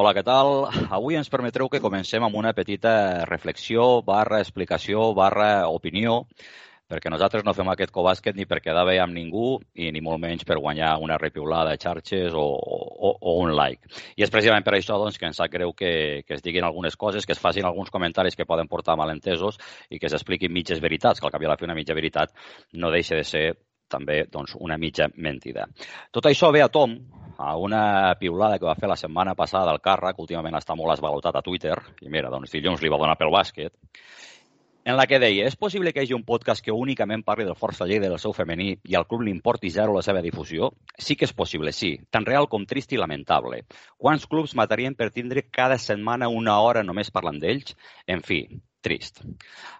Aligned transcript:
Hola, 0.00 0.14
què 0.16 0.22
tal? 0.24 0.70
Avui 0.96 1.18
ens 1.18 1.28
permetreu 1.28 1.68
que 1.68 1.78
comencem 1.84 2.24
amb 2.24 2.36
una 2.40 2.54
petita 2.56 2.92
reflexió, 3.28 3.82
barra 4.06 4.38
explicació, 4.40 5.10
barra 5.12 5.48
opinió, 5.68 6.14
perquè 6.88 7.10
nosaltres 7.12 7.44
no 7.44 7.52
fem 7.52 7.68
aquest 7.68 7.92
cobàsquet 7.92 8.38
ni 8.38 8.46
per 8.48 8.62
quedar 8.64 8.86
bé 8.88 8.94
amb 9.02 9.12
ningú 9.12 9.58
i 9.76 9.90
ni 9.92 10.00
molt 10.06 10.22
menys 10.22 10.46
per 10.48 10.56
guanyar 10.62 10.94
una 11.04 11.18
repiulada 11.20 11.74
de 11.74 11.82
xarxes 11.82 12.32
o, 12.32 12.44
o, 12.56 13.10
o 13.20 13.34
un 13.42 13.52
like. 13.58 13.92
I 14.16 14.24
és 14.24 14.32
precisament 14.32 14.64
per 14.64 14.78
això 14.78 14.96
doncs, 14.96 15.18
que 15.20 15.28
ens 15.28 15.36
sap 15.42 15.52
greu 15.52 15.74
que, 15.76 15.92
que 16.24 16.38
es 16.38 16.46
diguin 16.46 16.64
algunes 16.64 16.96
coses, 16.96 17.28
que 17.28 17.36
es 17.36 17.42
facin 17.42 17.68
alguns 17.68 17.92
comentaris 17.92 18.38
que 18.38 18.48
poden 18.48 18.72
portar 18.72 18.96
malentesos 18.96 19.60
i 19.90 20.00
que 20.00 20.08
s'expliquin 20.08 20.56
mitges 20.56 20.80
veritats, 20.80 21.20
que 21.20 21.28
al 21.28 21.36
cap 21.36 21.44
i 21.44 21.50
a 21.50 21.52
la 21.52 21.58
fi 21.60 21.68
una 21.68 21.76
mitja 21.76 21.98
veritat 22.00 22.32
no 22.80 22.88
deixa 22.96 23.20
de 23.20 23.28
ser 23.28 23.44
també 23.92 24.22
doncs, 24.32 24.56
una 24.58 24.78
mitja 24.80 25.10
mentida. 25.16 25.68
Tot 26.10 26.26
això 26.30 26.50
ve 26.54 26.64
a 26.64 26.70
tom 26.72 26.96
a 27.38 27.54
una 27.58 28.14
piulada 28.20 28.58
que 28.58 28.68
va 28.68 28.78
fer 28.78 28.90
la 28.90 28.98
setmana 28.98 29.36
passada 29.38 29.72
al 29.72 29.80
càrrec, 29.84 30.18
últimament 30.20 30.56
està 30.58 30.76
molt 30.78 30.96
esvalotat 30.96 31.36
a 31.36 31.44
Twitter, 31.44 31.78
i 32.02 32.10
mira, 32.12 32.30
doncs 32.32 32.52
dilluns 32.54 32.82
li 32.82 32.92
va 32.92 33.00
donar 33.00 33.16
pel 33.20 33.32
bàsquet, 33.34 33.72
en 34.84 34.96
la 34.98 35.04
que 35.06 35.20
deia, 35.22 35.44
és 35.46 35.54
possible 35.54 35.92
que 35.94 36.02
hi 36.02 36.08
hagi 36.08 36.14
un 36.16 36.24
podcast 36.26 36.64
que 36.64 36.74
únicament 36.74 37.22
parli 37.22 37.44
del 37.46 37.58
Força 37.58 37.86
Lleida 37.86 38.08
del 38.10 38.18
seu 38.18 38.32
femení 38.34 38.72
i 38.90 38.96
al 38.98 39.06
club 39.06 39.22
li 39.22 39.30
importi 39.30 39.70
zero 39.70 39.94
la 39.94 40.02
seva 40.02 40.22
difusió? 40.24 40.72
Sí 40.98 41.14
que 41.14 41.28
és 41.28 41.34
possible, 41.38 41.70
sí. 41.70 41.92
Tan 42.10 42.26
real 42.26 42.48
com 42.50 42.66
trist 42.66 42.90
i 42.90 42.98
lamentable. 42.98 43.60
Quants 43.94 44.26
clubs 44.26 44.56
matarien 44.58 44.98
per 44.98 45.12
tindre 45.14 45.46
cada 45.58 45.78
setmana 45.78 46.32
una 46.40 46.58
hora 46.66 46.82
només 46.82 47.14
parlant 47.14 47.38
d'ells? 47.38 47.76
En 48.10 48.26
fi, 48.26 48.40
trist. 48.82 49.22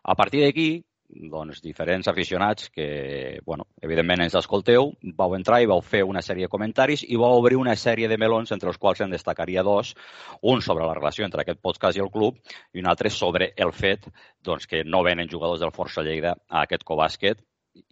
A 0.06 0.14
partir 0.14 0.44
d'aquí, 0.44 0.68
doncs, 1.12 1.60
diferents 1.62 2.08
aficionats 2.08 2.70
que, 2.70 3.40
bueno, 3.44 3.66
evidentment 3.80 4.24
ens 4.24 4.36
escolteu, 4.38 4.92
vau 5.18 5.36
entrar 5.36 5.60
i 5.62 5.68
vau 5.70 5.82
fer 5.84 6.02
una 6.08 6.22
sèrie 6.24 6.48
de 6.48 6.52
comentaris 6.52 7.04
i 7.04 7.18
vau 7.20 7.36
obrir 7.38 7.58
una 7.60 7.76
sèrie 7.76 8.08
de 8.08 8.18
melons 8.18 8.52
entre 8.52 8.72
els 8.72 8.80
quals 8.80 9.02
en 9.04 9.12
destacaria 9.12 9.62
dos, 9.62 9.94
un 10.42 10.62
sobre 10.62 10.86
la 10.86 10.96
relació 10.98 11.26
entre 11.28 11.44
aquest 11.44 11.60
podcast 11.60 11.98
i 11.98 12.04
el 12.04 12.10
club 12.10 12.40
i 12.72 12.82
un 12.82 12.90
altre 12.90 13.10
sobre 13.10 13.52
el 13.56 13.72
fet 13.72 14.08
doncs, 14.42 14.66
que 14.66 14.84
no 14.84 15.04
venen 15.04 15.30
jugadors 15.30 15.60
del 15.60 15.74
Força 15.74 16.04
Lleida 16.04 16.36
a 16.48 16.64
aquest 16.66 16.84
cobàsquet 16.88 17.42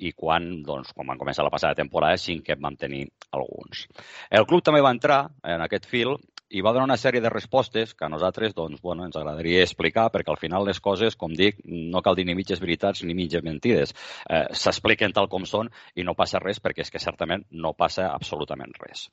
i 0.01 0.13
quan, 0.13 0.49
doncs, 0.65 0.93
quan 0.97 1.09
van 1.09 1.21
començar 1.21 1.45
la 1.45 1.53
passada 1.53 1.77
temporada 1.79 2.19
sí 2.21 2.39
que 2.45 2.53
en 2.57 2.61
vam 2.65 2.77
tenir 2.77 3.07
alguns. 3.37 3.87
El 4.31 4.47
club 4.49 4.65
també 4.65 4.83
va 4.85 4.93
entrar 4.93 5.21
en 5.45 5.65
aquest 5.65 5.89
fil 5.89 6.17
i 6.51 6.63
va 6.67 6.73
donar 6.75 6.89
una 6.89 6.99
sèrie 6.99 7.23
de 7.23 7.31
respostes 7.31 7.95
que 7.95 8.05
a 8.05 8.11
nosaltres 8.11 8.55
doncs, 8.57 8.81
bueno, 8.83 9.05
ens 9.07 9.17
agradaria 9.17 9.63
explicar 9.63 10.09
perquè 10.11 10.33
al 10.33 10.41
final 10.41 10.67
les 10.67 10.81
coses, 10.83 11.17
com 11.17 11.35
dic, 11.37 11.61
no 11.65 12.03
cal 12.03 12.19
dir 12.19 12.27
ni 12.27 12.35
mitges 12.35 12.61
veritats 12.63 13.05
ni 13.07 13.15
mitges 13.15 13.45
mentides. 13.47 13.95
Eh, 14.27 14.47
S'expliquen 14.59 15.15
tal 15.15 15.31
com 15.31 15.47
són 15.47 15.71
i 15.95 16.07
no 16.07 16.17
passa 16.19 16.43
res 16.43 16.59
perquè 16.61 16.83
és 16.87 16.91
que 16.91 17.03
certament 17.03 17.47
no 17.51 17.75
passa 17.79 18.11
absolutament 18.11 18.75
res. 18.83 19.09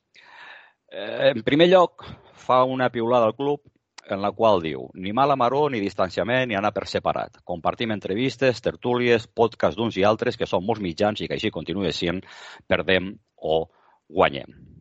Eh, 0.90 1.32
en 1.34 1.44
primer 1.46 1.68
lloc, 1.70 2.06
fa 2.34 2.64
una 2.64 2.90
piulada 2.90 3.30
al 3.30 3.36
club 3.38 3.62
en 4.08 4.22
la 4.24 4.32
qual 4.32 4.62
diu 4.64 4.88
ni 4.94 5.12
mala 5.12 5.36
maró, 5.36 5.66
ni 5.70 5.82
distanciament, 5.84 6.48
ni 6.48 6.56
anar 6.56 6.72
per 6.74 6.86
separat. 6.90 7.42
Compartim 7.44 7.92
entrevistes, 7.94 8.62
tertúlies, 8.64 9.28
podcasts 9.28 9.78
d'uns 9.78 10.00
i 10.00 10.06
altres 10.08 10.40
que 10.40 10.48
són 10.48 10.64
molts 10.66 10.82
mitjans 10.82 11.20
i 11.20 11.28
que 11.28 11.38
així 11.38 11.52
continua 11.54 11.92
sent, 11.92 12.24
perdem 12.66 13.12
o 13.36 13.62
guanyem. 14.08 14.77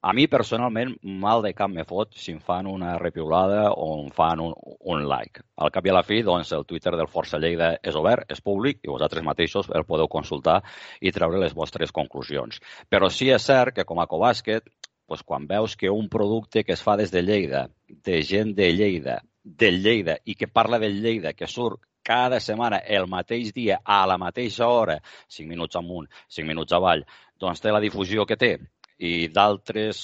A 0.00 0.14
mi, 0.16 0.24
personalment, 0.32 0.94
mal 1.22 1.42
de 1.44 1.50
cap 1.52 1.68
me 1.68 1.82
fot 1.84 2.14
si 2.16 2.32
em 2.32 2.38
fan 2.40 2.64
una 2.66 2.94
repiulada 3.00 3.66
o 3.70 3.88
em 3.98 4.06
fan 4.16 4.40
un, 4.40 4.54
un 4.94 5.02
like. 5.04 5.42
Al 5.60 5.68
cap 5.74 5.84
i 5.84 5.92
a 5.92 5.96
la 5.98 6.02
fi, 6.08 6.22
doncs, 6.24 6.54
el 6.56 6.64
Twitter 6.70 6.94
del 6.96 7.10
Força 7.16 7.36
Lleida 7.42 7.74
és 7.84 7.98
obert, 8.00 8.24
és 8.32 8.40
públic, 8.40 8.80
i 8.80 8.88
vosaltres 8.88 9.26
mateixos 9.26 9.68
el 9.68 9.84
podeu 9.90 10.08
consultar 10.08 10.62
i 11.04 11.12
treure 11.12 11.42
les 11.44 11.52
vostres 11.58 11.92
conclusions. 11.92 12.62
Però 12.88 13.12
sí 13.12 13.28
és 13.28 13.44
cert 13.44 13.76
que, 13.76 13.84
com 13.84 14.00
a 14.00 14.08
cobàsquet, 14.08 14.72
doncs, 15.04 15.26
quan 15.28 15.44
veus 15.52 15.76
que 15.76 15.92
un 15.92 16.08
producte 16.08 16.64
que 16.64 16.78
es 16.78 16.86
fa 16.88 16.96
des 16.96 17.12
de 17.12 17.20
Lleida, 17.20 17.66
de 18.08 18.22
gent 18.24 18.56
de 18.56 18.72
Lleida, 18.72 19.20
del 19.44 19.82
Lleida, 19.84 20.16
i 20.24 20.32
que 20.32 20.48
parla 20.48 20.80
del 20.80 20.96
Lleida, 21.04 21.36
que 21.36 21.44
surt 21.44 21.84
cada 22.00 22.40
setmana, 22.40 22.80
el 22.88 23.04
mateix 23.04 23.52
dia, 23.52 23.82
a 23.84 24.06
la 24.08 24.16
mateixa 24.16 24.64
hora, 24.64 25.02
5 25.28 25.52
minuts 25.52 25.76
amunt, 25.76 26.08
5 26.32 26.48
minuts 26.48 26.72
avall, 26.72 27.04
doncs 27.36 27.60
té 27.60 27.68
la 27.68 27.84
difusió 27.84 28.24
que 28.24 28.40
té 28.40 28.54
i 29.00 29.30
d'altres 29.32 30.00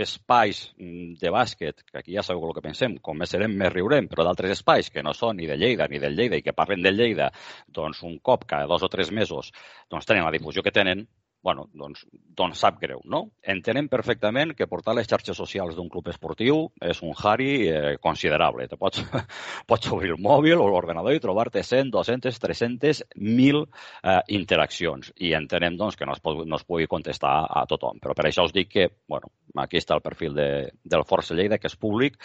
espais 0.00 0.62
de 1.20 1.32
bàsquet, 1.34 1.82
que 1.84 1.98
aquí 2.00 2.14
ja 2.16 2.24
sabeu 2.24 2.48
el 2.48 2.54
que 2.56 2.64
pensem, 2.64 2.96
com 3.04 3.18
més 3.20 3.34
serem 3.34 3.52
més 3.60 3.72
riurem, 3.74 4.08
però 4.08 4.24
d'altres 4.24 4.54
espais 4.56 4.88
que 4.94 5.04
no 5.04 5.12
són 5.12 5.36
ni 5.36 5.48
de 5.50 5.58
Lleida 5.60 5.88
ni 5.92 6.00
del 6.00 6.16
Lleida 6.16 6.40
i 6.40 6.44
que 6.46 6.56
parlen 6.56 6.80
del 6.84 6.96
Lleida, 6.96 7.28
doncs 7.68 8.00
un 8.08 8.16
cop 8.24 8.46
cada 8.48 8.70
dos 8.70 8.86
o 8.86 8.88
tres 8.88 9.12
mesos 9.12 9.52
doncs 9.92 10.08
tenen 10.08 10.24
la 10.24 10.32
difusió 10.32 10.64
que 10.64 10.72
tenen, 10.72 11.04
bueno, 11.42 11.68
doncs, 11.72 12.02
doncs 12.10 12.58
sap 12.60 12.80
greu, 12.82 13.00
no? 13.06 13.20
Entenem 13.46 13.86
perfectament 13.88 14.54
que 14.58 14.66
portar 14.66 14.94
les 14.96 15.06
xarxes 15.08 15.38
socials 15.38 15.76
d'un 15.76 15.88
club 15.92 16.08
esportiu 16.10 16.64
és 16.82 17.00
un 17.06 17.14
hari 17.14 17.68
eh, 17.68 17.94
considerable. 18.02 18.66
Te 18.68 18.78
pots, 18.80 19.04
pots 19.70 19.92
obrir 19.94 20.12
el 20.16 20.22
mòbil 20.22 20.58
o 20.58 20.66
l'ordenador 20.68 21.14
i 21.14 21.22
trobar-te 21.22 21.62
100, 21.62 21.92
200, 21.94 22.40
300, 22.42 23.02
1.000 23.14 23.62
eh, 23.62 24.18
interaccions. 24.40 25.12
I 25.22 25.32
entenem 25.38 25.78
doncs, 25.78 25.96
que 25.96 26.08
no 26.08 26.16
es, 26.16 26.22
pot, 26.24 26.42
no 26.44 26.58
es 26.58 26.66
pugui 26.66 26.90
contestar 26.90 27.36
a 27.46 27.64
tothom. 27.70 28.02
Però 28.02 28.16
per 28.18 28.26
això 28.28 28.48
us 28.48 28.54
dic 28.56 28.72
que, 28.74 28.88
bueno, 29.08 29.30
aquí 29.62 29.78
està 29.78 29.94
el 29.94 30.04
perfil 30.04 30.34
de, 30.34 30.48
del 30.82 31.06
Força 31.08 31.38
Lleida, 31.38 31.60
que 31.62 31.70
és 31.70 31.78
públic, 31.78 32.18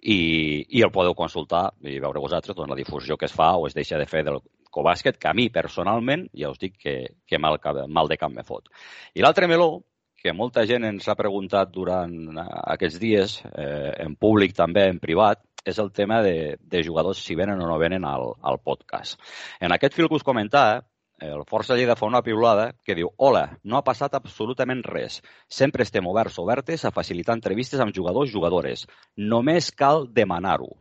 i, 0.00 0.20
i 0.68 0.86
el 0.86 0.94
podeu 0.94 1.18
consultar 1.18 1.70
i 1.82 1.98
veure 1.98 2.22
vosaltres 2.22 2.56
doncs, 2.56 2.70
la 2.70 2.78
difusió 2.78 3.18
que 3.18 3.26
es 3.26 3.34
fa 3.34 3.56
o 3.58 3.66
es 3.66 3.74
deixa 3.76 3.98
de 3.98 4.06
fer 4.06 4.22
del, 4.26 4.40
Cobàsquet, 4.70 5.18
que 5.18 5.30
a 5.30 5.36
mi 5.36 5.48
personalment, 5.52 6.26
ja 6.36 6.50
us 6.52 6.60
dic 6.62 6.76
que, 6.78 6.96
que 7.26 7.38
mal, 7.38 7.58
mal 7.88 8.10
de 8.10 8.18
cap 8.20 8.32
me 8.32 8.46
fot. 8.46 8.70
I 9.14 9.24
l'altre 9.24 9.48
meló, 9.50 9.80
que 10.20 10.34
molta 10.36 10.66
gent 10.68 10.84
ens 10.84 11.08
ha 11.08 11.16
preguntat 11.16 11.72
durant 11.72 12.12
eh, 12.36 12.46
aquests 12.76 13.00
dies, 13.00 13.38
eh, 13.50 13.92
en 14.04 14.16
públic 14.20 14.54
també, 14.56 14.86
en 14.92 15.00
privat, 15.02 15.42
és 15.64 15.78
el 15.78 15.90
tema 15.92 16.20
de, 16.24 16.56
de 16.60 16.82
jugadors 16.84 17.20
si 17.24 17.36
venen 17.36 17.60
o 17.60 17.66
no 17.68 17.78
venen 17.80 18.04
al, 18.08 18.30
al 18.40 18.60
podcast. 18.64 19.20
En 19.60 19.72
aquest 19.72 19.96
fil 19.96 20.08
que 20.08 20.16
us 20.20 20.24
comentava, 20.24 20.80
el 21.20 21.42
Força 21.44 21.76
Lleida 21.76 21.98
fa 22.00 22.08
una 22.08 22.22
piulada 22.24 22.70
que 22.84 22.96
diu 22.96 23.10
Hola, 23.20 23.42
no 23.62 23.76
ha 23.76 23.84
passat 23.84 24.14
absolutament 24.16 24.80
res. 24.86 25.20
Sempre 25.60 25.84
estem 25.84 26.08
oberts 26.08 26.38
obertes 26.40 26.86
a 26.88 26.94
facilitar 26.96 27.36
entrevistes 27.36 27.80
amb 27.84 27.92
jugadors 27.96 28.32
jugadores. 28.32 28.86
Només 29.16 29.68
cal 29.76 30.06
demanar-ho. 30.16 30.72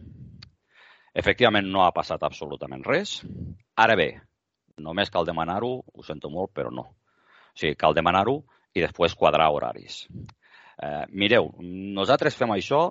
Efectivament, 1.17 1.67
no 1.71 1.83
ha 1.83 1.93
passat 1.95 2.23
absolutament 2.23 2.83
res. 2.85 3.19
Ara 3.79 3.95
bé, 3.99 4.09
només 4.77 5.09
cal 5.13 5.25
demanar-ho, 5.25 5.71
ho 5.81 6.05
sento 6.05 6.29
molt, 6.29 6.53
però 6.53 6.71
no. 6.73 6.85
O 6.89 7.59
sigui, 7.59 7.75
cal 7.79 7.97
demanar-ho 7.97 8.39
i 8.75 8.83
després 8.83 9.17
quadrar 9.17 9.49
horaris. 9.51 10.03
Eh, 10.79 11.05
mireu, 11.11 11.51
nosaltres 11.59 12.37
fem 12.39 12.53
això 12.55 12.87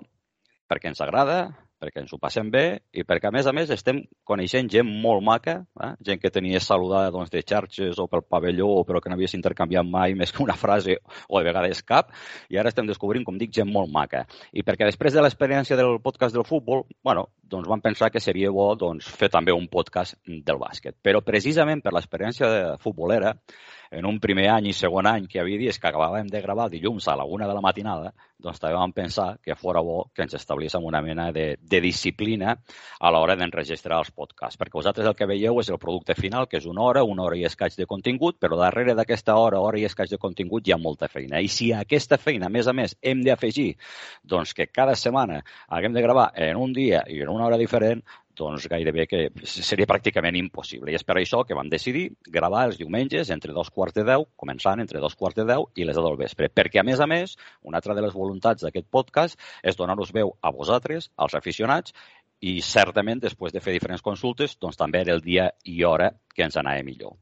perquè 0.69 0.91
ens 0.91 1.01
agrada, 1.01 1.39
perquè 1.79 2.03
ens 2.03 2.11
ho 2.13 2.19
passem 2.21 2.49
bé 2.51 2.63
i 2.91 3.05
perquè, 3.07 3.29
a 3.29 3.33
més 3.33 3.47
a 3.47 3.53
més, 3.55 3.71
estem 3.71 4.01
coneixent 4.27 4.69
gent 4.71 4.89
molt 5.03 5.23
maca, 5.25 5.55
eh? 5.79 5.91
gent 6.05 6.21
que 6.21 6.31
tenies 6.33 6.67
saludada 6.67 7.11
doncs, 7.15 7.31
de 7.31 7.41
xarxes 7.41 7.99
o 7.99 8.07
pel 8.11 8.25
pavelló 8.27 8.67
però 8.87 9.01
que 9.01 9.11
no 9.11 9.17
havies 9.17 9.35
intercanviat 9.37 9.87
mai 9.87 10.15
més 10.19 10.33
que 10.35 10.43
una 10.43 10.57
frase 10.59 10.99
o 11.27 11.39
de 11.39 11.47
vegades 11.47 11.81
cap, 11.87 12.11
i 12.51 12.59
ara 12.59 12.73
estem 12.73 12.87
descobrint, 12.89 13.25
com 13.25 13.39
dic, 13.39 13.53
gent 13.55 13.71
molt 13.71 13.91
maca. 13.93 14.25
I 14.51 14.65
perquè 14.67 14.87
després 14.89 15.15
de 15.15 15.23
l'experiència 15.23 15.79
del 15.79 16.01
podcast 16.03 16.35
del 16.35 16.47
futbol, 16.47 16.83
bueno, 17.03 17.29
doncs 17.49 17.69
vam 17.71 17.81
pensar 17.81 18.11
que 18.11 18.21
seria 18.21 18.51
bo 18.51 18.73
doncs, 18.75 19.07
fer 19.09 19.31
també 19.31 19.55
un 19.55 19.67
podcast 19.71 20.19
del 20.27 20.59
bàsquet. 20.61 20.99
Però 21.01 21.23
precisament 21.25 21.81
per 21.85 21.95
l'experiència 21.95 22.77
futbolera, 22.83 23.35
en 23.91 24.05
un 24.05 24.19
primer 24.21 24.49
any 24.53 24.69
i 24.69 24.75
segon 24.77 25.07
any 25.09 25.25
que 25.29 25.39
havia 25.41 25.57
dies 25.57 25.79
que 25.79 25.89
acabàvem 25.89 26.27
de 26.29 26.41
gravar 26.43 26.69
dilluns 26.69 27.07
a 27.07 27.15
la 27.17 27.25
una 27.25 27.47
de 27.49 27.55
la 27.57 27.63
matinada, 27.65 28.13
doncs 28.39 28.61
també 28.61 28.75
vam 28.77 28.93
pensar 28.95 29.27
que 29.43 29.55
fora 29.59 29.81
bo 29.83 30.05
que 30.15 30.23
ens 30.23 30.35
establíssim 30.37 30.85
una 30.87 31.01
mena 31.03 31.29
de, 31.35 31.57
de 31.59 31.81
disciplina 31.83 32.55
a 32.99 33.11
l'hora 33.11 33.35
d'enregistrar 33.39 33.99
els 33.99 34.11
podcasts, 34.15 34.57
perquè 34.59 34.79
vosaltres 34.79 35.09
el 35.09 35.15
que 35.19 35.27
veieu 35.27 35.59
és 35.59 35.69
el 35.69 35.79
producte 35.81 36.15
final, 36.15 36.47
que 36.47 36.61
és 36.61 36.67
una 36.69 36.85
hora, 36.87 37.03
una 37.03 37.25
hora 37.27 37.37
i 37.39 37.43
escaig 37.49 37.75
de 37.75 37.87
contingut, 37.89 38.39
però 38.39 38.57
darrere 38.59 38.95
d'aquesta 38.95 39.35
hora, 39.35 39.59
hora 39.59 39.81
i 39.81 39.85
escaig 39.89 40.13
de 40.13 40.21
contingut 40.21 40.67
hi 40.67 40.75
ha 40.75 40.79
molta 40.79 41.11
feina. 41.11 41.43
I 41.43 41.51
si 41.51 41.71
a 41.73 41.83
aquesta 41.83 42.17
feina, 42.21 42.47
a 42.47 42.53
més 42.53 42.67
a 42.67 42.75
més, 42.75 42.95
hem 43.01 43.23
d'afegir 43.25 43.73
doncs, 44.23 44.55
que 44.55 44.69
cada 44.71 44.95
setmana 44.95 45.43
haguem 45.67 45.93
de 45.93 46.05
gravar 46.05 46.31
en 46.35 46.57
un 46.57 46.73
dia 46.73 47.03
i 47.11 47.21
en 47.21 47.35
una 47.35 47.45
hora 47.49 47.59
diferent, 47.59 48.03
doncs 48.39 48.67
gairebé 48.71 49.05
que 49.09 49.21
seria 49.43 49.87
pràcticament 49.89 50.37
impossible. 50.39 50.91
I 50.91 50.97
és 50.97 51.05
per 51.07 51.17
això 51.19 51.43
que 51.47 51.57
vam 51.57 51.69
decidir 51.71 52.05
gravar 52.27 52.65
els 52.69 52.79
diumenges 52.79 53.31
entre 53.35 53.53
dos 53.55 53.71
quarts 53.75 53.97
de 53.97 54.05
deu, 54.07 54.25
començant 54.39 54.79
entre 54.79 55.03
dos 55.03 55.17
quarts 55.19 55.37
de 55.39 55.47
deu 55.49 55.67
i 55.75 55.87
les 55.87 55.99
deu 55.99 56.07
del 56.07 56.19
vespre. 56.19 56.49
Perquè, 56.49 56.81
a 56.81 56.87
més 56.87 57.03
a 57.03 57.07
més, 57.09 57.35
una 57.67 57.81
altra 57.81 57.95
de 57.97 58.05
les 58.05 58.15
voluntats 58.15 58.65
d'aquest 58.65 58.87
podcast 58.89 59.39
és 59.63 59.77
donar-nos 59.79 60.13
veu 60.15 60.33
a 60.41 60.53
vosaltres, 60.55 61.11
als 61.17 61.35
aficionats, 61.37 61.93
i 62.39 62.59
certament, 62.63 63.19
després 63.19 63.51
de 63.51 63.59
fer 63.59 63.75
diferents 63.75 64.03
consultes, 64.03 64.55
doncs 64.61 64.79
també 64.79 65.03
era 65.03 65.13
el 65.13 65.21
dia 65.21 65.49
i 65.67 65.81
hora 65.83 66.13
que 66.33 66.45
ens 66.47 66.55
anava 66.57 66.85
millor. 66.87 67.17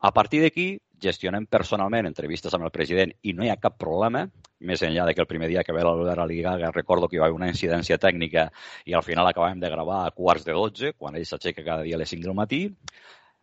A 0.00 0.12
partir 0.12 0.42
d'aquí, 0.44 0.74
gestionem 1.02 1.46
personalment 1.50 2.08
entrevistes 2.08 2.54
amb 2.54 2.66
el 2.68 2.72
president 2.74 3.12
i 3.22 3.34
no 3.36 3.44
hi 3.44 3.50
ha 3.52 3.58
cap 3.60 3.78
problema, 3.80 4.26
més 4.60 4.82
enllà 4.86 5.06
de 5.08 5.14
que 5.16 5.24
el 5.24 5.28
primer 5.30 5.48
dia 5.48 5.64
que 5.64 5.74
ve 5.76 5.84
l'Albert 5.84 6.24
Aligaga 6.24 6.70
recordo 6.74 7.08
que 7.08 7.16
hi 7.16 7.22
va 7.22 7.28
haver 7.28 7.38
una 7.38 7.48
incidència 7.52 7.98
tècnica 7.98 8.48
i 8.86 8.96
al 8.96 9.06
final 9.06 9.28
acabàvem 9.28 9.62
de 9.62 9.72
gravar 9.72 10.04
a 10.04 10.12
quarts 10.16 10.44
de 10.46 10.56
12, 10.56 10.94
quan 10.98 11.16
ell 11.16 11.26
s'aixeca 11.26 11.64
cada 11.64 11.86
dia 11.88 11.96
a 11.96 12.02
les 12.02 12.12
5 12.12 12.28
del 12.28 12.36
matí. 12.36 12.62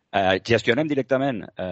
Eh, 0.08 0.40
gestionem 0.46 0.88
directament 0.88 1.42
eh, 1.44 1.64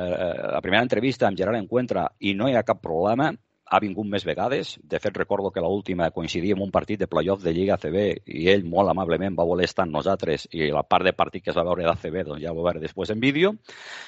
la 0.53 0.61
primera 0.61 0.83
entrevista 0.85 1.29
amb 1.29 1.39
Gerard 1.39 1.63
Encuentra 1.63 2.09
i 2.21 2.35
no 2.37 2.51
hi 2.51 2.57
ha 2.57 2.67
cap 2.69 2.83
problema 2.83 3.31
ha 3.67 3.81
vingut 3.83 4.07
més 4.07 4.25
vegades. 4.27 4.77
De 4.83 4.99
fet, 5.03 5.17
recordo 5.19 5.51
que 5.51 5.63
l'última 5.63 6.11
coincidia 6.15 6.55
amb 6.55 6.65
un 6.67 6.71
partit 6.71 7.01
de 7.01 7.09
playoff 7.11 7.43
de 7.43 7.53
Lliga 7.55 7.75
ACB 7.75 7.97
i 8.31 8.47
ell 8.53 8.65
molt 8.71 8.93
amablement 8.93 9.35
va 9.39 9.47
voler 9.49 9.67
estar 9.67 9.87
amb 9.87 9.97
nosaltres 9.97 10.47
i 10.55 10.71
la 10.71 10.85
part 10.87 11.07
de 11.07 11.15
partit 11.17 11.45
que 11.45 11.51
es 11.51 11.59
va 11.59 11.67
veure 11.67 11.87
d'ACB 11.87 12.23
doncs 12.29 12.45
ja 12.45 12.53
ho 12.53 12.59
va 12.61 12.69
veure 12.71 12.83
després 12.85 13.11
en 13.11 13.21
vídeo. 13.21 13.55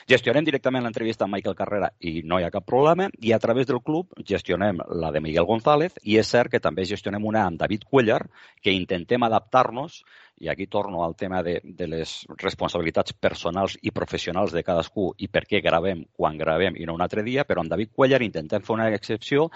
Gestionem 0.09 0.47
directament 0.47 0.87
l'entrevista 0.87 1.27
amb 1.27 1.35
Michael 1.37 1.59
Carrera 1.59 1.91
i 1.99 2.23
no 2.25 2.39
hi 2.39 2.47
ha 2.47 2.55
cap 2.55 2.67
problema. 2.67 3.09
I 3.19 3.35
a 3.35 3.41
través 3.43 3.67
del 3.67 3.83
club 3.83 4.15
gestionem 4.25 4.79
la 5.03 5.11
de 5.13 5.23
Miguel 5.25 5.49
González 5.49 5.99
i 6.05 6.19
és 6.23 6.31
cert 6.31 6.53
que 6.55 6.63
també 6.63 6.87
gestionem 6.87 7.27
una 7.27 7.45
amb 7.47 7.59
David 7.59 7.89
Cuellar 7.91 8.23
que 8.63 8.75
intentem 8.75 9.27
adaptar-nos 9.27 10.05
i 10.41 10.49
aquí 10.49 10.67
torno 10.67 11.05
al 11.05 11.17
tema 11.17 11.43
de, 11.43 11.59
de 11.65 11.87
les 11.91 12.13
responsabilitats 12.39 13.15
personals 13.19 13.77
i 13.83 13.93
professionals 13.95 14.53
de 14.55 14.63
cadascú 14.63 15.11
i 15.19 15.29
per 15.29 15.45
què 15.51 15.63
gravem 15.65 16.05
quan 16.15 16.39
gravem 16.39 16.77
i 16.79 16.87
no 16.87 16.95
un 16.95 17.03
altre 17.03 17.25
dia, 17.27 17.45
però 17.45 17.65
amb 17.65 17.73
David 17.73 17.95
Cuellar 17.95 18.23
intentem 18.23 18.63
fer 18.63 18.77
una 18.77 18.91
excepció 18.95 19.49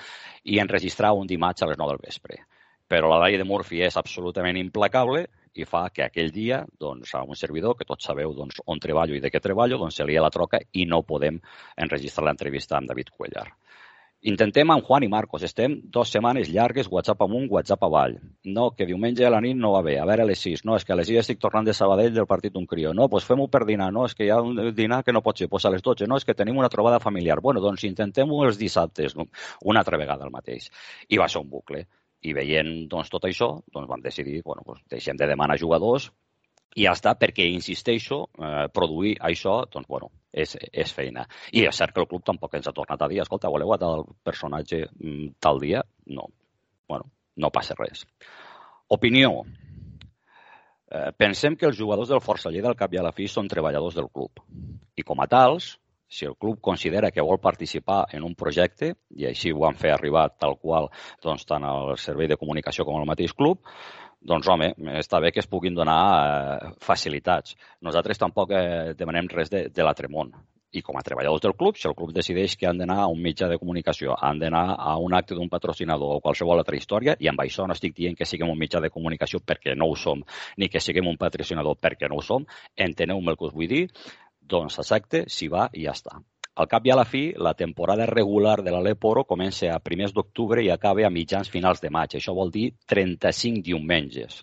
i 0.44 0.58
enregistrar 0.62 1.12
un 1.18 1.30
dimarts 1.30 1.62
a 1.62 1.70
les 1.70 1.78
9 1.78 1.94
del 1.94 2.02
vespre. 2.02 2.42
Però 2.88 3.08
la 3.08 3.22
llei 3.22 3.38
de 3.40 3.46
Murphy 3.48 3.80
és 3.86 3.96
absolutament 3.96 4.58
implacable 4.60 5.26
i 5.54 5.66
fa 5.68 5.86
que 5.94 6.04
aquell 6.04 6.32
dia, 6.32 6.62
doncs, 6.80 7.14
a 7.14 7.22
un 7.22 7.36
servidor, 7.36 7.76
que 7.76 7.86
tots 7.88 8.08
sabeu 8.08 8.32
doncs, 8.34 8.60
on 8.66 8.80
treballo 8.80 9.16
i 9.16 9.20
de 9.20 9.30
què 9.30 9.40
treballo, 9.40 9.78
doncs 9.80 10.00
se 10.00 10.06
li 10.08 10.18
la 10.18 10.32
troca 10.32 10.60
i 10.72 10.86
no 10.88 11.02
podem 11.08 11.38
enregistrar 11.76 12.26
l'entrevista 12.26 12.78
amb 12.78 12.88
David 12.88 13.12
Cuellar. 13.16 13.50
Intentem 14.22 14.70
amb 14.70 14.84
Juan 14.86 15.02
i 15.02 15.08
Marcos. 15.10 15.42
Estem 15.42 15.72
dues 15.94 16.12
setmanes 16.14 16.46
llargues, 16.54 16.86
WhatsApp 16.86 17.24
amunt, 17.24 17.48
WhatsApp 17.50 17.82
avall. 17.82 18.12
No, 18.44 18.68
que 18.70 18.86
diumenge 18.86 19.24
a 19.26 19.32
la 19.34 19.40
nit 19.42 19.56
no 19.58 19.72
va 19.74 19.80
bé. 19.82 19.96
A 19.98 20.04
veure, 20.06 20.22
a 20.22 20.28
les 20.28 20.44
6. 20.46 20.62
No, 20.68 20.76
és 20.78 20.86
que 20.86 20.94
a 20.94 20.98
les 21.00 21.08
6 21.10 21.18
estic 21.24 21.40
tornant 21.42 21.66
de 21.66 21.74
Sabadell 21.74 22.14
del 22.14 22.28
partit 22.30 22.54
d'un 22.54 22.68
crió. 22.70 22.92
No, 22.94 23.08
doncs 23.10 23.26
fem-ho 23.26 23.48
per 23.50 23.64
dinar. 23.66 23.90
No, 23.90 24.04
és 24.06 24.14
que 24.14 24.28
hi 24.28 24.30
ha 24.30 24.38
un 24.38 24.70
dinar 24.78 25.00
que 25.02 25.16
no 25.16 25.24
pot 25.26 25.42
ser. 25.42 25.48
Doncs 25.50 25.66
a 25.66 25.74
les 25.74 25.82
12. 25.82 26.06
No, 26.06 26.20
és 26.22 26.28
que 26.28 26.38
tenim 26.38 26.62
una 26.62 26.70
trobada 26.70 27.02
familiar. 27.02 27.40
Bueno, 27.42 27.64
doncs 27.66 27.82
intentem-ho 27.90 28.44
els 28.46 28.62
dissabtes. 28.62 29.18
No? 29.18 29.26
Una 29.66 29.82
altra 29.82 29.98
vegada 29.98 30.30
el 30.30 30.30
mateix. 30.30 30.70
I 31.08 31.18
va 31.18 31.26
ser 31.26 31.42
un 31.42 31.50
bucle. 31.50 31.82
I 32.22 32.38
veient 32.38 32.70
doncs, 32.94 33.10
tot 33.10 33.26
això, 33.26 33.56
doncs 33.74 33.90
vam 33.90 34.06
decidir, 34.06 34.38
bueno, 34.46 34.62
doncs 34.68 34.86
deixem 34.86 35.18
de 35.18 35.26
demanar 35.26 35.58
jugadors, 35.58 36.12
i 36.74 36.86
ja 36.86 36.94
està, 36.96 37.14
perquè, 37.20 37.46
insisteixo, 37.52 38.22
eh, 38.38 38.68
produir 38.72 39.16
això, 39.20 39.58
doncs, 39.72 39.88
bueno, 39.88 40.10
és, 40.32 40.54
és 40.72 40.92
feina. 40.96 41.26
I 41.52 41.66
és 41.68 41.76
cert 41.76 41.94
que 41.94 42.00
el 42.00 42.08
club 42.08 42.24
tampoc 42.24 42.54
ens 42.56 42.68
ha 42.68 42.76
tornat 42.76 43.02
a 43.02 43.08
dir, 43.12 43.20
escolta, 43.22 43.50
voleu 43.52 43.74
a 43.74 43.80
tal 43.80 44.06
personatge 44.24 44.86
mm, 44.88 45.34
tal 45.42 45.60
dia? 45.60 45.82
No. 46.06 46.30
Bueno, 46.88 47.10
no 47.36 47.52
passa 47.52 47.76
res. 47.78 48.06
Opinió. 48.92 49.42
Eh, 50.92 51.10
pensem 51.16 51.56
que 51.56 51.68
els 51.68 51.78
jugadors 51.78 52.10
del 52.12 52.24
Força 52.24 52.52
Lleida 52.52 52.72
al 52.72 52.78
cap 52.80 52.92
i 52.92 53.00
a 53.00 53.04
la 53.04 53.14
fi 53.16 53.28
són 53.28 53.48
treballadors 53.48 53.96
del 53.96 54.10
club. 54.12 54.42
I 54.96 55.04
com 55.08 55.20
a 55.20 55.28
tals, 55.28 55.74
si 56.12 56.26
el 56.28 56.36
club 56.36 56.58
considera 56.60 57.10
que 57.10 57.24
vol 57.24 57.40
participar 57.40 58.02
en 58.12 58.24
un 58.24 58.34
projecte, 58.36 58.90
i 59.16 59.24
així 59.30 59.52
ho 59.52 59.64
han 59.64 59.78
fet 59.80 59.94
arribar 59.94 60.26
tal 60.36 60.58
qual 60.60 60.90
doncs, 61.24 61.46
tant 61.48 61.64
el 61.64 61.94
servei 61.96 62.28
de 62.28 62.36
comunicació 62.36 62.84
com 62.84 63.00
el 63.00 63.08
mateix 63.08 63.32
club, 63.32 63.62
doncs 64.22 64.48
home, 64.48 64.70
està 65.00 65.20
bé 65.20 65.32
que 65.34 65.42
es 65.42 65.50
puguin 65.50 65.74
donar 65.74 65.98
eh, 66.14 66.72
facilitats. 66.82 67.56
Nosaltres 67.82 68.20
tampoc 68.22 68.54
eh, 68.54 68.94
demanem 68.98 69.28
res 69.32 69.50
de, 69.50 69.66
de 69.74 69.86
l'altre 69.86 70.10
món. 70.12 70.32
I 70.72 70.80
com 70.80 70.96
a 70.96 71.02
treballadors 71.04 71.42
del 71.44 71.52
club, 71.58 71.76
si 71.76 71.84
el 71.88 71.96
club 71.98 72.14
decideix 72.16 72.54
que 72.56 72.68
han 72.70 72.78
d'anar 72.80 73.02
a 73.02 73.10
un 73.12 73.20
mitjà 73.20 73.50
de 73.50 73.58
comunicació, 73.60 74.14
han 74.16 74.40
d'anar 74.40 74.64
a 74.78 74.94
un 74.96 75.12
acte 75.18 75.36
d'un 75.36 75.50
patrocinador 75.52 76.16
o 76.16 76.22
qualsevol 76.24 76.62
altra 76.62 76.78
història, 76.78 77.18
i 77.20 77.28
amb 77.28 77.44
això 77.44 77.66
no 77.68 77.76
estic 77.76 77.98
dient 77.98 78.16
que 78.16 78.28
siguem 78.28 78.48
un 78.48 78.58
mitjà 78.58 78.80
de 78.80 78.92
comunicació 78.94 79.42
perquè 79.44 79.76
no 79.76 79.90
ho 79.92 79.98
som, 80.00 80.24
ni 80.56 80.70
que 80.72 80.80
siguem 80.80 81.12
un 81.12 81.20
patrocinador 81.20 81.76
perquè 81.76 82.08
no 82.08 82.22
ho 82.22 82.24
som, 82.24 82.48
enteneu-me 82.88 83.34
el 83.34 83.40
que 83.40 83.50
us 83.50 83.56
vull 83.58 83.68
dir, 83.68 83.86
doncs 84.40 84.80
exacte, 84.80 85.26
s'hi 85.28 85.52
va 85.52 85.68
i 85.76 85.84
ja 85.84 85.92
està. 85.98 86.22
Al 86.54 86.68
cap 86.68 86.84
i 86.84 86.90
a 86.92 86.96
la 86.98 87.06
fi, 87.08 87.22
la 87.40 87.54
temporada 87.56 88.04
regular 88.10 88.58
de 88.60 88.72
l'Aleporo 88.74 89.22
comença 89.24 89.70
a 89.72 89.80
primers 89.80 90.12
d'octubre 90.12 90.60
i 90.60 90.68
acaba 90.68 91.06
a 91.08 91.10
mitjans 91.10 91.48
finals 91.48 91.80
de 91.80 91.88
maig. 91.88 92.18
Això 92.18 92.34
vol 92.36 92.52
dir 92.52 92.66
35 92.92 93.62
diumenges. 93.64 94.42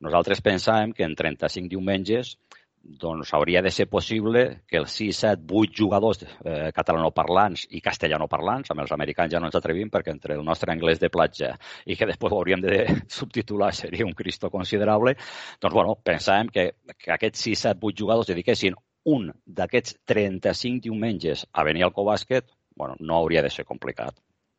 Nosaltres 0.00 0.40
pensàvem 0.40 0.94
que 0.96 1.04
en 1.04 1.12
35 1.18 1.68
diumenges 1.68 2.38
doncs 2.84 3.32
hauria 3.36 3.60
de 3.64 3.70
ser 3.72 3.86
possible 3.88 4.44
que 4.68 4.76
els 4.80 4.96
6, 5.00 5.20
7, 5.26 5.44
8 5.60 5.76
jugadors 5.82 6.22
eh, 6.24 6.70
catalanoparlants 6.76 7.66
i 7.76 7.80
castellanoparlants, 7.84 8.72
amb 8.72 8.84
els 8.84 8.92
americans 8.96 9.32
ja 9.32 9.40
no 9.40 9.48
ens 9.48 9.56
atrevim 9.60 9.92
perquè 9.92 10.12
entre 10.12 10.36
el 10.36 10.44
nostre 10.44 10.72
anglès 10.72 11.00
de 11.00 11.12
platja 11.12 11.54
i 11.84 11.96
que 11.96 12.08
després 12.08 12.32
ho 12.32 12.40
hauríem 12.40 12.64
de 12.64 12.80
subtitular 13.18 13.72
seria 13.76 14.08
un 14.08 14.16
cristo 14.16 14.50
considerable, 14.52 15.16
doncs 15.60 15.76
bueno, 15.76 15.96
pensàvem 15.96 16.52
que, 16.52 16.66
que 16.96 17.14
aquests 17.16 17.48
6, 17.48 17.68
7, 17.70 17.80
8 17.92 18.04
jugadors 18.04 18.32
dediquessin 18.32 18.76
un 19.04 19.30
d'aquests 19.46 19.98
35 20.10 20.82
diumenges 20.86 21.44
a 21.52 21.64
venir 21.68 21.84
al 21.84 21.92
Cobàsquet, 21.96 22.46
bueno, 22.76 22.96
no 23.00 23.16
hauria 23.16 23.42
de 23.42 23.50
ser 23.50 23.64
complicat. 23.64 24.16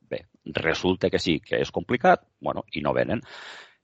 Bé, 0.10 0.26
resulta 0.46 1.10
que 1.10 1.20
sí, 1.20 1.40
que 1.40 1.60
és 1.62 1.72
complicat, 1.74 2.24
bueno, 2.40 2.64
i 2.74 2.84
no 2.86 2.94
venen. 2.94 3.24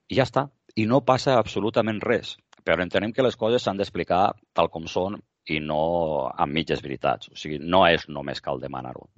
I 0.07 0.19
ja 0.19 0.27
està. 0.29 0.47
I 0.75 0.85
no 0.87 1.01
passa 1.05 1.37
absolutament 1.39 1.99
res. 2.03 2.37
Però 2.63 2.83
entenem 2.83 3.11
que 3.11 3.25
les 3.25 3.35
coses 3.35 3.63
s'han 3.65 3.81
d'explicar 3.81 4.23
tal 4.53 4.69
com 4.69 4.85
són 4.87 5.17
i 5.49 5.57
no 5.59 5.81
amb 6.29 6.53
mitges 6.53 6.83
veritats. 6.85 7.31
O 7.33 7.35
sigui, 7.35 7.57
no 7.59 7.87
és 7.89 8.07
només 8.07 8.43
cal 8.45 8.61
demanar-ho 8.61 9.09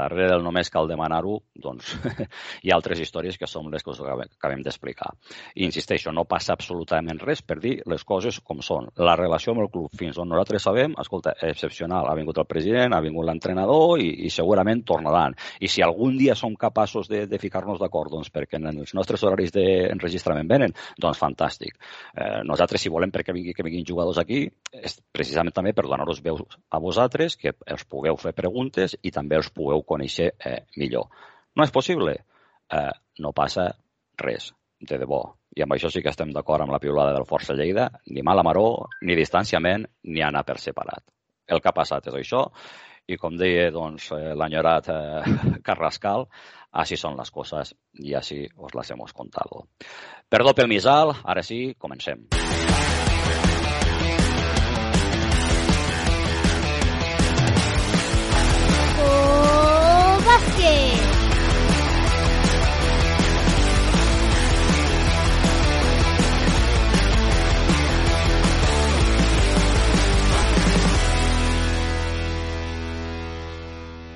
darrere 0.00 0.30
del 0.32 0.44
només 0.44 0.72
cal 0.72 0.88
demanar-ho, 0.90 1.38
doncs 1.54 1.92
hi 2.64 2.72
ha 2.72 2.78
altres 2.78 3.00
històries 3.02 3.38
que 3.38 3.48
són 3.50 3.70
les 3.72 3.84
que 3.84 3.92
us 3.92 4.00
acabem 4.00 4.64
d'explicar. 4.64 5.12
I 5.54 5.66
insisteixo, 5.68 6.12
no 6.12 6.26
passa 6.28 6.54
absolutament 6.56 7.20
res 7.22 7.42
per 7.42 7.58
dir 7.62 7.76
les 7.90 8.04
coses 8.04 8.40
com 8.44 8.62
són. 8.64 8.88
La 8.98 9.16
relació 9.18 9.54
amb 9.54 9.64
el 9.64 9.70
club, 9.72 9.92
fins 9.98 10.18
on 10.18 10.30
nosaltres 10.30 10.64
sabem, 10.66 10.94
escolta, 11.00 11.34
excepcional. 11.46 12.08
Ha 12.08 12.16
vingut 12.18 12.40
el 12.40 12.48
president, 12.48 12.94
ha 12.94 13.02
vingut 13.04 13.26
l'entrenador 13.28 14.00
i, 14.00 14.10
i 14.26 14.32
segurament 14.32 14.84
tornaran. 14.86 15.36
I 15.60 15.70
si 15.70 15.84
algun 15.84 16.16
dia 16.18 16.36
som 16.38 16.56
capaços 16.56 17.08
de, 17.10 17.24
de 17.30 17.40
ficar-nos 17.42 17.80
d'acord 17.80 18.12
doncs, 18.12 18.30
perquè 18.32 18.60
en 18.60 18.70
els 18.72 18.94
nostres 18.96 19.24
horaris 19.26 19.52
d'enregistrament 19.54 20.48
venen, 20.50 20.74
doncs 21.00 21.20
fantàstic. 21.20 21.76
Eh, 22.14 22.40
nosaltres, 22.48 22.82
si 22.82 22.92
volem 22.92 23.12
perquè 23.14 23.34
vingui, 23.36 23.54
que 23.56 23.66
vinguin 23.66 23.86
jugadors 23.86 24.20
aquí, 24.22 24.44
és 24.72 24.98
precisament 25.12 25.54
també 25.54 25.74
per 25.76 25.86
donar-vos 25.86 26.22
veus 26.24 26.58
a 26.70 26.80
vosaltres, 26.82 27.36
que 27.40 27.54
els 27.66 27.84
pugueu 27.90 28.18
fer 28.20 28.34
preguntes 28.36 28.96
i 29.02 29.12
també 29.14 29.38
els 29.40 29.50
pugueu 29.54 29.82
conèixer 29.90 30.30
eh, 30.38 30.60
millor. 30.78 31.10
No 31.56 31.66
és 31.66 31.74
possible? 31.74 32.16
Eh, 32.70 32.90
no 33.20 33.34
passa 33.36 33.68
res, 34.22 34.50
de 34.80 34.98
debò. 35.00 35.22
I 35.56 35.64
amb 35.64 35.74
això 35.74 35.90
sí 35.90 36.02
que 36.02 36.12
estem 36.12 36.30
d'acord 36.34 36.62
amb 36.62 36.72
la 36.72 36.80
piulada 36.82 37.14
del 37.16 37.26
Força 37.26 37.56
Lleida, 37.58 37.88
ni 38.14 38.22
mala 38.22 38.44
maró, 38.46 38.86
ni 39.02 39.18
distanciament, 39.18 39.88
ni 40.06 40.22
anar 40.22 40.44
per 40.46 40.60
separat. 40.62 41.02
El 41.50 41.60
que 41.60 41.70
ha 41.70 41.74
passat 41.74 42.06
és 42.06 42.20
això, 42.20 42.44
i 43.10 43.18
com 43.18 43.36
deia 43.36 43.70
doncs, 43.74 44.10
eh, 44.14 44.34
l'enyorat 44.38 44.90
eh, 44.94 45.36
Carrascal, 45.66 46.28
així 46.70 46.98
són 47.00 47.18
les 47.18 47.34
coses 47.34 47.74
i 47.98 48.14
així 48.14 48.44
us 48.56 48.76
les 48.78 48.94
hemos 48.94 49.12
contado. 49.12 49.66
Perdó 50.30 50.54
pel 50.54 50.70
misal, 50.70 51.16
ara 51.24 51.42
sí, 51.42 51.64
comencem. 51.78 52.28
bàsquet. 52.30 52.69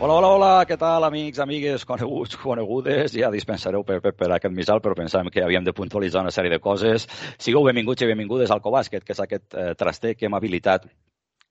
Hola, 0.05 0.19
hola, 0.19 0.31
hola, 0.37 0.49
què 0.69 0.77
tal, 0.77 1.05
amics, 1.07 1.39
amigues, 1.41 1.85
coneguts, 1.89 2.37
conegudes? 2.37 3.15
Ja 3.17 3.31
dispensareu 3.33 3.87
per, 3.89 4.03
per, 4.05 4.11
per 4.13 4.27
aquest 4.35 4.53
misal, 4.53 4.83
però 4.85 4.93
pensàvem 4.99 5.31
que 5.33 5.41
havíem 5.41 5.65
de 5.65 5.73
puntualitzar 5.73 6.21
una 6.21 6.33
sèrie 6.35 6.53
de 6.53 6.59
coses. 6.61 7.07
Sigueu 7.41 7.65
benvinguts 7.65 8.05
i 8.05 8.09
benvingudes 8.11 8.51
al 8.53 8.61
Cobàsquet, 8.61 9.01
que 9.01 9.15
és 9.15 9.23
aquest 9.25 9.57
eh, 9.57 9.71
traster 9.81 10.11
que 10.13 10.27
hem 10.29 10.35
habilitat 10.37 10.85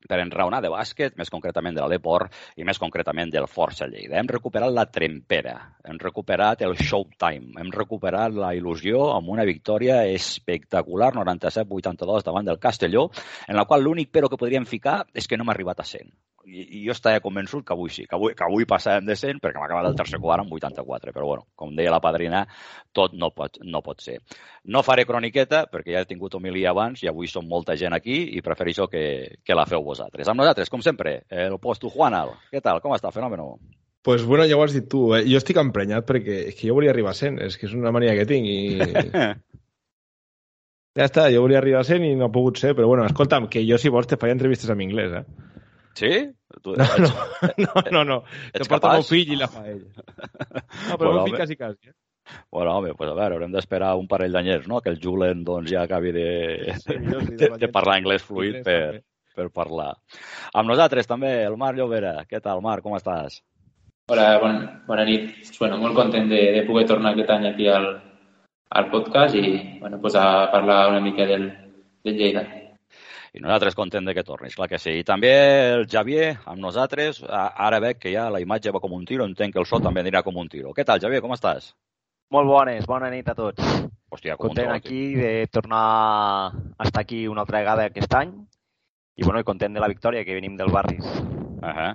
per 0.05 0.19
enraonar 0.21 0.59
de 0.61 0.69
bàsquet, 0.69 1.15
més 1.17 1.33
concretament 1.33 1.73
de 1.73 1.81
l'Aleport 1.81 2.37
i 2.61 2.67
més 2.67 2.77
concretament 2.77 3.31
del 3.33 3.47
Força 3.49 3.87
Lleida. 3.89 4.19
Hem 4.19 4.29
recuperat 4.29 4.75
la 4.75 4.85
trempera, 4.85 5.55
hem 5.89 5.97
recuperat 6.03 6.61
el 6.67 6.77
showtime, 6.77 7.55
hem 7.57 7.71
recuperat 7.73 8.37
la 8.37 8.51
il·lusió 8.53 9.07
amb 9.15 9.33
una 9.33 9.47
victòria 9.49 10.03
espectacular, 10.11 11.09
97-82 11.17 12.29
davant 12.29 12.53
del 12.53 12.61
Castelló, 12.61 13.07
en 13.47 13.57
la 13.57 13.65
qual 13.65 13.81
l'únic 13.81 14.13
però 14.13 14.29
que 14.29 14.37
podríem 14.37 14.69
ficar 14.69 14.99
és 15.09 15.25
que 15.25 15.41
no 15.41 15.47
hem 15.47 15.55
arribat 15.55 15.81
a 15.81 15.89
100 15.95 16.13
i, 16.45 16.79
i 16.79 16.81
jo 16.85 16.93
estava 16.95 17.21
convençut 17.23 17.65
que 17.65 17.73
avui 17.75 17.91
sí, 17.93 18.05
que 18.09 18.17
avui, 18.17 18.33
que 18.37 18.45
avui 18.45 18.67
passàvem 18.69 19.07
de 19.07 19.15
100 19.19 19.41
perquè 19.43 19.59
m'ha 19.59 19.67
acabat 19.69 19.89
el 19.89 19.97
tercer 19.99 20.19
quart 20.23 20.43
amb 20.43 20.53
84, 20.53 21.13
però 21.15 21.29
bueno, 21.29 21.47
com 21.55 21.75
deia 21.75 21.93
la 21.93 22.01
padrina, 22.03 22.43
tot 22.95 23.15
no 23.17 23.31
pot, 23.35 23.59
no 23.63 23.83
pot 23.85 24.03
ser. 24.03 24.19
No 24.65 24.83
faré 24.85 25.07
croniqueta 25.09 25.65
perquè 25.71 25.95
ja 25.95 26.03
he 26.03 26.09
tingut 26.09 26.35
homilia 26.35 26.71
abans 26.71 27.03
i 27.03 27.11
avui 27.11 27.29
som 27.31 27.47
molta 27.47 27.77
gent 27.79 27.95
aquí 27.95 28.19
i 28.37 28.43
prefereixo 28.45 28.89
que, 28.91 29.03
que 29.43 29.57
la 29.57 29.67
feu 29.69 29.85
vosaltres. 29.85 30.27
Amb 30.27 30.43
nosaltres, 30.43 30.71
com 30.73 30.83
sempre, 30.83 31.21
el 31.29 31.57
posto 31.63 31.91
Juanal. 31.93 32.35
Què 32.51 32.63
tal? 32.63 32.83
Com 32.83 32.95
està? 32.95 33.13
Fenòmeno. 33.13 33.55
Pues 34.03 34.25
bueno, 34.25 34.45
ja 34.45 34.57
ho 34.57 34.63
has 34.63 34.73
dit 34.75 34.89
tu. 34.91 35.13
Eh? 35.15 35.23
Jo 35.31 35.39
estic 35.39 35.57
emprenyat 35.61 36.05
perquè 36.07 36.41
és 36.49 36.55
que 36.59 36.67
jo 36.67 36.75
volia 36.75 36.91
arribar 36.91 37.13
a 37.13 37.19
100. 37.19 37.39
És 37.45 37.57
que 37.57 37.69
és 37.69 37.75
una 37.77 37.93
mania 37.95 38.15
que 38.17 38.27
tinc 38.27 38.49
i... 38.51 38.57
ja 40.99 41.07
està, 41.07 41.29
jo 41.31 41.45
volia 41.45 41.61
arribar 41.61 41.85
a 41.85 41.87
100 41.87 42.09
i 42.09 42.11
no 42.19 42.27
ha 42.27 42.33
pogut 42.33 42.59
ser, 42.59 42.73
però 42.75 42.89
bueno, 42.91 43.05
escolta'm, 43.07 43.47
que 43.47 43.63
jo 43.63 43.79
si 43.79 43.93
vols 43.93 44.11
te 44.11 44.19
faria 44.19 44.35
entrevistes 44.35 44.73
en 44.73 44.83
anglès, 44.83 45.15
eh? 45.21 45.52
Sí? 45.93 46.11
Tu, 46.61 46.75
no, 46.75 46.85
no, 47.57 47.67
no, 47.67 47.83
no, 47.91 48.03
no. 48.03 48.17
Que 48.53 48.65
porta 48.69 48.93
el 48.93 49.01
meu 49.01 49.05
fill 49.07 49.33
i 49.35 49.37
la 49.39 49.49
fa 49.51 49.65
ell. 49.69 49.85
No, 50.89 50.97
però 50.97 51.09
bueno, 51.09 51.11
el 51.11 51.17
meu 51.19 51.27
fill 51.27 51.37
quasi, 51.37 51.57
quasi. 51.59 51.89
Eh? 51.89 51.95
Bueno, 52.51 52.77
home, 52.77 52.93
pues 52.95 53.09
a 53.09 53.15
veure, 53.17 53.35
haurem 53.35 53.51
d'esperar 53.51 53.93
un 53.99 54.07
parell 54.07 54.35
d'anyers, 54.35 54.67
no?, 54.71 54.79
que 54.81 54.93
el 54.93 54.99
Julen 55.03 55.43
doncs, 55.43 55.71
ja 55.71 55.83
acabi 55.83 56.13
de, 56.15 56.27
sí, 56.79 56.95
sí, 56.95 57.35
de, 57.39 57.49
de 57.65 57.69
parlar 57.71 57.97
anglès 57.99 58.23
fluid 58.23 58.61
per, 58.65 59.01
per 59.35 59.49
parlar. 59.51 59.91
Amb 60.53 60.71
nosaltres 60.71 61.09
també, 61.09 61.33
el 61.43 61.57
Marc 61.59 61.77
Llobera. 61.77 62.15
Què 62.29 62.39
tal, 62.41 62.63
Marc, 62.63 62.85
com 62.85 62.95
estàs? 62.97 63.41
Hola, 64.11 64.27
bon, 64.39 64.57
bona 64.87 65.05
nit. 65.07 65.29
Bueno, 65.59 65.77
molt 65.83 65.95
content 65.99 66.31
de, 66.31 66.41
de 66.57 66.65
poder 66.67 66.87
tornar 66.89 67.13
aquest 67.13 67.29
any 67.35 67.49
aquí 67.51 67.69
al, 67.71 67.87
al 68.73 68.89
podcast 68.91 69.35
i 69.39 69.79
bueno, 69.79 69.99
pues 70.01 70.15
a 70.19 70.51
parlar 70.51 70.89
una 70.91 70.99
mica 70.99 71.25
del, 71.25 71.47
del 72.03 72.17
Lleida. 72.17 72.43
I 73.33 73.41
nosaltres 73.41 73.73
content 73.73 74.05
de 74.05 74.13
que 74.13 74.23
tornis, 74.23 74.53
clar 74.53 74.67
que 74.69 74.77
sí. 74.77 74.91
I 75.01 75.05
també 75.07 75.31
el 75.73 75.87
Javier 75.89 76.35
amb 76.45 76.61
nosaltres. 76.61 77.23
Ara 77.25 77.79
veig 77.81 77.97
que 77.97 78.11
ja 78.13 78.27
la 78.29 78.41
imatge 78.43 78.73
va 78.73 78.81
com 78.83 78.93
un 78.93 79.07
tiro, 79.09 79.25
entenc 79.25 79.55
que 79.55 79.61
el 79.61 79.65
so 79.65 79.79
també 79.81 80.03
anirà 80.03 80.21
com 80.21 80.37
un 80.37 80.51
tiro. 80.51 80.73
Què 80.77 80.85
tal, 80.85 81.01
Javier, 81.01 81.21
com 81.25 81.33
estàs? 81.33 81.71
Molt 82.33 82.49
bones, 82.49 82.85
bona 82.89 83.09
nit 83.13 83.27
a 83.29 83.35
tots. 83.37 83.61
Hòstia, 84.13 84.37
com 84.37 84.51
content 84.51 84.69
aquí 84.73 85.15
de 85.17 85.47
tornar 85.49 85.83
a 86.53 86.85
estar 86.85 87.01
aquí 87.01 87.27
una 87.27 87.41
altra 87.41 87.63
vegada 87.63 87.87
aquest 87.89 88.13
any 88.13 88.35
i, 89.17 89.23
bueno, 89.23 89.41
i 89.41 89.47
content 89.47 89.73
de 89.73 89.81
la 89.81 89.89
victòria 89.89 90.21
que 90.25 90.37
venim 90.37 90.55
del 90.57 90.69
barris. 90.73 91.05
Uh 91.63 91.73
-huh. 91.73 91.91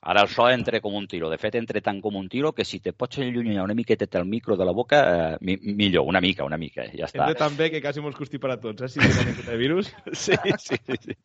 Ara 0.00 0.22
el 0.22 0.28
so 0.30 0.46
entra 0.48 0.80
com 0.80 0.94
un 0.94 1.08
tiro. 1.10 1.28
De 1.28 1.36
fet, 1.42 1.56
entra 1.58 1.80
tant 1.82 1.98
com 2.00 2.14
un 2.16 2.28
tiro 2.30 2.52
que 2.54 2.64
si 2.64 2.78
te 2.78 2.92
pots 2.94 3.18
allunyar 3.18 3.64
una 3.64 3.74
miqueta 3.74 4.06
el 4.18 4.26
micro 4.26 4.56
de 4.56 4.64
la 4.64 4.72
boca, 4.72 5.00
eh, 5.34 5.36
mi 5.40 5.56
millor, 5.74 6.04
una 6.06 6.20
mica, 6.20 6.44
una 6.44 6.56
mica, 6.56 6.84
ja 6.92 7.06
està. 7.08 7.26
Entra 7.26 7.46
tan 7.46 7.56
bé 7.56 7.70
que 7.70 7.80
quasi 7.82 8.00
mos 8.00 8.14
costi 8.14 8.38
per 8.38 8.52
a 8.52 8.56
tots, 8.60 8.82
eh, 8.82 8.88
si 8.88 9.00
tenen 9.00 9.32
aquest 9.34 9.48
virus. 9.58 9.90
sí, 10.12 10.36
sí, 10.58 10.78
sí. 10.86 11.16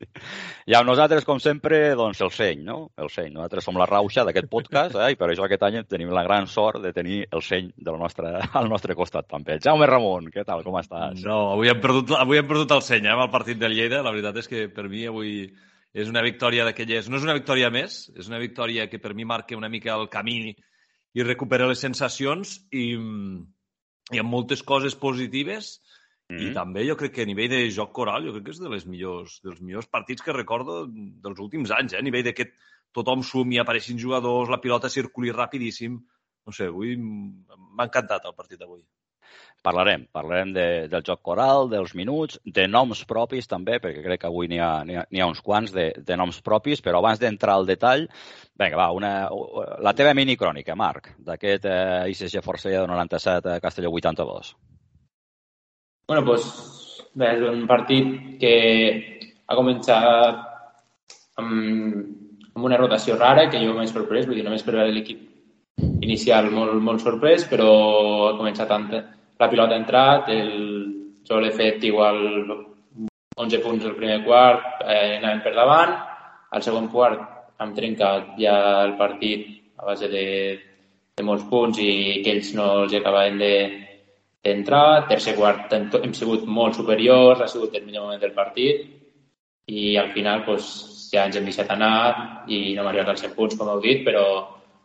I 0.65 0.73
amb 0.73 0.89
nosaltres, 0.89 1.25
com 1.25 1.39
sempre, 1.39 1.93
doncs 1.99 2.21
el 2.25 2.31
seny, 2.33 2.63
no? 2.65 2.79
El 2.97 3.11
seny. 3.13 3.29
Nosaltres 3.35 3.69
som 3.69 3.77
la 3.77 3.87
rauxa 3.89 4.25
d'aquest 4.25 4.49
podcast, 4.49 4.97
eh, 4.97 5.11
i 5.13 5.19
per 5.19 5.29
això 5.29 5.45
aquest 5.45 5.67
any 5.69 5.83
tenim 5.85 6.09
la 6.09 6.25
gran 6.25 6.49
sort 6.49 6.81
de 6.81 6.93
tenir 6.97 7.27
el 7.29 7.45
seny 7.45 7.69
del 7.77 7.99
nostre, 8.01 8.39
al 8.57 8.71
nostre 8.71 8.97
costat 8.97 9.29
també. 9.29 9.59
Jaume 9.61 9.85
Ramon, 9.89 10.31
què 10.33 10.45
tal, 10.47 10.65
com 10.65 10.79
estàs? 10.81 11.21
No, 11.21 11.53
avui 11.53 11.69
hem 11.69 11.81
perdut, 11.83 12.15
avui 12.17 12.41
hem 12.41 12.49
perdut 12.49 12.73
el 12.73 12.81
seny, 12.81 13.05
eh, 13.05 13.13
amb 13.13 13.27
el 13.27 13.31
partit 13.37 13.61
del 13.61 13.77
Lleida. 13.77 14.01
La 14.01 14.15
veritat 14.15 14.41
és 14.41 14.49
que 14.49 14.65
per 14.73 14.89
mi 14.89 15.05
avui 15.05 15.45
és 15.93 16.09
una 16.09 16.23
victòria 16.25 16.65
d'aquelles... 16.65 17.07
No 17.09 17.19
és 17.19 17.25
una 17.25 17.35
victòria 17.37 17.69
més, 17.73 18.07
és 18.17 18.29
una 18.31 18.41
victòria 18.41 18.87
que 18.89 18.99
per 18.99 19.13
mi 19.13 19.25
marca 19.29 19.57
una 19.57 19.69
mica 19.69 19.93
el 19.93 20.09
camí 20.13 20.37
i 21.13 21.25
recupera 21.25 21.69
les 21.69 21.83
sensacions 21.85 22.55
i, 22.73 22.85
i 24.11 24.21
amb 24.21 24.33
moltes 24.33 24.63
coses 24.65 24.95
positives 24.97 25.77
mm 25.77 26.35
-hmm. 26.35 26.49
i 26.49 26.53
també 26.53 26.87
jo 26.87 26.97
crec 26.97 27.13
que 27.13 27.21
a 27.21 27.29
nivell 27.29 27.49
de 27.49 27.69
joc 27.69 27.93
coral 27.93 28.25
jo 28.25 28.33
crec 28.33 28.45
que 28.45 28.51
és 28.51 28.59
de 28.59 28.69
les 28.69 28.85
millors, 28.85 29.39
dels 29.43 29.61
millors 29.61 29.87
partits 29.87 30.21
que 30.21 30.33
recordo 30.33 30.87
dels 30.87 31.39
últims 31.39 31.71
anys, 31.71 31.93
eh? 31.93 31.99
a 31.99 32.01
nivell 32.01 32.23
de 32.23 32.33
que 32.33 32.51
tothom 32.91 33.21
sumi, 33.23 33.59
apareixin 33.59 33.99
jugadors, 33.99 34.49
la 34.49 34.61
pilota 34.61 34.89
circuli 34.89 35.31
rapidíssim. 35.31 35.99
No 36.45 36.51
sé, 36.51 36.65
avui 36.65 36.97
m'ha 36.97 37.85
encantat 37.85 38.25
el 38.25 38.35
partit 38.35 38.59
d'avui. 38.59 38.83
Parlarem, 39.63 40.01
parlarem 40.11 40.49
de, 40.51 40.65
del 40.91 41.03
joc 41.07 41.21
coral, 41.23 41.69
dels 41.71 41.93
minuts, 41.95 42.35
de 42.43 42.65
noms 42.67 43.05
propis 43.07 43.47
també, 43.47 43.77
perquè 43.79 44.01
crec 44.03 44.19
que 44.25 44.27
avui 44.27 44.49
n'hi 44.51 44.59
ha, 44.59 44.71
ha, 44.83 45.05
ha 45.07 45.27
uns 45.29 45.39
quants 45.45 45.71
de, 45.71 45.85
de 46.03 46.17
noms 46.19 46.41
propis, 46.43 46.81
però 46.83 46.99
abans 46.99 47.21
d'entrar 47.21 47.55
al 47.55 47.69
detall, 47.69 48.03
vinga, 48.59 48.75
va, 48.81 48.89
una, 48.91 49.13
la 49.79 49.95
teva 49.95 50.11
minicrònica, 50.19 50.75
Marc, 50.75 51.13
d'aquest 51.29 51.69
eh, 51.71 52.11
ICG 52.11 52.43
Forcella 52.43 52.83
de 52.83 52.91
97 52.91 53.53
a 53.53 53.63
Castelló 53.63 53.93
82. 53.95 54.51
Bueno, 56.11 56.25
doncs, 56.27 56.51
bé, 57.15 57.31
és 57.37 57.47
un 57.47 57.63
partit 57.71 58.11
que 58.43 58.53
ha 59.47 59.55
començat 59.55 60.43
amb, 61.39 62.03
amb 62.51 62.67
una 62.67 62.83
rotació 62.83 63.15
rara, 63.15 63.47
que 63.47 63.63
jo 63.63 63.79
m'he 63.79 63.87
sorprès, 63.87 64.27
vull 64.27 64.41
dir, 64.41 64.43
només 64.43 64.67
per 64.67 64.75
veure 64.75 64.91
l'equip 64.91 65.29
inicial 66.03 66.51
molt, 66.51 66.75
molt 66.83 66.99
sorprès, 67.01 67.47
però 67.47 67.71
ha 68.27 68.37
començat 68.37 68.67
tant, 68.67 68.89
la 69.39 69.49
pilota 69.49 69.75
ha 69.75 69.81
entrat, 69.81 70.29
el 70.29 70.51
sol 71.27 71.45
he 71.47 71.51
fet 71.55 71.83
igual 71.87 72.19
11 73.35 73.61
punts 73.63 73.85
el 73.85 73.95
primer 73.97 74.21
quart, 74.25 74.83
eh, 74.85 75.17
anàvem 75.19 75.41
per 75.43 75.53
davant, 75.55 75.95
al 76.53 76.61
segon 76.61 76.89
quart 76.93 77.23
hem 77.63 77.73
trencat 77.73 78.35
ja 78.37 78.55
el 78.83 78.95
partit 78.99 79.47
a 79.77 79.85
base 79.85 80.09
de, 80.09 80.25
de 81.17 81.25
molts 81.25 81.45
punts 81.49 81.79
i 81.81 82.21
que 82.23 82.35
ells 82.35 82.53
no 82.57 82.67
els 82.83 82.93
acabaven. 82.99 83.39
De, 83.41 83.53
Tercer 84.43 85.37
quart 85.37 85.71
hem, 85.71 85.87
hem 86.03 86.13
sigut 86.13 86.43
molt 86.45 86.75
superiors, 86.75 87.39
ha 87.39 87.47
sigut 87.47 87.75
el 87.79 87.85
millor 87.85 88.09
moment 88.09 88.19
del 88.19 88.33
partit 88.35 88.89
i 89.71 89.95
al 89.95 90.09
final 90.11 90.43
pues, 90.43 90.65
ja 91.13 91.23
ens 91.25 91.37
hem 91.39 91.47
deixat 91.47 91.71
anar 91.71 92.43
i 92.51 92.73
no 92.75 92.83
hem 92.83 92.89
arribat 92.89 93.13
als 93.13 93.23
100 93.23 93.37
punts, 93.37 93.55
com 93.55 93.71
heu 93.71 93.79
dit, 93.79 94.03
però 94.03 94.25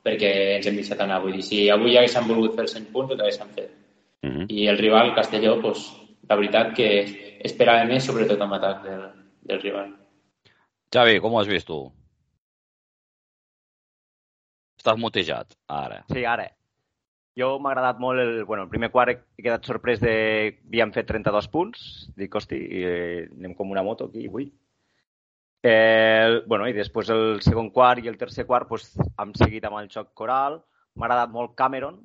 perquè 0.07 0.31
ens 0.57 0.69
hem 0.71 0.78
deixat 0.78 1.02
anar. 1.02 1.19
Vull 1.25 1.35
dir, 1.40 1.43
si 1.43 1.64
avui 1.75 1.97
haguéssim 1.99 2.31
volgut 2.31 2.55
fer 2.55 2.69
els 2.69 2.76
100 2.78 2.93
punts, 2.95 3.11
ho 3.11 3.19
haguéssim 3.19 3.50
fet. 3.57 3.77
Uh 4.22 4.30
-huh. 4.30 4.46
I 4.48 4.66
el 4.66 4.78
rival, 4.78 5.14
Castelló, 5.14 5.60
pues, 5.60 5.92
la 6.28 6.37
veritat 6.37 6.75
que 6.75 7.38
esperava 7.44 7.84
més, 7.84 8.04
sobretot 8.04 8.40
amb 8.40 8.52
atac 8.52 8.82
del, 8.82 9.02
del 9.42 9.60
rival. 9.62 9.96
Xavi, 10.92 11.20
com 11.20 11.34
ho 11.34 11.40
has 11.40 11.48
vist 11.48 11.66
tu? 11.66 11.92
Estàs 14.78 14.96
mutejat, 14.96 15.56
ara. 15.66 16.04
Sí, 16.12 16.25
ara. 16.25 16.48
Jo 17.38 17.58
m'ha 17.62 17.70
agradat 17.70 18.00
molt 18.02 18.18
el... 18.18 18.44
Bueno, 18.44 18.64
el 18.64 18.70
primer 18.70 18.90
quart 18.90 19.12
he 19.38 19.42
quedat 19.42 19.66
sorprès 19.66 20.00
de... 20.02 20.14
Havíem 20.66 20.92
fet 20.94 21.06
32 21.06 21.48
punts. 21.52 21.84
Dic, 22.18 22.34
hosti, 22.34 22.58
eh, 22.82 23.28
anem 23.38 23.54
com 23.54 23.70
una 23.70 23.84
moto 23.87 24.08
aquí 24.08 24.26
avui. 24.26 24.48
Eh, 25.62 26.40
bueno, 26.46 26.66
i 26.70 26.75
després 26.75 27.10
el 27.14 27.40
segon 27.42 27.70
quart 27.75 28.04
i 28.04 28.10
el 28.10 28.18
tercer 28.18 28.46
quart 28.46 28.68
pues, 28.70 28.90
hem 29.18 29.34
seguit 29.38 29.66
amb 29.66 29.78
el 29.78 29.90
xoc 29.92 30.10
coral. 30.18 30.60
M'ha 30.98 31.06
agradat 31.06 31.34
molt 31.34 31.54
Cameron. 31.58 32.00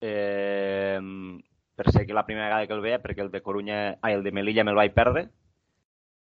Eh, 0.00 0.96
per 1.80 1.94
ser 1.94 2.04
que 2.06 2.12
la 2.12 2.26
primera 2.26 2.50
vegada 2.50 2.66
que 2.68 2.76
el 2.76 2.82
veia, 2.84 3.00
perquè 3.00 3.22
el 3.24 3.30
de 3.32 3.40
Corunya, 3.40 3.76
ai, 4.04 4.12
el 4.12 4.22
de 4.22 4.34
Melilla 4.36 4.66
me'l 4.68 4.76
vaig 4.76 4.92
perdre, 4.92 5.30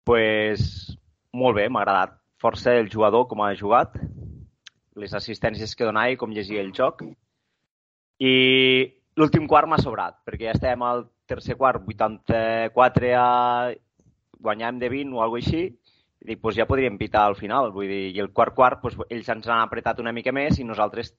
pues, 0.04 0.66
molt 1.32 1.56
bé, 1.56 1.70
m'ha 1.72 1.86
agradat 1.86 2.18
força 2.44 2.74
el 2.76 2.90
jugador 2.92 3.30
com 3.32 3.46
ha 3.46 3.54
jugat, 3.56 3.96
les 5.00 5.14
assistències 5.16 5.72
que 5.72 5.88
donava 5.88 6.12
i 6.12 6.18
com 6.20 6.34
llegia 6.36 6.60
el 6.60 6.74
joc. 6.76 7.06
I 8.20 8.34
l'últim 9.16 9.48
quart 9.48 9.72
m'ha 9.72 9.80
sobrat, 9.80 10.20
perquè 10.28 10.50
ja 10.50 10.58
estàvem 10.58 10.84
al 10.84 11.06
tercer 11.32 11.56
quart, 11.56 11.88
84 11.96 13.14
a... 13.16 13.28
guanyàvem 14.44 14.84
de 14.84 14.90
20 14.92 15.16
o 15.16 15.24
alguna 15.24 15.46
així, 15.46 15.64
i 15.72 16.28
dic, 16.28 16.42
pues 16.44 16.60
ja 16.60 16.68
podríem 16.68 17.00
pitar 17.00 17.24
al 17.24 17.40
final, 17.40 17.72
vull 17.72 17.88
dir, 17.88 18.04
i 18.12 18.20
el 18.20 18.34
quart 18.36 18.54
quart, 18.58 18.84
pues, 18.84 19.00
ells 19.08 19.32
ens 19.32 19.48
han 19.48 19.64
apretat 19.64 20.04
una 20.04 20.12
mica 20.12 20.36
més 20.36 20.60
i 20.60 20.68
nosaltres 20.68 21.16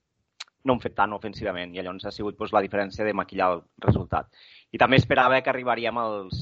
no 0.65 0.75
han 0.75 0.83
fet 0.83 0.95
tant 0.97 1.13
ofensivament 1.15 1.73
i 1.73 1.81
llavors 1.81 2.05
ha 2.05 2.11
sigut 2.11 2.37
doncs, 2.37 2.53
la 2.55 2.63
diferència 2.65 3.05
de 3.07 3.15
maquillar 3.15 3.51
el 3.55 3.63
resultat. 3.85 4.29
I 4.71 4.81
també 4.81 4.99
esperava 4.99 5.39
que 5.41 5.51
arribaríem 5.51 5.97
als, 5.97 6.39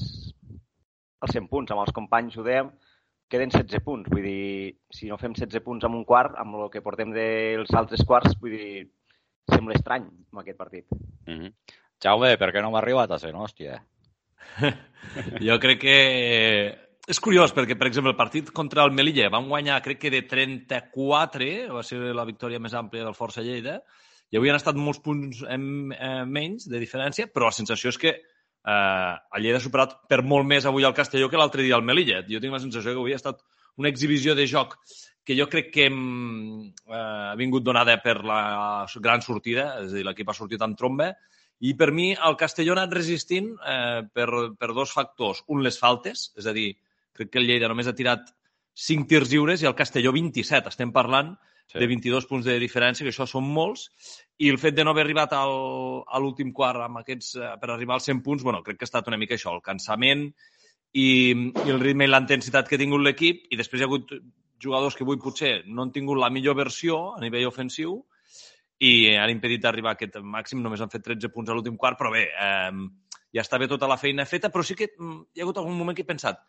als 1.20 1.34
100 1.36 1.48
punts. 1.50 1.72
Amb 1.72 1.84
els 1.84 1.94
companys 1.94 2.36
ho 2.36 2.44
dèiem, 2.46 2.70
queden 3.30 3.52
16 3.54 3.84
punts. 3.84 4.10
Vull 4.12 4.26
dir, 4.26 4.78
si 4.94 5.10
no 5.10 5.20
fem 5.20 5.36
16 5.36 5.64
punts 5.64 5.86
amb 5.86 6.00
un 6.00 6.06
quart, 6.08 6.36
amb 6.40 6.58
el 6.58 6.72
que 6.72 6.82
portem 6.84 7.12
dels 7.14 7.74
altres 7.78 8.04
quarts, 8.08 8.36
vull 8.40 8.56
dir, 8.56 8.88
sembla 9.48 9.76
estrany 9.78 10.08
amb 10.08 10.42
aquest 10.42 10.58
partit. 10.58 10.86
Mm 11.26 11.38
-hmm. 11.38 11.54
Jaume, 12.02 12.36
per 12.38 12.52
què 12.52 12.62
no 12.62 12.70
m'ha 12.70 12.78
arribat 12.78 13.10
a 13.10 13.18
ser, 13.18 13.32
no? 13.32 13.44
Hòstia. 13.44 13.82
jo 15.48 15.58
crec 15.58 15.80
que 15.80 15.98
és 17.08 17.20
curiós 17.20 17.54
perquè, 17.54 17.76
per 17.78 17.86
exemple, 17.88 18.10
el 18.10 18.16
partit 18.16 18.50
contra 18.52 18.84
el 18.84 18.92
Melilla 18.92 19.30
vam 19.30 19.48
guanyar, 19.48 19.82
crec 19.82 19.98
que 19.98 20.10
de 20.10 20.22
34, 20.22 21.72
va 21.72 21.82
ser 21.82 21.98
la 22.14 22.24
victòria 22.24 22.60
més 22.60 22.74
àmplia 22.74 23.04
del 23.04 23.16
Força 23.16 23.40
Lleida, 23.40 23.82
i 24.30 24.38
avui 24.38 24.50
han 24.52 24.58
estat 24.58 24.76
molts 24.76 25.00
punts 25.04 25.42
en, 25.48 25.92
eh, 25.92 26.24
menys 26.28 26.68
de 26.68 26.80
diferència, 26.80 27.28
però 27.32 27.48
la 27.48 27.56
sensació 27.56 27.92
és 27.92 27.98
que 28.00 28.12
eh, 28.12 29.12
el 29.36 29.44
Lleida 29.44 29.60
ha 29.60 29.64
superat 29.64 29.94
per 30.10 30.22
molt 30.22 30.46
més 30.48 30.66
avui 30.68 30.84
el 30.84 30.96
Castelló 30.96 31.30
que 31.32 31.40
l'altre 31.40 31.64
dia 31.64 31.78
el 31.78 31.86
Melilla. 31.86 32.24
Jo 32.28 32.40
tinc 32.42 32.52
la 32.52 32.62
sensació 32.64 32.92
que 32.92 33.02
avui 33.02 33.16
ha 33.16 33.20
estat 33.20 33.40
una 33.78 33.88
exhibició 33.88 34.34
de 34.34 34.46
joc 34.50 34.76
que 35.28 35.36
jo 35.36 35.44
crec 35.48 35.72
que 35.72 35.86
hem, 35.86 35.98
eh, 36.88 36.98
ha 37.32 37.34
vingut 37.36 37.64
donada 37.64 37.98
per 38.04 38.22
la 38.24 38.86
gran 38.96 39.20
sortida, 39.24 39.74
és 39.84 39.92
a 39.92 39.98
dir, 39.98 40.04
l'equip 40.06 40.28
ha 40.28 40.36
sortit 40.36 40.62
amb 40.64 40.76
tromba, 40.76 41.12
i 41.60 41.74
per 41.74 41.90
mi 41.92 42.12
el 42.14 42.36
Castelló 42.40 42.72
ha 42.72 42.78
anat 42.78 42.94
resistint 42.96 43.50
eh, 43.66 44.02
per, 44.14 44.28
per 44.56 44.72
dos 44.72 44.92
factors. 44.94 45.42
Un, 45.52 45.60
les 45.66 45.76
faltes, 45.78 46.30
és 46.38 46.46
a 46.46 46.54
dir, 46.56 46.70
crec 47.12 47.32
que 47.32 47.42
el 47.42 47.48
Lleida 47.48 47.68
només 47.68 47.90
ha 47.90 47.96
tirat 47.98 48.30
5 48.78 49.08
tirs 49.10 49.32
lliures 49.32 49.62
i 49.62 49.68
el 49.68 49.76
Castelló 49.76 50.14
27. 50.14 50.70
Estem 50.70 50.94
parlant 50.94 51.34
sí. 51.68 51.78
de 51.78 51.86
22 51.86 52.26
punts 52.26 52.46
de 52.48 52.58
diferència, 52.60 53.04
que 53.04 53.12
això 53.12 53.26
són 53.28 53.46
molts, 53.46 53.88
i 54.38 54.50
el 54.52 54.58
fet 54.58 54.76
de 54.76 54.84
no 54.84 54.94
haver 54.94 55.04
arribat 55.06 55.34
al, 55.36 55.54
a 56.06 56.20
l'últim 56.22 56.52
quart 56.56 56.84
amb 56.84 57.02
aquests, 57.02 57.34
eh, 57.36 57.54
per 57.60 57.72
arribar 57.72 57.98
als 57.98 58.08
100 58.10 58.22
punts, 58.24 58.44
bueno, 58.46 58.62
crec 58.66 58.78
que 58.78 58.86
ha 58.86 58.90
estat 58.90 59.08
una 59.10 59.20
mica 59.20 59.36
això, 59.36 59.54
el 59.54 59.64
cansament 59.64 60.28
i, 60.92 61.08
i 61.34 61.72
el 61.72 61.80
ritme 61.80 62.08
i 62.08 62.12
la 62.12 62.22
intensitat 62.24 62.68
que 62.68 62.78
ha 62.78 62.84
tingut 62.84 63.04
l'equip, 63.04 63.48
i 63.52 63.58
després 63.60 63.80
hi 63.80 63.86
ha 63.86 63.90
hagut 63.90 64.14
jugadors 64.58 64.96
que 64.98 65.04
avui 65.06 65.20
potser 65.22 65.62
no 65.66 65.84
han 65.84 65.92
tingut 65.94 66.18
la 66.18 66.32
millor 66.34 66.56
versió 66.58 67.12
a 67.14 67.20
nivell 67.22 67.46
ofensiu 67.46 68.00
i 68.82 69.14
han 69.18 69.30
impedit 69.30 69.64
arribar 69.66 69.92
a 69.92 69.98
aquest 69.98 70.18
màxim, 70.22 70.62
només 70.62 70.80
han 70.82 70.90
fet 70.90 71.04
13 71.04 71.30
punts 71.34 71.50
a 71.50 71.54
l'últim 71.54 71.76
quart, 71.78 71.98
però 71.98 72.10
bé, 72.14 72.28
eh, 72.30 73.18
ja 73.34 73.44
està 73.44 73.58
bé 73.58 73.68
tota 73.70 73.90
la 73.90 73.98
feina 73.98 74.26
feta, 74.26 74.50
però 74.54 74.64
sí 74.64 74.76
que 74.78 74.92
mm, 74.94 75.18
hi 75.34 75.42
ha 75.42 75.46
hagut 75.46 75.58
algun 75.58 75.76
moment 75.78 75.98
que 75.98 76.06
he 76.06 76.08
pensat, 76.08 76.40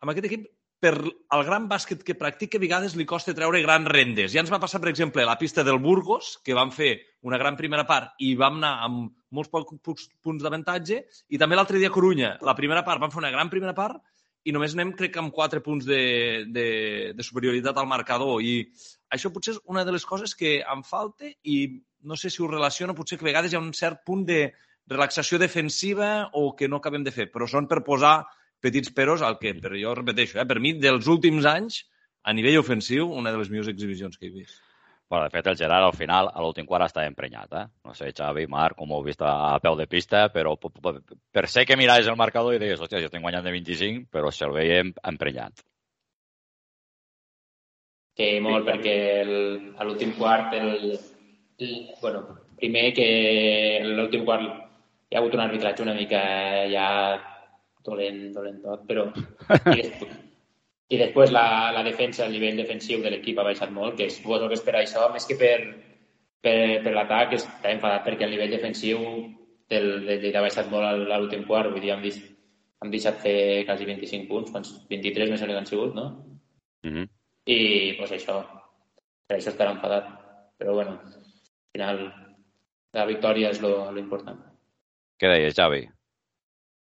amb 0.00 0.12
aquest 0.12 0.28
equip 0.30 0.48
per 0.80 0.94
al 0.96 1.42
gran 1.44 1.66
bàsquet 1.68 2.02
que 2.04 2.16
practica, 2.16 2.56
a 2.56 2.62
vegades 2.62 2.94
li 2.96 3.04
costa 3.08 3.34
treure 3.36 3.60
grans 3.60 3.88
rendes. 3.92 4.32
Ja 4.32 4.40
ens 4.40 4.52
va 4.52 4.60
passar, 4.62 4.80
per 4.80 4.88
exemple, 4.90 5.26
la 5.28 5.36
pista 5.38 5.64
del 5.66 5.78
Burgos, 5.78 6.38
que 6.44 6.56
vam 6.56 6.72
fer 6.72 6.94
una 7.28 7.38
gran 7.38 7.58
primera 7.58 7.84
part 7.86 8.16
i 8.24 8.32
vam 8.40 8.56
anar 8.56 8.72
amb 8.86 9.10
molts 9.30 9.52
pocs 9.52 10.08
punts 10.24 10.42
d'avantatge, 10.42 11.02
i 11.28 11.38
també 11.38 11.58
l'altre 11.58 11.78
dia 11.78 11.92
a 11.92 11.94
Corunya, 11.94 12.38
la 12.40 12.56
primera 12.56 12.82
part, 12.86 13.02
vam 13.02 13.12
fer 13.12 13.20
una 13.20 13.34
gran 13.34 13.52
primera 13.52 13.76
part 13.76 14.00
i 14.48 14.54
només 14.56 14.72
anem, 14.72 14.94
crec 14.96 15.18
amb 15.20 15.34
quatre 15.36 15.60
punts 15.60 15.84
de, 15.84 16.00
de, 16.48 16.66
de 17.12 17.26
superioritat 17.26 17.76
al 17.76 17.88
marcador. 17.90 18.40
I 18.40 18.64
això 19.12 19.28
potser 19.34 19.58
és 19.58 19.62
una 19.68 19.84
de 19.84 19.92
les 19.92 20.06
coses 20.08 20.32
que 20.34 20.58
em 20.64 20.84
falta 20.86 21.28
i 21.44 21.60
no 22.08 22.16
sé 22.16 22.32
si 22.32 22.40
ho 22.40 22.48
relaciono, 22.48 22.96
potser 22.96 23.18
que 23.20 23.26
a 23.26 23.30
vegades 23.30 23.52
hi 23.52 23.60
ha 23.60 23.62
un 23.62 23.74
cert 23.76 24.00
punt 24.06 24.24
de 24.24 24.46
relaxació 24.88 25.38
defensiva 25.38 26.30
o 26.32 26.54
que 26.56 26.68
no 26.68 26.80
acabem 26.80 27.04
de 27.04 27.12
fer, 27.12 27.28
però 27.30 27.46
són 27.46 27.68
per 27.68 27.84
posar 27.84 28.22
petits 28.62 28.92
peros 28.96 29.22
al 29.26 29.38
que, 29.40 29.54
però 29.60 29.78
jo 29.78 29.94
repeteixo, 29.98 30.40
eh, 30.40 30.46
per 30.48 30.58
mi, 30.60 30.74
dels 30.78 31.08
últims 31.10 31.48
anys, 31.48 31.84
a 32.22 32.34
nivell 32.36 32.60
ofensiu, 32.60 33.08
una 33.22 33.32
de 33.32 33.40
les 33.40 33.50
millors 33.52 33.70
exhibicions 33.72 34.18
que 34.18 34.28
he 34.28 34.34
vist. 34.34 34.60
Bueno, 35.10 35.24
de 35.24 35.30
fet, 35.34 35.46
el 35.50 35.56
Gerard 35.58 35.88
al 35.88 35.96
final, 35.98 36.28
a 36.30 36.42
l'últim 36.44 36.68
quart, 36.68 36.86
està 36.86 37.02
emprenyat. 37.08 37.54
Eh? 37.58 37.64
No 37.88 37.94
sé, 37.98 38.12
Xavi, 38.14 38.44
Marc, 38.46 38.76
com 38.78 38.92
ho 38.92 39.00
heu 39.00 39.06
vist 39.08 39.24
a, 39.26 39.58
peu 39.64 39.74
de 39.74 39.88
pista, 39.90 40.28
però 40.30 40.52
per 40.54 41.48
ser 41.50 41.64
que 41.66 41.78
miraves 41.80 42.06
el 42.06 42.18
marcador 42.20 42.54
i 42.54 42.60
deies, 42.62 42.78
hòstia, 42.78 43.00
jo 43.02 43.10
estic 43.10 43.24
guanyant 43.24 43.48
de 43.48 43.54
25, 43.56 44.06
però 44.14 44.30
se'l 44.30 44.54
veiem 44.54 44.92
emprenyat. 45.10 45.64
Sí, 48.20 48.30
molt, 48.44 48.68
perquè 48.68 48.94
el, 49.24 49.34
a 49.80 49.88
l'últim 49.88 50.14
quart, 50.14 50.54
el, 50.54 50.94
el, 51.58 51.74
bueno, 52.04 52.22
primer 52.60 52.90
que 52.94 53.10
l'últim 53.86 54.26
quart 54.28 54.46
hi 55.10 55.16
ha 55.16 55.22
hagut 55.22 55.34
un 55.34 55.42
arbitratge 55.42 55.82
una 55.82 55.96
mica 55.96 56.20
ja 56.70 56.86
dolent, 57.86 58.32
dolent 58.34 58.60
tot, 58.64 58.86
però... 58.88 59.06
I 59.74 59.76
després, 59.82 60.16
i 60.90 60.98
després 60.98 61.30
la, 61.34 61.44
la 61.74 61.84
defensa, 61.86 62.26
el 62.26 62.34
nivell 62.34 62.58
defensiu 62.58 63.02
de 63.04 63.12
l'equip 63.12 63.38
ha 63.38 63.46
baixat 63.46 63.70
molt, 63.74 63.96
que 63.98 64.08
és 64.10 64.16
suposo 64.18 64.48
que 64.50 64.58
és 64.58 64.64
per 64.66 64.74
això, 64.78 65.06
més 65.14 65.28
que 65.28 65.36
per, 65.38 65.58
per, 66.42 66.56
per 66.84 66.94
l'atac, 66.96 67.36
està 67.38 67.70
enfadat 67.70 68.06
perquè 68.06 68.26
el 68.26 68.34
nivell 68.34 68.56
defensiu 68.56 69.04
del, 69.70 69.88
del 70.06 70.18
Lleida 70.24 70.40
ha 70.40 70.46
baixat 70.48 70.70
molt 70.72 70.88
a 70.88 71.20
l'últim 71.20 71.46
quart, 71.46 71.70
vull 71.70 71.84
dir, 71.84 71.92
hem, 71.94 72.02
vist, 72.02 72.24
hem 72.82 72.90
deixat 72.90 73.20
fer 73.22 73.36
quasi 73.68 73.86
25 73.86 74.26
punts, 74.30 74.50
quants, 74.54 74.72
23 74.90 75.30
més 75.30 75.44
o 75.44 75.48
menys 75.48 75.60
han 75.62 75.70
sigut, 75.70 75.94
no? 75.94 76.08
Mm 76.82 76.96
-hmm. 76.96 77.08
I, 77.46 77.58
pues 77.98 78.12
això, 78.12 78.42
per 79.28 79.38
això 79.38 79.50
estarà 79.52 79.76
enfadat. 79.76 80.10
Però, 80.58 80.74
bueno, 80.74 80.98
al 81.00 81.70
final, 81.72 82.02
la 82.92 83.06
victòria 83.06 83.50
és 83.50 83.60
lo, 83.62 83.90
lo 83.92 83.98
important. 83.98 84.38
Què 85.20 85.28
deies, 85.28 85.54
Javi? 85.54 85.86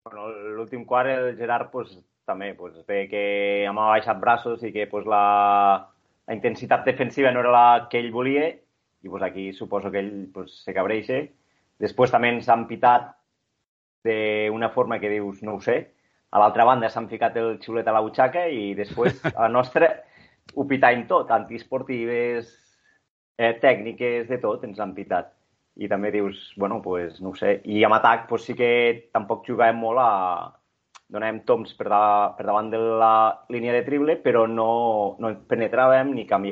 Bueno, 0.08 0.30
l'últim 0.56 0.86
quart 0.86 1.10
el 1.12 1.36
Gerard 1.36 1.70
pues, 1.72 1.92
també 2.26 2.54
pues, 2.56 2.78
ve 2.88 3.08
que 3.12 3.24
hem 3.68 3.76
baixat 3.76 4.20
braços 4.22 4.64
i 4.64 4.72
que 4.72 4.86
pues, 4.88 5.06
la, 5.06 5.84
la 6.28 6.38
intensitat 6.38 6.86
defensiva 6.88 7.34
no 7.34 7.42
era 7.44 7.52
la 7.52 7.68
que 7.92 8.00
ell 8.00 8.14
volia 8.14 8.48
i 8.48 9.10
pues, 9.10 9.24
aquí 9.24 9.52
suposo 9.54 9.92
que 9.92 10.00
ell 10.00 10.30
pues, 10.34 10.62
se 10.64 10.76
cabreixa. 10.78 11.20
Després 11.84 12.14
també 12.14 12.32
ens 12.32 12.48
han 12.48 12.66
pitat 12.72 13.12
d'una 14.08 14.72
forma 14.72 15.02
que 15.04 15.12
dius, 15.12 15.44
no 15.44 15.58
ho 15.58 15.62
sé. 15.62 15.78
A 16.32 16.40
l'altra 16.40 16.64
banda 16.68 16.90
s'han 16.92 17.12
ficat 17.12 17.36
el 17.40 17.58
xiulet 17.64 17.88
a 17.88 17.96
la 17.96 18.04
butxaca 18.06 18.48
i 18.48 18.72
després 18.80 19.20
a 19.34 19.42
la 19.42 19.52
nostra 19.52 19.92
ho 20.56 20.64
pitàvem 20.68 21.04
tot, 21.12 21.32
antiesportives, 21.36 22.54
eh, 23.36 23.58
tècniques, 23.60 24.28
de 24.32 24.40
tot 24.40 24.64
ens 24.64 24.80
han 24.80 24.96
pitat 24.96 25.37
i 25.78 25.88
també 25.90 26.12
dius, 26.12 26.40
bueno, 26.58 26.82
pues, 26.82 27.20
no 27.22 27.34
sé. 27.38 27.60
I 27.70 27.84
amb 27.86 27.98
atac 28.00 28.28
pues, 28.30 28.48
sí 28.48 28.56
que 28.58 28.70
tampoc 29.14 29.46
jugàvem 29.50 29.84
molt 29.84 30.04
a... 30.04 30.14
Donàvem 31.08 31.38
toms 31.48 31.70
per, 31.80 31.86
da, 31.88 32.00
per 32.36 32.44
davant 32.44 32.68
de 32.68 32.80
la 33.00 33.12
línia 33.54 33.72
de 33.72 33.86
triple, 33.86 34.18
però 34.20 34.42
no, 34.52 34.72
no 35.24 35.30
penetràvem 35.48 36.10
ni 36.12 36.26
canvi, 36.28 36.52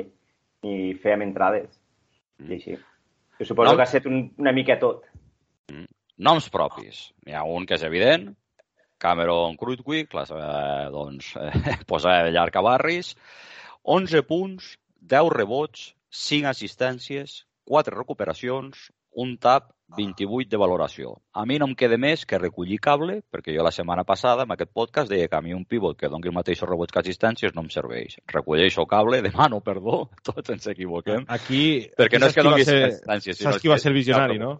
ni 0.64 0.94
fèiem 1.02 1.26
entrades. 1.26 1.74
Mm. 2.40 2.46
I 2.48 2.56
així. 2.56 2.78
Jo 3.36 3.48
suposo 3.50 3.74
no. 3.74 3.76
que 3.76 3.84
ha 3.84 3.88
estat 3.90 4.08
un, 4.08 4.22
una 4.40 4.54
mica 4.56 4.78
tot. 4.80 5.04
Mm. 5.68 5.84
Noms 6.24 6.48
propis. 6.54 7.02
N'hi 7.26 7.36
ha 7.36 7.44
un 7.44 7.68
que 7.68 7.76
és 7.76 7.84
evident, 7.84 8.30
Cameron 8.96 9.58
Krutwig, 9.60 10.14
la, 10.16 10.24
eh, 10.24 10.88
doncs, 10.94 11.34
eh, 11.42 11.76
posa 11.84 12.16
llarg 12.32 12.56
a 12.56 12.64
barris, 12.64 13.12
11 13.84 14.24
punts, 14.24 14.72
10 15.04 15.32
rebots, 15.36 15.90
5 16.08 16.48
assistències, 16.48 17.42
4 17.68 17.92
recuperacions, 17.98 18.88
un 19.16 19.36
tap 19.40 19.72
28 19.96 20.50
de 20.50 20.58
valoració. 20.58 21.12
A 21.32 21.44
mi 21.46 21.58
no 21.62 21.68
em 21.70 21.74
queda 21.78 21.96
més 22.00 22.24
que 22.26 22.40
recollir 22.40 22.78
cable, 22.82 23.20
perquè 23.32 23.54
jo 23.54 23.64
la 23.64 23.72
setmana 23.74 24.02
passada, 24.04 24.42
amb 24.42 24.54
aquest 24.56 24.72
podcast, 24.74 25.10
deia 25.12 25.28
que 25.30 25.38
a 25.38 25.42
mi 25.44 25.54
un 25.54 25.64
pivot 25.64 25.98
que 26.00 26.10
doni 26.10 26.28
el 26.28 26.34
mateix 26.34 26.62
rebots 26.66 26.92
que 26.92 27.02
assistències 27.04 27.54
no 27.54 27.62
em 27.64 27.70
serveix. 27.72 28.18
Recolleixo 28.32 28.86
cable, 28.90 29.22
demano 29.28 29.62
perdó, 29.64 30.02
tots 30.26 30.54
ens 30.54 30.66
equivoquem. 30.74 31.28
Aquí, 31.28 31.62
perquè 31.96 32.20
no 32.20 32.30
és 32.30 32.36
que 32.36 32.46
doni 32.46 32.66
assistències. 32.66 33.40
Saps 33.44 33.62
qui 33.62 33.72
va 33.72 33.78
ser 33.82 33.94
visionari, 33.94 34.40
no? 34.42 34.56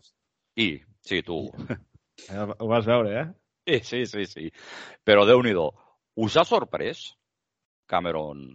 I, 0.56 0.70
sí, 1.04 1.22
tu. 1.26 1.42
Ho 2.60 2.70
vas 2.70 2.86
veure, 2.86 3.18
eh? 3.20 3.26
Sí, 3.66 3.82
sí, 3.82 4.06
sí. 4.06 4.24
sí. 4.30 4.50
Però 5.04 5.26
déu 5.26 5.42
nhi 5.42 5.54
Us 6.16 6.36
ha 6.38 6.46
sorprès 6.48 7.10
Cameron 7.86 8.46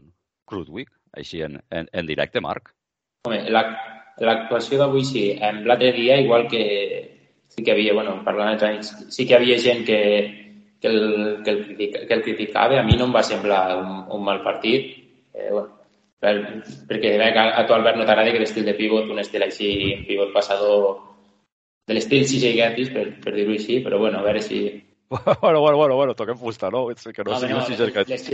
Crudwick, 0.50 0.90
així 1.14 1.44
en, 1.46 1.60
en, 1.70 1.88
en 1.94 2.08
directe, 2.08 2.42
Marc? 2.42 2.72
Home, 3.28 3.44
la, 3.54 3.62
l'actuació 4.20 4.80
d'avui 4.80 5.04
sí. 5.06 5.26
L'altre 5.40 5.92
dia, 5.94 6.20
igual 6.20 6.48
que 6.48 6.64
sí 7.48 7.64
que 7.64 7.72
havia, 7.72 7.94
bueno, 7.94 8.22
parlant 8.24 8.54
entre 8.54 8.70
anys, 8.70 8.94
sí 9.12 9.28
que 9.28 9.36
havia 9.36 9.60
gent 9.60 9.86
que, 9.86 10.00
que, 10.80 10.88
el, 10.88 11.42
que, 11.44 11.52
el, 11.52 11.66
critica, 11.66 12.08
que 12.08 12.14
el 12.14 12.24
criticava. 12.24 12.80
A 12.80 12.84
mi 12.84 12.98
no 12.98 13.10
em 13.10 13.16
va 13.16 13.24
semblar 13.24 13.78
un, 13.78 14.06
un 14.08 14.24
mal 14.24 14.42
partit. 14.44 14.94
Eh, 15.34 15.50
bueno, 15.52 15.82
per, 16.22 16.36
perquè 16.88 17.18
a, 17.18 17.48
a 17.60 17.66
tu, 17.66 17.76
Albert, 17.76 18.00
no 18.00 18.06
t'agrada 18.06 18.32
que 18.32 18.40
l'estil 18.40 18.68
de 18.68 18.76
pivot, 18.78 19.10
un 19.12 19.20
estil 19.20 19.44
així, 19.44 19.74
un 19.98 20.06
pivot 20.08 20.32
passador 20.36 21.02
de 21.88 21.98
l'estil 21.98 22.24
CJ 22.30 22.56
Gatis, 22.60 22.94
per, 22.96 23.06
per 23.24 23.36
dir-ho 23.36 23.58
així, 23.58 23.82
però 23.84 24.00
bueno, 24.00 24.22
a 24.22 24.28
veure 24.30 24.46
si... 24.46 24.64
Bueno, 25.42 25.60
bueno, 25.60 25.76
bueno, 25.76 25.96
bueno, 25.98 26.14
toquem 26.16 26.38
fusta, 26.40 26.70
no? 26.72 26.86
Que 26.88 27.24
no, 27.26 27.34
no 27.34 27.40
sigui 27.68 27.82
no, 27.84 27.88
Gatis. 27.98 28.30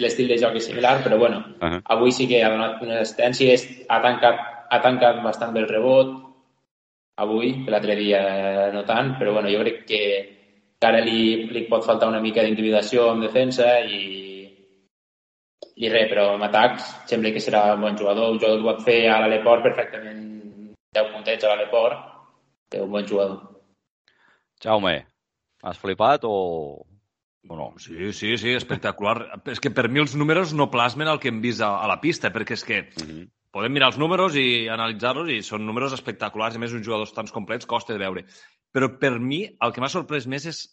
L'estil 0.00 0.30
de 0.32 0.38
joc 0.40 0.56
és 0.56 0.70
similar, 0.70 0.94
però 1.04 1.18
bueno, 1.20 1.42
uh 1.60 1.68
-huh. 1.74 1.82
avui 1.92 2.12
sí 2.12 2.26
que 2.26 2.40
ha 2.42 2.48
donat 2.48 2.80
una 2.80 3.02
assistència, 3.02 3.58
ha 3.88 4.00
tancat 4.00 4.53
ha 4.74 4.82
tancat 4.82 5.22
bastant 5.22 5.54
bé 5.54 5.62
el 5.62 5.70
rebot 5.70 6.14
avui, 7.22 7.52
l'altre 7.70 7.94
dia 7.94 8.20
no 8.74 8.82
tant, 8.88 9.14
però 9.18 9.36
bueno, 9.36 9.50
jo 9.52 9.62
crec 9.62 9.84
que 9.86 10.00
ara 10.84 11.00
li, 11.00 11.46
li 11.54 11.64
pot 11.70 11.84
faltar 11.86 12.10
una 12.10 12.20
mica 12.20 12.42
d'intimidació 12.44 13.06
en 13.14 13.22
defensa 13.24 13.78
i, 13.80 14.00
i 15.76 15.90
res, 15.90 16.08
però 16.10 16.34
en 16.34 16.44
atacs 16.46 16.90
sembla 17.10 17.32
que 17.34 17.42
serà 17.42 17.66
un 17.74 17.84
bon 17.86 17.96
jugador. 17.98 18.32
Un 18.34 18.40
jugador 18.40 18.60
que 18.60 18.68
pot 18.68 18.82
fer 18.86 18.98
a 19.10 19.20
l'Aleport 19.22 19.64
perfectament 19.64 20.24
10 20.94 21.12
puntets 21.14 21.44
a 21.44 21.52
l'Aleport, 21.52 22.02
té 22.70 22.82
un 22.82 22.90
bon 22.92 23.06
jugador. 23.08 23.40
Jaume, 24.62 24.96
has 25.64 25.80
flipat 25.80 26.26
o, 26.28 26.34
o 27.48 27.56
no? 27.56 27.72
Sí, 27.82 28.12
sí, 28.12 28.36
sí, 28.40 28.54
espectacular. 28.54 29.40
És 29.50 29.62
que 29.62 29.72
per 29.74 29.88
mi 29.88 30.02
els 30.04 30.14
números 30.18 30.54
no 30.54 30.70
plasmen 30.72 31.10
el 31.10 31.22
que 31.22 31.32
hem 31.32 31.40
vist 31.44 31.64
a, 31.64 31.74
a 31.82 31.90
la 31.90 32.00
pista, 32.02 32.32
perquè 32.34 32.58
és 32.58 32.66
que 32.66 32.84
uh 32.84 33.06
mhm. 33.06 33.24
Podem 33.54 33.74
mirar 33.74 33.92
els 33.92 33.98
números 34.02 34.36
i 34.40 34.66
analitzar-los 34.72 35.30
i 35.30 35.40
són 35.46 35.66
números 35.66 35.94
espectaculars. 35.96 36.58
A 36.58 36.62
més, 36.62 36.74
uns 36.74 36.86
jugadors 36.86 37.14
tan 37.14 37.30
complets 37.30 37.68
costa 37.70 37.94
de 37.94 38.02
veure. 38.02 38.24
Però 38.74 38.90
per 38.98 39.14
mi 39.22 39.44
el 39.46 39.74
que 39.74 39.82
m'ha 39.82 39.92
sorprès 39.92 40.26
més 40.30 40.48
és 40.50 40.64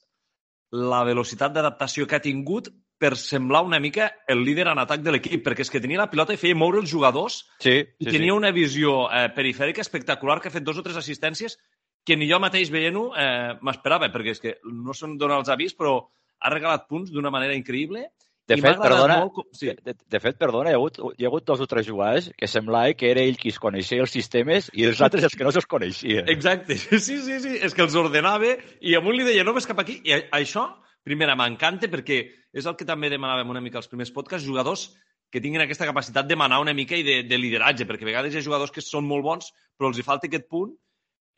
la 0.71 1.03
velocitat 1.05 1.53
d'adaptació 1.53 2.07
que 2.07 2.17
ha 2.17 2.23
tingut 2.23 2.71
per 3.01 3.15
semblar 3.17 3.63
una 3.65 3.79
mica 3.81 4.11
el 4.29 4.43
líder 4.45 4.67
en 4.69 4.79
atac 4.81 5.01
de 5.01 5.13
l'equip, 5.13 5.41
perquè 5.45 5.65
és 5.65 5.71
que 5.73 5.81
tenia 5.81 5.99
la 6.03 6.09
pilota 6.09 6.35
i 6.35 6.39
feia 6.39 6.57
moure 6.57 6.79
els 6.83 6.89
jugadors 6.91 7.39
sí, 7.57 7.73
sí, 7.73 7.85
i 7.99 8.05
tenia 8.05 8.29
sí. 8.29 8.37
una 8.37 8.51
visió 8.53 9.07
eh, 9.09 9.27
perifèrica 9.33 9.81
espectacular 9.81 10.37
que 10.39 10.51
ha 10.51 10.53
fet 10.53 10.65
dos 10.65 10.77
o 10.77 10.83
tres 10.85 10.99
assistències 11.01 11.57
que 12.05 12.17
ni 12.17 12.29
jo 12.29 12.37
mateix 12.41 12.69
veient-ho 12.73 13.07
eh, 13.17 13.57
m'esperava, 13.65 14.09
perquè 14.13 14.35
és 14.35 14.41
que 14.41 14.53
no 14.69 14.93
se'n 14.97 15.17
dona 15.21 15.39
els 15.41 15.49
avis, 15.53 15.73
però 15.77 15.97
ha 16.41 16.53
regalat 16.53 16.87
punts 16.89 17.11
d'una 17.13 17.33
manera 17.33 17.57
increïble 17.57 18.05
de 18.51 18.61
fet, 18.63 18.79
perdona, 18.81 19.17
molt... 19.23 19.51
sí. 19.57 19.71
de, 19.73 19.95
de, 19.95 20.21
fet, 20.23 20.37
perdona, 20.41 20.71
hi 20.71 20.77
ha, 20.77 20.79
hagut, 20.79 20.99
hi 21.17 21.25
ha 21.25 21.29
hagut 21.31 21.47
dos 21.47 21.63
o 21.63 21.67
tres 21.71 21.87
jugades 21.87 22.29
que 22.37 22.49
semblava 22.51 22.93
que 22.97 23.11
era 23.11 23.23
ell 23.23 23.39
qui 23.39 23.53
es 23.53 23.59
coneixia 23.61 24.03
els 24.05 24.13
sistemes 24.15 24.69
i 24.77 24.85
els 24.89 25.01
altres 25.05 25.27
els 25.27 25.37
que 25.37 25.47
no 25.47 25.53
se'ls 25.55 25.69
coneixien. 25.71 26.29
Exacte, 26.31 26.77
sí, 26.81 26.99
sí, 26.99 27.39
sí, 27.43 27.55
és 27.57 27.77
que 27.77 27.85
els 27.85 27.97
ordenava 27.99 28.55
i 28.79 28.95
a 28.95 29.01
un 29.03 29.15
li 29.15 29.27
deia 29.27 29.47
no 29.47 29.55
ves 29.57 29.69
cap 29.69 29.81
aquí. 29.83 29.99
I 30.05 30.19
això, 30.37 30.67
primera, 31.07 31.37
m'encanta 31.39 31.89
perquè 31.91 32.21
és 32.51 32.67
el 32.67 32.77
que 32.77 32.87
també 32.87 33.09
demanàvem 33.13 33.49
una 33.53 33.63
mica 33.63 33.79
als 33.79 33.89
primers 33.91 34.11
podcasts, 34.13 34.47
jugadors 34.47 34.91
que 35.31 35.39
tinguin 35.39 35.63
aquesta 35.63 35.87
capacitat 35.87 36.27
de 36.27 36.35
manar 36.35 36.59
una 36.59 36.73
mica 36.75 36.97
i 36.99 37.05
de, 37.07 37.21
de 37.23 37.37
lideratge, 37.39 37.87
perquè 37.87 38.03
a 38.03 38.09
vegades 38.09 38.33
hi 38.35 38.41
ha 38.41 38.47
jugadors 38.47 38.73
que 38.75 38.83
són 38.83 39.07
molt 39.07 39.23
bons 39.23 39.53
però 39.81 39.89
els 39.89 39.97
hi 39.97 40.05
falta 40.05 40.29
aquest 40.29 40.45
punt 40.45 40.75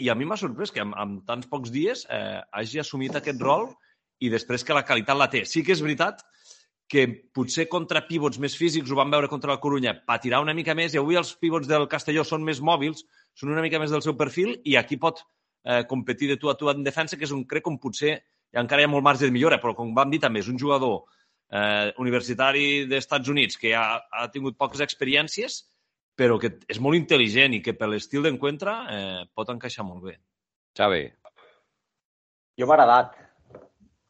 i 0.04 0.10
a 0.12 0.16
mi 0.20 0.26
m'ha 0.28 0.36
sorprès 0.36 0.74
que 0.76 0.82
en, 0.84 0.92
en 1.00 1.20
tants 1.28 1.48
pocs 1.48 1.72
dies 1.72 2.04
eh, 2.12 2.42
hagi 2.52 2.82
assumit 2.82 3.16
aquest 3.16 3.40
rol 3.40 3.70
i 4.20 4.32
després 4.34 4.66
que 4.68 4.76
la 4.76 4.84
qualitat 4.84 5.16
la 5.16 5.30
té. 5.32 5.44
Sí 5.48 5.64
que 5.64 5.72
és 5.72 5.84
veritat 5.84 6.20
que 6.20 6.28
potser 7.34 7.66
contra 7.72 8.04
pivots 8.08 8.40
més 8.42 8.56
físics, 8.60 8.92
ho 8.92 8.98
vam 9.00 9.12
veure 9.14 9.30
contra 9.32 9.54
la 9.54 9.62
Corunya, 9.62 9.96
patirà 10.08 10.42
una 10.44 10.54
mica 10.54 10.76
més 10.78 10.94
i 10.94 11.00
avui 11.02 11.18
els 11.20 11.34
pivots 11.42 11.70
del 11.70 11.88
Castelló 11.92 12.26
són 12.28 12.46
més 12.46 12.62
mòbils, 12.62 13.06
són 13.34 13.54
una 13.54 13.64
mica 13.66 13.82
més 13.82 13.94
del 13.94 14.04
seu 14.06 14.16
perfil 14.20 14.56
i 14.64 14.78
aquí 14.78 15.00
pot 15.02 15.24
eh, 15.24 15.84
competir 15.90 16.30
de 16.30 16.38
tu 16.38 16.52
a 16.52 16.58
tu 16.60 16.70
en 16.70 16.86
defensa, 16.86 17.18
que 17.18 17.26
és 17.26 17.34
un 17.36 17.46
crec 17.50 17.66
com 17.66 17.80
potser 17.82 18.20
encara 18.62 18.84
hi 18.84 18.86
ha 18.86 18.92
molt 18.92 19.06
marge 19.06 19.26
de 19.26 19.34
millora, 19.34 19.58
però 19.62 19.74
com 19.78 19.94
vam 19.98 20.12
dir 20.14 20.22
també 20.22 20.44
és 20.44 20.50
un 20.52 20.60
jugador 20.62 21.02
eh, 21.50 21.90
universitari 22.04 22.86
dels 22.86 23.06
Estats 23.06 23.32
Units 23.34 23.58
que 23.58 23.74
ha, 23.78 23.98
ha 24.12 24.28
tingut 24.34 24.60
poques 24.60 24.84
experiències, 24.86 25.64
però 26.18 26.38
que 26.42 26.54
és 26.70 26.80
molt 26.84 26.98
intel·ligent 27.00 27.58
i 27.58 27.64
que 27.66 27.74
per 27.78 27.90
l'estil 27.90 28.26
d'encuentre 28.26 28.78
eh, 28.94 29.22
pot 29.34 29.50
encaixar 29.50 29.86
molt 29.88 30.06
bé. 30.06 30.20
Xavi. 30.78 31.08
Jo 32.60 32.70
m'ha 32.70 32.78
agradat. 32.78 33.23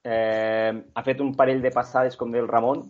Eh, 0.03 0.71
ha 0.93 1.03
fet 1.03 1.21
un 1.23 1.33
parell 1.35 1.61
de 1.63 1.71
passades, 1.71 2.17
com 2.19 2.31
del 2.31 2.47
Ramon, 2.47 2.83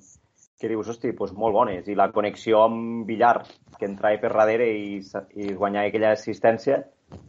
que 0.60 0.70
dius, 0.72 0.90
hosti, 0.90 1.12
doncs 1.14 1.34
molt 1.38 1.54
bones. 1.54 1.88
I 1.88 1.96
la 2.00 2.10
connexió 2.12 2.64
amb 2.66 3.08
Villar, 3.08 3.36
que 3.78 3.90
entrava 3.90 4.20
per 4.22 4.32
darrere 4.34 4.70
i, 4.74 5.02
i 5.36 5.52
guanyava 5.54 5.92
aquella 5.92 6.14
assistència, 6.18 6.80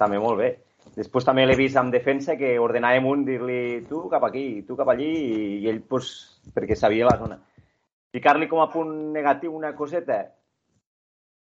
també 0.00 0.20
molt 0.22 0.40
bé. 0.40 0.52
Després 0.94 1.26
també 1.26 1.44
l'he 1.46 1.56
vist 1.58 1.76
amb 1.80 1.92
defensa 1.92 2.36
que 2.38 2.54
ordenàvem 2.60 3.08
un 3.10 3.24
dir-li 3.26 3.82
tu 3.88 4.04
cap 4.12 4.24
aquí, 4.28 4.62
tu 4.68 4.76
cap 4.78 4.92
allí 4.92 5.10
i, 5.10 5.42
i 5.64 5.68
ell, 5.72 5.82
pues, 5.88 6.12
perquè 6.54 6.76
sabia 6.78 7.08
la 7.08 7.18
zona. 7.18 7.40
Ficar-li 8.14 8.46
com 8.48 8.62
a 8.62 8.68
punt 8.70 8.92
negatiu 9.16 9.56
una 9.56 9.72
coseta, 9.74 10.20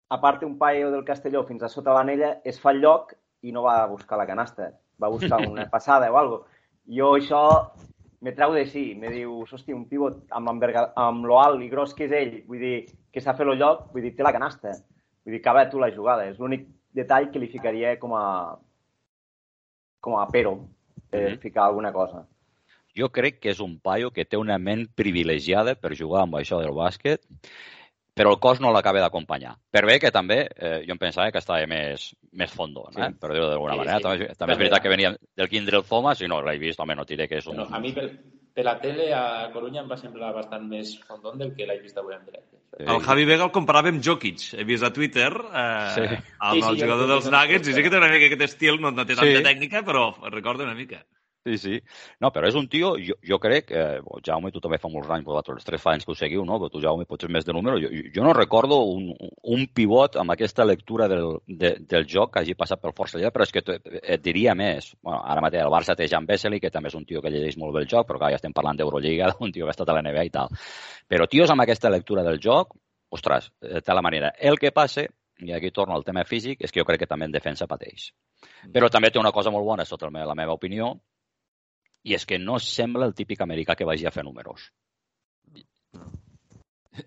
a 0.10 0.18
part 0.20 0.44
un 0.44 0.58
paio 0.58 0.90
del 0.92 1.06
Castelló 1.06 1.46
fins 1.48 1.64
a 1.64 1.70
sota 1.70 1.94
l'anella, 1.96 2.40
es 2.44 2.60
fa 2.60 2.74
el 2.74 2.82
lloc 2.84 3.14
i 3.46 3.54
no 3.56 3.64
va 3.64 3.78
a 3.84 3.88
buscar 3.88 4.18
la 4.20 4.28
canasta, 4.28 4.72
va 5.00 5.08
a 5.08 5.14
buscar 5.14 5.40
una 5.48 5.70
passada 5.76 6.12
o 6.12 6.18
alguna 6.18 6.44
cosa. 6.44 6.58
Jo 6.90 7.14
això 7.16 7.42
me 8.22 8.34
trau 8.36 8.54
de 8.54 8.66
sí, 8.68 8.96
me 9.00 9.12
diu, 9.14 9.44
hosti, 9.48 9.74
un 9.74 9.86
pivot 9.88 10.26
amb, 10.36 10.52
amb 10.52 11.26
lo 11.26 11.40
alt 11.40 11.62
i 11.64 11.70
gros 11.72 11.94
que 11.96 12.08
és 12.10 12.16
ell, 12.16 12.34
vull 12.48 12.64
dir, 12.64 12.78
que 13.14 13.22
s'ha 13.24 13.36
fet 13.38 13.48
el 13.48 13.60
lloc, 13.60 13.88
vull 13.94 14.04
dir, 14.04 14.16
té 14.16 14.26
la 14.26 14.34
canasta. 14.36 14.74
Vull 15.24 15.36
dir, 15.36 15.42
acaba 15.42 15.70
tu 15.70 15.80
la 15.80 15.92
jugada. 15.96 16.28
És 16.28 16.40
l'únic 16.40 16.68
detall 16.96 17.30
que 17.32 17.40
li 17.40 17.52
ficaria 17.52 17.96
com 18.02 18.16
a, 18.18 18.58
com 20.04 20.18
a 20.20 20.28
pero, 20.32 20.58
eh, 21.12 21.18
mm 21.20 21.26
-hmm. 21.26 21.40
ficar 21.40 21.66
alguna 21.66 21.94
cosa. 21.94 22.28
Jo 22.96 23.10
crec 23.10 23.40
que 23.40 23.52
és 23.52 23.60
un 23.60 23.80
paio 23.80 24.12
que 24.12 24.26
té 24.26 24.38
una 24.38 24.58
ment 24.58 24.88
privilegiada 24.96 25.76
per 25.76 25.96
jugar 25.96 26.24
amb 26.24 26.36
això 26.36 26.60
del 26.60 26.74
bàsquet, 26.74 27.22
però 28.20 28.34
el 28.36 28.40
cos 28.44 28.60
no 28.60 28.74
l'acaba 28.76 29.00
d'acompanyar. 29.00 29.54
Per 29.72 29.86
bé 29.88 29.96
que 30.04 30.12
també, 30.12 30.42
eh, 30.52 30.82
jo 30.84 30.96
em 30.96 31.00
pensava 31.00 31.32
que 31.32 31.40
estava 31.40 31.64
més, 31.72 32.10
més 32.36 32.52
fondo, 32.52 32.90
sí. 32.92 33.00
eh? 33.00 33.14
per 33.16 33.32
dir-ho 33.32 33.48
d'alguna 33.48 33.78
sí, 33.78 33.80
manera. 33.80 34.00
Sí. 34.02 34.04
També, 34.04 34.28
també 34.42 34.56
és 34.58 34.60
veritat 34.66 34.84
que 34.84 34.92
venia 34.92 35.14
del 35.40 35.48
Kindle 35.48 35.86
Thomas 35.88 36.20
i 36.20 36.28
no 36.28 36.42
l'he 36.44 36.58
vist, 36.60 36.82
home, 36.84 36.98
no 37.00 37.08
diré 37.08 37.30
que 37.32 37.40
és 37.40 37.48
un... 37.48 37.62
No, 37.62 37.70
a 37.72 37.80
mi, 37.80 37.94
per, 37.96 38.10
per 38.56 38.66
la 38.68 38.76
tele 38.82 39.06
a 39.16 39.24
Coruña 39.54 39.86
em 39.86 39.88
va 39.88 39.96
semblar 40.02 40.34
bastant 40.36 40.66
més 40.68 40.98
fondón 41.08 41.40
del 41.40 41.54
que 41.56 41.70
l'he 41.70 41.78
vist 41.80 42.02
avui 42.02 42.18
en 42.18 42.26
directe. 42.28 42.60
Sí. 42.76 42.84
El 42.84 43.00
Javi 43.08 43.24
Vega 43.30 43.48
el 43.48 43.54
comparava 43.56 43.94
amb 43.94 44.04
Jokic. 44.04 44.50
He 44.60 44.68
vist 44.68 44.84
a 44.84 44.92
Twitter 44.92 45.32
eh, 45.32 45.64
sí. 45.96 46.04
amb 46.12 46.60
sí, 46.60 46.66
sí, 46.66 46.68
el 46.74 46.82
jugador 46.84 47.08
dels 47.14 47.32
Nuggets 47.32 47.72
i 47.72 47.78
sí 47.78 47.86
que 47.86 47.94
té 47.94 48.04
una 48.04 48.12
mica 48.12 48.28
aquest 48.28 48.44
estil, 48.50 48.84
no, 48.84 48.92
no 48.92 49.08
té 49.08 49.16
tanta 49.16 49.32
sí. 49.32 49.48
tècnica, 49.48 49.86
però 49.88 50.10
recorda 50.28 50.68
una 50.68 50.76
mica. 50.76 51.06
Sí, 51.46 51.58
sí. 51.58 51.78
No, 52.20 52.34
però 52.36 52.50
és 52.50 52.56
un 52.60 52.66
tio, 52.68 52.92
jo, 53.00 53.16
jo 53.24 53.38
crec, 53.40 53.70
eh, 53.72 54.02
Jaume, 54.28 54.52
tu 54.52 54.60
també 54.60 54.78
fa 54.78 54.90
molts 54.92 55.08
anys, 55.16 55.24
vosaltres 55.24 55.64
tres 55.64 55.82
fa 55.82 55.94
anys 55.96 56.04
que 56.04 56.12
ho 56.12 56.18
seguiu, 56.20 56.44
no? 56.46 56.58
Però 56.60 56.68
tu, 56.74 56.82
Jaume, 56.84 57.06
potser 57.08 57.30
més 57.32 57.46
de 57.48 57.54
número. 57.56 57.80
Jo, 57.80 57.88
jo 58.16 58.26
no 58.26 58.34
recordo 58.36 58.82
un, 58.92 59.14
un 59.56 59.64
pivot 59.74 60.18
amb 60.20 60.36
aquesta 60.36 60.66
lectura 60.68 61.08
del, 61.08 61.38
de, 61.48 61.78
del 61.80 62.04
joc 62.12 62.34
que 62.34 62.44
hagi 62.44 62.58
passat 62.60 62.82
pel 62.84 62.94
Força 62.98 63.18
Lleida, 63.18 63.32
però 63.32 63.48
és 63.48 63.56
que 63.56 63.64
et 63.64 64.26
diria 64.26 64.54
més. 64.54 64.92
Bueno, 65.00 65.22
ara 65.24 65.44
mateix 65.46 65.64
el 65.64 65.72
Barça 65.72 65.96
té 65.96 66.10
Jan 66.12 66.28
Vesely, 66.28 66.60
que 66.60 66.74
també 66.74 66.92
és 66.92 66.98
un 67.00 67.08
tio 67.08 67.24
que 67.24 67.32
llegeix 67.32 67.56
molt 67.62 67.78
bé 67.78 67.86
el 67.86 67.92
joc, 67.94 68.10
però 68.10 68.20
clar, 68.20 68.34
ja 68.36 68.42
estem 68.42 68.54
parlant 68.54 68.82
d'Eurolliga, 68.82 69.32
d'un 69.40 69.56
tio 69.56 69.64
que 69.64 69.72
ha 69.72 69.78
estat 69.78 69.90
a 69.90 69.96
la 69.96 70.04
NBA 70.04 70.26
i 70.28 70.34
tal. 70.36 70.52
Però 71.08 71.28
tios 71.32 71.56
amb 71.56 71.64
aquesta 71.64 71.90
lectura 71.94 72.26
del 72.28 72.42
joc, 72.44 72.76
ostres, 73.16 73.48
eh, 73.64 73.80
té 73.80 73.96
la 73.96 74.04
manera. 74.04 74.34
El 74.36 74.60
que 74.60 74.74
passa, 74.76 75.08
i 75.40 75.54
aquí 75.56 75.72
torno 75.72 75.96
al 75.96 76.04
tema 76.04 76.26
físic, 76.28 76.60
és 76.60 76.72
que 76.72 76.84
jo 76.84 76.86
crec 76.86 77.06
que 77.06 77.08
també 77.08 77.30
en 77.30 77.32
defensa 77.32 77.68
pateix. 77.68 78.12
Però 78.74 78.92
també 78.92 79.08
té 79.08 79.24
una 79.24 79.32
cosa 79.32 79.56
molt 79.56 79.64
bona, 79.66 79.88
sota 79.88 80.12
la 80.12 80.36
meva 80.36 80.54
opinió, 80.60 80.98
i 82.04 82.16
és 82.16 82.26
que 82.26 82.40
no 82.40 82.60
sembla 82.64 83.08
el 83.10 83.16
típic 83.16 83.42
americà 83.44 83.76
que 83.76 83.88
vagi 83.88 84.08
a 84.08 84.14
fer 84.16 84.24
números. 84.24 84.70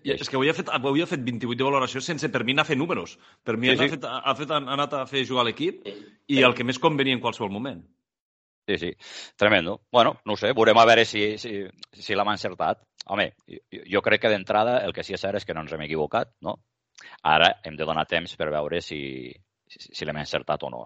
I 0.01 0.13
és 0.15 0.29
que 0.29 0.37
avui 0.39 0.49
ha, 0.49 0.55
fet, 0.57 0.69
avui 0.73 1.03
ha 1.03 1.09
fet 1.09 1.21
28 1.21 1.57
de 1.59 1.65
valoració 1.67 2.01
sense 2.01 2.29
per 2.33 2.41
mi 2.43 2.55
anar 2.55 2.65
a 2.65 2.69
fer 2.69 2.77
números. 2.79 3.17
Per 3.45 3.57
mi 3.57 3.69
sí, 3.69 3.75
sí. 3.77 3.85
Ha, 3.85 3.89
fet, 3.91 4.07
ha, 4.09 4.35
fet, 4.39 4.53
ha 4.53 4.61
anat 4.75 4.95
a 4.97 5.03
fer 5.09 5.25
jugar 5.29 5.45
l'equip 5.45 5.83
i 5.85 6.41
el 6.41 6.55
que 6.57 6.65
més 6.65 6.81
convenia 6.81 7.13
en 7.17 7.21
qualsevol 7.21 7.53
moment. 7.53 7.83
Sí, 8.67 8.77
sí, 8.79 8.91
tremendo. 9.35 9.81
Bueno, 9.91 10.21
no 10.25 10.37
sé, 10.39 10.53
veurem 10.55 10.79
a 10.79 10.85
veure 10.87 11.03
si, 11.05 11.37
si, 11.37 11.57
si 11.91 12.15
l'hem 12.15 12.31
encertat. 12.31 12.79
Home, 13.11 13.33
jo 13.91 14.01
crec 14.01 14.23
que 14.23 14.31
d'entrada 14.31 14.77
el 14.87 14.95
que 14.95 15.03
sí 15.03 15.17
és 15.17 15.21
cert 15.21 15.41
és 15.41 15.45
que 15.45 15.53
no 15.53 15.65
ens 15.65 15.73
hem 15.75 15.83
equivocat, 15.83 16.31
no? 16.47 16.55
Ara 17.27 17.49
hem 17.67 17.75
de 17.75 17.85
donar 17.85 18.05
temps 18.07 18.37
per 18.39 18.47
veure 18.53 18.79
si, 18.81 19.01
si, 19.67 19.83
si 19.83 20.07
l'hem 20.07 20.21
encertat 20.21 20.63
o 20.63 20.71
no. 20.71 20.85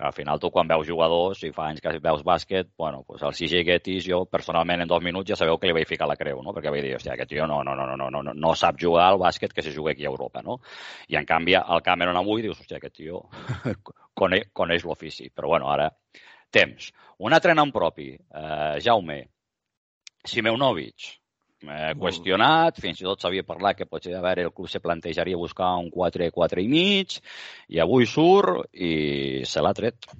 Al 0.00 0.14
final, 0.16 0.38
tu 0.40 0.48
quan 0.50 0.68
veus 0.68 0.86
jugadors, 0.88 1.42
i 1.44 1.50
fa 1.52 1.66
anys 1.68 1.82
que 1.84 1.92
veus 2.00 2.22
bàsquet, 2.24 2.70
bueno, 2.78 3.02
pues 3.06 3.22
el 3.26 3.34
CJ 3.36 3.64
Gettys, 3.68 4.06
jo 4.08 4.22
personalment 4.24 4.80
en 4.80 4.88
dos 4.88 5.02
minuts 5.04 5.28
ja 5.28 5.36
sabeu 5.36 5.58
que 5.60 5.68
li 5.68 5.76
vaig 5.76 5.88
ficar 5.88 6.08
la 6.08 6.16
creu, 6.16 6.40
no? 6.42 6.54
Perquè 6.56 6.72
vaig 6.72 6.86
dir, 6.86 6.94
hòstia, 6.96 7.12
aquest 7.14 7.30
tio 7.34 7.46
no, 7.50 7.60
no, 7.66 7.74
no, 7.76 7.84
no, 7.86 8.08
no, 8.08 8.22
no, 8.24 8.34
no 8.34 8.54
sap 8.56 8.80
jugar 8.80 9.10
al 9.10 9.20
bàsquet 9.20 9.52
que 9.52 9.62
se 9.66 9.74
juga 9.76 9.92
aquí 9.92 10.06
a 10.06 10.12
Europa, 10.12 10.42
no? 10.46 10.58
I 11.12 11.20
en 11.20 11.28
canvi, 11.28 11.58
el 11.60 11.84
Cameron 11.84 12.16
avui 12.16 12.46
dius, 12.46 12.62
hòstia, 12.62 12.80
aquest 12.80 12.96
tio 13.02 13.26
coneix, 14.20 14.48
coneix 14.56 14.88
l'ofici. 14.88 15.28
Però 15.34 15.52
bueno, 15.52 15.68
ara, 15.68 15.90
temps. 16.50 16.90
Un 17.20 17.36
altre 17.36 17.54
nom 17.54 17.70
propi, 17.72 18.14
eh, 18.16 18.80
Jaume, 18.80 19.20
Simeunovic, 20.24 21.19
eh, 21.66 21.92
qüestionat, 21.98 22.80
fins 22.80 23.00
i 23.00 23.06
tot 23.06 23.22
s'havia 23.22 23.46
parlat 23.46 23.78
que 23.78 23.88
potser 23.88 24.14
a 24.16 24.22
veure 24.24 24.48
el 24.48 24.54
club 24.56 24.70
se 24.70 24.82
plantejaria 24.82 25.40
buscar 25.40 25.74
un 25.80 25.90
4-4 25.92 26.64
i 26.64 26.68
mig, 26.70 27.20
i 27.68 27.80
avui 27.82 28.08
surt 28.08 28.70
i 28.72 29.44
se 29.46 29.62
l'ha 29.64 29.74
tret. 29.76 30.10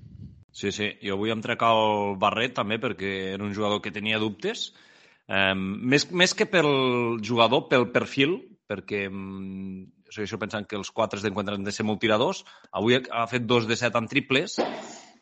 Sí, 0.52 0.72
sí, 0.74 0.90
jo 1.00 1.16
avui 1.16 1.32
em 1.32 1.40
trec 1.40 1.62
el 1.64 2.16
Barret 2.20 2.56
també 2.58 2.80
perquè 2.82 3.34
era 3.34 3.44
un 3.46 3.54
jugador 3.56 3.80
que 3.80 3.94
tenia 3.94 4.20
dubtes, 4.20 4.70
eh, 5.28 5.54
més, 5.54 6.10
més 6.10 6.34
que 6.34 6.48
pel 6.50 7.20
jugador, 7.24 7.68
pel 7.70 7.88
perfil, 7.94 8.40
perquè 8.70 9.06
això 10.18 10.38
pensant 10.38 10.66
que 10.66 10.76
els 10.78 10.90
quatre 10.94 11.20
d'encontre 11.22 11.56
han 11.56 11.66
de 11.66 11.72
ser 11.74 11.86
molt 11.86 12.00
tiradors, 12.02 12.44
avui 12.72 12.98
ha 12.98 13.26
fet 13.30 13.46
dos 13.46 13.66
de 13.66 13.78
set 13.78 13.96
en 13.98 14.06
triples, 14.10 14.58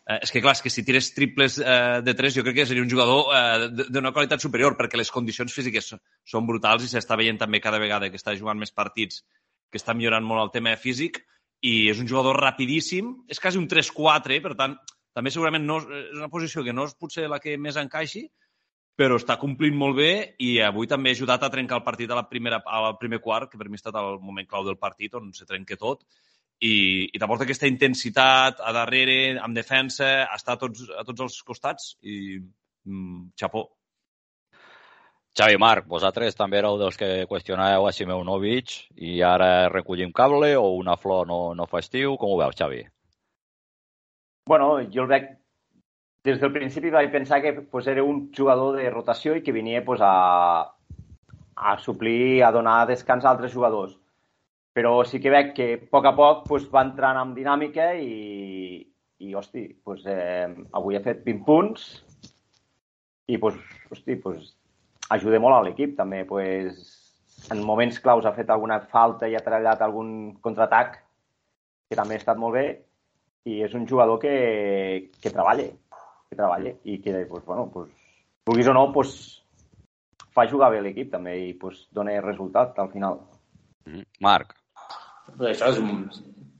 Eh, 0.09 0.23
és 0.25 0.31
que, 0.33 0.41
clar, 0.41 0.55
és 0.57 0.63
que 0.65 0.71
si 0.73 0.85
tires 0.89 1.11
triples 1.13 1.59
eh, 1.61 2.01
de 2.01 2.15
tres, 2.17 2.33
jo 2.37 2.45
crec 2.47 2.63
que 2.63 2.67
seria 2.69 2.85
un 2.85 2.89
jugador 2.89 3.27
eh, 3.37 3.89
d'una 3.93 4.13
qualitat 4.17 4.41
superior, 4.41 4.73
perquè 4.79 4.97
les 4.97 5.13
condicions 5.13 5.53
físiques 5.53 5.93
són 5.93 6.47
brutals 6.49 6.87
i 6.87 6.89
s'està 6.89 7.19
veient 7.21 7.41
també 7.41 7.61
cada 7.61 7.81
vegada 7.83 8.09
que 8.09 8.17
està 8.17 8.33
jugant 8.39 8.57
més 8.57 8.73
partits, 8.73 9.21
que 9.69 9.77
està 9.77 9.93
millorant 9.93 10.25
molt 10.25 10.47
el 10.47 10.55
tema 10.55 10.73
físic, 10.81 11.21
i 11.61 11.91
és 11.93 12.01
un 12.01 12.09
jugador 12.09 12.39
rapidíssim, 12.41 13.11
és 13.29 13.41
quasi 13.43 13.61
un 13.61 13.69
3-4, 13.69 14.41
per 14.47 14.55
tant, 14.57 14.79
també 15.13 15.33
segurament 15.35 15.67
no, 15.69 15.83
és 15.83 16.17
una 16.17 16.31
posició 16.33 16.65
que 16.65 16.73
no 16.73 16.87
és 16.89 16.97
potser 16.97 17.27
la 17.29 17.41
que 17.43 17.59
més 17.61 17.77
encaixi, 17.77 18.25
però 18.99 19.19
està 19.21 19.37
complint 19.39 19.77
molt 19.79 19.99
bé 19.99 20.13
i 20.43 20.57
avui 20.65 20.89
també 20.91 21.13
ha 21.13 21.19
ajudat 21.19 21.45
a 21.45 21.51
trencar 21.53 21.79
el 21.79 21.85
partit 21.87 22.11
a 22.11 22.17
la 22.19 22.25
primera, 22.31 22.63
al 22.65 22.97
primer 22.99 23.21
quart, 23.23 23.53
que 23.53 23.61
per 23.61 23.69
mi 23.69 23.77
ha 23.77 23.83
estat 23.83 23.99
el 24.01 24.17
moment 24.25 24.49
clau 24.49 24.65
del 24.67 24.81
partit 24.81 25.15
on 25.21 25.31
se 25.37 25.47
trenca 25.47 25.77
tot, 25.79 26.03
i, 26.61 27.09
i 27.15 27.19
t'aporta 27.19 27.47
aquesta 27.47 27.69
intensitat 27.71 28.63
a 28.65 28.73
darrere, 28.75 29.39
amb 29.39 29.57
defensa, 29.57 30.29
està 30.35 30.57
a 30.57 30.61
tots, 30.61 30.89
a 30.91 31.05
tots 31.07 31.27
els 31.27 31.41
costats 31.47 31.93
i 32.03 32.39
mm, 32.39 33.35
xapó. 33.39 33.65
Xavi 35.39 35.59
Marc, 35.61 35.87
vosaltres 35.87 36.35
també 36.35 36.59
éreu 36.59 36.81
dels 36.81 36.97
que 36.99 37.27
qüestionàveu 37.31 37.87
a 37.87 37.93
Simeunovic 37.95 38.73
i 38.97 39.21
ara 39.23 39.69
recollim 39.71 40.11
cable 40.11 40.57
o 40.59 40.73
una 40.75 40.97
flor 40.99 41.29
no, 41.31 41.55
no 41.55 41.67
fa 41.71 41.79
estiu? 41.85 42.17
Com 42.19 42.33
ho 42.35 42.41
veus, 42.41 42.57
Xavi? 42.59 42.83
Bueno, 44.49 44.79
jo 44.91 45.05
el 45.05 45.13
veig... 45.13 45.37
Des 46.27 46.41
del 46.43 46.51
principi 46.53 46.91
vaig 46.91 47.13
pensar 47.13 47.39
que 47.41 47.53
pues, 47.71 47.87
era 47.87 48.03
un 48.03 48.33
jugador 48.35 48.77
de 48.77 48.91
rotació 48.91 49.37
i 49.39 49.43
que 49.47 49.55
venia 49.55 49.85
pues, 49.87 50.03
a, 50.03 50.67
a 51.55 51.77
suplir, 51.79 52.43
a 52.43 52.51
donar 52.53 52.89
descans 52.91 53.25
a 53.25 53.31
altres 53.31 53.55
jugadors 53.55 53.95
però 54.79 55.03
sí 55.03 55.19
que 55.19 55.33
veig 55.35 55.49
que 55.57 55.67
a 55.75 55.79
poc 55.91 56.05
a 56.07 56.13
poc 56.15 56.45
pues, 56.47 56.69
va 56.71 56.85
entrant 56.87 57.19
en 57.19 57.33
dinàmica 57.35 57.89
i, 57.99 58.79
i 59.27 59.35
hosti, 59.35 59.65
pues, 59.83 60.05
eh, 60.07 60.47
avui 60.79 60.95
ha 60.95 61.03
fet 61.03 61.25
20 61.25 61.43
punts 61.49 61.89
i 63.27 63.41
pues, 63.43 63.57
hosti, 63.91 64.15
pues, 64.23 64.53
ajuda 65.17 65.41
molt 65.43 65.57
a 65.57 65.65
l'equip 65.67 65.97
també. 65.99 66.21
Pues, 66.29 66.79
en 67.51 67.65
moments 67.67 67.99
claus 68.05 68.27
ha 68.27 68.35
fet 68.37 68.53
alguna 68.55 68.79
falta 68.93 69.27
i 69.27 69.35
ha 69.35 69.43
treballat 69.43 69.83
algun 69.83 70.13
contraatac 70.47 71.01
que 71.91 71.99
també 71.99 72.15
ha 72.15 72.23
estat 72.23 72.39
molt 72.39 72.55
bé 72.55 72.65
i 73.51 73.59
és 73.67 73.75
un 73.75 73.89
jugador 73.91 74.23
que, 74.23 75.11
que 75.19 75.35
treballa, 75.35 75.67
que 76.29 76.39
treballa 76.39 76.77
i 76.85 77.01
que, 77.03 77.25
pues, 77.27 77.43
bueno, 77.51 77.67
pues, 77.75 77.91
vulguis 78.47 78.71
o 78.71 78.79
no, 78.79 78.87
pues, 78.95 79.43
fa 80.31 80.47
jugar 80.47 80.71
bé 80.71 80.87
l'equip 80.87 81.11
també 81.19 81.35
i 81.49 81.53
pues, 81.59 81.89
dona 81.91 82.15
resultat 82.23 82.79
al 82.79 82.95
final. 82.95 83.19
Mm-hmm. 83.89 84.07
Marc, 85.29 85.53
això 85.53 85.71
és 85.73 85.79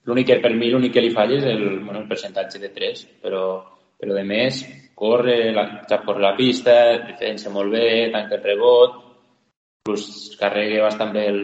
l'únic 0.09 0.29
que 0.29 0.39
per 0.43 0.53
mi 0.55 0.71
l'únic 0.71 0.95
que 0.95 1.05
li 1.05 1.11
falla 1.15 1.37
és 1.39 1.45
el, 1.45 1.65
bueno, 1.85 2.01
el 2.03 2.09
percentatge 2.09 2.61
de 2.61 2.71
3, 2.75 3.05
però, 3.23 3.43
però 3.99 4.15
de 4.17 4.25
més 4.25 4.63
corre, 4.99 5.53
la, 5.55 5.67
sap 5.89 6.05
córrer 6.07 6.25
la 6.25 6.37
pista, 6.37 6.75
defensa 7.07 7.53
molt 7.55 7.73
bé, 7.73 8.11
tanca 8.15 8.39
el 8.39 8.45
rebot, 8.45 8.97
plus 9.87 10.37
carrega 10.41 10.85
bastant 10.85 11.13
bé 11.15 11.27
el, 11.31 11.43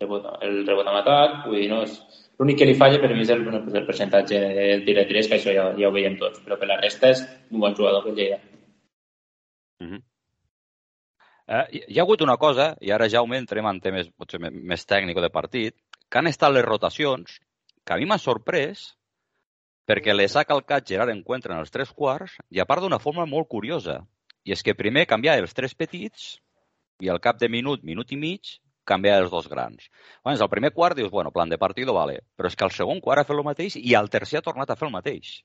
rebot, 0.00 0.28
el 0.46 0.62
rebot 0.66 0.88
amb 0.88 1.02
atac, 1.02 1.40
vull 1.46 1.60
dir, 1.60 1.68
no, 1.72 1.82
és, 1.84 1.98
l'únic 2.38 2.60
que 2.60 2.68
li 2.70 2.76
falla 2.78 3.00
per 3.02 3.12
mi 3.14 3.24
és 3.26 3.32
el, 3.34 3.42
bueno, 3.44 3.64
el 3.66 3.86
percentatge 3.86 4.40
de 4.58 4.68
tir 4.86 4.96
de 4.96 5.06
3, 5.10 5.30
que 5.30 5.40
això 5.40 5.54
ja, 5.54 5.70
ja 5.78 5.90
ho 5.90 5.94
veiem 5.94 6.16
tots, 6.20 6.40
però 6.44 6.58
per 6.60 6.70
la 6.70 6.78
resta 6.80 7.12
és 7.14 7.24
un 7.50 7.60
bon 7.64 7.76
jugador 7.76 8.04
que 8.06 8.14
Lleida. 8.16 8.38
Mm 9.82 9.90
-hmm. 9.90 10.02
Eh, 11.48 11.66
hi 11.88 11.98
ha 11.98 12.02
hagut 12.02 12.20
una 12.20 12.36
cosa, 12.36 12.76
i 12.80 12.90
ara 12.92 13.08
Jaume 13.08 13.38
entrem 13.38 13.66
en 13.66 13.80
temes 13.80 14.10
potser 14.10 14.38
més 14.40 14.82
tècnic 14.86 15.20
de 15.20 15.30
partit, 15.30 15.74
que 16.08 16.20
han 16.20 16.30
estat 16.30 16.52
les 16.52 16.64
rotacions, 16.64 17.38
que 17.84 17.94
a 17.94 17.98
mi 18.00 18.08
m'ha 18.08 18.18
sorprès 18.20 18.92
perquè 19.88 20.12
les 20.12 20.36
ha 20.36 20.44
calcat 20.44 20.86
Gerard 20.88 21.14
Encuentra 21.14 21.54
en 21.54 21.64
els 21.64 21.72
tres 21.72 21.92
quarts 21.96 22.36
i 22.52 22.60
a 22.60 22.66
part 22.68 22.84
d'una 22.84 23.00
forma 23.00 23.24
molt 23.26 23.48
curiosa. 23.48 24.02
I 24.44 24.52
és 24.52 24.62
que 24.64 24.76
primer 24.76 25.06
canviar 25.08 25.38
els 25.40 25.54
tres 25.56 25.74
petits 25.74 26.34
i 27.00 27.08
al 27.08 27.20
cap 27.24 27.38
de 27.40 27.48
minut, 27.48 27.84
minut 27.84 28.12
i 28.12 28.18
mig, 28.20 28.58
canviar 28.88 29.18
els 29.22 29.32
dos 29.32 29.48
grans. 29.48 29.88
Bueno, 30.24 30.40
al 30.40 30.52
primer 30.52 30.72
quart 30.76 30.96
dius, 30.96 31.10
bueno, 31.12 31.32
plan 31.32 31.48
de 31.48 31.58
partido, 31.60 31.94
vale. 31.96 32.20
Però 32.36 32.48
és 32.48 32.56
que 32.56 32.64
al 32.64 32.72
segon 32.74 33.02
quart 33.04 33.22
ha 33.22 33.28
fet 33.28 33.36
el 33.36 33.44
mateix 33.46 33.76
i 33.80 33.94
al 33.96 34.08
tercer 34.12 34.40
ha 34.40 34.46
tornat 34.46 34.70
a 34.70 34.76
fer 34.80 34.88
el 34.88 34.94
mateix. 34.94 35.38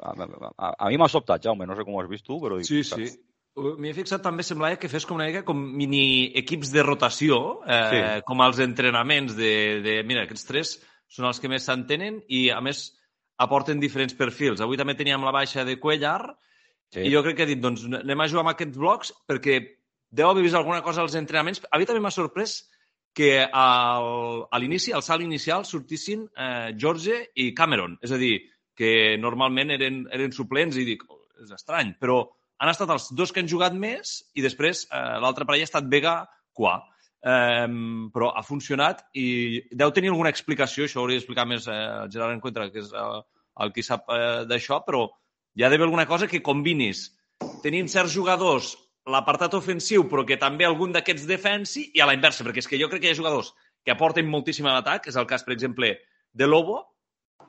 A, 0.00 0.12
a, 0.12 0.72
a 0.72 0.88
mi 0.88 1.00
m'ha 1.00 1.10
sobtat, 1.12 1.44
Jaume, 1.44 1.68
no 1.68 1.76
sé 1.76 1.84
com 1.84 1.96
ho 1.96 2.02
has 2.02 2.10
vist 2.10 2.26
tu, 2.28 2.40
però... 2.42 2.60
Dic, 2.60 2.68
sí, 2.68 2.84
sí. 2.84 3.10
M'hi 3.52 3.90
he 3.90 3.96
fixat 3.96 4.22
també, 4.24 4.44
semblava 4.46 4.78
que 4.80 4.88
fes 4.88 5.04
com 5.04 5.18
una 5.18 5.26
mica 5.28 5.42
com 5.44 5.58
mini 5.76 6.32
equips 6.40 6.70
de 6.72 6.84
rotació, 6.86 7.36
eh, 7.68 7.80
sí. 7.92 8.00
com 8.28 8.40
els 8.40 8.62
entrenaments 8.64 9.36
de, 9.36 9.52
de... 9.84 9.96
Mira, 10.08 10.24
aquests 10.24 10.48
tres 10.48 10.72
són 11.12 11.28
els 11.28 11.40
que 11.42 11.50
més 11.52 11.66
s'entenen 11.68 12.22
i, 12.32 12.46
a 12.48 12.62
més, 12.64 12.86
aporten 13.44 13.82
diferents 13.82 14.16
perfils. 14.16 14.62
Avui 14.64 14.80
també 14.80 14.96
teníem 14.96 15.24
la 15.26 15.34
baixa 15.36 15.66
de 15.68 15.76
Cuellar 15.82 16.32
sí. 16.94 17.04
i 17.04 17.12
jo 17.12 17.20
crec 17.26 17.36
que 17.36 17.44
he 17.44 17.52
dit, 17.52 17.60
doncs, 17.60 17.84
anem 18.00 18.24
a 18.24 18.28
jugar 18.30 18.46
amb 18.46 18.54
aquests 18.54 18.80
blocs 18.80 19.12
perquè 19.28 19.60
deu 20.12 20.30
haver 20.30 20.44
vist 20.46 20.56
alguna 20.56 20.80
cosa 20.84 21.04
als 21.04 21.16
entrenaments. 21.20 21.60
A 21.68 21.80
mi 21.80 21.88
també 21.88 22.00
m'ha 22.00 22.14
sorprès 22.14 22.62
que 23.12 23.34
al, 23.44 24.46
a 24.48 24.60
l'inici, 24.60 24.96
al 24.96 25.04
salt 25.04 25.24
inicial, 25.24 25.66
sortissin 25.68 26.24
eh, 26.32 26.72
George 26.80 27.26
i 27.36 27.52
Cameron. 27.56 27.98
És 28.00 28.16
a 28.16 28.20
dir, 28.20 28.38
que 28.76 29.18
normalment 29.20 29.74
eren, 29.76 30.06
eren 30.12 30.32
suplents 30.32 30.78
i 30.80 30.86
dic, 30.88 31.04
oh, 31.12 31.20
és 31.44 31.52
estrany, 31.52 31.92
però 32.00 32.22
han 32.62 32.70
estat 32.70 32.90
els 32.94 33.08
dos 33.18 33.34
que 33.34 33.42
han 33.42 33.50
jugat 33.50 33.74
més 33.74 34.20
i 34.38 34.44
després 34.44 34.86
eh, 34.86 35.02
l'altra 35.24 35.46
parella 35.48 35.66
ha 35.66 35.70
estat 35.70 35.88
Vega 35.90 36.22
Qua. 36.54 36.78
Eh, 37.22 37.66
però 38.14 38.32
ha 38.34 38.42
funcionat 38.42 39.04
i 39.18 39.62
deu 39.78 39.92
tenir 39.94 40.10
alguna 40.10 40.30
explicació, 40.34 40.86
això 40.86 41.02
hauria 41.02 41.20
d'explicar 41.20 41.46
més 41.46 41.66
eh, 41.70 41.80
Gerard 42.10 42.34
Encuentra, 42.34 42.68
que 42.70 42.82
és 42.82 42.90
eh, 42.94 43.18
el 43.62 43.74
qui 43.74 43.84
sap 43.86 44.10
eh, 44.10 44.44
d'això, 44.50 44.80
però 44.86 45.04
hi 45.54 45.62
ha 45.62 45.70
d'haver 45.70 45.86
alguna 45.86 46.06
cosa 46.10 46.26
que 46.30 46.42
combinis 46.42 47.10
tenint 47.62 47.90
certs 47.90 48.14
jugadors 48.14 48.72
l'apartat 49.10 49.54
ofensiu, 49.58 50.06
però 50.10 50.24
que 50.26 50.38
també 50.38 50.66
algun 50.66 50.94
d'aquests 50.94 51.26
defensi, 51.30 51.88
i 51.94 52.02
a 52.02 52.06
la 52.06 52.14
inversa, 52.14 52.46
perquè 52.46 52.62
és 52.62 52.70
que 52.70 52.78
jo 52.78 52.88
crec 52.90 53.02
que 53.02 53.10
hi 53.10 53.14
ha 53.14 53.18
jugadors 53.18 53.52
que 53.82 53.94
aporten 53.94 54.28
moltíssim 54.30 54.66
a 54.70 54.76
l'atac, 54.76 55.08
és 55.10 55.18
el 55.18 55.26
cas, 55.30 55.42
per 55.46 55.54
exemple, 55.54 55.90
de 56.32 56.46
Lobo, 56.46 56.78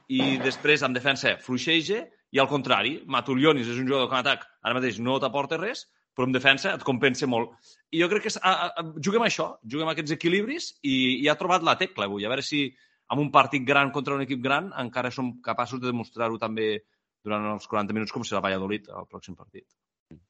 i 0.09 0.37
després 0.41 0.81
en 0.85 0.97
defensa 0.97 1.37
fluixeja, 1.41 2.01
i 2.33 2.39
al 2.41 2.49
contrari, 2.49 2.95
Matulionis 3.05 3.67
és 3.69 3.77
un 3.77 3.85
jugador 3.85 4.09
que 4.09 4.17
en 4.17 4.23
atac 4.23 4.47
ara 4.65 4.77
mateix 4.77 4.97
no 4.99 5.19
t'aporta 5.21 5.59
res, 5.61 5.85
però 6.13 6.27
en 6.27 6.33
defensa 6.33 6.71
et 6.73 6.85
compensa 6.85 7.29
molt. 7.29 7.53
I 7.93 8.01
jo 8.01 8.07
crec 8.09 8.27
que 8.27 8.33
a, 8.39 8.53
a, 8.69 8.85
juguem 9.05 9.25
això, 9.25 9.51
juguem 9.69 9.91
aquests 9.91 10.15
equilibris 10.15 10.71
i, 10.81 10.95
i 11.21 11.29
ha 11.29 11.37
trobat 11.37 11.65
la 11.65 11.77
tecla 11.77 12.07
avui. 12.09 12.25
A 12.25 12.31
veure 12.33 12.45
si 12.45 12.65
amb 13.13 13.21
un 13.21 13.29
partit 13.33 13.65
gran 13.65 13.91
contra 13.93 14.17
un 14.17 14.25
equip 14.25 14.41
gran 14.41 14.71
encara 14.81 15.11
som 15.13 15.35
capaços 15.45 15.81
de 15.81 15.89
demostrar-ho 15.91 16.39
també 16.41 16.75
durant 17.23 17.45
els 17.53 17.69
40 17.69 17.95
minuts 17.95 18.13
com 18.13 18.25
serà 18.25 18.41
Valladolid 18.43 18.89
al 18.89 19.07
pròxim 19.09 19.37
partit. 19.37 19.67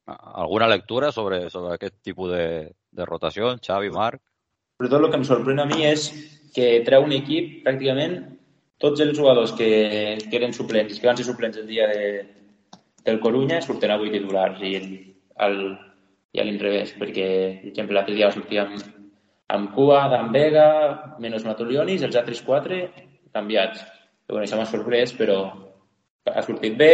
Alguna 0.07 0.67
lectura 0.67 1.11
sobre, 1.11 1.47
sobre 1.49 1.75
aquest 1.75 2.01
tipus 2.03 2.31
de, 2.31 2.45
de 2.91 3.07
rotació, 3.07 3.55
Xavi, 3.63 3.91
Marc? 3.95 4.21
Però 4.79 4.91
tot 4.91 4.99
el 5.01 5.11
que 5.11 5.19
em 5.19 5.27
sorprèn 5.27 5.63
a 5.63 5.67
mi 5.69 5.83
és 5.87 6.09
que 6.55 6.83
treu 6.85 7.07
un 7.07 7.15
equip 7.15 7.61
pràcticament 7.65 8.19
tots 8.81 9.01
els 9.03 9.17
jugadors 9.17 9.53
que, 9.57 9.69
que 10.23 10.39
eren 10.39 10.53
suplents, 10.55 10.99
que 10.99 11.07
van 11.07 11.17
ser 11.19 11.27
suplents 11.27 11.57
el 11.62 11.67
dia 11.67 11.88
de, 11.91 12.07
del 13.05 13.19
Corunya, 13.23 13.62
surten 13.62 13.93
avui 13.93 14.12
titulars 14.13 14.62
i, 14.63 14.75
el, 15.45 15.57
i 16.33 16.41
a 16.41 16.45
l'inrevés, 16.47 16.95
perquè, 16.99 17.27
per 17.62 17.71
exemple, 17.71 17.97
l'altre 17.97 18.15
dia 18.17 18.31
sortíem 18.33 18.75
amb 19.53 19.73
Cua, 19.75 20.05
d'en 20.12 20.31
Vega, 20.33 20.67
menys 21.21 21.45
Matulionis, 21.45 22.03
els 22.05 22.15
altres 22.19 22.41
quatre 22.45 22.88
canviats. 23.36 23.83
Bueno, 24.29 24.45
això 24.45 24.57
m'ha 24.57 24.69
sorprès, 24.69 25.13
però 25.17 25.38
ha 26.31 26.43
sortit 26.45 26.77
bé 26.79 26.93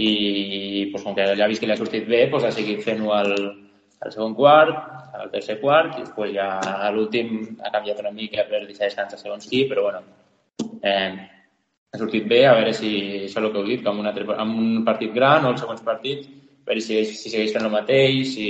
i 0.00 0.88
pues, 0.90 1.02
com 1.04 1.14
que 1.14 1.26
ja 1.36 1.44
ha 1.44 1.50
vist 1.50 1.60
que 1.60 1.68
li 1.68 1.74
ha 1.74 1.80
sortit 1.80 2.08
bé, 2.08 2.24
pues, 2.32 2.46
ha 2.46 2.54
seguit 2.54 2.80
fent-ho 2.86 3.12
al, 3.14 3.34
al 4.00 4.14
segon 4.14 4.34
quart, 4.38 4.72
al 5.20 5.30
tercer 5.34 5.58
quart, 5.60 5.98
i 5.98 6.06
després 6.06 6.32
ja 6.34 6.48
a 6.58 6.90
l'últim 6.94 7.58
ha 7.60 7.72
canviat 7.74 8.00
una 8.02 8.14
mica 8.14 8.46
per 8.48 8.64
deixar 8.64 8.88
descansar 8.88 9.20
segons 9.20 9.48
qui, 9.50 9.66
però 9.68 9.84
bueno, 9.88 10.02
eh, 10.82 11.10
ha 11.90 11.98
sortit 11.98 12.28
bé, 12.30 12.44
a 12.46 12.54
veure 12.58 12.72
si 12.76 12.92
això 13.24 13.40
és 13.40 13.44
el 13.44 13.50
que 13.50 13.60
heu 13.60 13.68
dit, 13.68 13.82
que 13.82 13.90
amb 13.90 14.02
un, 14.02 14.08
altre, 14.10 14.26
amb 14.36 14.62
un 14.62 14.84
partit 14.86 15.12
gran 15.14 15.46
o 15.46 15.52
els 15.54 15.62
segons 15.64 15.84
partits, 15.86 16.30
a 16.30 16.70
veure 16.70 16.84
si, 16.84 17.02
si 17.08 17.32
segueix 17.32 17.54
fent 17.56 17.66
el 17.66 17.74
mateix, 17.74 18.34
si 18.36 18.48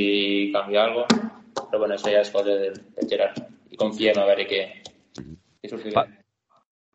canvia 0.55 0.85
alguna 0.85 1.09
cosa, 1.09 1.66
però 1.66 1.83
bueno, 1.85 1.97
això 1.97 2.12
ja 2.12 2.25
és 2.25 2.33
cosa 2.35 2.57
del, 2.62 2.81
del 2.97 3.11
Gerard 3.11 3.43
i 3.71 3.81
confiem 3.81 4.19
a 4.21 4.27
veure 4.29 4.49
què, 4.51 4.64
què 5.16 5.71
sortirà. 5.71 6.03
Pa 6.03 6.09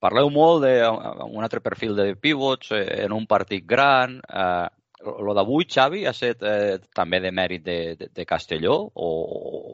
parleu 0.05 0.29
molt 0.29 0.65
d'un 0.65 1.45
altre 1.45 1.63
perfil 1.65 1.95
de 1.97 2.11
pivots 2.21 2.73
eh, 2.75 3.05
en 3.05 3.15
un 3.15 3.25
partit 3.25 3.65
gran. 3.65 4.19
Eh, 4.21 4.67
lo 5.05 5.33
d'avui, 5.37 5.67
Xavi, 5.69 6.03
ha 6.05 6.13
estat 6.15 6.43
eh, 6.45 6.77
també 6.93 7.19
de 7.21 7.31
mèrit 7.33 7.65
de, 7.65 7.79
de, 7.99 8.09
de 8.13 8.25
Castelló 8.25 8.77
o, 8.93 9.09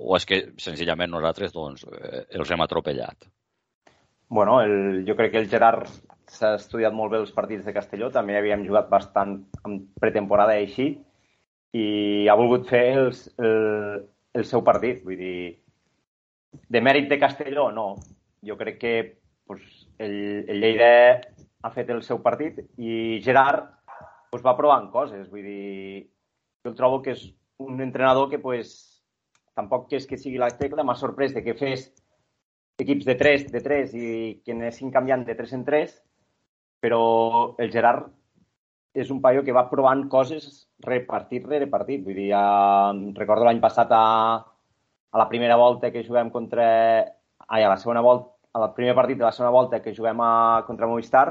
o 0.07 0.15
és 0.17 0.27
que 0.27 0.41
senzillament 0.59 1.11
nosaltres 1.11 1.53
doncs, 1.55 1.85
eh, 1.87 2.25
els 2.39 2.51
hem 2.51 2.63
atropellat? 2.63 3.27
Bueno, 4.31 4.61
el, 4.61 5.03
jo 5.05 5.17
crec 5.17 5.33
que 5.33 5.39
el 5.43 5.49
Gerard 5.51 5.89
s'ha 6.31 6.53
estudiat 6.55 6.93
molt 6.95 7.11
bé 7.11 7.17
els 7.19 7.33
partits 7.35 7.65
de 7.65 7.73
Castelló, 7.75 8.07
també 8.15 8.37
havíem 8.39 8.61
jugat 8.63 8.85
bastant 8.87 9.33
en 9.67 9.73
pretemporada 9.99 10.53
així, 10.55 10.85
i 11.75 11.83
ha 12.31 12.37
volgut 12.39 12.69
fer 12.69 12.85
els, 12.95 13.25
el, 13.43 14.05
el 14.39 14.45
seu 14.47 14.63
partit. 14.63 15.01
Vull 15.03 15.19
dir, 15.19 15.33
de 16.71 16.79
mèrit 16.79 17.09
de 17.11 17.19
Castelló, 17.19 17.65
no. 17.75 17.97
Jo 18.47 18.55
crec 18.55 18.79
que 18.79 18.93
pues, 19.51 19.65
el, 19.99 20.15
el 20.47 20.63
Lleida 20.63 20.93
ha 21.67 21.71
fet 21.75 21.91
el 21.91 21.99
seu 22.07 22.21
partit 22.23 22.61
i 22.79 23.19
Gerard 23.25 23.67
pues, 24.31 24.45
va 24.45 24.55
provant 24.55 24.87
coses. 24.95 25.27
Vull 25.27 25.43
dir, 25.43 26.05
jo 26.63 26.71
el 26.71 26.79
trobo 26.79 27.01
que 27.03 27.17
és 27.17 27.27
un 27.59 27.83
entrenador 27.83 28.31
que 28.31 28.39
pues, 28.39 29.03
tampoc 29.59 29.89
que 29.91 29.99
és 29.99 30.07
que 30.07 30.15
sigui 30.15 30.39
la 30.39 30.53
tecla, 30.55 30.87
m'ha 30.87 30.95
sorprès 30.95 31.35
de 31.35 31.43
que 31.43 31.59
fes 31.59 31.89
equips 32.83 33.05
de 33.07 33.15
3, 33.19 33.45
de 33.53 33.61
3 33.61 33.93
i 33.97 34.07
que 34.45 34.55
anessin 34.55 34.91
canviant 34.93 35.25
de 35.27 35.35
3 35.37 35.53
en 35.59 35.65
3, 35.67 35.93
però 36.81 37.03
el 37.61 37.71
Gerard 37.73 38.09
és 38.93 39.11
un 39.13 39.21
paio 39.23 39.45
que 39.47 39.55
va 39.55 39.69
provant 39.69 40.03
coses 40.11 40.67
repartit 40.83 41.45
rere 41.47 41.69
partit. 41.71 42.03
Vull 42.03 42.17
dir, 42.17 42.31
ja, 42.33 42.43
recordo 43.17 43.47
l'any 43.47 43.61
passat 43.63 43.93
a, 43.95 44.03
a 45.11 45.21
la 45.21 45.29
primera 45.31 45.57
volta 45.59 45.91
que 45.93 46.05
juguem 46.07 46.33
contra... 46.33 46.67
Ai, 47.51 47.63
a 47.63 47.69
la 47.69 47.77
segona 47.79 48.01
volta, 48.03 48.31
a 48.53 48.59
la 48.59 48.73
primer 48.75 48.93
partit 48.95 49.17
de 49.19 49.25
la 49.25 49.31
segona 49.31 49.51
volta 49.51 49.81
que 49.83 49.95
juguem 49.95 50.21
a, 50.23 50.63
contra 50.67 50.87
Movistar 50.87 51.25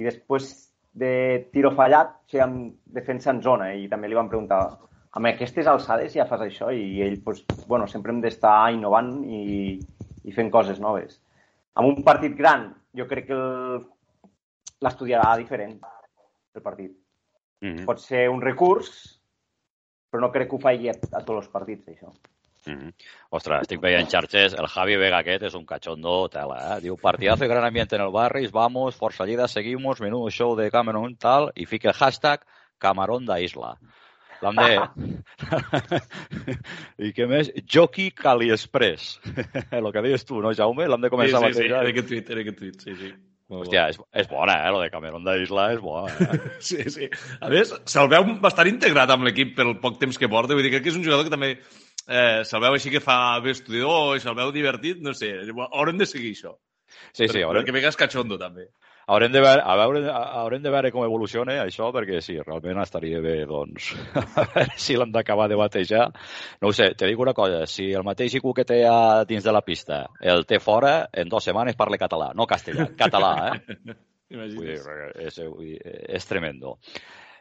i 0.00 0.06
després 0.06 0.50
de 0.92 1.12
tiro 1.54 1.70
fallat 1.76 2.16
seguim 2.30 2.72
defensa 2.90 3.30
en 3.30 3.42
zona 3.42 3.70
i 3.78 3.86
també 3.90 4.10
li 4.10 4.18
van 4.18 4.30
preguntar 4.30 4.60
amb 5.14 5.30
aquestes 5.30 5.68
alçades 5.70 6.14
ja 6.14 6.26
fas 6.26 6.42
això 6.42 6.70
i 6.74 7.02
ell, 7.02 7.18
pues, 7.22 7.44
bueno, 7.66 7.86
sempre 7.90 8.12
hem 8.14 8.20
d'estar 8.22 8.72
innovant 8.74 9.12
i, 9.26 9.78
i 10.24 10.32
fent 10.32 10.50
coses 10.50 10.80
noves. 10.80 11.20
Amb 11.74 11.88
un 11.88 12.04
partit 12.04 12.34
gran, 12.36 12.68
jo 12.96 13.06
crec 13.10 13.30
que 13.30 13.40
l'estudiarà 14.84 15.36
diferent, 15.38 15.78
el 16.54 16.62
partit. 16.62 16.92
Mm 17.60 17.74
-hmm. 17.76 17.86
Pot 17.86 18.00
ser 18.00 18.28
un 18.28 18.40
recurs, 18.40 19.20
però 20.10 20.20
no 20.20 20.32
crec 20.32 20.48
que 20.48 20.56
ho 20.56 20.58
faci 20.58 20.88
a, 20.88 20.92
a 21.12 21.24
tots 21.24 21.44
els 21.44 21.48
partits, 21.48 21.88
això. 21.88 22.10
Mm 22.66 22.78
-hmm. 22.78 22.92
Ostres, 23.30 23.60
estic 23.62 23.80
veient 23.80 24.10
xarxes, 24.10 24.54
el 24.54 24.66
Javi 24.66 24.96
Vega 24.96 25.18
aquest 25.18 25.42
és 25.42 25.54
un 25.54 25.64
cachondo 25.64 26.28
tela, 26.28 26.76
eh? 26.76 26.80
Diu, 26.80 26.96
partidazo 26.96 27.44
y 27.44 27.48
gran 27.48 27.64
ambiente 27.64 27.96
en 27.96 28.02
el 28.02 28.12
barris, 28.12 28.50
vamos, 28.52 28.98
força 28.98 29.24
lleida, 29.24 29.48
seguimos, 29.48 30.00
menudo 30.00 30.30
show 30.30 30.56
de 30.56 30.70
Cameron, 30.70 31.16
tal, 31.16 31.52
i 31.54 31.66
fica 31.66 31.88
el 31.88 31.94
hashtag 31.94 32.44
Camarón 32.78 33.24
da 33.24 33.40
Isla. 33.40 33.78
L'hem 33.78 33.90
de... 34.40 34.68
I 37.06 37.10
què 37.16 37.26
més? 37.30 37.50
Jockey 37.68 38.12
Caliexpress. 38.16 39.18
el 39.78 39.90
que 39.92 40.04
dius 40.06 40.24
tu, 40.28 40.40
no, 40.44 40.54
Jaume? 40.56 40.88
L'hem 40.88 41.04
de 41.04 41.10
començar 41.12 41.36
sí, 41.36 41.40
sí, 41.40 41.42
a 41.42 41.48
batejar. 41.48 41.66
Sí, 41.66 41.90
sí, 41.90 41.92
aquest 41.92 42.08
tuit, 42.10 42.32
aquest 42.44 42.58
tuit, 42.62 42.86
sí, 42.86 42.96
sí. 43.00 43.12
Hòstia, 43.50 43.88
és, 43.90 43.98
és 44.22 44.28
bona, 44.30 44.54
eh? 44.62 44.70
Lo 44.70 44.78
de 44.78 44.90
Cameron 44.92 45.24
d'Isla 45.26 45.66
és 45.74 45.80
bona. 45.82 46.12
Eh? 46.14 46.40
sí, 46.70 46.84
sí. 46.94 47.10
A 47.42 47.50
més, 47.50 47.72
se'l 47.90 48.10
veu 48.12 48.28
bastant 48.42 48.70
integrat 48.70 49.10
amb 49.10 49.26
l'equip 49.26 49.56
pel 49.58 49.74
poc 49.82 49.98
temps 50.02 50.18
que 50.20 50.30
porta. 50.30 50.54
Vull 50.54 50.66
dir, 50.66 50.72
crec 50.76 50.86
que 50.86 50.92
és 50.94 50.98
un 51.00 51.06
jugador 51.06 51.26
que 51.26 51.34
també 51.34 51.56
eh, 51.56 52.40
se'l 52.46 52.62
veu 52.62 52.78
així 52.78 52.94
que 52.94 53.02
fa 53.02 53.18
bé 53.42 53.56
estudiador 53.56 54.14
i 54.16 54.22
se'l 54.22 54.38
veu 54.38 54.54
divertit. 54.54 55.02
No 55.02 55.16
sé, 55.18 55.34
haurem 55.66 55.98
de 55.98 56.08
seguir 56.08 56.36
això. 56.36 56.54
Sí, 57.10 57.26
sí. 57.26 57.42
Haurem... 57.42 57.64
Perquè 57.64 57.74
vegues 57.74 57.98
cachondo, 57.98 58.38
també 58.38 58.70
haurem 59.10 59.32
de, 59.34 59.40
veure, 59.42 59.62
a 59.66 59.76
veure, 59.80 60.02
haurem 60.40 60.62
de 60.62 60.72
veure 60.72 60.90
com 60.94 61.04
evoluciona 61.06 61.56
això, 61.64 61.90
perquè 61.94 62.20
sí, 62.24 62.36
realment 62.40 62.80
estaria 62.82 63.20
bé, 63.24 63.36
doncs, 63.50 63.90
a 64.40 64.46
veure 64.54 64.76
si 64.78 64.98
l'hem 64.98 65.14
d'acabar 65.14 65.48
de 65.50 65.58
batejar. 65.58 66.06
No 66.62 66.70
ho 66.70 66.76
sé, 66.76 66.92
te 66.98 67.08
dic 67.10 67.22
una 67.22 67.34
cosa, 67.36 67.64
si 67.70 67.90
el 67.96 68.06
mateix 68.06 68.38
IQ 68.38 68.52
que 68.60 68.66
té 68.68 68.82
a 68.88 69.24
dins 69.28 69.46
de 69.46 69.54
la 69.54 69.64
pista 69.66 70.04
el 70.20 70.46
té 70.46 70.60
fora, 70.62 70.94
en 71.12 71.32
dues 71.32 71.50
setmanes 71.50 71.78
parla 71.78 71.98
català, 72.00 72.30
no 72.38 72.48
castellà, 72.50 72.90
català, 72.98 73.34
eh? 73.50 73.98
Vull 74.30 74.52
dir, 74.54 74.76
és, 75.18 75.40
és 75.40 76.28
tremendo. 76.30 76.76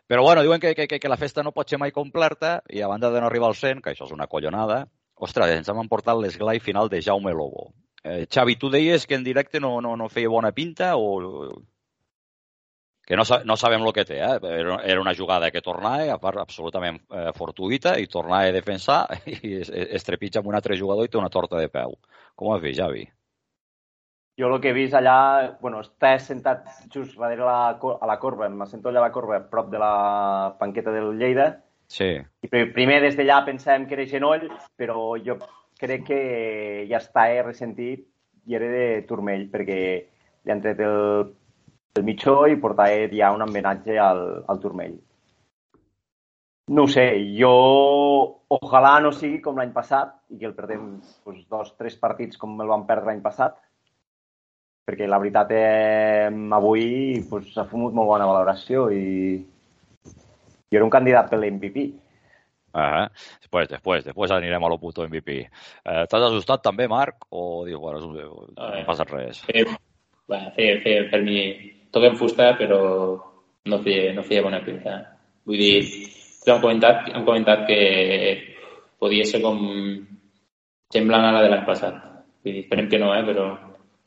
Però 0.09 0.23
bueno, 0.25 0.41
diuen 0.41 0.57
que, 0.57 0.73
que, 0.73 0.97
que 0.97 1.11
la 1.11 1.19
festa 1.21 1.43
no 1.45 1.53
pot 1.53 1.69
ser 1.69 1.77
mai 1.77 1.91
completa 1.93 2.63
i 2.73 2.81
a 2.81 2.87
banda 2.89 3.11
de 3.13 3.21
no 3.21 3.27
arribar 3.29 3.51
al 3.51 3.59
100, 3.59 3.83
que 3.85 3.91
això 3.91 4.07
és 4.07 4.15
una 4.15 4.25
collonada, 4.25 4.87
ostres, 5.21 5.53
ens 5.53 5.69
hem 5.69 5.83
emportat 5.83 6.17
l'esglai 6.17 6.57
final 6.63 6.89
de 6.89 7.03
Jaume 7.05 7.35
Lobo. 7.35 7.67
Eh, 8.03 8.25
Xavi, 8.31 8.55
tu 8.55 8.69
deies 8.69 9.05
que 9.05 9.15
en 9.15 9.23
directe 9.23 9.59
no, 9.59 9.79
no, 9.81 9.95
no 9.97 10.07
feia 10.09 10.29
bona 10.29 10.53
pinta 10.55 10.95
o 10.95 11.61
que 13.09 13.17
no, 13.17 13.23
no 13.43 13.55
sabem 13.57 13.81
el 13.81 13.91
que 13.91 14.05
té, 14.05 14.19
eh? 14.21 14.35
era 14.85 15.01
una 15.01 15.15
jugada 15.17 15.49
que 15.49 15.63
tornava, 15.65 16.11
a 16.13 16.19
part 16.21 16.37
absolutament 16.37 16.99
eh, 17.09 17.31
fortuïta, 17.33 17.95
i 17.97 18.05
tornava 18.05 18.51
a 18.51 18.53
defensar 18.53 18.99
i 19.25 19.55
es, 19.63 19.71
es 19.73 20.05
trepitja 20.05 20.43
amb 20.43 20.51
un 20.51 20.57
altre 20.59 20.77
jugador 20.77 21.07
i 21.07 21.09
té 21.09 21.17
una 21.17 21.31
torta 21.33 21.57
de 21.57 21.71
peu. 21.73 21.97
Com 22.37 22.51
ho 22.51 22.53
has 22.53 22.61
vist, 22.61 22.77
Javi? 22.77 23.07
Jo 24.37 24.51
el 24.53 24.61
que 24.61 24.69
he 24.69 24.77
vist 24.77 24.93
allà, 24.93 25.57
bueno, 25.59 25.81
està 25.81 26.13
sentat 26.21 26.69
just 26.93 27.17
darrere 27.17 27.49
la, 27.49 27.73
a 27.75 28.11
la 28.13 28.19
corba, 28.21 28.45
em 28.45 28.61
sento 28.69 28.93
allà 28.93 29.01
a 29.01 29.07
la 29.09 29.15
corba, 29.17 29.41
prop 29.51 29.73
de 29.73 29.81
la 29.81 30.53
panqueta 30.61 30.93
del 30.93 31.17
Lleida. 31.17 31.49
Sí. 31.89 32.13
I 32.45 32.51
primer 32.53 33.01
des 33.01 33.17
d'allà 33.17 33.41
pensàvem 33.49 33.89
que 33.89 33.97
era 33.97 34.05
genoll, 34.05 34.45
però 34.77 35.17
jo 35.17 35.41
crec 35.79 36.05
que 36.11 36.21
ja 36.89 36.99
està 36.99 37.29
eh, 37.31 37.43
ressentit 37.45 38.05
i 38.49 38.55
era 38.57 38.69
de 38.71 38.85
turmell, 39.07 39.47
perquè 39.51 39.79
li 40.43 40.53
han 40.53 40.63
tret 40.63 40.81
el 40.83 40.97
el 41.99 42.05
mitjó 42.05 42.45
i 42.47 42.57
portar 42.61 42.89
ja 43.13 43.31
un 43.35 43.43
embenatge 43.45 43.97
al, 43.99 44.43
al 44.47 44.59
turmell. 44.63 44.97
No 46.69 46.85
sé, 46.87 47.05
jo 47.33 47.49
ojalà 48.53 48.99
no 49.01 49.11
sigui 49.11 49.39
com 49.41 49.57
l'any 49.57 49.71
passat 49.73 50.13
i 50.29 50.37
que 50.37 50.45
el 50.49 50.53
perdem 50.57 50.83
doncs, 51.25 51.47
dos, 51.49 51.71
tres 51.79 51.95
partits 51.97 52.37
com 52.37 52.53
el 52.61 52.69
vam 52.69 52.85
perdre 52.85 53.09
l'any 53.09 53.23
passat, 53.25 53.55
perquè 54.85 55.07
la 55.09 55.17
veritat 55.21 55.53
eh, 55.57 56.29
avui 56.59 57.23
doncs, 57.29 57.55
ha 57.57 57.65
fumut 57.71 57.97
molt 57.97 58.13
bona 58.13 58.29
valoració 58.29 58.85
i, 58.93 59.39
i 60.69 60.77
era 60.77 60.85
un 60.85 60.93
candidat 60.93 61.31
per 61.31 61.41
l'MVP. 61.41 61.89
Uh 62.73 62.81
-huh. 62.81 63.09
Després, 63.41 63.69
després, 63.69 64.05
després 64.05 64.31
anirem 64.31 64.63
a 64.63 64.69
lo 64.69 64.77
puto 64.77 65.07
MVP. 65.07 65.29
Eh, 65.85 66.05
T'has 66.09 66.23
assustat 66.23 66.61
també, 66.63 66.87
Marc? 66.87 67.25
O 67.29 67.65
dius, 67.65 67.79
bueno, 67.79 67.99
no, 67.99 68.47
no 68.55 68.63
ha 68.63 68.85
passat 68.85 69.09
res? 69.11 69.41
Feia, 69.45 69.65
bueno, 70.27 70.51
feia, 70.55 70.79
feia 70.83 71.09
per 71.09 71.21
mi 71.23 71.39
toquem 71.91 72.15
fusta, 72.15 72.55
però 72.57 72.79
no 73.65 73.79
feia, 73.83 74.13
no 74.13 74.23
feia 74.23 74.43
bona 74.43 74.61
pinta. 74.65 74.99
Vull 75.45 75.57
dir, 75.57 75.83
hem 76.45 76.61
comentat, 76.61 77.09
hem 77.13 77.25
comentat 77.25 77.65
que 77.67 77.79
podia 78.99 79.25
ser 79.25 79.41
com 79.41 79.57
semblant 80.93 81.25
a 81.25 81.31
la 81.31 81.41
de 81.41 81.49
l'any 81.49 81.65
passat. 81.65 81.95
Vull 82.43 82.53
dir, 82.53 82.63
esperem 82.63 82.89
que 82.89 82.99
no, 82.99 83.13
eh, 83.15 83.23
però... 83.25 83.57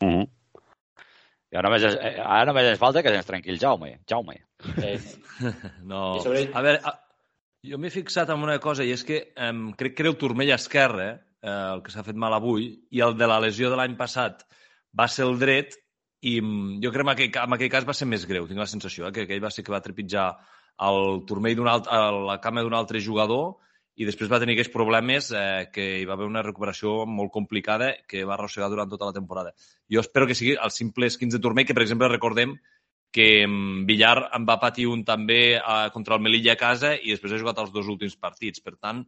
Uh 0.02 0.08
-huh. 0.08 0.28
I 1.52 1.58
ara 1.60 1.68
només, 1.68 1.84
eh, 1.84 2.16
ara 2.16 2.44
només 2.48 2.66
ens 2.70 2.78
falta 2.80 3.02
que 3.02 3.10
se'ns 3.12 3.26
trenqui 3.26 3.50
el 3.50 3.58
Jaume. 3.58 3.98
Jaume. 4.08 4.38
Eh. 4.82 4.98
no. 5.90 6.20
Sobre... 6.24 6.46
A 6.54 6.62
veure, 6.62 6.80
jo 7.62 7.78
m'he 7.78 7.90
fixat 7.94 8.30
en 8.34 8.42
una 8.42 8.58
cosa 8.58 8.84
i 8.84 8.90
és 8.90 9.04
que 9.06 9.20
um, 9.48 9.70
crec 9.78 9.94
que 9.94 10.02
era 10.02 10.10
el 10.10 10.18
turmell 10.18 10.50
esquerre 10.54 11.08
eh, 11.12 11.50
el 11.50 11.82
que 11.84 11.92
s'ha 11.94 12.02
fet 12.02 12.18
mal 12.18 12.34
avui 12.34 12.72
i 12.90 13.02
el 13.06 13.14
de 13.18 13.28
la 13.30 13.38
lesió 13.44 13.70
de 13.70 13.78
l'any 13.78 13.94
passat 13.98 14.42
va 14.98 15.06
ser 15.08 15.28
el 15.28 15.38
dret 15.38 15.76
i 16.26 16.40
mm, 16.40 16.80
jo 16.82 16.90
crec 16.94 17.06
que 17.06 17.06
en 17.06 17.12
aquell, 17.14 17.38
en 17.44 17.56
aquell 17.56 17.70
cas 17.70 17.86
va 17.86 17.94
ser 17.94 18.08
més 18.10 18.26
greu, 18.26 18.48
tinc 18.50 18.58
la 18.58 18.66
sensació, 18.70 19.06
eh? 19.06 19.12
que 19.14 19.26
aquell 19.26 19.42
va 19.42 19.50
ser 19.50 19.62
que 19.62 19.74
va 19.74 19.82
trepitjar 19.82 20.26
el 20.88 21.22
turmell 21.28 21.54
d'un 21.58 21.70
a 21.70 22.02
la 22.32 22.38
cama 22.42 22.62
d'un 22.66 22.74
altre 22.74 23.00
jugador 23.00 23.56
i 23.94 24.06
després 24.08 24.30
va 24.32 24.40
tenir 24.42 24.56
aquells 24.56 24.72
problemes 24.72 25.30
eh, 25.30 25.70
que 25.72 25.86
hi 26.00 26.06
va 26.08 26.16
haver 26.16 26.26
una 26.26 26.42
recuperació 26.42 27.04
molt 27.06 27.30
complicada 27.30 27.92
que 28.08 28.24
va 28.26 28.34
arrossegar 28.34 28.70
durant 28.72 28.90
tota 28.90 29.10
la 29.10 29.14
temporada. 29.14 29.52
Jo 29.92 30.00
espero 30.00 30.26
que 30.26 30.34
sigui 30.34 30.56
el 30.56 30.74
simple 30.74 31.06
esquins 31.12 31.36
de 31.36 31.42
turmell, 31.44 31.68
que 31.68 31.76
per 31.78 31.84
exemple 31.84 32.10
recordem 32.10 32.56
que 33.12 33.46
mm, 33.46 33.84
Villar 33.86 34.16
en 34.32 34.46
va 34.48 34.58
patir 34.60 34.88
un 34.90 35.04
també 35.04 35.42
eh, 35.58 35.88
contra 35.94 36.16
el 36.16 36.24
Melilla 36.24 36.56
a 36.56 36.60
casa 36.60 36.94
i 36.96 37.12
després 37.12 37.34
ha 37.36 37.40
jugat 37.42 37.60
els 37.62 37.72
dos 37.74 37.90
últims 37.92 38.16
partits. 38.16 38.64
Per 38.64 38.74
tant, 38.80 39.04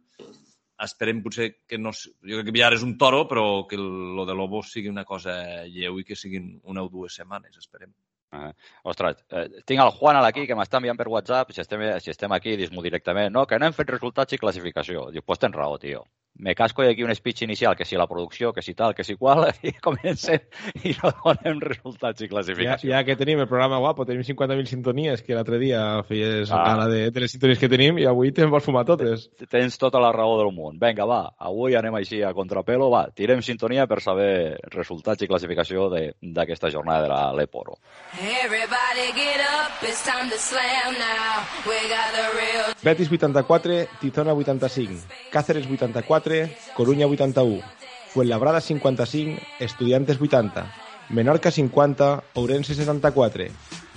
esperem 0.85 1.23
potser 1.25 1.49
que 1.67 1.79
no... 1.81 1.91
Jo 1.91 2.39
crec 2.39 2.49
que 2.49 2.55
Villar 2.55 2.73
és 2.77 2.85
un 2.85 2.95
toro, 3.01 3.23
però 3.29 3.45
que 3.69 3.79
lo 3.79 4.27
de 4.29 4.35
Lobo 4.37 4.61
sigui 4.63 4.91
una 4.93 5.05
cosa 5.07 5.65
lleu 5.65 5.99
i 5.99 6.05
que 6.07 6.19
siguin 6.19 6.53
una 6.63 6.85
o 6.85 6.91
dues 6.93 7.17
setmanes, 7.17 7.57
esperem. 7.57 7.91
Uh, 8.35 8.49
ostres, 8.91 9.21
eh, 9.31 9.61
tinc 9.69 9.79
el 9.79 9.93
Juan 9.95 10.19
aquí 10.19 10.43
que 10.49 10.57
m'està 10.57 10.81
enviant 10.81 10.97
per 10.99 11.07
WhatsApp, 11.07 11.53
si 11.55 11.61
estem, 11.63 11.85
si 12.03 12.11
estem 12.11 12.33
aquí, 12.35 12.57
dis-m'ho 12.59 12.83
directament, 12.83 13.31
no, 13.31 13.45
que 13.47 13.59
no 13.59 13.69
hem 13.69 13.77
fet 13.77 13.93
resultats 13.95 14.35
i 14.35 14.41
classificació. 14.41 15.07
Diu, 15.15 15.23
pues 15.23 15.39
tens 15.39 15.55
raó, 15.55 15.79
tio 15.79 16.03
me 16.37 16.53
casco 16.55 16.81
aquí 16.81 17.03
un 17.03 17.13
speech 17.15 17.43
inicial, 17.43 17.75
que 17.75 17.85
si 17.85 17.95
la 17.95 18.07
producció, 18.07 18.51
que 18.53 18.61
si 18.61 18.73
tal, 18.73 18.93
que 18.93 19.03
si 19.03 19.15
qual, 19.15 19.47
i 19.63 19.71
comencem 19.73 20.41
i 20.83 20.93
no 21.01 21.11
donem 21.23 21.61
resultats 21.63 22.21
i 22.21 22.29
classificació. 22.29 22.89
Ja, 22.91 22.99
ja 22.99 23.03
que 23.07 23.15
tenim 23.15 23.39
el 23.39 23.47
programa 23.47 23.79
guapo, 23.79 24.05
tenim 24.05 24.23
50.000 24.27 24.69
sintonies, 24.69 25.23
que 25.23 25.35
l'altre 25.37 25.59
dia 25.61 25.81
feies 26.07 26.51
ah. 26.51 26.63
gana 26.67 26.87
de, 26.91 27.09
de 27.11 27.23
les 27.23 27.31
sintonies 27.31 27.61
que 27.61 27.69
tenim, 27.71 27.99
i 28.01 28.07
avui 28.09 28.33
te'n 28.35 28.51
vols 28.51 28.67
fumar 28.67 28.85
totes. 28.87 29.29
Tens 29.49 29.79
tota 29.81 30.01
la 30.03 30.11
raó 30.15 30.35
del 30.41 30.51
món. 30.55 30.79
Vinga, 30.81 31.07
va, 31.07 31.21
avui 31.39 31.77
anem 31.79 31.95
així 32.01 32.21
a 32.23 32.33
contrapelo, 32.35 32.89
va, 32.91 33.05
tirem 33.15 33.43
sintonia 33.45 33.87
per 33.87 34.01
saber 34.03 34.57
resultats 34.75 35.23
i 35.23 35.31
classificació 35.31 35.87
d'aquesta 35.89 36.71
jornada 36.73 37.05
de 37.05 37.13
la 37.13 37.21
Leporo. 37.35 37.79
Betis 42.83 43.11
84, 43.11 43.79
Tizona 44.01 44.35
85, 44.35 45.01
Cáceres 45.31 45.65
84, 45.67 46.24
84, 46.25 46.49
Coruña 46.75 47.05
81, 47.05 47.61
Fuenlabrada 48.09 48.59
55, 48.59 49.39
Estudiantes 49.59 50.19
80, 50.19 50.73
Menorca 51.09 51.51
50, 51.51 52.23
Ourense 52.33 52.73
74, 52.73 53.45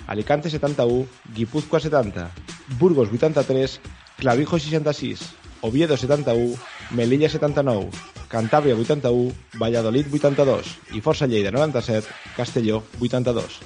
Alicante 0.05 0.49
71, 0.49 1.07
Guipúzcoa 1.33 1.79
70, 1.79 2.29
Burgos 2.77 3.09
83, 3.09 3.81
Clavijo 4.17 4.59
66, 4.59 5.21
Oviedo 5.61 5.97
71, 5.97 6.55
Melilla 6.91 7.29
79, 7.29 7.89
Cantàbria 8.29 8.75
81, 8.75 9.33
Valladolid 9.57 10.05
82 10.13 10.77
i 10.93 11.01
Força 11.01 11.25
Lleida 11.25 11.51
97, 11.51 12.07
Castelló 12.37 12.83
82. 13.01 13.59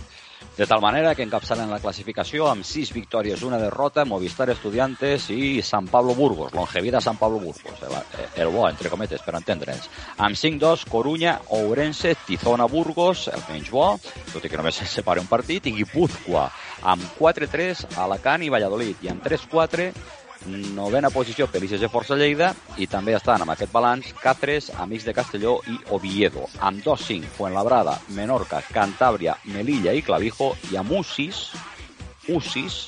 De 0.53 0.67
tal 0.67 0.81
manera 0.81 1.15
que 1.17 1.23
encapçalen 1.25 1.71
la 1.73 1.79
classificació 1.81 2.45
amb 2.45 2.61
6 2.67 2.91
victòries, 2.93 3.41
una 3.41 3.57
derrota, 3.57 4.03
Movistar 4.05 4.51
Estudiantes 4.53 5.25
i 5.33 5.63
San 5.65 5.87
Pablo 5.89 6.13
Burgos, 6.13 6.53
Longevida 6.53 7.01
San 7.01 7.17
Pablo 7.17 7.39
Burgos, 7.41 7.81
el, 7.81 7.95
el 8.43 8.53
bo, 8.53 8.67
entre 8.69 8.91
cometes, 8.93 9.23
per 9.25 9.33
entendre'ns. 9.39 9.89
Amb 10.21 10.37
5-2, 10.37 10.85
Coruña, 10.93 11.39
Ourense, 11.57 12.13
Tizona 12.27 12.69
Burgos, 12.69 13.31
el 13.33 13.41
menys 13.49 13.73
bo, 13.73 13.87
tot 14.29 14.45
i 14.45 14.51
que 14.53 14.59
només 14.61 14.77
se 14.83 14.85
separa 14.85 15.25
un 15.25 15.31
partit, 15.31 15.65
i 15.65 15.73
Guipúzcoa, 15.79 16.45
amb 16.93 17.17
4-3, 17.17 17.87
Alacant 18.05 18.45
i 18.45 18.53
Valladolid, 18.53 19.01
i 19.01 19.09
amb 19.09 19.25
3-4, 19.25 19.89
novena 20.47 21.09
posició 21.13 21.47
per 21.47 21.61
l'ICG 21.61 21.87
Força 21.91 22.17
Lleida 22.19 22.51
i 22.81 22.87
també 22.91 23.15
estan 23.17 23.43
amb 23.43 23.53
aquest 23.53 23.71
balanç 23.73 24.11
Catres, 24.21 24.69
Amics 24.83 25.07
de 25.07 25.15
Castelló 25.15 25.57
i 25.71 25.77
Oviedo. 25.95 26.47
Amb 26.59 26.83
2-5, 26.85 27.31
Fuenlabrada, 27.37 27.97
Menorca, 28.17 28.61
Cantàbria, 28.73 29.37
Melilla 29.53 29.95
i 29.95 30.03
Clavijo 30.05 30.53
i 30.71 30.79
amb 30.79 30.91
U6, 30.99 31.43
U6, 32.29 32.79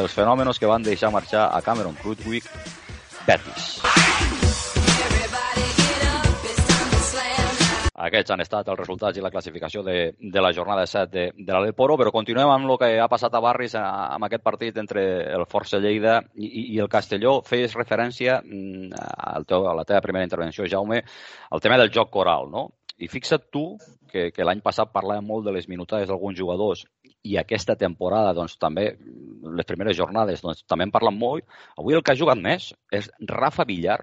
els 0.00 0.14
fenòmenos 0.14 0.60
que 0.60 0.70
van 0.70 0.84
deixar 0.86 1.12
marxar 1.14 1.48
a 1.50 1.62
Cameron 1.64 1.96
Krutwig, 2.00 2.46
Betis. 3.26 3.79
Aquests 8.10 8.32
han 8.34 8.42
estat 8.42 8.68
els 8.72 8.80
resultats 8.80 9.18
i 9.18 9.22
la 9.22 9.30
classificació 9.30 9.84
de, 9.86 9.96
de 10.18 10.42
la 10.42 10.50
jornada 10.56 10.86
7 10.90 11.10
de, 11.12 11.26
de 11.38 11.52
l'Aleporo, 11.54 11.94
però 12.00 12.10
continuem 12.10 12.50
amb 12.50 12.66
el 12.66 12.78
que 12.80 12.88
ha 12.98 13.06
passat 13.12 13.36
a 13.38 13.42
Barris 13.44 13.76
amb 13.78 14.26
aquest 14.26 14.42
partit 14.42 14.80
entre 14.82 15.04
el 15.36 15.46
Força 15.50 15.78
Lleida 15.78 16.18
i, 16.34 16.74
i 16.74 16.80
el 16.82 16.90
Castelló. 16.90 17.38
Feies 17.46 17.76
referència 17.78 18.40
mm, 18.42 18.90
al 19.30 19.46
teu, 19.46 19.68
a 19.70 19.76
la 19.78 19.86
teva 19.86 20.02
primera 20.02 20.26
intervenció, 20.26 20.66
Jaume, 20.66 21.04
al 21.54 21.62
tema 21.62 21.78
del 21.78 21.92
joc 21.94 22.10
coral, 22.18 22.50
no? 22.50 22.66
I 23.00 23.08
fixa't 23.08 23.46
tu 23.54 23.64
que, 24.10 24.26
que 24.34 24.44
l'any 24.44 24.60
passat 24.64 24.90
parlàvem 24.92 25.30
molt 25.30 25.46
de 25.46 25.54
les 25.54 25.70
minutades 25.70 26.10
d'alguns 26.10 26.36
jugadors 26.36 26.82
i 27.22 27.36
aquesta 27.38 27.76
temporada, 27.78 28.34
doncs, 28.36 28.56
també, 28.60 28.88
les 29.60 29.68
primeres 29.68 29.96
jornades, 29.96 30.42
doncs, 30.44 30.64
també 30.68 30.88
en 30.88 30.92
parlen 30.94 31.16
molt. 31.20 31.46
Avui 31.78 31.96
el 31.96 32.02
que 32.02 32.14
ha 32.14 32.18
jugat 32.18 32.40
més 32.42 32.72
és 32.96 33.08
Rafa 33.30 33.68
Villar, 33.68 34.00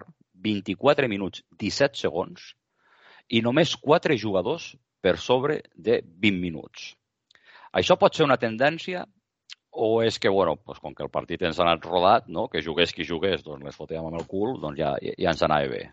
24 0.48 1.10
minuts, 1.12 1.44
17 1.60 2.00
segons, 2.08 2.54
i 3.30 3.42
només 3.44 3.76
quatre 3.76 4.18
jugadors 4.18 4.74
per 5.02 5.18
sobre 5.22 5.62
de 5.76 6.02
20 6.04 6.42
minuts. 6.42 6.94
Això 7.78 7.98
pot 8.00 8.16
ser 8.16 8.26
una 8.26 8.40
tendència 8.42 9.06
o 9.78 10.02
és 10.02 10.18
que, 10.18 10.30
bueno, 10.34 10.56
doncs 10.66 10.82
com 10.82 10.96
que 10.96 11.06
el 11.06 11.14
partit 11.14 11.44
ens 11.46 11.60
ha 11.60 11.68
anat 11.68 11.86
rodat, 11.86 12.28
no? 12.28 12.48
que 12.50 12.64
jugués 12.66 12.94
qui 12.96 13.06
jugués, 13.06 13.44
doncs 13.46 13.64
les 13.66 13.78
fotíem 13.78 14.08
amb 14.08 14.18
el 14.18 14.26
cul, 14.26 14.58
doncs 14.62 14.80
ja, 14.80 14.96
ja 14.98 15.34
ens 15.36 15.44
anava 15.46 15.70
bé. 15.70 15.84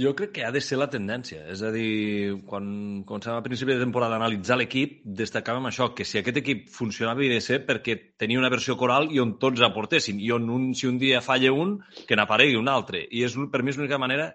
Jo 0.00 0.14
crec 0.16 0.30
que 0.32 0.44
ha 0.46 0.50
de 0.50 0.62
ser 0.64 0.78
la 0.80 0.88
tendència. 0.90 1.42
És 1.52 1.60
a 1.62 1.70
dir, 1.70 2.40
quan 2.48 2.66
començàvem 3.06 3.38
a 3.38 3.44
principi 3.44 3.74
de 3.74 3.84
temporada 3.84 4.16
a 4.16 4.18
analitzar 4.18 4.56
l'equip, 4.56 5.02
destacàvem 5.04 5.68
això, 5.68 5.90
que 5.94 6.06
si 6.08 6.18
aquest 6.18 6.40
equip 6.40 6.64
funcionava 6.72 7.20
havia 7.20 7.36
de 7.36 7.42
ser 7.44 7.60
perquè 7.68 7.98
tenia 8.18 8.40
una 8.40 8.50
versió 8.50 8.78
coral 8.80 9.10
i 9.12 9.20
on 9.22 9.36
tots 9.38 9.62
aportessin. 9.62 10.18
I 10.24 10.32
on 10.34 10.48
un, 10.50 10.70
si 10.74 10.88
un 10.88 10.96
dia 10.98 11.20
falla 11.22 11.52
un, 11.52 11.76
que 12.08 12.16
n'aparegui 12.16 12.56
un 12.58 12.72
altre. 12.72 13.04
I 13.12 13.26
és, 13.28 13.36
per 13.52 13.62
mi 13.62 13.74
és 13.74 13.78
l'única 13.78 14.00
manera 14.00 14.32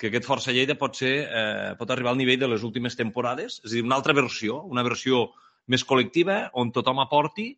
que 0.00 0.08
aquest 0.08 0.24
Força 0.24 0.52
Lleida 0.56 0.78
pot, 0.80 0.96
ser, 0.96 1.12
eh, 1.28 1.72
pot 1.78 1.90
arribar 1.92 2.14
al 2.14 2.20
nivell 2.20 2.40
de 2.40 2.48
les 2.48 2.62
últimes 2.64 2.96
temporades, 2.96 3.60
és 3.60 3.68
a 3.68 3.74
dir, 3.76 3.84
una 3.84 3.98
altra 4.00 4.16
versió, 4.16 4.62
una 4.64 4.84
versió 4.86 5.26
més 5.68 5.84
col·lectiva, 5.84 6.46
on 6.56 6.72
tothom 6.72 7.02
aporti 7.04 7.50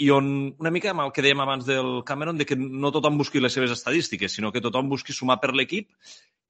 i 0.00 0.08
on, 0.12 0.30
una 0.60 0.72
mica 0.72 0.90
amb 0.92 1.04
el 1.04 1.12
que 1.12 1.24
dèiem 1.24 1.40
abans 1.40 1.68
del 1.68 2.02
Cameron, 2.08 2.40
de 2.40 2.46
que 2.48 2.56
no 2.56 2.92
tothom 2.92 3.20
busqui 3.20 3.40
les 3.40 3.54
seves 3.56 3.72
estadístiques, 3.72 4.32
sinó 4.32 4.50
que 4.52 4.64
tothom 4.64 4.90
busqui 4.92 5.14
sumar 5.16 5.38
per 5.40 5.54
l'equip 5.54 5.92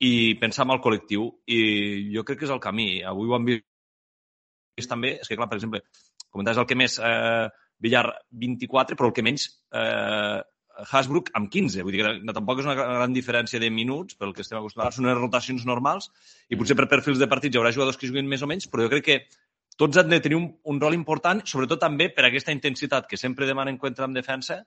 i 0.03 0.35
pensar 0.41 0.67
en 0.67 0.75
el 0.75 0.83
col·lectiu. 0.83 1.29
I 1.47 1.61
jo 2.15 2.25
crec 2.27 2.41
que 2.41 2.49
és 2.49 2.55
el 2.55 2.63
camí. 2.63 2.89
Avui 3.07 3.31
ho 3.31 3.37
hem 3.39 3.47
vist 3.51 4.91
també. 4.91 5.15
És 5.21 5.31
que, 5.31 5.39
clar, 5.39 5.51
per 5.51 5.61
exemple, 5.61 5.83
comentaves 6.31 6.59
el 6.63 6.67
que 6.67 6.79
més 6.79 6.99
eh, 6.99 7.47
Villar 7.83 8.05
24, 8.31 8.99
però 8.99 9.11
el 9.11 9.15
que 9.15 9.25
menys 9.27 9.47
eh, 9.71 10.43
Hasbrook 10.85 11.31
amb 11.39 11.51
15. 11.53 11.83
Vull 11.87 11.95
dir 11.95 12.03
que 12.05 12.35
tampoc 12.37 12.61
és 12.61 12.69
una 12.69 12.77
gran 12.77 13.15
diferència 13.17 13.61
de 13.63 13.71
minuts 13.73 14.19
pel 14.21 14.35
que 14.37 14.45
estem 14.45 14.59
acostumats. 14.59 14.99
Són 14.99 15.09
unes 15.09 15.19
rotacions 15.19 15.65
normals 15.69 16.11
i 16.51 16.59
potser 16.61 16.77
per 16.79 16.89
perfils 16.93 17.23
de 17.23 17.29
partits 17.31 17.57
hi 17.57 17.61
haurà 17.61 17.73
jugadors 17.75 17.97
que 18.01 18.11
juguin 18.11 18.29
més 18.29 18.45
o 18.45 18.51
menys, 18.51 18.69
però 18.71 18.85
jo 18.85 18.93
crec 18.93 19.07
que 19.07 19.19
tots 19.77 20.01
han 20.01 20.09
de 20.13 20.21
tenir 20.25 20.39
un, 20.39 20.49
un 20.65 20.81
rol 20.81 20.97
important, 20.97 21.43
sobretot 21.45 21.81
també 21.81 22.09
per 22.13 22.27
aquesta 22.27 22.55
intensitat 22.55 23.09
que 23.09 23.17
sempre 23.21 23.49
demanen 23.49 23.79
en 23.83 24.03
en 24.05 24.15
defensa, 24.15 24.65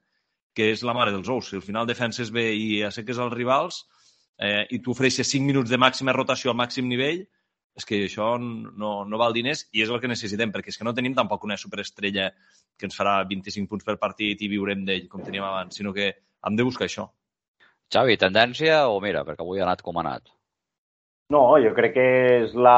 que 0.53 0.71
és 0.71 0.83
la 0.83 0.93
mare 0.93 1.11
dels 1.11 1.29
ous. 1.29 1.49
Si 1.49 1.55
al 1.55 1.65
final 1.65 1.87
defenses 1.87 2.31
bé 2.31 2.53
i 2.53 2.83
asseques 2.83 3.17
els 3.17 3.33
rivals 3.33 3.85
eh, 4.37 4.65
i 4.69 4.79
tu 4.79 4.91
ofereixes 4.91 5.27
5 5.27 5.45
minuts 5.45 5.69
de 5.69 5.77
màxima 5.77 6.13
rotació 6.13 6.51
al 6.51 6.57
màxim 6.57 6.87
nivell, 6.87 7.25
és 7.79 7.87
que 7.87 8.01
això 8.05 8.33
no, 8.39 8.91
no 9.07 9.21
val 9.21 9.35
diners 9.35 9.65
i 9.73 9.83
és 9.83 9.91
el 9.91 10.01
que 10.03 10.11
necessitem, 10.11 10.51
perquè 10.53 10.73
és 10.73 10.79
que 10.79 10.87
no 10.87 10.95
tenim 10.95 11.15
tampoc 11.17 11.45
una 11.47 11.57
superestrella 11.57 12.29
que 12.79 12.87
ens 12.87 12.97
farà 12.99 13.19
25 13.27 13.71
punts 13.71 13.87
per 13.87 13.97
partit 14.01 14.41
i 14.41 14.51
viurem 14.51 14.85
d'ell, 14.87 15.07
com 15.11 15.23
teníem 15.23 15.47
abans, 15.47 15.79
sinó 15.79 15.93
que 15.95 16.11
hem 16.11 16.59
de 16.59 16.67
buscar 16.67 16.87
això. 16.87 17.09
Xavi, 17.89 18.19
tendència 18.21 18.83
o 18.91 18.99
mira, 19.03 19.23
perquè 19.27 19.43
avui 19.43 19.59
ha 19.59 19.65
anat 19.65 19.81
com 19.85 19.97
ha 19.97 20.05
anat? 20.05 20.29
No, 21.33 21.43
jo 21.61 21.73
crec 21.77 21.95
que 21.95 22.07
és 22.43 22.53
la... 22.57 22.77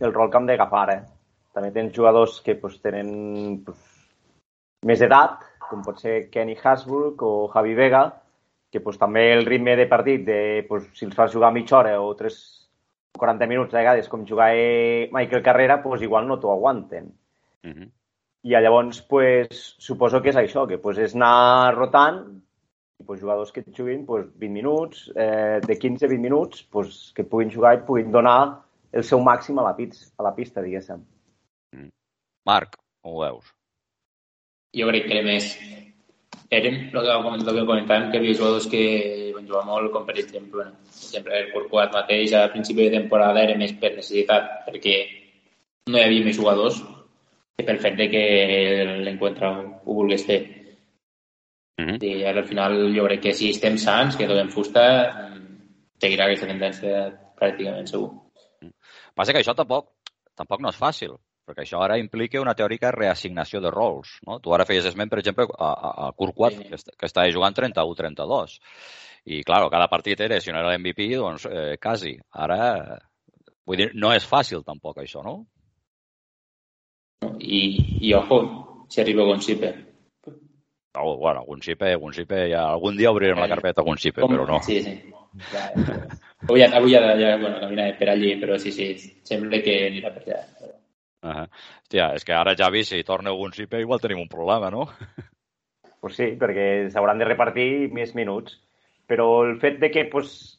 el 0.00 0.12
rol 0.12 0.30
que 0.30 0.40
hem 0.40 0.48
d'agafar, 0.48 0.86
eh? 0.94 1.02
També 1.56 1.72
tens 1.72 1.94
jugadors 1.96 2.40
que 2.44 2.56
pues, 2.60 2.78
tenen 2.84 3.10
pues, 3.64 3.80
més 4.86 5.02
edat, 5.02 5.44
com 5.66 5.82
pot 5.86 5.98
ser 6.02 6.26
Kenny 6.32 6.56
Hasbrook 6.56 7.22
o 7.26 7.32
Javi 7.54 7.74
Vega, 7.78 8.04
que 8.70 8.82
pues, 8.84 8.98
també 9.00 9.30
el 9.32 9.46
ritme 9.46 9.76
de 9.78 9.86
partit, 9.90 10.24
de, 10.26 10.40
pues, 10.68 10.90
si 10.98 11.06
els 11.08 11.16
fas 11.16 11.32
jugar 11.32 11.52
mitja 11.54 11.78
hora 11.80 11.96
o 12.02 12.12
3 12.18 12.36
o 12.36 12.65
40 13.16 13.46
minuts 13.46 13.74
a 13.74 13.78
vegades, 13.78 14.08
com 14.08 14.26
jugar 14.26 14.52
Michael 15.12 15.42
Carrera, 15.42 15.82
pues, 15.82 16.02
igual 16.02 16.26
no 16.28 16.38
t'ho 16.40 16.52
aguanten. 16.52 17.12
Uh 17.64 17.70
-huh. 17.70 17.90
I 18.42 18.50
llavors, 18.50 19.02
pues, 19.02 19.74
suposo 19.78 20.22
que 20.22 20.30
és 20.30 20.36
això, 20.36 20.66
que 20.68 20.78
pues, 20.78 20.98
és 20.98 21.14
anar 21.14 21.74
rotant 21.74 22.42
i 23.00 23.04
pues, 23.04 23.20
jugadors 23.20 23.52
que 23.52 23.64
juguin 23.76 24.06
pues, 24.06 24.26
20 24.38 24.52
minuts, 24.52 25.12
eh, 25.16 25.60
de 25.66 25.78
15 25.78 26.06
a 26.06 26.08
20 26.08 26.22
minuts, 26.22 26.62
pues, 26.62 27.12
que 27.14 27.24
puguin 27.24 27.50
jugar 27.50 27.74
i 27.74 27.82
puguin 27.86 28.12
donar 28.12 28.62
el 28.92 29.02
seu 29.02 29.20
màxim 29.20 29.58
a 29.58 29.62
la, 29.62 29.74
pista, 29.76 30.12
a 30.18 30.22
la 30.22 30.34
pista, 30.34 30.62
diguéssim. 30.62 31.04
Mm. 31.72 31.90
Marc, 32.46 32.76
com 33.02 33.14
ho 33.14 33.20
veus? 33.20 33.56
jo 34.76 34.88
crec 34.90 35.08
que 35.08 35.16
era 35.16 35.26
més... 35.26 35.50
Eren, 36.56 36.76
el 36.92 36.92
que, 36.94 37.14
el 37.34 37.46
que 37.46 37.64
comentàvem, 37.66 38.10
que 38.10 38.18
hi 38.18 38.20
havia 38.20 38.38
jugadors 38.38 38.68
que 38.70 38.82
van 39.46 39.52
jugar 39.52 39.64
molt, 39.66 39.92
com 39.92 40.06
per 40.06 40.18
exemple, 40.18 40.66
sempre 40.90 41.38
el 41.38 41.52
Courtois 41.52 41.92
mateix, 41.92 42.32
a 42.34 42.48
principi 42.50 42.86
de 42.86 42.98
temporada 42.98 43.42
era 43.42 43.56
més 43.58 43.72
per 43.72 43.94
necessitat, 43.94 44.66
perquè 44.66 44.96
no 45.90 45.98
hi 45.98 46.04
havia 46.04 46.24
més 46.24 46.36
jugadors 46.36 46.82
que 47.56 47.64
pel 47.64 47.80
fet 47.80 47.96
de 47.96 48.08
que 48.10 48.24
l'encontre 49.04 49.48
ho 49.48 49.94
volgués 49.94 50.26
fer. 50.26 50.40
Mm 51.78 51.86
-hmm. 51.86 52.02
I 52.02 52.24
ara, 52.24 52.40
al 52.40 52.48
final, 52.48 52.94
jo 52.96 53.04
crec 53.04 53.20
que 53.22 53.34
si 53.34 53.50
estem 53.50 53.76
sants, 53.78 54.16
que 54.16 54.26
toquem 54.26 54.48
fusta, 54.48 54.82
seguirà 56.00 56.24
aquesta 56.24 56.46
tendència 56.46 57.12
pràcticament 57.36 57.86
segur. 57.86 58.10
Passa 59.14 59.32
que 59.32 59.40
això 59.40 59.54
tampoc, 59.54 59.88
tampoc 60.34 60.60
no 60.60 60.68
és 60.68 60.78
fàcil, 60.78 61.16
perquè 61.46 61.62
això 61.62 61.80
ara 61.82 61.98
implica 61.98 62.40
una 62.40 62.54
teòrica 62.54 62.90
reassignació 62.90 63.60
de 63.60 63.70
rols. 63.70 64.18
No? 64.26 64.40
Tu 64.42 64.52
ara 64.52 64.66
feies 64.68 64.84
esment, 64.84 65.08
per 65.08 65.20
exemple, 65.22 65.46
a, 65.58 65.70
a, 65.72 66.08
a 66.08 66.50
sí. 66.50 66.64
que, 66.68 66.76
que 66.98 67.06
estava 67.06 67.30
jugant 67.30 67.54
31-32. 67.54 68.58
I, 69.26 69.42
clar, 69.42 69.64
cada 69.70 69.88
partit 69.90 70.20
era, 70.22 70.38
si 70.40 70.52
no 70.52 70.60
era 70.60 70.70
l'MVP, 70.70 71.08
doncs 71.18 71.48
eh, 71.50 71.76
quasi. 71.82 72.14
Ara, 72.38 72.58
vull 73.66 73.80
dir, 73.80 73.88
no 73.98 74.12
és 74.14 74.26
fàcil 74.26 74.62
tampoc 74.62 75.02
això, 75.02 75.24
no? 75.26 75.40
I, 77.42 77.60
i 78.06 78.14
ojo, 78.14 78.38
si 78.88 79.02
arriba 79.02 79.26
Gonsipe. 79.26 79.72
Oh, 80.96 81.16
bueno, 81.18 81.42
Gonsipe, 81.44 81.94
Gonsipe, 82.00 82.46
ja, 82.52 82.68
algun 82.70 82.96
dia 82.96 83.10
obrirem 83.10 83.40
eh, 83.40 83.42
la 83.42 83.50
carpeta 83.50 83.84
Gonsipe, 83.84 84.22
com, 84.22 84.32
però 84.32 84.46
no. 84.48 84.60
Sí, 84.64 84.78
sí. 84.84 84.94
Ja, 85.50 85.66
ja. 85.74 85.96
Avui, 86.46 86.62
avui 86.62 86.94
ja, 86.94 87.02
ja 87.18 87.34
bueno, 87.40 87.58
camina 87.60 87.88
per 87.98 88.08
allí, 88.12 88.36
però 88.40 88.56
sí, 88.62 88.70
sí, 88.72 88.92
sembla 89.26 89.58
que 89.64 89.74
anirà 89.88 90.12
per 90.14 90.22
allà. 90.22 90.42
Però... 90.60 90.72
Uh 91.26 91.32
-huh. 91.32 91.48
Hòstia, 91.82 92.12
és 92.14 92.24
que 92.24 92.32
ara, 92.32 92.54
Javi, 92.54 92.84
si 92.84 93.02
torna 93.02 93.30
algun 93.30 93.52
cipe, 93.52 93.80
igual 93.80 94.00
tenim 94.00 94.20
un 94.20 94.28
problema, 94.28 94.70
no? 94.70 94.86
Pues 96.00 96.14
sí, 96.14 96.36
perquè 96.38 96.88
s'hauran 96.90 97.18
de 97.18 97.24
repartir 97.24 97.90
més 97.90 98.14
minuts. 98.14 98.60
Però 99.06 99.26
el 99.46 99.58
fet 99.62 99.78
de 99.82 99.90
que 99.94 100.04
pues, 100.10 100.58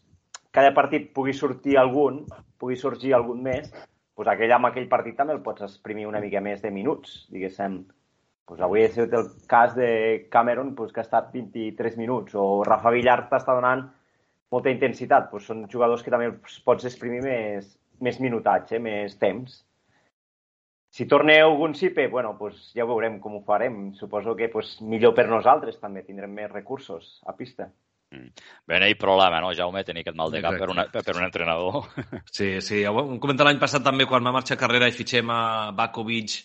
cada 0.55 0.73
partit 0.73 1.11
pugui 1.13 1.35
sortir 1.35 1.77
algun, 1.77 2.23
pugui 2.57 2.77
sorgir 2.79 3.13
algun 3.13 3.43
més, 3.43 3.69
pues 4.17 4.29
aquell 4.31 4.55
amb 4.55 4.71
aquell 4.71 4.87
partit 4.89 5.17
també 5.19 5.35
el 5.35 5.43
pots 5.45 5.65
exprimir 5.67 6.07
una 6.09 6.21
mica 6.23 6.41
més 6.41 6.63
de 6.63 6.71
minuts, 6.73 7.27
diguéssim. 7.33 7.83
Pues 8.47 8.61
avui 8.63 8.81
ha 8.81 8.87
estat 8.87 9.11
el 9.13 9.27
cas 9.51 9.75
de 9.75 9.89
Cameron, 10.31 10.71
pues, 10.75 10.93
que 10.93 11.01
ha 11.01 11.05
estat 11.05 11.33
23 11.33 11.97
minuts, 11.99 12.33
o 12.33 12.63
Rafa 12.63 12.93
Villar 12.95 13.19
t'està 13.27 13.53
donant 13.57 13.83
molta 14.55 14.71
intensitat. 14.71 15.27
Pues 15.29 15.45
són 15.49 15.65
jugadors 15.69 16.03
que 16.03 16.13
també 16.13 16.31
pots 16.65 16.87
exprimir 16.87 17.19
més, 17.25 17.73
més 17.99 18.21
minutatge, 18.23 18.79
més 18.79 19.17
temps. 19.19 19.59
Si 20.95 21.05
torneu 21.11 21.51
algun 21.51 21.75
CIPE, 21.75 22.07
bueno, 22.07 22.37
pues 22.39 22.71
ja 22.73 22.87
veurem 22.87 23.19
com 23.19 23.35
ho 23.35 23.43
farem. 23.45 23.91
Suposo 23.99 24.33
que 24.39 24.47
pues, 24.49 24.77
millor 24.81 25.13
per 25.13 25.27
nosaltres 25.29 25.77
també, 25.83 26.07
tindrem 26.07 26.31
més 26.33 26.49
recursos 26.53 27.19
a 27.27 27.35
pista. 27.35 27.67
Mm. 28.11 28.29
Ben, 28.67 28.83
ell 28.87 28.95
problema, 28.99 29.41
no, 29.43 29.51
Jaume, 29.55 29.83
tenir 29.83 30.05
aquest 30.05 30.15
mal 30.15 30.31
de 30.31 30.39
cap 30.43 30.55
per, 30.59 30.69
una, 30.71 30.85
per 30.91 31.15
un 31.15 31.25
entrenador. 31.25 31.89
Sí, 32.37 32.53
sí, 32.63 32.83
ho 32.87 33.01
hem 33.01 33.17
comentat 33.23 33.49
l'any 33.49 33.59
passat 33.59 33.83
també 33.83 34.07
quan 34.07 34.23
va 34.23 34.35
marxar 34.35 34.59
carrera 34.59 34.87
i 34.87 34.95
fitxem 34.95 35.31
a 35.33 35.41
Bakovic 35.75 36.37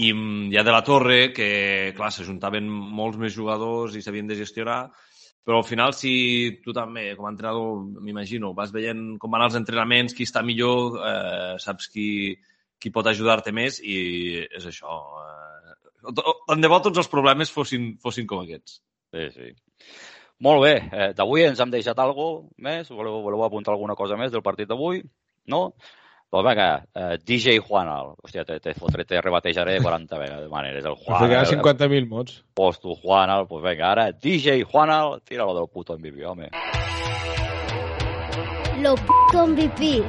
i 0.00 0.08
ja 0.54 0.64
de 0.66 0.72
la 0.72 0.82
Torre, 0.86 1.18
que, 1.36 1.92
clar, 1.96 2.10
s'ajuntaven 2.12 2.66
molts 2.68 3.20
més 3.20 3.36
jugadors 3.36 3.94
i 3.94 4.02
s'havien 4.02 4.26
de 4.30 4.38
gestionar, 4.38 4.80
però 5.46 5.60
al 5.60 5.68
final, 5.68 5.94
si 5.94 6.58
tu 6.64 6.74
també, 6.74 7.12
com 7.14 7.28
a 7.28 7.30
entrenador, 7.30 7.84
m'imagino, 8.02 8.50
vas 8.56 8.72
veient 8.74 9.12
com 9.22 9.30
van 9.30 9.44
els 9.46 9.54
entrenaments, 9.60 10.16
qui 10.16 10.26
està 10.26 10.42
millor, 10.42 10.98
eh, 11.06 11.54
saps 11.62 11.92
qui, 11.92 12.08
qui 12.82 12.90
pot 12.90 13.06
ajudar-te 13.06 13.54
més 13.54 13.78
i 13.78 14.00
és 14.42 14.66
això. 14.72 14.98
Eh, 15.22 16.26
tant 16.48 16.64
de 16.64 16.72
bo 16.72 16.80
tots 16.82 17.04
els 17.04 17.12
problemes 17.12 17.52
fossin, 17.54 17.92
fossin 18.02 18.26
com 18.26 18.42
aquests. 18.42 18.80
Sí, 19.14 19.30
sí. 19.36 19.52
Molt 20.44 20.62
bé. 20.62 20.74
Eh, 20.92 21.12
d'avui 21.16 21.46
ens 21.46 21.60
hem 21.60 21.70
deixat 21.72 21.98
alguna 21.98 22.48
més? 22.58 22.90
Voleu, 22.92 23.22
voleu 23.24 23.44
apuntar 23.46 23.72
alguna 23.72 23.96
cosa 23.96 24.18
més 24.20 24.32
del 24.32 24.44
partit 24.44 24.68
d'avui? 24.68 25.00
No? 25.48 25.70
Doncs 26.32 26.48
vinga, 26.48 26.68
eh, 26.92 27.16
DJ 27.24 27.60
Juanal. 27.64 28.14
Hòstia, 28.22 28.44
te, 28.44 28.58
te 28.60 28.74
fotré, 28.74 29.06
te 29.08 29.20
rebatejaré 29.22 29.78
40 29.80 30.18
vegades. 30.18 30.50
maneres. 30.50 30.84
El 30.84 30.96
Juan. 30.96 31.28
Pues 31.28 31.50
50.000 31.52 32.08
mots. 32.08 32.44
Pues 32.52 32.80
tu, 32.80 32.94
Juanal, 32.96 33.46
pues 33.46 33.64
vinga, 33.64 33.92
ara 33.92 34.12
DJ 34.12 34.64
Juanal, 34.64 35.22
tira-lo 35.24 35.54
del 35.54 35.68
puto 35.68 35.96
MVP, 35.96 36.26
home. 36.26 36.50
Lo 38.82 38.94
puto 38.96 39.46
MVP. 39.46 40.02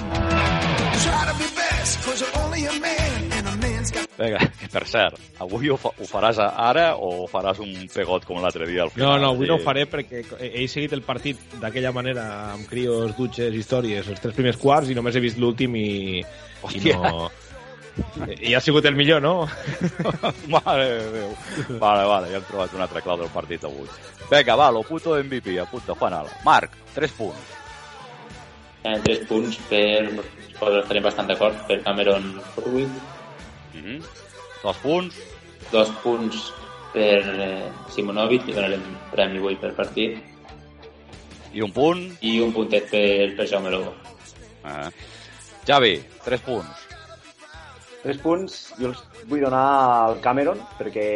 Vinga, 4.18 4.40
per 4.74 4.86
cert, 4.90 5.20
avui 5.44 5.70
ho, 5.70 5.76
fa, 5.78 5.92
ho 5.94 6.06
faràs 6.10 6.40
ara 6.42 6.88
o 6.98 7.28
faràs 7.30 7.60
un 7.62 7.74
pegot 7.94 8.24
com 8.26 8.40
l'altre 8.42 8.66
dia 8.66 8.88
al 8.88 8.92
final? 8.94 9.12
No, 9.12 9.18
no, 9.22 9.34
avui 9.36 9.46
sí. 9.46 9.52
no 9.52 9.58
ho 9.60 9.62
faré 9.62 9.84
perquè 9.90 10.24
he 10.42 10.64
seguit 10.72 10.96
el 10.98 11.04
partit 11.06 11.58
d'aquella 11.62 11.92
manera, 11.94 12.24
amb 12.56 12.66
crios, 12.70 13.14
dutxes, 13.18 13.54
històries, 13.54 14.10
els 14.10 14.24
tres 14.24 14.34
primers 14.38 14.58
quarts 14.58 14.90
i 14.90 14.98
només 14.98 15.16
he 15.16 15.22
vist 15.22 15.38
l'últim 15.42 15.78
i, 15.78 15.92
i 16.24 16.82
no... 16.90 17.28
I 18.46 18.52
ha 18.54 18.60
sigut 18.62 18.86
el 18.86 18.94
millor, 18.94 19.24
no? 19.24 19.48
Mare 20.54 20.84
de 20.86 21.06
Déu. 21.16 21.32
Vale, 21.82 22.04
vale, 22.06 22.28
ja 22.30 22.38
hem 22.38 22.46
trobat 22.46 22.76
una 22.78 22.86
altra 22.86 23.02
clau 23.02 23.18
del 23.18 23.32
partit 23.34 23.66
avui. 23.66 23.90
Vinga, 24.30 24.58
va, 24.60 24.68
lo 24.74 24.84
puto 24.86 25.16
MVP, 25.18 25.56
apunta, 25.62 25.98
Juan 25.98 26.18
Ala. 26.20 26.34
Marc, 26.46 26.78
tres 26.94 27.14
punts. 27.18 27.54
Eh, 28.86 28.98
tres 29.04 29.26
punts 29.30 29.58
per 29.70 30.74
estarem 30.84 31.06
bastant 31.10 31.30
d'acord 31.34 31.58
per 31.70 31.82
Cameron 31.86 32.36
Furwick. 32.54 33.17
Mm 33.78 33.84
-hmm. 33.86 34.06
Dos 34.64 34.78
punts. 34.78 35.16
Dos 35.72 35.90
punts 36.04 36.54
per 36.94 37.22
eh, 37.24 37.72
Simonovic, 37.90 38.48
i 38.48 38.54
donarem 38.54 38.84
premi 39.12 39.38
avui 39.38 39.56
per 39.56 39.74
partit. 39.74 40.18
I 41.54 41.62
un 41.62 41.72
punt. 41.72 42.18
I 42.22 42.40
un 42.40 42.52
puntet 42.52 42.90
per, 42.90 43.36
per 43.36 43.48
Jaume 43.48 43.70
Lobo. 43.70 43.94
Ah. 44.64 44.92
Javi, 45.66 46.04
tres 46.24 46.42
punts. 46.42 46.88
Tres 48.02 48.20
punts, 48.24 48.54
jo 48.80 48.92
els 48.92 49.00
vull 49.28 49.42
donar 49.44 49.64
al 50.08 50.20
Cameron, 50.24 50.60
perquè 50.78 51.08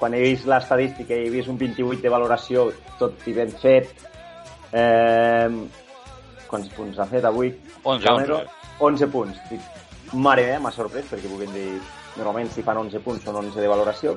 quan 0.00 0.14
he 0.14 0.22
vist 0.22 0.46
l'estadística 0.48 1.12
i 1.12 1.26
he 1.26 1.32
vist 1.32 1.50
un 1.52 1.58
28 1.60 2.00
de 2.00 2.12
valoració, 2.12 2.70
tot 3.00 3.26
i 3.28 3.34
ben 3.36 3.50
fet, 3.60 3.90
eh, 4.72 5.50
quants 6.48 6.70
punts 6.76 6.98
ha 6.98 7.08
fet 7.10 7.26
avui? 7.28 7.52
11, 7.82 8.06
Cameron, 8.06 8.46
11. 8.78 9.04
11 9.04 9.10
punts. 9.12 9.42
Dic, 9.50 9.82
mare 10.12 10.46
meva, 10.46 10.62
m'ha 10.64 10.72
sorprès, 10.74 11.10
perquè 11.10 11.28
puguem 11.28 11.52
dir, 11.52 11.66
normalment 12.16 12.50
si 12.52 12.64
fan 12.66 12.80
11 12.82 13.02
punts 13.04 13.24
són 13.24 13.38
11 13.42 13.60
de 13.60 13.70
valoració, 13.70 14.16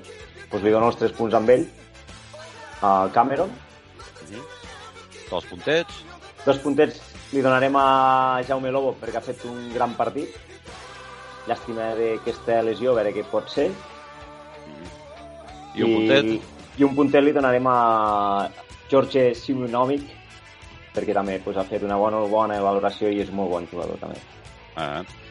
doncs 0.51 0.63
li 0.63 0.73
dono 0.73 0.89
els 0.91 0.99
3 1.01 1.15
punts 1.17 1.37
amb 1.37 1.49
ell, 1.49 1.67
a 2.81 3.09
Cameron. 3.13 3.49
Mm 3.49 4.35
-hmm. 4.35 4.43
Dos 5.29 5.45
puntets. 5.45 5.93
Dos 6.45 6.57
puntets 6.57 7.01
li 7.31 7.41
donarem 7.41 7.75
a 7.75 8.41
Jaume 8.47 8.71
Lobo 8.71 8.95
perquè 9.01 9.17
ha 9.17 9.21
fet 9.21 9.45
un 9.45 9.73
gran 9.73 9.95
partit. 9.95 10.29
Llàstima 11.47 11.95
d'aquesta 11.95 12.61
lesió, 12.61 12.91
a 12.91 12.95
veure 12.95 13.13
què 13.13 13.23
pot 13.23 13.49
ser. 13.49 13.71
I 15.75 15.83
un 15.83 15.93
puntet? 15.95 16.25
I, 16.25 16.41
i 16.77 16.83
un 16.83 16.95
puntet 16.95 17.23
li 17.23 17.31
donarem 17.31 17.67
a 17.67 18.49
George 18.89 19.33
Simonovic 19.35 20.03
perquè 20.93 21.13
també 21.13 21.39
pues, 21.43 21.57
ha 21.57 21.63
fet 21.63 21.83
una 21.83 21.97
bona, 21.97 22.21
bona 22.29 22.61
valoració 22.61 23.09
i 23.09 23.21
és 23.23 23.31
molt 23.31 23.49
bon 23.49 23.67
jugador 23.71 23.97
també. 23.97 24.19
Eh. 24.77 25.22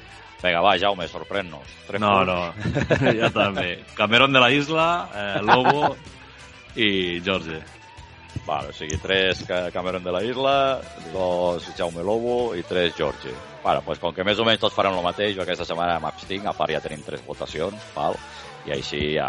Vinga, 0.42 0.60
va, 0.64 0.72
Jaume, 0.78 1.06
sorprèn-nos. 1.08 1.76
No, 2.02 2.24
no, 2.26 3.12
ja 3.20 3.28
també. 3.30 3.76
Cameron 3.94 4.32
de 4.34 4.40
la 4.42 4.50
Isla, 4.50 4.86
eh, 5.14 5.42
Lobo 5.46 5.92
i 6.76 7.20
Jorge. 7.24 7.60
Vale, 8.46 8.72
o 8.72 8.74
sigui, 8.74 8.96
tres 8.98 9.44
Ca- 9.46 9.68
Cameron 9.70 10.02
de 10.02 10.10
la 10.10 10.22
Isla, 10.26 10.80
dos 11.12 11.68
Jaume 11.78 12.02
Lobo 12.02 12.56
i 12.58 12.62
tres 12.66 12.96
George. 12.96 13.30
Bueno, 13.62 13.82
pues 13.86 14.00
com 14.02 14.10
que 14.16 14.24
més 14.26 14.40
o 14.42 14.44
menys 14.48 14.58
tots 14.64 14.74
farem 14.74 14.96
el 14.98 15.04
mateix, 15.04 15.36
jo 15.36 15.44
aquesta 15.44 15.66
setmana 15.68 16.00
m'abstinc, 16.02 16.48
a 16.50 16.54
part 16.56 16.72
ja 16.74 16.80
tenim 16.82 17.04
tres 17.06 17.22
votacions, 17.26 17.78
val? 17.94 18.16
i 18.66 18.70
així 18.74 19.14
ja... 19.16 19.28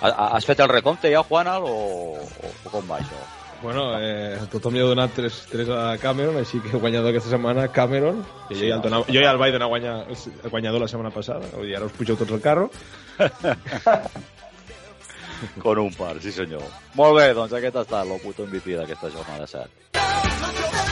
Ha- 0.00 0.12
ha- 0.12 0.28
Has 0.36 0.44
fet 0.48 0.60
el 0.60 0.68
recompte 0.68 1.08
ja, 1.12 1.22
Juanal, 1.24 1.64
o, 1.64 2.16
o, 2.20 2.52
o 2.66 2.70
com 2.72 2.84
va 2.90 2.98
això? 3.00 3.18
Bueno, 3.62 3.98
eh, 3.98 4.38
tothom 4.52 4.76
li 4.76 4.80
ha 4.80 4.86
donat 4.86 5.10
3, 5.16 5.38
3 5.50 5.70
a 5.74 5.98
Cameron, 5.98 6.36
així 6.38 6.60
que 6.62 6.78
guanyador 6.78 7.10
aquesta 7.10 7.32
setmana 7.32 7.66
Cameron, 7.74 8.20
que 8.48 8.54
jo, 8.54 8.68
ja 8.68 8.76
el, 8.76 8.82
donava, 8.84 9.04
jo 9.10 9.24
ja 9.24 9.32
el 9.34 9.40
vaig 9.42 9.52
donar 9.56 9.68
guanyar, 9.72 9.96
el 10.14 10.52
guanyador 10.52 10.84
la 10.84 10.90
setmana 10.92 11.10
passada, 11.14 11.50
vull 11.56 11.66
dir, 11.66 11.76
ara 11.78 11.88
us 11.90 11.96
pugeu 11.96 12.16
tots 12.20 12.36
al 12.36 12.44
carro. 12.44 12.68
Con 15.62 15.78
un 15.78 15.92
par, 15.94 16.16
sí 16.22 16.32
senyor. 16.34 16.62
Molt 16.98 17.18
bé, 17.18 17.26
doncs 17.34 17.54
aquest 17.58 17.76
ha 17.78 17.84
estat 17.86 18.06
el 18.06 18.22
puto 18.22 18.46
MVP 18.46 18.78
d'aquesta 18.78 19.10
jornada 19.14 19.46
7. 19.50 20.87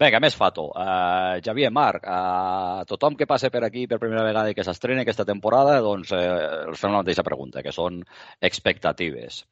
Vinga, 0.00 0.18
més 0.18 0.34
fato. 0.34 0.66
Uh, 0.74 1.38
Javier, 1.44 1.70
Marc, 1.70 2.06
uh, 2.10 2.82
tothom 2.90 3.14
que 3.18 3.28
passe 3.30 3.50
per 3.54 3.62
aquí 3.62 3.86
per 3.86 4.00
primera 4.02 4.24
vegada 4.26 4.50
i 4.50 4.56
que 4.58 4.64
s'estreni 4.66 5.04
aquesta 5.04 5.26
temporada, 5.28 5.78
doncs 5.84 6.10
uh, 6.16 6.22
els 6.72 6.82
fem 6.82 6.90
la 6.90 7.02
mateixa 7.04 7.22
pregunta, 7.26 7.62
que 7.62 7.72
són 7.74 8.00
expectatives. 8.42 9.44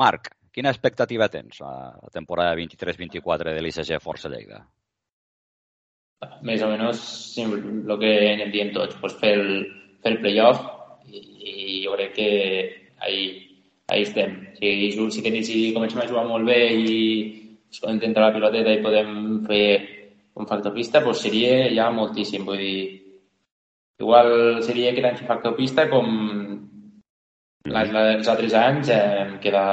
Marc, 0.00 0.32
quina 0.56 0.72
expectativa 0.72 1.28
tens 1.28 1.60
a 1.60 1.72
la 2.00 2.12
temporada 2.14 2.56
23-24 2.56 3.52
de 3.52 3.64
l'ICG 3.64 4.00
Força 4.00 4.32
Lleida? 4.32 4.62
Més 6.44 6.64
o 6.64 6.68
menys 6.68 7.04
el 7.40 7.92
que 8.00 8.14
anem 8.32 8.50
dient 8.52 8.72
tots, 8.76 8.96
pues 9.00 9.14
fer 9.20 9.34
el, 9.38 9.52
fer 10.04 10.14
el 10.14 10.18
playoff 10.24 10.64
i, 11.08 11.20
i 11.20 11.54
jo 11.84 11.94
crec 11.96 12.16
que 12.16 12.30
ahí, 13.04 13.22
ahí 13.88 14.08
estem. 14.08 14.34
Si, 14.56 14.72
si, 14.96 15.44
si 15.44 15.62
comencem 15.76 16.02
a 16.02 16.08
jugar 16.08 16.26
molt 16.28 16.48
bé 16.48 16.60
i 16.76 16.98
es 17.70 17.78
podem 17.78 18.00
tentar 18.02 18.26
la 18.26 18.34
piloteta 18.34 18.74
i 18.74 18.82
podem 18.82 19.10
fer 19.46 19.64
un 20.40 20.48
factor 20.48 20.74
pista, 20.74 21.02
pues 21.04 21.22
seria 21.22 21.68
ja 21.74 21.90
moltíssim. 21.94 22.44
Vull 22.48 22.58
dir, 22.58 22.82
igual 24.00 24.62
seria 24.66 24.94
que 24.96 25.04
tant 25.04 25.20
factor 25.28 25.56
pista 25.56 25.88
com 25.92 26.08
la, 27.68 27.84
la, 27.84 28.04
els 28.16 28.28
altres 28.32 28.56
anys 28.56 28.90
eh, 28.94 29.02
em 29.26 29.36
queda 29.44 29.64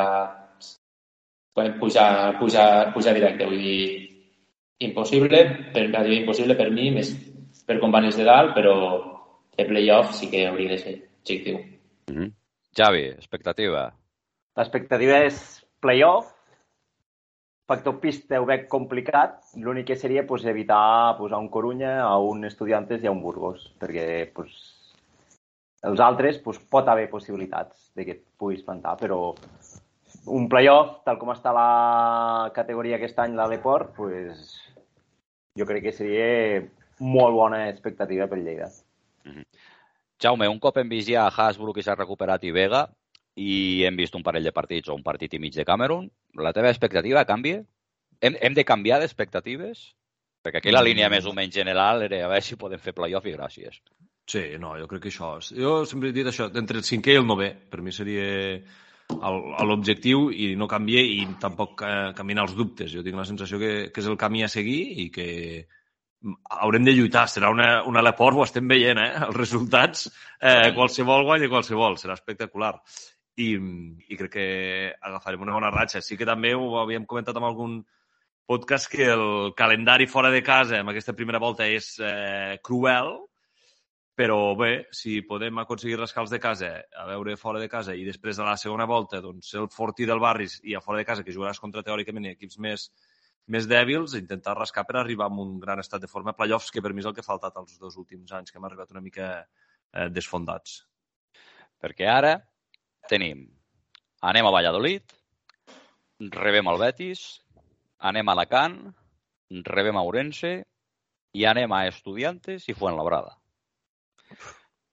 podem 1.58 1.80
pujar, 1.80 2.38
pujar, 2.40 2.94
pujar 2.94 3.16
directe. 3.18 3.48
Vull 3.50 3.64
dir, 3.64 3.82
impossible, 4.86 5.44
per, 5.74 5.88
impossible 6.14 6.58
per 6.60 6.70
mi, 6.72 6.92
més 6.94 7.14
per 7.68 7.80
com 7.82 7.92
van 7.92 8.06
els 8.08 8.20
de 8.20 8.28
dalt, 8.28 8.54
però 8.56 8.76
fer 9.58 9.66
playoff 9.72 10.14
sí 10.16 10.30
que 10.32 10.46
hauria 10.48 10.76
de 10.76 10.78
ser 10.84 10.96
objectiu. 11.24 11.58
Mm 12.12 12.18
-hmm. 12.18 12.34
Javi, 12.78 13.08
expectativa? 13.10 13.94
L'expectativa 14.58 15.24
és 15.26 15.66
playoff, 15.82 16.37
factor 17.68 18.00
pista 18.00 18.40
ho 18.40 18.48
veig 18.48 18.66
complicat, 18.72 19.42
l'únic 19.60 19.90
que 19.90 20.00
seria 20.00 20.26
pues, 20.26 20.46
evitar 20.46 21.18
pues, 21.18 21.34
a 21.34 21.38
un 21.38 21.50
Corunya, 21.52 22.00
a 22.02 22.18
un 22.18 22.46
Estudiantes 22.48 23.04
i 23.04 23.08
a 23.08 23.12
un 23.12 23.22
Burgos, 23.22 23.68
perquè 23.80 24.32
pues, 24.34 24.56
els 25.84 26.00
altres 26.00 26.40
pues, 26.44 26.60
pot 26.60 26.88
haver 26.88 27.10
possibilitats 27.12 27.92
de 27.96 28.06
que 28.08 28.16
et 28.18 28.24
puguis 28.40 28.64
plantar, 28.64 28.96
però 29.02 29.36
un 30.32 30.48
playoff, 30.52 31.02
tal 31.06 31.20
com 31.20 31.34
està 31.36 31.52
la 31.56 32.52
categoria 32.56 32.96
aquest 32.98 33.20
any, 33.20 33.36
la 33.36 33.50
Leport, 33.52 33.92
pues, 34.00 34.56
jo 35.60 35.68
crec 35.68 35.90
que 35.90 35.96
seria 35.96 36.64
molt 37.00 37.36
bona 37.36 37.68
expectativa 37.68 38.28
per 38.28 38.40
Lleida. 38.40 38.72
Mm 39.26 39.32
-hmm. 39.32 39.46
Jaume, 40.20 40.48
un 40.48 40.60
cop 40.60 40.78
hem 40.78 40.90
vist 40.90 41.10
ja 41.10 41.28
Hasbro 41.28 41.74
i 41.76 41.84
s'ha 41.84 41.96
recuperat 41.96 42.44
i 42.44 42.52
Vega 42.52 42.88
i 43.38 43.86
hem 43.86 43.98
vist 44.00 44.16
un 44.18 44.26
parell 44.26 44.48
de 44.48 44.54
partits 44.56 44.90
o 44.90 44.96
un 44.98 45.06
partit 45.06 45.36
i 45.38 45.40
mig 45.40 45.54
de 45.56 45.66
Cameron, 45.66 46.10
la 46.42 46.54
teva 46.58 46.72
expectativa 46.74 47.26
canvia? 47.30 47.62
Hem, 48.22 48.38
hem 48.42 48.58
de 48.58 48.66
canviar 48.66 49.00
d'expectatives? 49.02 49.92
Perquè 50.44 50.62
aquí 50.62 50.74
la 50.74 50.84
línia 50.86 51.10
més 51.12 51.26
o 51.28 51.34
menys 51.38 51.54
general 51.54 52.02
era 52.06 52.24
a 52.26 52.32
veure 52.32 52.46
si 52.46 52.58
podem 52.58 52.82
fer 52.82 52.96
playoff 52.98 53.28
i 53.28 53.36
gràcies. 53.36 53.82
Sí, 54.28 54.44
no, 54.60 54.74
jo 54.80 54.90
crec 54.92 55.06
que 55.06 55.12
això... 55.14 55.38
És... 55.42 55.54
Jo 55.56 55.80
sempre 55.88 56.10
he 56.10 56.16
dit 56.16 56.28
això, 56.28 56.50
entre 56.60 56.82
el 56.82 56.86
cinquè 56.88 57.16
i 57.16 57.22
el 57.22 57.28
novè, 57.28 57.52
per 57.72 57.82
mi 57.84 57.94
seria 57.96 58.28
l'objectiu 59.08 60.28
i 60.36 60.50
no 60.60 60.68
canviar 60.68 61.04
i 61.08 61.22
tampoc 61.40 61.84
eh, 61.88 62.12
caminar 62.18 62.48
els 62.48 62.56
dubtes. 62.58 62.92
Jo 62.92 63.04
tinc 63.06 63.16
la 63.16 63.28
sensació 63.28 63.60
que, 63.62 63.74
que 63.94 64.04
és 64.04 64.10
el 64.12 64.18
camí 64.20 64.44
a 64.44 64.52
seguir 64.52 64.82
i 65.04 65.08
que 65.14 65.28
haurem 66.58 66.84
de 66.84 66.96
lluitar. 66.98 67.28
Serà 67.32 67.52
una, 67.54 67.70
una 67.88 68.04
Leport, 68.04 68.36
ho 68.36 68.44
estem 68.44 68.68
veient, 68.68 69.00
eh? 69.00 69.12
Els 69.30 69.38
resultats, 69.38 70.08
eh, 70.42 70.74
qualsevol 70.76 71.24
guany 71.30 71.48
i 71.48 71.52
qualsevol. 71.54 71.96
Serà 72.02 72.18
espectacular. 72.20 72.74
I, 73.38 73.52
I 74.10 74.18
crec 74.18 74.34
que 74.34 74.48
agafarem 74.98 75.44
una 75.46 75.54
bona 75.54 75.70
ratxa. 75.74 76.02
Sí 76.02 76.18
que 76.18 76.26
també 76.26 76.56
ho 76.58 76.72
havíem 76.82 77.06
comentat 77.06 77.38
en 77.38 77.46
algun 77.46 77.80
podcast 78.48 78.90
que 78.90 79.10
el 79.12 79.54
calendari 79.56 80.08
fora 80.08 80.32
de 80.32 80.42
casa 80.42 80.80
en 80.80 80.90
aquesta 80.90 81.14
primera 81.14 81.42
volta 81.44 81.68
és 81.68 81.98
eh, 82.00 82.58
cruel, 82.64 83.12
però 84.18 84.56
bé, 84.58 84.88
si 84.96 85.20
podem 85.22 85.60
aconseguir 85.62 86.00
rascar 86.00 86.24
els 86.24 86.32
de 86.34 86.40
casa, 86.42 86.72
a 86.98 87.06
veure 87.12 87.36
fora 87.38 87.60
de 87.62 87.68
casa, 87.70 87.94
i 87.94 88.08
després 88.08 88.40
de 88.40 88.48
la 88.48 88.56
segona 88.58 88.88
volta, 88.90 89.20
doncs, 89.22 89.52
el 89.60 89.68
fortí 89.70 90.08
del 90.10 90.24
Barris 90.24 90.58
i 90.64 90.74
a 90.74 90.82
fora 90.82 91.04
de 91.04 91.06
casa, 91.06 91.28
que 91.28 91.36
jugaràs 91.36 91.62
contra 91.62 91.84
teòricament 91.86 92.32
equips 92.32 92.58
més, 92.64 92.88
més 93.54 93.68
dèbils, 93.70 94.16
intentar 94.18 94.58
rascar 94.58 94.88
per 94.88 94.98
arribar 95.04 95.28
amb 95.30 95.44
un 95.44 95.60
gran 95.62 95.84
estat 95.84 96.02
de 96.02 96.10
forma 96.10 96.34
playoffs, 96.34 96.72
que 96.74 96.82
per 96.82 96.96
mi 96.96 97.06
és 97.06 97.12
el 97.12 97.14
que 97.14 97.22
ha 97.22 97.28
faltat 97.28 97.60
els 97.62 97.78
dos 97.78 98.00
últims 98.02 98.34
anys, 98.34 98.50
que 98.50 98.58
hem 98.58 98.66
arribat 98.66 98.96
una 98.96 99.04
mica 99.06 99.30
eh, 99.44 100.10
desfondats. 100.10 100.80
Perquè 101.78 102.10
ara 102.10 102.40
tenim, 103.10 103.46
anem 104.22 104.48
a 104.48 104.54
Valladolid, 104.54 105.04
rebem 106.34 106.70
el 106.72 106.80
Betis, 106.82 107.24
anem 108.00 108.30
a 108.30 108.36
Alacant, 108.38 108.78
rebem 109.68 109.98
a 109.98 110.04
Ourense 110.06 110.54
i 111.38 111.46
anem 111.46 111.74
a 111.74 111.86
Estudiantes 111.90 112.68
i 112.70 112.76
Fuenlabrada. 112.78 113.36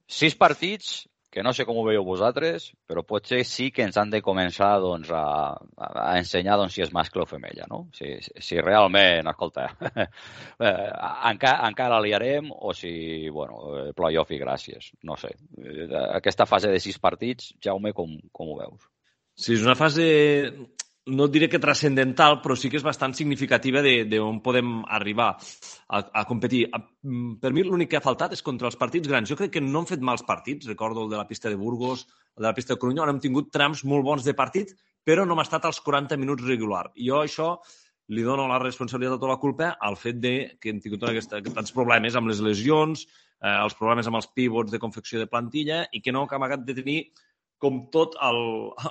Sis 0.06 0.36
partits 0.36 1.04
que 1.34 1.42
no 1.42 1.50
sé 1.52 1.64
com 1.66 1.80
ho 1.80 1.82
veieu 1.82 2.04
vosaltres, 2.06 2.68
però 2.86 3.02
potser 3.02 3.40
sí 3.48 3.72
que 3.74 3.82
ens 3.82 3.96
han 3.98 4.12
de 4.12 4.20
començar 4.22 4.70
doncs, 4.82 5.10
a, 5.10 5.24
a 5.82 6.12
ensenyar 6.20 6.60
doncs, 6.60 6.76
si 6.76 6.84
és 6.84 6.92
mascle 6.94 7.24
o 7.24 7.26
femella, 7.26 7.66
no? 7.70 7.80
Si, 7.96 8.12
si 8.22 8.60
realment, 8.62 9.26
escolta, 9.32 9.66
eh, 10.04 10.86
encara, 11.32 11.56
encara 11.66 11.98
liarem 12.04 12.52
o 12.54 12.70
si, 12.78 12.94
bueno, 13.34 13.90
playoff 13.98 14.30
i 14.30 14.38
gràcies, 14.38 14.92
no 15.02 15.18
sé. 15.18 15.32
Aquesta 16.04 16.46
fase 16.46 16.70
de 16.70 16.78
sis 16.84 17.02
partits, 17.02 17.50
Jaume, 17.64 17.90
com, 17.98 18.14
com 18.30 18.54
ho 18.54 18.60
veus? 18.62 18.86
Sí, 19.34 19.56
és 19.56 19.66
una 19.66 19.74
fase 19.74 20.06
no 21.06 21.28
diré 21.28 21.50
que 21.52 21.60
transcendental, 21.60 22.38
però 22.40 22.56
sí 22.56 22.70
que 22.72 22.78
és 22.80 22.84
bastant 22.84 23.12
significativa 23.16 23.82
d'on 24.08 24.40
podem 24.44 24.78
arribar 24.88 25.34
a, 25.34 26.00
a 26.00 26.24
competir. 26.24 26.64
A, 26.72 26.80
per 27.40 27.52
mi 27.52 27.64
l'únic 27.64 27.92
que 27.92 27.98
ha 28.00 28.04
faltat 28.04 28.32
és 28.32 28.42
contra 28.42 28.70
els 28.70 28.78
partits 28.80 29.08
grans. 29.10 29.28
Jo 29.28 29.36
crec 29.36 29.52
que 29.56 29.64
no 29.64 29.82
hem 29.82 29.90
fet 29.90 30.04
mals 30.04 30.24
partits, 30.24 30.68
recordo 30.70 31.04
el 31.04 31.12
de 31.12 31.20
la 31.20 31.28
pista 31.28 31.52
de 31.52 31.60
Burgos, 31.60 32.06
el 32.36 32.42
de 32.42 32.48
la 32.48 32.54
pista 32.56 32.74
de 32.74 32.80
Corunya, 32.80 33.04
on 33.04 33.12
hem 33.12 33.20
tingut 33.20 33.52
trams 33.52 33.84
molt 33.84 34.06
bons 34.06 34.24
de 34.24 34.34
partit, 34.34 34.72
però 35.04 35.26
no 35.28 35.36
hem 35.36 35.44
estat 35.44 35.68
als 35.68 35.82
40 35.84 36.16
minuts 36.16 36.46
regular. 36.48 36.86
Jo 36.96 37.20
això 37.20 37.58
li 38.08 38.24
dono 38.24 38.48
la 38.48 38.60
responsabilitat 38.60 39.22
o 39.22 39.28
la 39.28 39.40
culpa 39.40 39.74
al 39.80 39.96
fet 39.96 40.16
de 40.20 40.34
que 40.60 40.72
hem 40.72 40.80
tingut 40.80 41.04
aquesta, 41.08 41.40
tants 41.44 41.72
problemes 41.72 42.16
amb 42.16 42.28
les 42.32 42.40
lesions, 42.44 43.04
eh, 43.40 43.52
els 43.52 43.76
problemes 43.76 44.08
amb 44.08 44.20
els 44.20 44.28
pivots 44.32 44.72
de 44.72 44.80
confecció 44.80 45.20
de 45.20 45.28
plantilla 45.28 45.84
i 45.92 46.00
que 46.00 46.12
no 46.12 46.24
hem 46.24 46.44
acabat 46.48 46.64
de 46.64 46.76
tenir 46.80 46.98
com 47.62 47.84
tot 47.94 48.16
el, 48.24 48.40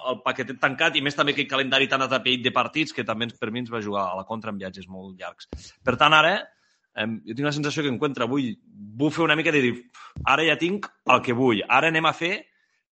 el 0.09 0.19
paquetet 0.25 0.59
tancat 0.61 0.95
i 0.97 1.03
més 1.05 1.17
també 1.17 1.35
aquell 1.35 1.49
calendari 1.49 1.89
tan 1.91 2.05
atapeït 2.05 2.43
de 2.45 2.53
partits 2.55 2.95
que 2.95 3.05
també 3.07 3.27
per 3.39 3.51
mi 3.51 3.63
ens 3.63 3.71
va 3.73 3.83
jugar 3.83 4.07
a 4.09 4.17
la 4.17 4.25
contra 4.29 4.53
en 4.53 4.61
viatges 4.61 4.87
molt 4.89 5.19
llargs. 5.19 5.49
Per 5.83 5.95
tant, 5.99 6.15
ara, 6.15 6.37
eh, 6.95 7.09
jo 7.27 7.35
tinc 7.35 7.49
la 7.49 7.55
sensació 7.55 7.83
que 7.83 7.91
encuentra, 7.93 8.29
vull, 8.29 8.53
vull 8.97 9.13
fer 9.13 9.25
una 9.27 9.37
mica 9.39 9.53
de 9.53 9.61
dir, 9.65 9.75
ara 10.25 10.45
ja 10.47 10.57
tinc 10.59 10.89
el 11.09 11.21
que 11.25 11.37
vull, 11.37 11.61
ara 11.67 11.91
anem 11.93 12.09
a 12.09 12.15
fer 12.17 12.33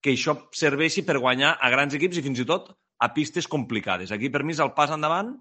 que 0.02 0.14
això 0.16 0.36
serveixi 0.58 1.06
per 1.06 1.20
guanyar 1.22 1.56
a 1.62 1.70
grans 1.74 1.96
equips 1.98 2.18
i 2.18 2.26
fins 2.26 2.42
i 2.42 2.48
tot 2.50 2.74
a 3.02 3.12
pistes 3.14 3.48
complicades. 3.50 4.12
Aquí 4.12 4.30
per 4.34 4.44
mi 4.44 4.54
és 4.54 4.62
el 4.62 4.74
pas 4.78 4.92
endavant 4.94 5.36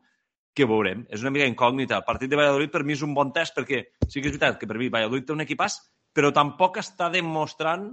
que 0.57 0.67
veurem. 0.69 1.07
És 1.09 1.23
una 1.25 1.33
mica 1.33 1.49
incògnita. 1.49 2.01
El 2.01 2.07
partit 2.07 2.31
de 2.31 2.39
Valladolid 2.39 2.73
per 2.73 2.83
mi 2.85 2.97
és 2.97 3.05
un 3.07 3.15
bon 3.17 3.33
test 3.33 3.57
perquè 3.57 3.83
sí 4.07 4.21
que 4.21 4.29
és 4.29 4.35
veritat 4.35 4.59
que 4.61 4.69
per 4.69 4.79
mi 4.81 4.91
Valladolid 4.93 5.27
té 5.27 5.35
un 5.35 5.45
equipàs, 5.45 5.79
però 6.17 6.33
tampoc 6.35 6.81
està 6.83 7.09
demostrant 7.13 7.91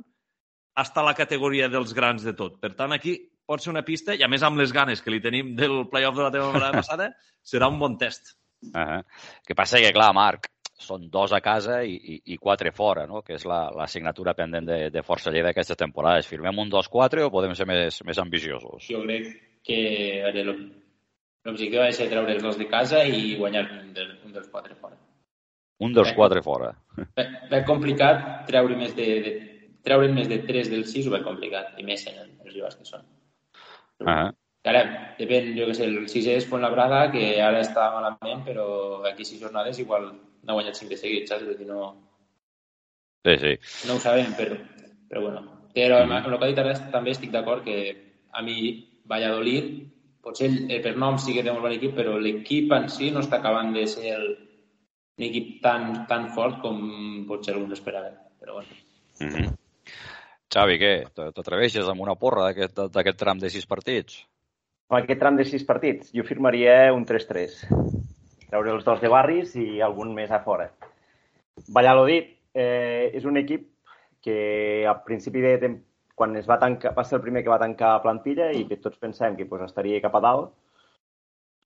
està 0.77 1.01
a 1.01 1.09
la 1.09 1.15
categoria 1.17 1.69
dels 1.71 1.93
grans 1.97 2.25
de 2.25 2.33
tot. 2.37 2.59
Per 2.61 2.73
tant, 2.77 2.93
aquí 2.93 3.17
pot 3.47 3.63
ser 3.63 3.71
una 3.71 3.85
pista, 3.87 4.15
i 4.15 4.23
a 4.23 4.29
més 4.29 4.43
amb 4.43 4.59
les 4.59 4.73
ganes 4.75 5.01
que 5.01 5.13
li 5.13 5.21
tenim 5.23 5.55
del 5.57 5.85
playoff 5.91 6.17
de 6.17 6.27
la 6.27 6.33
temporada 6.33 6.71
passada, 6.81 7.11
serà 7.43 7.71
un 7.71 7.79
bon 7.79 7.97
test. 7.97 8.35
Uh 8.57 8.73
-huh. 8.73 9.03
que 9.45 9.53
passa 9.53 9.77
que, 9.77 9.93
clar, 9.93 10.13
Marc, 10.13 10.47
són 10.77 11.09
dos 11.09 11.33
a 11.33 11.41
casa 11.41 11.83
i, 11.83 11.95
i, 11.95 12.15
i 12.33 12.37
quatre 12.37 12.71
fora, 12.71 13.05
no? 13.07 13.21
que 13.21 13.35
és 13.35 13.45
l'assignatura 13.45 14.31
la, 14.31 14.35
pendent 14.35 14.67
de, 14.67 14.89
de 14.93 15.03
Força 15.03 15.31
Lleida 15.31 15.49
d'aquesta 15.49 15.75
temporada. 15.75 16.21
Firmem 16.21 16.59
un 16.59 16.69
2-4 16.69 17.25
o 17.25 17.31
podem 17.33 17.55
ser 17.55 17.65
més, 17.65 18.03
més 18.05 18.17
ambiciosos? 18.17 18.85
Jo 18.89 19.01
crec 19.03 19.27
que 19.65 20.43
l'objectiu 20.43 21.81
ha 21.81 21.89
de 21.89 21.97
ser 21.97 22.09
treure 22.09 22.33
els 22.33 22.43
dos 22.43 22.57
de 22.57 22.67
casa 22.69 23.03
i 23.03 23.35
guanyar 23.35 23.65
un, 23.71 23.93
del, 23.93 24.19
un 24.25 24.33
dels 24.33 24.47
quatre 24.53 24.75
fora. 24.75 24.97
Un 25.79 25.93
dels 25.93 26.13
quatre 26.13 26.41
fora. 26.41 26.71
Ben 27.15 27.65
complicat 27.65 28.47
treure 28.47 28.77
més 28.77 28.95
de, 28.97 29.07
de 29.25 29.33
treure'n 29.83 30.15
més 30.15 30.29
de 30.31 30.39
3 30.47 30.71
del 30.73 30.85
6 30.85 31.07
ho 31.07 31.13
ve 31.15 31.23
complicat, 31.25 31.75
i 31.77 31.83
més 31.83 32.05
en 32.07 32.19
els 32.25 32.53
rivals 32.53 32.75
que 32.75 32.85
són. 32.85 33.05
-huh. 34.05 34.33
Ara, 34.67 34.81
depèn, 35.19 35.53
jo 35.55 35.65
que 35.67 35.75
sé, 35.77 35.85
el 35.85 36.07
6 36.11 36.27
és 36.27 36.49
Labrada, 36.51 37.11
que 37.11 37.41
ara 37.41 37.61
està 37.61 37.87
malament, 37.93 38.43
però 38.45 39.03
aquí 39.07 39.23
6 39.23 39.41
jornades 39.41 39.79
igual 39.79 40.11
n'ha 40.43 40.53
guanyat 40.53 40.75
5 40.75 40.89
de 40.89 40.97
seguit, 40.97 41.27
saps? 41.27 41.43
És 41.43 41.59
dir, 41.59 41.67
no... 41.67 41.95
Sí, 43.23 43.37
sí. 43.43 43.53
No 43.87 43.95
ho 43.95 43.99
sabem, 43.99 44.33
però, 44.35 44.57
però 45.09 45.21
bueno. 45.21 45.41
Però 45.73 46.01
amb, 46.01 46.11
amb 46.11 46.27
el 46.27 46.37
que 46.37 46.45
ha 46.45 46.51
dit 46.51 46.59
ara 46.59 46.73
també 46.91 47.13
estic 47.13 47.31
d'acord 47.31 47.63
que 47.63 47.77
a 48.33 48.41
mi 48.41 48.57
Valladolid, 49.07 49.71
potser 50.23 50.49
eh, 50.67 50.81
per 50.83 50.97
nom 50.97 51.17
sí 51.21 51.35
que 51.35 51.43
té 51.43 51.51
un 51.51 51.61
bon 51.63 51.71
equip, 51.75 51.95
però 51.95 52.17
l'equip 52.19 52.73
en 52.75 52.89
si 52.91 53.11
no 53.11 53.23
està 53.23 53.39
acabant 53.39 53.71
de 53.75 53.85
ser 53.87 54.15
el, 54.17 54.27
un 55.17 55.27
equip 55.29 55.61
tan, 55.63 56.03
tan 56.11 56.27
fort 56.35 56.59
com 56.65 56.81
potser 57.29 57.55
alguns 57.55 57.77
esperaven. 57.79 58.19
Però 58.41 58.59
bueno. 58.59 58.83
Mm 59.21 59.29
-hmm. 59.29 59.55
Xavi, 60.53 60.77
què? 60.79 60.91
T'atreveixes 61.11 61.87
amb 61.91 62.01
una 62.05 62.15
porra 62.15 62.47
d'aquest 62.55 63.19
tram 63.19 63.39
de 63.41 63.49
sis 63.51 63.67
partits? 63.67 64.21
Amb 64.87 65.01
aquest 65.01 65.19
tram 65.19 65.35
de 65.35 65.43
sis 65.43 65.65
partits, 65.67 66.13
jo 66.15 66.23
firmaria 66.23 66.93
un 66.95 67.03
3-3. 67.05 67.57
Treure 68.47 68.71
els 68.71 68.85
dos 68.87 69.01
de 69.03 69.09
barris 69.11 69.57
i 69.59 69.81
algun 69.83 70.13
més 70.15 70.31
a 70.31 70.39
fora. 70.45 70.69
Valladolid 71.75 72.29
eh, 72.55 73.11
és 73.11 73.25
un 73.27 73.35
equip 73.41 73.65
que 74.23 74.85
a 74.87 74.93
principi 75.03 75.43
de 75.43 75.57
temps, 75.59 75.83
quan 76.15 76.39
es 76.39 76.47
va 76.47 76.57
tancar, 76.61 76.93
va 76.95 77.03
ser 77.03 77.17
el 77.19 77.25
primer 77.25 77.43
que 77.43 77.51
va 77.51 77.59
tancar 77.59 77.97
plantilla 78.05 78.47
i 78.55 78.63
que 78.69 78.79
tots 78.79 78.97
pensem 79.03 79.35
que 79.35 79.45
pues, 79.45 79.65
estaria 79.67 79.99
cap 80.01 80.15
a 80.15 80.23
dalt. 80.23 80.55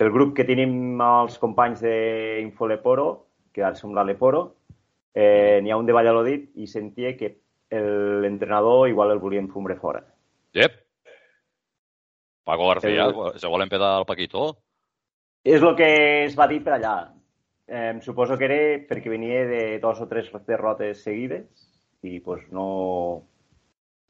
El 0.01 0.09
grup 0.09 0.33
que 0.35 0.47
tenim 0.49 0.97
els 1.05 1.37
companys 1.37 1.85
d'Infoleporo, 1.85 3.07
que 3.53 3.61
ara 3.61 3.77
som 3.77 3.93
l'Aleporo, 3.93 4.47
eh, 5.13 5.61
n'hi 5.61 5.69
ha 5.69 5.77
un 5.77 5.85
de 5.85 5.93
Valladolid 5.93 6.49
i 6.57 6.65
sentia 6.65 7.13
que 7.19 7.35
l'entrenador 7.71 8.89
igual 8.89 9.11
el 9.11 9.19
volien 9.19 9.47
fumbre 9.49 9.75
fora. 9.75 10.03
Yep. 10.53 10.71
Paco 12.43 12.67
García, 12.67 13.05
el... 13.05 13.39
se 13.39 13.47
volen 13.47 13.69
petar 13.69 13.99
el 13.99 14.05
Paquito. 14.05 14.57
És 15.43 15.61
el 15.61 15.75
que 15.75 16.25
es 16.25 16.37
va 16.37 16.47
dir 16.47 16.61
per 16.63 16.75
allà. 16.75 16.95
Eh, 17.71 17.97
suposo 18.03 18.37
que 18.37 18.45
era 18.49 18.61
perquè 18.89 19.09
venia 19.09 19.45
de 19.47 19.79
dos 19.79 20.01
o 20.01 20.07
tres 20.09 20.27
derrotes 20.45 21.03
seguides 21.05 21.67
i 22.03 22.19
pues, 22.19 22.43
no, 22.51 23.23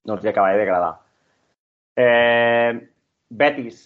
no 0.08 0.16
els 0.18 0.26
acabava 0.26 0.58
d'agradar. 0.58 0.96
Eh, 1.96 2.72
Betis 3.30 3.84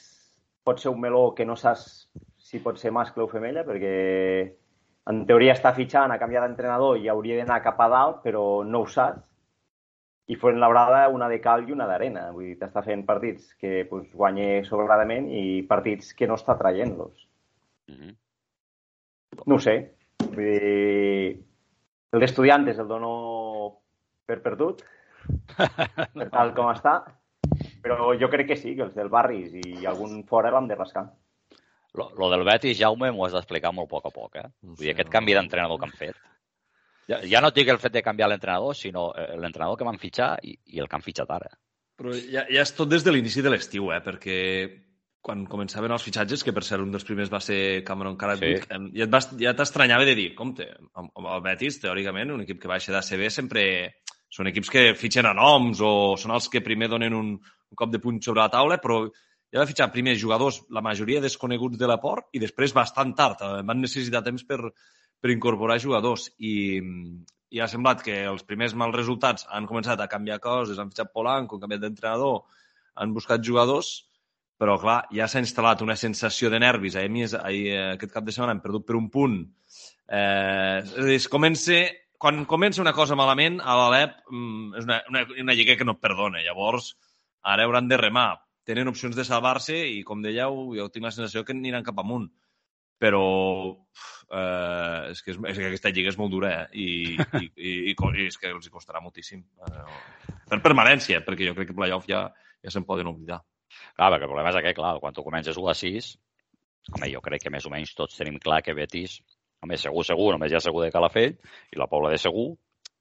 pot 0.63 0.79
ser 0.79 0.93
un 0.93 1.01
meló 1.01 1.33
que 1.35 1.45
no 1.45 1.57
saps 1.59 2.07
si 2.39 2.61
pot 2.63 2.79
ser 2.79 2.93
mascle 2.95 3.25
o 3.25 3.29
femella 3.29 3.65
perquè 3.65 3.93
en 5.11 5.21
teoria 5.29 5.53
està 5.53 5.73
fitxant 5.75 6.13
a 6.13 6.19
canviar 6.21 6.45
d'entrenador 6.45 6.97
i 6.97 7.09
hauria 7.09 7.37
d'anar 7.41 7.61
cap 7.65 7.81
a 7.81 7.89
dalt, 7.91 8.21
però 8.23 8.63
no 8.65 8.85
ho 8.85 8.89
saps 8.89 9.21
i 10.27 10.37
Labrada 10.41 11.07
una 11.09 11.27
de 11.29 11.39
cal 11.39 11.67
i 11.67 11.71
una 11.71 11.85
d'arena. 11.85 12.31
Vull 12.33 12.49
dir, 12.49 12.57
t'està 12.59 12.81
fent 12.83 13.05
partits 13.05 13.53
que 13.61 13.85
pues, 13.89 14.07
guanya 14.13 14.63
sobradament 14.65 15.29
i 15.29 15.61
partits 15.69 16.13
que 16.13 16.27
no 16.27 16.35
està 16.35 16.57
traient-los. 16.57 17.27
Mm 17.87 17.95
-hmm. 17.95 18.15
No 19.45 19.55
ho 19.55 19.59
sé. 19.59 19.91
Vull 20.19 20.45
dir, 20.45 21.43
el 22.11 22.19
d'estudiantes 22.19 22.79
el 22.79 22.87
dono 22.87 23.81
per 24.25 24.41
perdut, 24.41 24.81
per 26.19 26.29
tal 26.29 26.53
com 26.55 26.71
està, 26.71 27.03
però 27.83 28.17
jo 28.19 28.29
crec 28.29 28.47
que 28.47 28.57
sí, 28.57 28.75
que 28.75 28.83
els 28.83 28.95
del 28.95 29.09
barris 29.09 29.53
i 29.53 29.85
algun 29.85 30.23
fora 30.23 30.49
l'han 30.49 30.67
de 30.67 30.75
rascar. 30.75 31.11
Lo, 31.93 32.11
lo 32.17 32.29
del 32.29 32.43
Betis, 32.43 32.79
Jaume, 32.79 33.11
m'ho 33.11 33.25
has 33.25 33.33
d'explicar 33.33 33.71
molt 33.71 33.87
a 33.87 33.93
poc 33.93 34.05
a 34.05 34.09
poc, 34.09 34.35
eh? 34.35 34.49
Vull 34.61 34.75
dir, 34.75 34.91
aquest 34.91 35.09
canvi 35.09 35.33
d'entrenador 35.33 35.79
que 35.79 35.85
han 35.85 35.91
fet 35.91 36.15
ja, 37.09 37.21
ja 37.25 37.41
no 37.43 37.51
dic 37.55 37.69
el 37.71 37.81
fet 37.81 37.93
de 37.93 38.03
canviar 38.05 38.29
l'entrenador, 38.31 38.75
sinó 38.77 39.11
eh, 39.13 39.35
l'entrenador 39.41 39.77
que 39.79 39.87
van 39.87 40.01
fitxar 40.01 40.35
i, 40.43 40.55
i 40.73 40.81
el 40.81 40.89
que 40.89 40.97
han 40.97 41.05
fitxat 41.05 41.31
ara. 41.35 41.51
Però 41.95 42.11
ja, 42.15 42.43
ja 42.51 42.63
és 42.65 42.73
tot 42.75 42.89
des 42.91 43.05
de 43.05 43.13
l'inici 43.13 43.43
de 43.45 43.51
l'estiu, 43.53 43.91
eh? 43.95 44.01
perquè 44.03 44.39
quan 45.25 45.45
començaven 45.49 45.93
els 45.95 46.03
fitxatges, 46.05 46.43
que 46.45 46.53
per 46.53 46.61
ser 46.65 46.77
un 46.83 46.91
dels 46.93 47.05
primers 47.07 47.31
va 47.33 47.39
ser 47.41 47.81
Cameron 47.85 48.17
Caradic, 48.19 48.67
sí. 48.67 48.81
ja, 48.99 49.07
ja 49.41 49.53
t'estranyava 49.57 50.05
de 50.05 50.13
dir, 50.17 50.27
compte, 50.37 50.67
el 50.69 51.45
Betis, 51.45 51.79
teòricament, 51.81 52.35
un 52.35 52.43
equip 52.43 52.59
que 52.61 52.69
baixa 52.69 52.93
d'ACB 52.93 53.23
sempre 53.33 53.63
són 54.35 54.51
equips 54.51 54.69
que 54.69 54.83
fitxen 54.99 55.25
a 55.25 55.33
noms 55.33 55.81
o 55.81 55.91
són 56.19 56.35
els 56.35 56.49
que 56.51 56.61
primer 56.61 56.91
donen 56.91 57.15
un, 57.17 57.31
un 57.39 57.79
cop 57.79 57.89
de 57.93 58.01
puny 58.03 58.19
sobre 58.21 58.43
la 58.43 58.51
taula, 58.53 58.77
però 58.83 58.99
ja 59.07 59.61
va 59.61 59.69
fitxar 59.69 59.87
primer 59.93 60.17
jugadors, 60.19 60.61
la 60.75 60.83
majoria 60.85 61.23
desconeguts 61.23 61.79
de 61.79 61.89
l'aport, 61.89 62.27
i 62.35 62.41
després 62.43 62.75
bastant 62.75 63.15
tard. 63.17 63.41
Eh, 63.41 63.63
van 63.65 63.81
necessitar 63.81 64.21
temps 64.25 64.43
per, 64.45 64.59
per 65.21 65.31
incorporar 65.33 65.79
jugadors 65.81 66.27
i, 66.37 66.81
i 67.55 67.61
ha 67.61 67.69
semblat 67.71 68.03
que 68.05 68.17
els 68.29 68.43
primers 68.47 68.75
mals 68.77 68.95
resultats 68.97 69.47
han 69.49 69.67
començat 69.69 70.01
a 70.01 70.09
canviar 70.11 70.41
coses, 70.43 70.79
han 70.79 70.91
fitxat 70.91 71.13
Polanco, 71.13 71.55
han 71.55 71.65
canviat 71.65 71.85
d'entrenador, 71.85 72.43
han 72.95 73.13
buscat 73.15 73.43
jugadors, 73.43 73.95
però 74.59 74.77
clar, 74.79 75.01
ja 75.15 75.27
s'ha 75.27 75.43
instal·lat 75.43 75.83
una 75.83 75.97
sensació 75.99 76.49
de 76.51 76.61
nervis. 76.63 76.95
Ahir, 76.95 77.27
ahir 77.41 77.65
aquest 77.95 78.13
cap 78.13 78.25
de 78.25 78.35
setmana 78.35 78.55
hem 78.55 78.63
perdut 78.63 78.85
per 78.87 78.95
un 78.99 79.09
punt. 79.11 79.41
Eh, 80.07 80.79
és 81.17 81.27
comença, 81.31 81.81
quan 82.21 82.45
comença 82.47 82.83
una 82.83 82.95
cosa 82.95 83.17
malament, 83.19 83.59
a 83.59 83.75
l'Alep 83.81 84.15
mm, 84.31 84.79
és 84.79 84.87
una, 84.87 85.01
una, 85.11 85.25
una 85.43 85.57
lliga 85.57 85.75
que 85.75 85.87
no 85.87 85.97
et 85.97 86.03
perdona. 86.03 86.43
Llavors, 86.45 86.93
ara 87.43 87.67
hauran 87.67 87.91
de 87.91 87.99
remar. 87.99 88.29
Tenen 88.65 88.89
opcions 88.89 89.17
de 89.17 89.27
salvar-se 89.27 89.75
i, 89.91 89.99
com 90.07 90.23
dèieu, 90.23 90.71
jo 90.77 90.87
tinc 90.89 91.05
la 91.05 91.13
sensació 91.13 91.43
que 91.45 91.53
aniran 91.53 91.85
cap 91.85 91.99
amunt 92.01 92.29
però 93.05 93.23
eh, 94.33 95.11
és, 95.11 95.21
que 95.21 95.33
és, 95.33 95.39
és 95.51 95.59
que 95.59 95.67
aquesta 95.69 95.91
lliga 95.93 96.11
és 96.11 96.17
molt 96.17 96.33
dura 96.33 96.51
eh? 96.51 96.65
I, 96.73 96.87
i, 97.13 97.45
i, 97.45 97.73
i, 97.91 97.93
i 97.93 98.25
és 98.25 98.39
que 98.41 98.49
els 98.49 98.71
costarà 98.73 99.01
moltíssim. 99.03 99.43
Eh, 99.67 100.33
per 100.49 100.61
permanència, 100.65 101.21
perquè 101.25 101.49
jo 101.49 101.55
crec 101.57 101.71
que 101.71 101.77
playoff 101.77 102.09
ja, 102.09 102.25
ja 102.65 102.73
se'n 102.73 102.87
poden 102.87 103.11
oblidar. 103.11 103.43
Clar, 103.95 104.09
perquè 104.09 104.25
el 104.25 104.31
problema 104.31 104.51
és 104.53 104.59
aquest, 104.61 104.77
clar, 104.79 104.97
quan 105.03 105.15
tu 105.15 105.25
comences 105.25 105.57
1 105.61 105.71
a 105.71 105.77
6, 105.77 106.11
home, 106.95 107.09
jo 107.13 107.21
crec 107.25 107.45
que 107.45 107.53
més 107.53 107.65
o 107.67 107.73
menys 107.73 107.93
tots 107.97 108.17
tenim 108.17 108.39
clar 108.41 108.61
que 108.65 108.75
Betis, 108.77 109.19
home, 109.63 109.77
segur, 109.81 110.05
segur, 110.07 110.31
només 110.35 110.51
hi 110.51 110.57
ha 110.57 110.63
segur 110.63 110.85
de 110.85 110.91
Calafell 110.93 111.35
i 111.73 111.81
la 111.81 111.89
Pobla 111.91 112.13
de 112.13 112.21
Segur, 112.21 112.53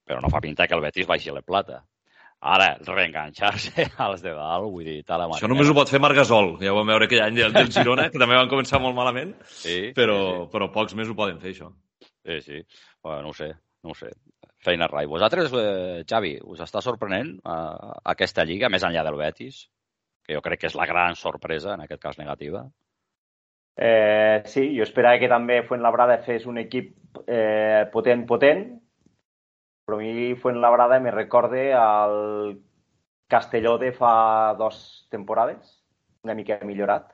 però 0.04 0.20
no 0.20 0.32
fa 0.32 0.42
pinta 0.44 0.68
que 0.68 0.76
el 0.76 0.84
Betis 0.84 1.08
baixi 1.08 1.32
a 1.32 1.38
la 1.38 1.44
plata. 1.46 1.82
Ara, 2.44 2.74
reenganxar-se 2.84 3.86
als 4.04 4.20
de 4.20 4.34
dalt, 4.36 4.68
vull 4.68 4.84
dir, 4.84 4.98
tal 5.08 5.22
Això 5.30 5.48
només 5.48 5.70
ho 5.70 5.76
pot 5.76 5.88
fer 5.88 6.00
Margasol. 6.04 6.58
Ja 6.60 6.74
ho 6.74 6.76
vam 6.76 6.90
veure 6.92 7.08
aquell 7.08 7.22
any 7.24 7.38
del, 7.38 7.54
del 7.56 7.70
Girona, 7.72 8.10
que 8.12 8.20
també 8.20 8.36
van 8.36 8.50
començar 8.50 8.82
molt 8.84 8.96
malament, 8.98 9.32
sí, 9.48 9.78
però, 9.96 10.18
sí, 10.20 10.42
sí. 10.42 10.50
però 10.52 10.68
pocs 10.74 10.96
més 10.98 11.08
ho 11.08 11.16
poden 11.16 11.40
fer, 11.40 11.54
això. 11.54 11.70
Sí, 12.04 12.40
sí. 12.44 12.60
Bueno, 13.00 13.22
no 13.24 13.32
ho 13.32 13.38
sé, 13.38 13.48
no 13.84 13.94
ho 13.94 13.96
sé. 13.96 14.12
Feina 14.64 14.90
rai. 14.92 15.06
Vosaltres, 15.08 15.52
eh, 15.56 16.04
Xavi, 16.08 16.34
us 16.52 16.60
està 16.64 16.84
sorprenent 16.84 17.32
eh, 17.40 17.90
aquesta 18.12 18.44
lliga, 18.44 18.68
més 18.72 18.84
enllà 18.84 19.06
del 19.08 19.16
Betis, 19.20 19.64
que 20.24 20.36
jo 20.36 20.44
crec 20.44 20.64
que 20.64 20.72
és 20.72 20.76
la 20.76 20.88
gran 20.88 21.16
sorpresa, 21.16 21.78
en 21.78 21.84
aquest 21.84 22.04
cas 22.04 22.20
negativa? 22.20 22.66
Eh, 23.74 24.44
sí, 24.52 24.68
jo 24.76 24.84
esperava 24.84 25.18
que 25.18 25.32
també 25.32 25.62
Fuenlabrada 25.66 26.20
fes 26.28 26.44
un 26.46 26.60
equip 26.60 27.24
eh, 27.24 27.88
potent, 27.92 28.28
potent, 28.28 28.66
però 29.84 29.98
a 29.98 30.00
mi 30.00 30.34
Fuenlabrada 30.34 30.98
me 31.00 31.10
recorde 31.10 31.72
al 31.74 32.62
Castelló 33.28 33.78
de 33.78 33.92
fa 33.92 34.54
dos 34.58 35.06
temporades, 35.10 35.84
una 36.22 36.34
mica 36.34 36.58
millorat, 36.64 37.12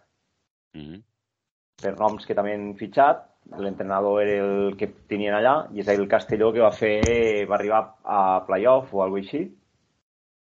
mm 0.75 0.81
-hmm. 0.81 1.03
per 1.83 1.99
noms 1.99 2.27
que 2.27 2.35
també 2.35 2.55
han 2.55 2.77
fitxat. 2.77 3.27
L'entrenador 3.59 4.23
era 4.23 4.45
el 4.45 4.77
que 4.77 4.87
tenien 5.09 5.35
allà 5.35 5.69
i 5.73 5.81
és 5.81 5.89
el 5.89 6.07
Castelló 6.09 6.53
que 6.53 6.61
va 6.61 6.71
fer, 6.71 7.47
va 7.49 7.55
arribar 7.55 7.97
a 8.05 8.45
playoff 8.47 8.95
o 8.95 9.03
alguna 9.03 9.23
així. 9.23 9.57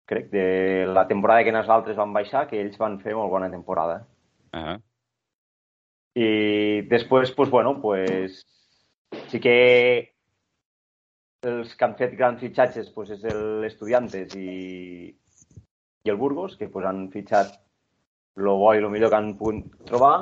Crec, 0.06 0.30
de 0.30 0.86
la 0.86 1.06
temporada 1.06 1.44
que 1.44 1.52
nosaltres 1.52 1.96
van 1.96 2.12
baixar, 2.12 2.46
que 2.48 2.60
ells 2.60 2.78
van 2.78 2.98
fer 3.00 3.14
molt 3.14 3.30
bona 3.30 3.50
temporada. 3.50 4.06
Uh 4.52 4.60
-huh. 4.60 4.82
I 6.14 6.82
després, 6.88 7.32
pues, 7.32 7.50
bueno, 7.50 7.80
pues, 7.80 8.46
sí 9.28 9.38
que 9.40 10.15
els 11.46 11.74
que 11.74 11.86
han 11.86 11.94
fet 11.98 12.16
grans 12.18 12.40
fitxatges 12.42 12.90
pues, 12.94 13.12
és 13.14 13.22
l'Estudiantes 13.62 14.34
i, 14.38 15.10
i 16.04 16.10
el 16.12 16.18
Burgos, 16.20 16.56
que 16.56 16.68
pues, 16.68 16.86
han 16.86 17.06
fitxat 17.12 17.54
el 18.36 18.50
bo 18.60 18.72
i 18.74 18.82
el 18.82 18.90
millor 18.92 19.10
que 19.10 19.18
han 19.20 19.32
pogut 19.38 19.86
trobar, 19.88 20.16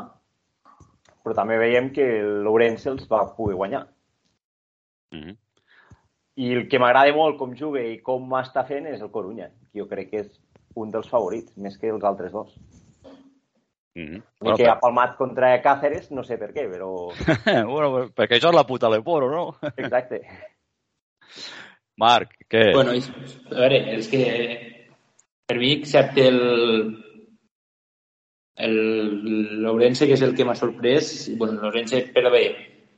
però 1.24 1.34
també 1.36 1.58
veiem 1.58 1.90
que 1.96 2.06
l'Ourense 2.44 2.90
els 2.92 3.08
va 3.10 3.24
poder 3.36 3.56
guanyar. 3.56 3.86
Mm 5.14 5.22
-hmm. 5.22 5.36
I 6.36 6.52
el 6.52 6.68
que 6.68 6.78
m'agrada 6.78 7.12
molt 7.14 7.38
com 7.38 7.54
juga 7.56 7.80
i 7.80 8.00
com 8.02 8.30
està 8.30 8.64
fent 8.66 8.86
és 8.86 9.00
el 9.00 9.10
Corunya, 9.10 9.50
que 9.72 9.80
jo 9.80 9.88
crec 9.88 10.10
que 10.10 10.20
és 10.20 10.40
un 10.74 10.90
dels 10.90 11.08
favorits, 11.08 11.56
més 11.56 11.78
que 11.78 11.88
els 11.88 12.04
altres 12.04 12.32
dos. 12.32 12.56
Mm 13.94 14.06
-hmm. 14.06 14.22
bueno, 14.40 14.56
que 14.56 14.68
ha 14.68 14.80
palmat 14.80 15.16
contra 15.16 15.62
Cáceres, 15.62 16.10
no 16.10 16.24
sé 16.24 16.36
per 16.36 16.52
què, 16.52 16.68
però... 16.68 17.12
bueno, 17.74 18.08
perquè 18.10 18.36
això 18.36 18.48
és 18.48 18.54
la 18.54 18.66
puta 18.66 18.88
Leporo, 18.88 19.30
no? 19.30 19.54
Exacte. 19.76 20.20
Marc, 22.00 22.36
què? 22.50 22.70
Bueno, 22.74 22.94
és, 22.98 23.08
a 23.50 23.58
veure, 23.58 23.80
és 23.94 24.08
que 24.10 24.22
per 25.46 25.58
mi, 25.60 25.72
excepte 25.78 26.26
el, 26.26 26.40
el 28.66 28.78
l'Ourense, 29.62 30.08
que 30.08 30.16
és 30.16 30.24
el 30.26 30.34
que 30.34 30.46
m'ha 30.48 30.56
sorprès, 30.58 31.12
bueno, 31.38 31.60
l'Ourense 31.60 32.00
per 32.14 32.26
bé, 32.34 32.44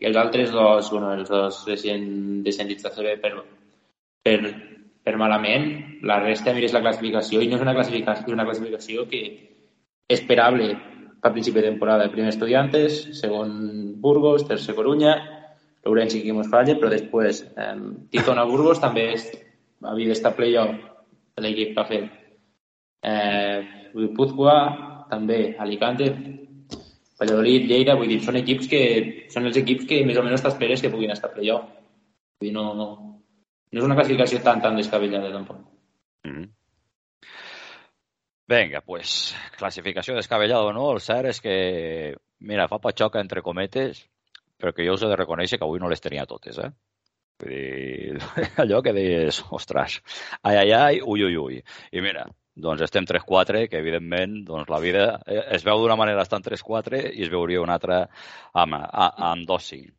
i 0.00 0.08
els 0.08 0.16
altres 0.20 0.52
dos, 0.54 0.90
bueno, 0.92 1.12
els 1.16 1.28
dos 1.32 1.62
recient 1.68 2.06
descendits 2.46 2.86
de 2.86 2.92
CB 2.94 3.14
per, 3.22 3.32
per, 4.24 4.38
per 5.04 5.16
malament, 5.20 5.70
la 6.08 6.20
resta 6.22 6.54
mires 6.56 6.74
la 6.76 6.84
classificació 6.84 7.42
i 7.42 7.48
no 7.50 7.60
és 7.60 7.64
una 7.64 7.76
classificació, 7.76 8.26
és 8.28 8.36
una 8.36 8.48
classificació 8.48 9.06
que 9.10 9.22
esperable 10.08 10.74
a 11.26 11.32
principi 11.32 11.60
de 11.60 11.70
temporada. 11.70 12.10
Primer 12.12 12.30
Estudiantes, 12.30 13.00
segon 13.20 13.96
Burgos, 14.00 14.46
tercer 14.46 14.76
Coruña, 14.76 15.16
l'Ourense 15.86 16.20
que 16.22 16.34
mos 16.34 16.50
falla, 16.50 16.74
però 16.80 16.90
després 16.90 17.44
eh, 17.46 17.74
Tizona 18.10 18.44
Burgos 18.48 18.82
també 18.82 19.06
és, 19.14 19.26
havia 19.86 20.10
d'estar 20.10 20.34
playoff 20.34 20.74
de 21.36 21.44
l'equip 21.44 21.74
que 21.74 21.82
ha 21.82 21.90
fet. 21.90 22.10
Eh, 23.06 23.58
Guipúzcoa, 23.94 24.56
també 25.10 25.54
Alicante, 25.62 26.10
Valladolid, 27.20 27.68
Lleida, 27.70 27.94
vull 27.96 28.10
dir, 28.10 28.18
són 28.24 28.40
equips 28.42 28.68
que 28.68 28.80
són 29.32 29.46
els 29.48 29.56
equips 29.62 29.86
que 29.88 30.02
més 30.08 30.18
o 30.18 30.24
menys 30.26 30.42
t'esperes 30.44 30.82
que 30.82 30.90
puguin 30.92 31.14
estar 31.14 31.30
playoff. 31.32 31.70
Vull 32.40 32.50
dir, 32.50 32.52
no, 32.56 32.66
no, 32.76 32.88
no 33.70 33.80
és 33.80 33.86
una 33.86 33.96
classificació 33.96 34.42
tan, 34.44 34.60
tan 34.64 34.76
descabellada, 34.76 35.32
tampoc. 35.32 35.62
Mm 36.26 36.34
-hmm. 36.34 36.50
Vinga, 38.48 38.80
pues, 38.80 39.34
classificació 39.58 40.14
descabellada 40.14 40.66
o 40.66 40.72
no, 40.72 40.90
el 40.92 41.00
cert 41.00 41.26
és 41.32 41.40
que, 41.40 41.56
mira, 42.38 42.68
fa 42.68 42.78
patxoca 42.78 43.20
entre 43.20 43.42
cometes, 43.42 44.04
però 44.60 44.72
que 44.74 44.86
jo 44.86 44.96
us 44.96 45.04
he 45.04 45.10
de 45.10 45.18
reconèixer 45.20 45.58
que 45.58 45.66
avui 45.68 45.82
no 45.82 45.90
les 45.92 46.02
tenia 46.04 46.26
totes, 46.26 46.58
eh? 46.58 46.70
Vull 47.42 47.52
dir, 47.52 48.18
allò 48.62 48.80
que 48.82 48.94
deies, 48.96 49.42
ostres, 49.52 50.00
ai, 50.42 50.56
ai, 50.56 50.70
ai, 50.72 51.00
ui, 51.04 51.24
ui, 51.24 51.36
ui. 51.36 51.58
I 51.92 52.04
mira, 52.04 52.24
doncs 52.56 52.86
estem 52.86 53.04
3-4, 53.04 53.66
que 53.68 53.80
evidentment 53.82 54.38
doncs 54.48 54.70
la 54.72 54.80
vida 54.80 55.04
eh, 55.26 55.42
es 55.58 55.64
veu 55.66 55.82
d'una 55.82 55.98
manera 56.00 56.24
estant 56.24 56.44
3-4 56.46 57.02
i 57.12 57.26
es 57.26 57.32
veuria 57.32 57.60
una 57.60 57.76
altra 57.76 58.06
amb, 58.56 58.78
amb 58.80 59.44
2-5. 59.48 59.92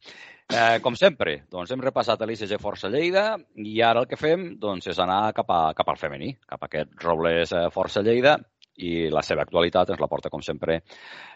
Eh, 0.47 0.77
com 0.79 0.95
sempre, 0.95 1.41
doncs 1.51 1.73
hem 1.75 1.81
repassat 1.83 2.21
l'ICG 2.23 2.55
Força 2.63 2.87
Lleida 2.89 3.33
i 3.59 3.81
ara 3.83 4.01
el 4.01 4.07
que 4.07 4.19
fem 4.19 4.53
doncs, 4.61 4.87
és 4.87 5.01
anar 5.03 5.33
cap, 5.35 5.51
a, 5.51 5.73
cap 5.75 5.91
al 5.91 5.99
femení, 5.99 6.31
cap 6.47 6.63
a 6.63 6.69
aquest 6.71 6.95
Robles 7.03 7.51
eh, 7.51 7.67
Força 7.75 8.01
Lleida 8.01 8.37
i 8.77 9.09
la 9.11 9.25
seva 9.25 9.43
actualitat 9.43 9.91
ens 9.91 10.01
la 10.01 10.09
porta, 10.09 10.31
com 10.31 10.45
sempre, 10.45 10.81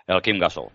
el 0.08 0.24
Quim 0.24 0.40
Gassó. 0.40 0.70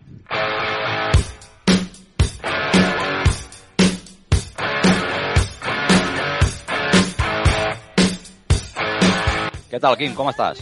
Què 9.77 9.81
tal, 9.83 9.93
Quim? 9.93 10.15
Com 10.17 10.25
estàs? 10.25 10.57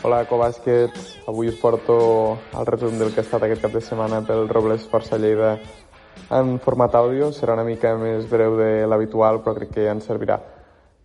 Hola, 0.00 0.22
Cobàsquet. 0.24 0.94
Avui 1.28 1.50
us 1.50 1.58
porto 1.60 1.96
el 2.56 2.64
resum 2.64 2.94
del 2.96 3.10
que 3.12 3.20
ha 3.20 3.24
estat 3.26 3.42
aquest 3.44 3.60
cap 3.66 3.74
de 3.76 3.82
setmana 3.84 4.22
pel 4.24 4.48
Robles 4.48 4.86
Força 4.88 5.18
Lleida 5.20 5.50
en 6.32 6.54
format 6.64 6.96
àudio. 6.96 7.28
Serà 7.36 7.52
una 7.52 7.66
mica 7.68 7.92
més 8.00 8.24
breu 8.30 8.56
de 8.56 8.70
l'habitual, 8.88 9.42
però 9.44 9.52
crec 9.58 9.74
que 9.76 9.84
ens 9.92 10.08
servirà 10.08 10.40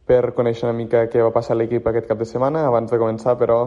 per 0.08 0.32
conèixer 0.40 0.70
una 0.70 0.78
mica 0.80 1.04
què 1.12 1.28
va 1.28 1.36
passar 1.36 1.60
l'equip 1.60 1.92
aquest 1.92 2.08
cap 2.08 2.24
de 2.24 2.32
setmana. 2.32 2.64
Abans 2.72 2.88
de 2.88 3.04
començar, 3.04 3.36
però, 3.36 3.60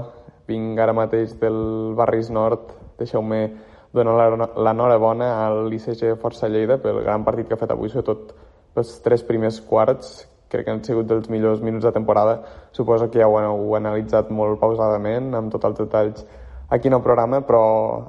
vinc 0.48 0.80
ara 0.80 0.96
mateix 0.96 1.36
del 1.44 1.92
Barris 2.00 2.32
Nord. 2.32 2.72
Deixeu-me 2.96 3.50
donar 3.92 4.30
l'enhorabona 4.56 5.34
al 5.44 5.66
l'ICG 5.68 6.16
Força 6.24 6.48
Lleida 6.48 6.80
pel 6.80 7.04
gran 7.04 7.28
partit 7.28 7.52
que 7.52 7.60
ha 7.60 7.66
fet 7.66 7.76
avui, 7.76 7.92
sobretot 7.92 8.32
els 8.80 8.96
tres 9.04 9.28
primers 9.28 9.60
quarts, 9.60 10.22
crec 10.54 10.68
que 10.68 10.74
han 10.76 10.84
sigut 10.86 11.10
dels 11.10 11.28
millors 11.32 11.62
minuts 11.62 11.84
de 11.84 11.92
temporada. 11.92 12.38
Suposo 12.72 13.10
que 13.10 13.20
ja 13.20 13.28
ho 13.28 13.38
heu 13.40 13.74
analitzat 13.76 14.30
molt 14.30 14.60
pausadament, 14.62 15.34
amb 15.34 15.52
tots 15.52 15.70
els 15.70 15.78
detalls 15.82 16.24
aquí 16.70 16.88
en 16.88 16.98
el 16.98 17.02
programa, 17.02 17.42
però 17.46 17.64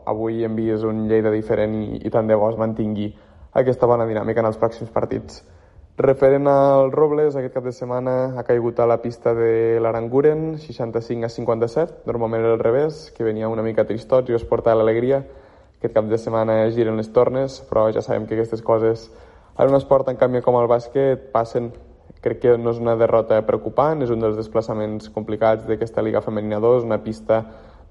avui 0.05 0.43
hem 0.45 0.55
vist 0.55 0.85
un 0.85 1.07
Lleida 1.09 1.33
diferent 1.33 1.75
i, 1.81 1.99
i 2.05 2.13
tant 2.13 2.29
de 2.29 2.37
bo 2.37 2.49
es 2.49 2.61
mantingui 2.61 3.11
aquesta 3.55 3.87
bona 3.89 4.07
dinàmica 4.07 4.41
en 4.43 4.49
els 4.51 4.59
pròxims 4.61 4.91
partits. 4.93 5.43
Referent 5.95 6.47
al 6.51 6.89
Robles, 6.91 7.37
aquest 7.39 7.53
cap 7.55 7.63
de 7.63 7.71
setmana 7.71 8.35
ha 8.35 8.43
caigut 8.43 8.81
a 8.83 8.87
la 8.89 8.97
pista 8.99 9.31
de 9.33 9.79
l'Aranguren, 9.79 10.57
65 10.59 11.23
a 11.23 11.29
57, 11.31 12.01
normalment 12.09 12.43
al 12.49 12.59
revés, 12.59 13.13
que 13.15 13.23
venia 13.23 13.47
una 13.47 13.63
mica 13.63 13.85
tristot 13.87 14.27
i 14.27 14.35
us 14.35 14.43
porta 14.43 14.75
l'alegria. 14.75 15.21
Aquest 15.77 15.95
cap 15.95 16.09
de 16.11 16.19
setmana 16.19 16.57
giren 16.75 16.99
les 16.99 17.13
tornes, 17.15 17.61
però 17.69 17.87
ja 17.95 18.03
sabem 18.03 18.27
que 18.27 18.35
aquestes 18.35 18.61
coses 18.65 19.07
en 19.57 19.71
un 19.71 19.79
esport, 19.79 20.09
en 20.11 20.19
canvi, 20.19 20.41
com 20.43 20.57
el 20.59 20.67
bàsquet, 20.67 21.29
passen 21.31 21.71
Crec 22.25 22.41
que 22.41 22.57
no 22.57 22.73
és 22.73 22.81
una 22.81 22.95
derrota 22.97 23.37
preocupant, 23.45 24.01
és 24.01 24.09
un 24.09 24.23
dels 24.23 24.37
desplaçaments 24.39 25.11
complicats 25.13 25.67
d'aquesta 25.69 26.01
Liga 26.01 26.23
Femenina 26.25 26.57
2, 26.63 26.87
una 26.87 26.97
pista 27.05 27.43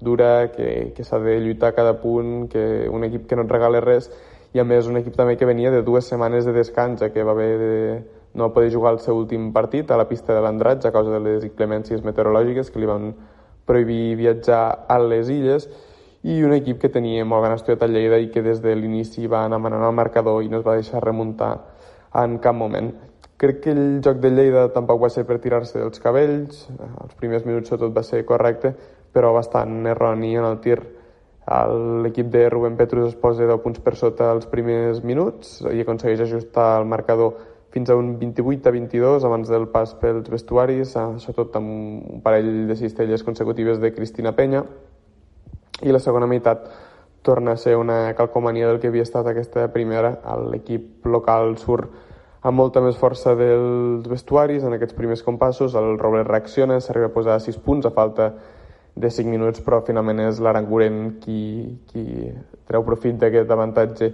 dura 0.03 0.51
que, 0.51 0.91
que 0.91 1.05
s'ha 1.07 1.21
de 1.23 1.37
lluitar 1.39 1.71
cada 1.73 1.93
punt, 2.01 2.49
que 2.51 2.89
un 2.91 3.07
equip 3.07 3.29
que 3.29 3.37
no 3.39 3.45
et 3.47 3.53
regala 3.55 3.79
res 3.79 4.09
i 4.55 4.59
a 4.59 4.63
més 4.67 4.87
un 4.87 4.99
equip 4.99 5.15
també 5.15 5.37
que 5.39 5.47
venia 5.47 5.71
de 5.71 5.81
dues 5.83 6.07
setmanes 6.11 6.45
de 6.47 6.53
descans, 6.55 7.01
que 7.11 7.23
va 7.23 7.31
haver 7.31 7.57
de 7.59 8.03
no 8.35 8.51
poder 8.53 8.71
jugar 8.71 8.93
el 8.93 8.99
seu 8.99 9.15
últim 9.15 9.53
partit 9.55 9.91
a 9.91 9.97
la 9.99 10.07
pista 10.07 10.35
de 10.35 10.43
l'Andratx 10.43 10.85
a 10.85 10.91
causa 10.91 11.15
de 11.15 11.19
les 11.23 11.47
inclemències 11.47 12.03
meteorològiques 12.03 12.71
que 12.71 12.79
li 12.79 12.87
van 12.87 13.13
prohibir 13.65 14.15
viatjar 14.19 14.85
a 14.87 14.99
les 14.99 15.31
illes 15.31 15.69
i 16.23 16.41
un 16.43 16.53
equip 16.55 16.79
que 16.81 16.91
tenia 16.91 17.25
molt 17.25 17.43
ben 17.45 17.55
estudiat 17.55 17.83
a 17.83 17.89
Lleida 17.91 18.19
i 18.19 18.29
que 18.31 18.43
des 18.43 18.61
de 18.61 18.75
l'inici 18.75 19.27
va 19.31 19.45
anar 19.45 19.59
manant 19.63 19.83
el 19.87 19.95
marcador 19.95 20.43
i 20.43 20.51
no 20.51 20.59
es 20.59 20.67
va 20.67 20.75
deixar 20.75 21.03
remuntar 21.03 21.53
en 22.15 22.37
cap 22.39 22.55
moment. 22.55 22.91
Crec 23.37 23.59
que 23.59 23.71
el 23.71 23.99
joc 23.99 24.21
de 24.23 24.29
Lleida 24.31 24.69
tampoc 24.71 25.01
va 25.01 25.09
ser 25.11 25.25
per 25.27 25.41
tirar-se 25.43 25.79
dels 25.81 25.99
cabells, 25.99 26.69
els 27.03 27.15
primers 27.19 27.43
minuts 27.43 27.73
tot 27.73 27.91
va 27.91 28.03
ser 28.07 28.21
correcte, 28.23 28.71
però 29.11 29.33
bastant 29.35 29.81
erroni 29.91 30.37
en 30.39 30.47
el 30.47 30.61
tir. 30.63 30.77
L'equip 32.05 32.29
de 32.31 32.45
Rubén 32.49 32.77
Petrus 32.79 33.09
es 33.11 33.17
posa 33.19 33.43
10 33.43 33.59
punts 33.61 33.83
per 33.83 33.93
sota 33.99 34.31
els 34.33 34.47
primers 34.49 35.03
minuts 35.03 35.59
i 35.67 35.83
aconsegueix 35.83 36.23
ajustar 36.23 36.79
el 36.79 36.87
marcador 36.89 37.35
fins 37.75 37.91
a 37.91 37.99
un 37.99 38.15
28 38.17 38.71
a 38.71 38.71
22 38.71 39.27
abans 39.27 39.51
del 39.51 39.67
pas 39.67 39.91
pels 39.99 40.31
vestuaris, 40.31 40.95
sobretot 40.95 41.59
amb 41.59 41.69
un 42.15 42.23
parell 42.23 42.69
de 42.69 42.79
cistelles 42.79 43.23
consecutives 43.27 43.83
de 43.83 43.91
Cristina 43.93 44.31
Penya. 44.31 44.63
I 45.83 45.91
la 45.91 45.99
segona 45.99 46.25
meitat 46.25 46.69
torna 47.21 47.51
a 47.51 47.59
ser 47.59 47.75
una 47.75 48.15
calcomania 48.15 48.69
del 48.69 48.79
que 48.79 48.87
havia 48.87 49.03
estat 49.03 49.27
aquesta 49.27 49.67
primera. 49.75 50.15
L'equip 50.47 51.03
local 51.05 51.57
surt 51.59 52.04
amb 52.45 52.59
molta 52.61 52.81
més 52.83 52.97
força 53.01 53.33
dels 53.37 54.05
vestuaris 54.05 54.63
en 54.63 54.75
aquests 54.75 54.93
primers 54.93 55.23
compassos. 55.25 55.73
El 55.73 55.97
Robles 55.97 56.27
reacciona, 56.27 56.77
s'arriba 56.79 57.09
a 57.09 57.15
posar 57.15 57.39
6 57.41 57.57
punts 57.65 57.89
a 57.89 57.93
falta 57.95 58.29
de 58.95 59.09
5 59.11 59.31
minuts, 59.31 59.63
però 59.65 59.81
finalment 59.83 60.21
és 60.27 60.39
l'Aranguren 60.39 61.17
qui, 61.23 61.39
qui 61.89 62.29
treu 62.69 62.85
profit 62.85 63.17
d'aquest 63.19 63.49
avantatge 63.51 64.11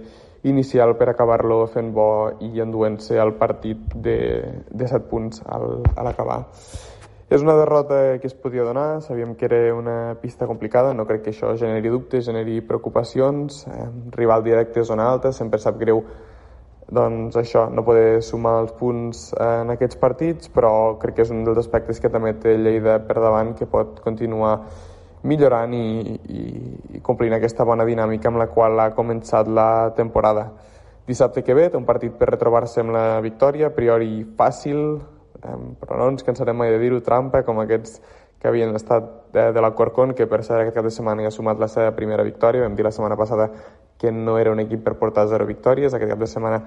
inicial 0.48 0.96
per 0.98 1.12
acabar-lo 1.12 1.66
fent 1.70 1.92
bo 1.94 2.08
i 2.42 2.56
enduent-se 2.64 3.20
el 3.20 3.36
partit 3.38 3.92
de, 3.94 4.16
de 4.70 4.88
7 4.88 5.06
punts 5.12 5.44
al, 5.46 5.84
a 5.94 6.08
l'acabar. 6.08 6.40
És 7.32 7.40
una 7.44 7.54
derrota 7.56 8.18
que 8.20 8.28
es 8.28 8.34
podia 8.34 8.64
donar, 8.64 9.00
sabíem 9.00 9.36
que 9.36 9.46
era 9.46 9.74
una 9.76 10.16
pista 10.20 10.48
complicada, 10.48 10.92
no 10.92 11.06
crec 11.08 11.22
que 11.24 11.32
això 11.32 11.54
generi 11.56 11.92
dubtes, 11.92 12.26
generi 12.26 12.60
preocupacions, 12.60 13.62
eh, 13.68 13.86
rival 14.16 14.42
directe, 14.44 14.84
zona 14.84 15.06
alta, 15.08 15.32
sempre 15.32 15.60
sap 15.62 15.78
greu 15.80 16.02
doncs 16.92 17.36
això, 17.40 17.66
no 17.72 17.84
poder 17.86 18.22
sumar 18.22 18.58
els 18.62 18.72
punts 18.76 19.30
en 19.40 19.72
aquests 19.72 19.98
partits, 20.00 20.50
però 20.52 20.98
crec 21.00 21.16
que 21.16 21.24
és 21.24 21.32
un 21.32 21.44
dels 21.46 21.62
aspectes 21.62 22.00
que 22.00 22.10
també 22.12 22.34
té 22.42 22.58
Lleida 22.58 22.98
per 23.06 23.16
davant 23.20 23.54
que 23.56 23.68
pot 23.70 24.02
continuar 24.04 24.58
millorant 25.28 25.72
i, 25.72 25.86
i, 26.12 26.42
i 26.98 27.00
complint 27.06 27.36
aquesta 27.36 27.64
bona 27.64 27.86
dinàmica 27.88 28.28
amb 28.28 28.42
la 28.42 28.48
qual 28.52 28.80
ha 28.82 28.90
començat 28.96 29.48
la 29.48 29.92
temporada. 29.96 30.50
Dissabte 31.06 31.42
que 31.42 31.54
ve 31.54 31.68
té 31.70 31.78
un 31.78 31.86
partit 31.88 32.14
per 32.18 32.28
retrobar-se 32.30 32.82
amb 32.82 32.92
la 32.94 33.06
victòria, 33.24 33.70
a 33.70 33.74
priori 33.74 34.26
fàcil, 34.38 34.82
però 35.42 35.98
no 35.98 36.10
ens 36.12 36.26
cansarem 36.26 36.58
mai 36.58 36.74
de 36.74 36.82
dir-ho, 36.82 37.00
trampa, 37.02 37.42
com 37.46 37.58
aquests 37.62 38.02
que 38.42 38.50
havien 38.50 38.74
estat 38.74 39.06
de, 39.32 39.48
de 39.54 39.62
la 39.62 39.70
Corcon, 39.78 40.12
que 40.18 40.26
per 40.26 40.42
cert 40.42 40.60
aquest 40.60 40.76
cap 40.76 40.86
de 40.86 40.90
setmana 40.94 41.22
ja 41.22 41.30
ha 41.30 41.34
sumat 41.34 41.60
la 41.62 41.70
seva 41.70 41.94
primera 41.94 42.26
victòria. 42.26 42.66
Vam 42.66 42.74
dir 42.74 42.86
la 42.86 42.94
setmana 42.94 43.16
passada 43.18 43.48
que 44.02 44.10
no 44.10 44.34
era 44.42 44.50
un 44.50 44.60
equip 44.60 44.82
per 44.82 44.96
portar 44.98 45.28
zero 45.30 45.46
victòries. 45.46 45.94
Aquest 45.94 46.10
cap 46.10 46.18
de 46.18 46.26
setmana 46.26 46.58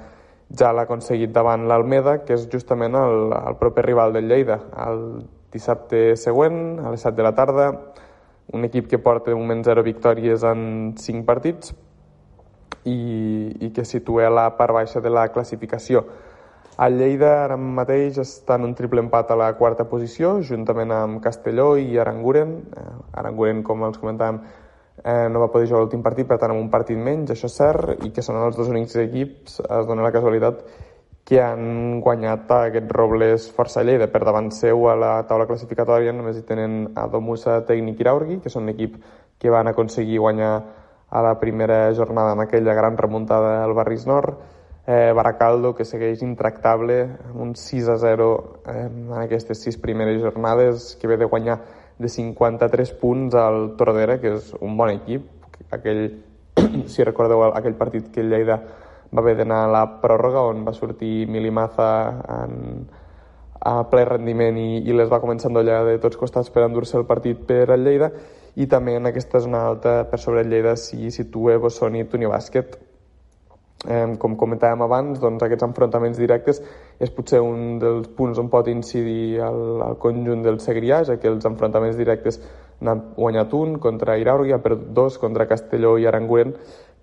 ja 0.55 0.71
l'ha 0.71 0.86
aconseguit 0.88 1.33
davant 1.36 1.67
l'Almeda, 1.67 2.21
que 2.23 2.38
és 2.38 2.47
justament 2.51 2.95
el, 2.95 3.33
el 3.36 3.57
proper 3.59 3.83
rival 3.89 4.15
del 4.15 4.29
Lleida. 4.31 4.61
El 4.88 5.01
dissabte 5.51 6.15
següent, 6.15 6.79
a 6.79 6.93
les 6.93 7.03
7 7.03 7.17
de 7.19 7.25
la 7.27 7.36
tarda, 7.36 7.71
un 8.55 8.63
equip 8.63 8.88
que 8.88 9.01
porta 9.03 9.31
de 9.31 9.36
moment 9.36 9.63
zero 9.65 9.83
victòries 9.83 10.45
en 10.47 10.93
5 11.01 11.25
partits 11.27 11.73
i, 12.86 12.95
i 13.59 13.71
que 13.73 13.83
situa 13.83 14.29
la 14.29 14.51
part 14.55 14.75
baixa 14.77 15.01
de 15.01 15.11
la 15.11 15.27
classificació. 15.33 16.05
El 16.86 16.97
Lleida 16.99 17.31
ara 17.45 17.55
mateix 17.55 18.19
està 18.19 18.57
en 18.59 18.67
un 18.67 18.73
triple 18.75 18.99
empat 18.99 19.29
a 19.31 19.39
la 19.39 19.53
quarta 19.55 19.86
posició, 19.88 20.41
juntament 20.43 20.91
amb 20.91 21.21
Castelló 21.23 21.73
i 21.79 21.95
Aranguren. 21.97 22.57
Eh, 22.75 22.89
Aranguren, 23.21 23.61
com 23.63 23.86
els 23.88 23.99
comentàvem, 24.01 24.41
eh, 25.06 25.30
no 25.30 25.39
va 25.43 25.51
poder 25.53 25.70
jugar 25.70 25.84
l'últim 25.84 26.01
partit, 26.01 26.28
per 26.28 26.39
tant, 26.41 26.51
amb 26.56 26.64
un 26.64 26.72
partit 26.74 26.97
menys, 26.97 27.30
això 27.32 27.45
és 27.51 27.56
cert, 27.62 28.06
i 28.08 28.12
que 28.12 28.26
són 28.26 28.41
els 28.41 28.58
dos 28.58 28.72
únics 28.74 28.97
equips, 29.06 29.62
es 29.62 29.88
dona 29.88 30.06
la 30.06 30.12
casualitat, 30.16 30.66
que 31.26 31.39
han 31.41 32.01
guanyat 32.06 32.51
aquest 32.53 32.91
Robles 32.93 33.47
Força 33.53 33.82
Lleida. 33.82 34.08
Per 34.14 34.22
davant 34.22 34.51
seu 34.53 34.84
a 34.91 34.95
la 34.97 35.14
taula 35.30 35.47
classificatòria 35.49 36.14
només 36.14 36.38
hi 36.38 36.43
tenen 36.45 36.91
a 36.93 37.08
Domusa 37.10 37.64
Tècnic 37.66 38.03
Iraurgui, 38.03 38.39
que 38.43 38.51
són 38.53 38.70
l'equip 38.70 38.99
que 39.41 39.53
van 39.53 39.72
aconseguir 39.72 40.20
guanyar 40.22 40.51
a 41.10 41.24
la 41.26 41.34
primera 41.41 41.80
jornada 41.97 42.34
amb 42.34 42.45
aquella 42.45 42.76
gran 42.78 42.97
remuntada 42.97 43.64
al 43.64 43.74
Barris 43.74 44.06
Nord, 44.06 44.38
eh, 44.86 45.14
Baracaldo, 45.18 45.74
que 45.74 45.86
segueix 45.86 46.22
intractable, 46.22 47.01
amb 47.32 47.41
un 47.41 47.56
6 47.58 47.89
a 47.89 47.97
0 47.97 48.30
eh, 48.68 48.86
en 48.86 49.18
aquestes 49.18 49.64
sis 49.66 49.78
primeres 49.82 50.22
jornades, 50.22 50.93
que 51.01 51.08
ve 51.08 51.18
de 51.18 51.26
guanyar 51.26 51.60
de 51.99 52.09
53 52.09 52.91
punts 52.99 53.35
al 53.39 53.75
Tordera, 53.77 54.19
que 54.19 54.35
és 54.35 54.51
un 54.59 54.75
bon 54.77 54.91
equip. 54.91 55.27
Aquell, 55.75 56.03
si 56.91 57.07
recordeu, 57.07 57.43
aquell 57.51 57.77
partit 57.79 58.11
que 58.11 58.23
el 58.23 58.33
Lleida 58.33 58.59
va 59.15 59.23
haver 59.23 59.37
d'anar 59.39 59.63
a 59.65 59.71
la 59.71 59.83
pròrroga, 60.01 60.43
on 60.49 60.65
va 60.67 60.73
sortir 60.75 61.27
Milimaza 61.31 61.89
en, 62.39 62.87
a 63.65 63.75
ple 63.89 64.05
rendiment 64.05 64.57
i, 64.59 64.81
i 64.85 64.95
les 64.95 65.11
va 65.11 65.21
començar 65.23 65.49
a 65.49 65.53
endollar 65.53 65.83
de 65.87 65.97
tots 66.03 66.19
costats 66.19 66.51
per 66.53 66.65
endur-se 66.65 66.97
el 66.99 67.07
partit 67.09 67.45
per 67.47 67.69
al 67.73 67.85
Lleida 67.85 68.11
i 68.55 68.67
també 68.71 68.95
en 68.95 69.09
aquesta 69.09 69.41
zona 69.43 69.65
alta 69.67 70.03
per 70.09 70.19
sobre 70.21 70.43
el 70.45 70.51
Lleida 70.51 70.75
s'hi 70.79 71.11
situa 71.11 71.57
Bossoni 71.63 72.03
i 72.03 72.09
Tuni 72.11 72.29
Bàsquet 72.29 72.77
Com 74.19 74.33
comentàvem 74.39 74.81
abans, 74.81 75.19
doncs, 75.21 75.43
aquests 75.45 75.65
enfrontaments 75.67 76.17
directes 76.17 76.61
és 76.97 77.11
potser 77.13 77.41
un 77.43 77.77
dels 77.81 78.07
punts 78.17 78.39
on 78.41 78.49
pot 78.49 78.67
incidir 78.71 79.41
el, 79.45 79.61
el 79.86 79.97
conjunt 80.01 80.41
del 80.45 80.57
Segrià, 80.63 81.03
ja 81.05 81.19
que 81.21 81.29
els 81.29 81.45
enfrontaments 81.45 81.97
directes 81.99 82.39
n'han 82.81 83.03
guanyat 83.15 83.53
un 83.53 83.77
contra 83.83 84.17
Iraurgi, 84.17 84.55
ha 84.55 84.63
perdut 84.63 84.89
dos 84.97 85.19
contra 85.21 85.45
Castelló 85.47 85.95
i 86.01 86.07
Aranguren, 86.09 86.55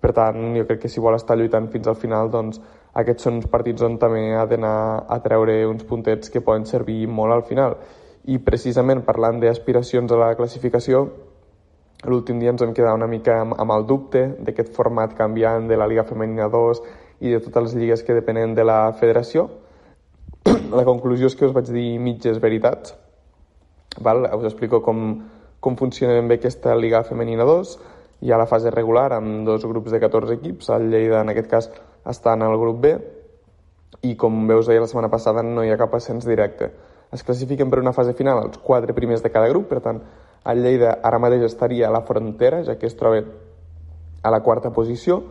per 0.03 0.11
tant, 0.11 0.51
jo 0.57 0.65
crec 0.67 0.81
que 0.83 0.91
si 0.91 0.99
vol 0.99 1.15
estar 1.15 1.37
lluitant 1.39 1.69
fins 1.71 1.87
al 1.87 1.95
final, 1.95 2.27
doncs, 2.31 2.59
aquests 2.99 3.23
són 3.23 3.39
uns 3.39 3.47
partits 3.49 3.81
on 3.87 3.95
també 4.01 4.33
ha 4.35 4.43
d'anar 4.45 4.75
a 5.07 5.19
treure 5.23 5.61
uns 5.69 5.85
puntets 5.87 6.29
que 6.29 6.43
poden 6.43 6.67
servir 6.67 7.05
molt 7.07 7.33
al 7.37 7.45
final. 7.47 7.77
I 8.27 8.41
precisament 8.43 9.05
parlant 9.07 9.39
d'aspiracions 9.39 10.11
a 10.11 10.19
la 10.19 10.33
classificació, 10.35 11.05
L'últim 12.03 12.39
dia 12.39 12.51
ens 12.51 12.59
vam 12.59 12.73
quedar 12.75 12.93
una 12.97 13.07
mica 13.07 13.37
amb, 13.41 13.55
amb 13.55 13.71
el 13.71 13.85
dubte 13.87 14.25
d'aquest 14.43 14.73
format 14.75 15.13
canviant 15.15 15.69
de 15.69 15.77
la 15.79 15.87
Liga 15.87 16.03
Femenina 16.03 16.49
2 16.51 16.81
i 17.23 17.31
de 17.31 17.39
totes 17.39 17.69
les 17.69 17.75
lligues 17.79 18.03
que 18.03 18.15
depenen 18.17 18.55
de 18.57 18.65
la 18.67 18.91
federació. 18.99 19.47
la 20.77 20.83
conclusió 20.83 21.29
és 21.31 21.37
que 21.39 21.47
us 21.47 21.55
vaig 21.55 21.71
dir 21.71 21.99
mitges 22.03 22.41
veritats. 22.43 22.97
Val? 24.03 24.27
Us 24.35 24.49
explico 24.49 24.81
com, 24.83 25.05
com 25.63 25.77
funciona 25.79 26.17
ben 26.17 26.27
bé 26.27 26.41
aquesta 26.41 26.75
Liga 26.75 27.05
Femenina 27.07 27.47
2. 27.47 27.71
Hi 28.23 28.31
ha 28.31 28.39
la 28.39 28.49
fase 28.51 28.71
regular 28.71 29.13
amb 29.15 29.47
dos 29.47 29.63
grups 29.63 29.95
de 29.95 30.01
14 30.03 30.35
equips. 30.41 30.73
El 30.75 30.89
Lleida, 30.91 31.21
en 31.21 31.31
aquest 31.31 31.47
cas, 31.51 31.69
està 32.03 32.35
en 32.35 32.43
el 32.43 32.57
grup 32.59 32.81
B. 32.83 32.97
I 34.03 34.17
com 34.19 34.43
veus 34.49 34.67
deia 34.67 34.83
la 34.83 34.91
setmana 34.91 35.11
passada, 35.11 35.43
no 35.43 35.63
hi 35.63 35.71
ha 35.71 35.79
cap 35.79 35.95
ascens 35.95 36.27
directe. 36.27 36.71
Es 37.13 37.23
classifiquen 37.23 37.71
per 37.71 37.79
una 37.79 37.93
fase 37.95 38.11
final 38.17 38.41
els 38.43 38.59
quatre 38.59 38.95
primers 38.97 39.23
de 39.23 39.31
cada 39.31 39.47
grup, 39.51 39.69
per 39.69 39.79
tant, 39.85 40.01
el 40.45 40.63
Lleida 40.63 40.97
ara 41.03 41.19
mateix 41.23 41.45
estaria 41.47 41.87
a 41.87 41.93
la 41.93 42.03
frontera, 42.07 42.63
ja 42.67 42.75
que 42.79 42.87
es 42.89 42.97
troba 42.99 43.21
a 44.23 44.31
la 44.31 44.41
quarta 44.43 44.71
posició, 44.71 45.21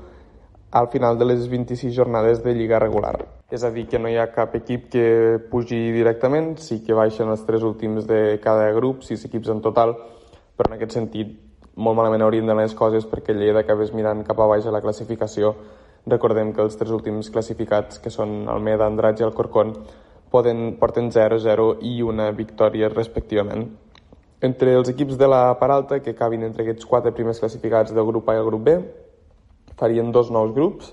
al 0.73 0.89
final 0.89 1.19
de 1.19 1.27
les 1.27 1.49
26 1.51 1.95
jornades 1.95 2.43
de 2.43 2.55
Lliga 2.55 2.79
regular. 2.79 3.19
És 3.53 3.65
a 3.65 3.71
dir, 3.71 3.87
que 3.89 3.99
no 4.01 4.09
hi 4.09 4.17
ha 4.17 4.31
cap 4.33 4.55
equip 4.57 4.89
que 4.95 5.05
pugi 5.51 5.91
directament, 5.93 6.55
sí 6.57 6.81
que 6.85 6.97
baixen 6.97 7.29
els 7.29 7.45
tres 7.45 7.63
últims 7.63 8.09
de 8.09 8.39
cada 8.41 8.71
grup, 8.73 9.03
sis 9.05 9.25
equips 9.29 9.53
en 9.53 9.61
total, 9.61 9.93
però 10.57 10.71
en 10.71 10.79
aquest 10.79 10.97
sentit 10.97 11.37
molt 11.77 11.97
malament 11.97 12.25
haurien 12.25 12.49
d'anar 12.49 12.65
les 12.65 12.77
coses 12.77 13.05
perquè 13.09 13.37
Lleida 13.37 13.61
acabés 13.61 13.93
mirant 13.93 14.25
cap 14.25 14.41
a 14.41 14.49
baix 14.49 14.67
a 14.67 14.73
la 14.73 14.81
classificació. 14.81 15.55
Recordem 16.09 16.55
que 16.57 16.65
els 16.65 16.77
tres 16.77 16.91
últims 16.91 17.29
classificats, 17.31 18.01
que 18.01 18.11
són 18.11 18.49
el 18.49 18.65
Meda, 18.65 18.89
Andratx 18.89 19.21
i 19.21 19.29
el 19.29 19.37
Corcón, 19.37 19.77
poden, 20.33 20.79
porten 20.81 21.13
0-0 21.13 21.77
i 21.85 22.01
una 22.03 22.31
victòria 22.33 22.89
respectivament. 22.89 23.69
Entre 24.43 24.73
els 24.75 24.89
equips 24.91 25.15
de 25.19 25.29
la 25.31 25.53
part 25.61 25.71
alta, 25.71 26.01
que 26.03 26.17
acabin 26.17 26.43
entre 26.43 26.65
aquests 26.65 26.87
quatre 26.91 27.13
primers 27.15 27.39
classificats 27.39 27.95
del 27.95 28.07
grup 28.09 28.27
A 28.27 28.35
i 28.35 28.41
el 28.41 28.49
grup 28.49 28.65
B, 28.67 28.73
farien 29.79 30.11
dos 30.11 30.33
nous 30.35 30.51
grups 30.57 30.89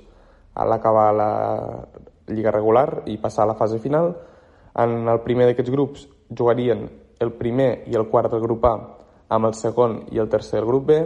a 0.53 0.67
l'acabar 0.69 1.07
la 1.17 1.31
lliga 2.29 2.53
regular 2.53 3.03
i 3.09 3.17
passar 3.17 3.47
a 3.47 3.49
la 3.49 3.55
fase 3.57 3.79
final. 3.81 4.11
En 4.77 5.09
el 5.09 5.21
primer 5.25 5.47
d'aquests 5.49 5.73
grups 5.73 6.05
jugarien 6.29 6.85
el 7.19 7.33
primer 7.39 7.87
i 7.89 7.97
el 7.97 8.05
quart 8.11 8.29
del 8.31 8.43
grup 8.45 8.69
A 8.69 8.75
amb 9.33 9.49
el 9.49 9.57
segon 9.57 10.03
i 10.13 10.21
el 10.21 10.29
tercer 10.29 10.59
del 10.59 10.69
grup 10.69 10.85
B, 10.91 10.99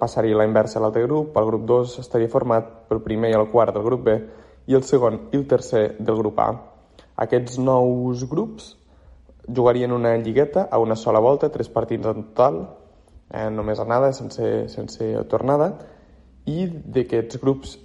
passaria 0.00 0.36
la 0.36 0.46
inversa 0.48 0.80
a 0.80 0.82
l'altre 0.82 1.04
grup, 1.06 1.36
el 1.38 1.46
grup 1.46 1.64
2 1.70 2.00
estaria 2.02 2.30
format 2.32 2.66
pel 2.88 3.02
primer 3.04 3.30
i 3.30 3.38
el 3.38 3.46
quart 3.52 3.74
del 3.76 3.86
grup 3.86 4.02
B 4.10 4.18
i 4.66 4.74
el 4.74 4.82
segon 4.82 5.28
i 5.30 5.38
el 5.38 5.46
tercer 5.46 5.84
del 5.98 6.18
grup 6.18 6.42
A. 6.42 6.48
Aquests 7.14 7.58
nous 7.62 8.26
grups 8.26 8.72
jugarien 9.54 9.92
una 9.92 10.16
lligueta 10.16 10.68
a 10.70 10.78
una 10.78 10.96
sola 10.96 11.20
volta, 11.20 11.50
tres 11.50 11.68
partits 11.68 12.06
en 12.06 12.24
total, 12.30 12.60
eh, 13.30 13.48
només 13.50 13.80
anada, 13.80 14.12
sense, 14.12 14.68
sense 14.68 15.10
tornada, 15.28 15.72
i 16.48 16.66
d'aquests 16.68 17.40
grups 17.42 17.76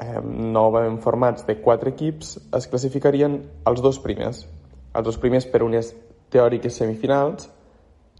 eh, 0.00 0.20
novament 0.22 1.00
formats 1.02 1.46
de 1.46 1.58
quatre 1.62 1.94
equips 1.94 2.36
es 2.56 2.68
classificarien 2.70 3.40
els 3.66 3.82
dos 3.82 4.00
primers. 4.02 4.44
Els 4.94 5.06
dos 5.06 5.18
primers 5.22 5.46
per 5.46 5.62
unes 5.62 5.92
teòriques 6.30 6.76
semifinals 6.76 7.48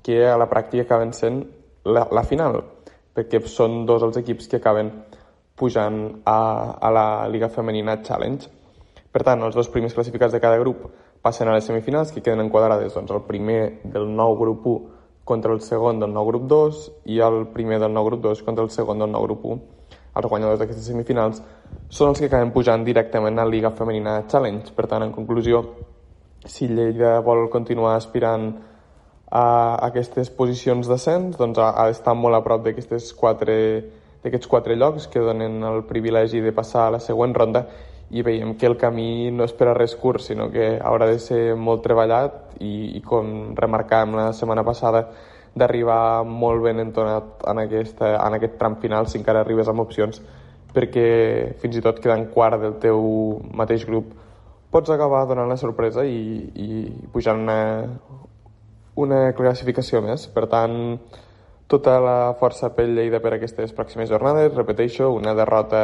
que 0.03 0.23
a 0.27 0.37
la 0.41 0.49
pràctica 0.51 0.87
acaben 0.87 1.13
sent 1.15 1.43
la, 1.85 2.07
la 2.11 2.25
final, 2.25 2.63
perquè 3.15 3.41
són 3.47 3.85
dos 3.87 4.03
els 4.07 4.19
equips 4.21 4.49
que 4.49 4.61
acaben 4.61 4.93
pujant 5.61 6.23
a, 6.25 6.39
a 6.81 6.91
la 6.91 7.07
Liga 7.29 7.51
Femenina 7.53 7.99
Challenge. 8.03 8.49
Per 9.11 9.23
tant, 9.27 9.43
els 9.43 9.57
dos 9.59 9.69
primers 9.69 9.95
classificats 9.95 10.33
de 10.33 10.41
cada 10.41 10.59
grup 10.63 10.87
passen 11.23 11.49
a 11.49 11.55
les 11.55 11.67
semifinals 11.69 12.13
que 12.13 12.23
queden 12.23 12.41
enquadrades 12.47 12.95
doncs, 12.95 13.11
el 13.13 13.27
primer 13.29 13.81
del 13.85 14.09
nou 14.17 14.37
grup 14.39 14.67
1 14.67 15.01
contra 15.25 15.53
el 15.53 15.61
segon 15.61 16.01
del 16.01 16.13
nou 16.13 16.27
grup 16.27 16.49
2 16.49 16.81
i 17.13 17.21
el 17.23 17.45
primer 17.55 17.79
del 17.79 17.93
nou 17.95 18.09
grup 18.09 18.25
2 18.25 18.43
contra 18.43 18.65
el 18.65 18.71
segon 18.75 18.99
del 18.99 19.13
nou 19.13 19.27
grup 19.29 19.45
1. 19.45 19.61
Els 20.17 20.27
guanyadors 20.27 20.59
d'aquestes 20.59 20.89
semifinals 20.91 21.43
són 21.89 22.11
els 22.11 22.19
que 22.19 22.27
acaben 22.27 22.51
pujant 22.51 22.83
directament 22.85 23.39
a 23.39 23.47
Liga 23.47 23.71
Femenina 23.71 24.25
Challenge. 24.27 24.73
Per 24.75 24.89
tant, 24.91 25.05
en 25.07 25.13
conclusió, 25.15 25.63
si 26.47 26.67
Lleida 26.67 27.21
vol 27.23 27.47
continuar 27.53 27.95
aspirant 27.95 28.51
a 29.31 29.77
aquestes 29.87 30.33
posicions 30.35 30.89
d'ascens, 30.91 31.37
doncs 31.39 31.61
ha 31.63 31.87
d'estar 31.87 32.17
molt 32.19 32.35
a 32.35 32.43
prop 32.43 32.65
d'aquestes 32.65 33.13
quatre 33.15 33.57
d'aquests 34.21 34.51
quatre 34.51 34.75
llocs 34.77 35.07
que 35.09 35.23
donen 35.25 35.63
el 35.65 35.85
privilegi 35.89 36.43
de 36.45 36.53
passar 36.53 36.89
a 36.89 36.97
la 36.97 37.01
següent 37.01 37.33
ronda 37.33 37.63
i 38.11 38.25
veiem 38.27 38.57
que 38.59 38.67
el 38.67 38.77
camí 38.79 39.31
no 39.31 39.47
és 39.47 39.55
per 39.55 39.69
a 39.71 39.75
res 39.77 39.95
curt, 39.97 40.25
sinó 40.25 40.49
que 40.51 40.73
haurà 40.79 41.07
de 41.11 41.19
ser 41.23 41.55
molt 41.57 41.85
treballat 41.85 42.57
i, 42.59 42.97
i 42.99 43.03
com 43.07 43.53
remarcàvem 43.59 44.17
la 44.19 44.31
setmana 44.37 44.65
passada, 44.67 45.07
d'arribar 45.55 46.25
molt 46.27 46.63
ben 46.63 46.79
entonat 46.83 47.45
en, 47.51 47.63
aquesta, 47.65 48.15
en 48.23 48.39
aquest 48.39 48.59
tram 48.59 48.77
final 48.83 49.09
si 49.11 49.19
encara 49.19 49.43
arribes 49.43 49.69
amb 49.69 49.83
opcions 49.83 50.21
perquè 50.71 51.07
fins 51.59 51.79
i 51.79 51.83
tot 51.83 51.99
quedant 51.99 52.29
quart 52.31 52.61
del 52.63 52.77
teu 52.83 53.01
mateix 53.59 53.83
grup 53.89 54.13
pots 54.71 54.91
acabar 54.91 55.25
donant 55.27 55.51
la 55.51 55.59
sorpresa 55.59 56.05
i, 56.07 56.21
i 56.55 56.69
pujant 57.13 57.43
una, 57.43 57.59
una 58.95 59.21
classificació 59.37 60.01
més. 60.05 60.29
Per 60.31 60.47
tant, 60.51 60.77
tota 61.71 61.99
la 62.03 62.17
força 62.41 62.71
pel 62.77 62.95
Lleida 62.97 63.21
per 63.23 63.35
aquestes 63.37 63.75
pròximes 63.77 64.11
jornades. 64.11 64.55
Repeteixo, 64.55 65.11
una 65.17 65.35
derrota 65.35 65.83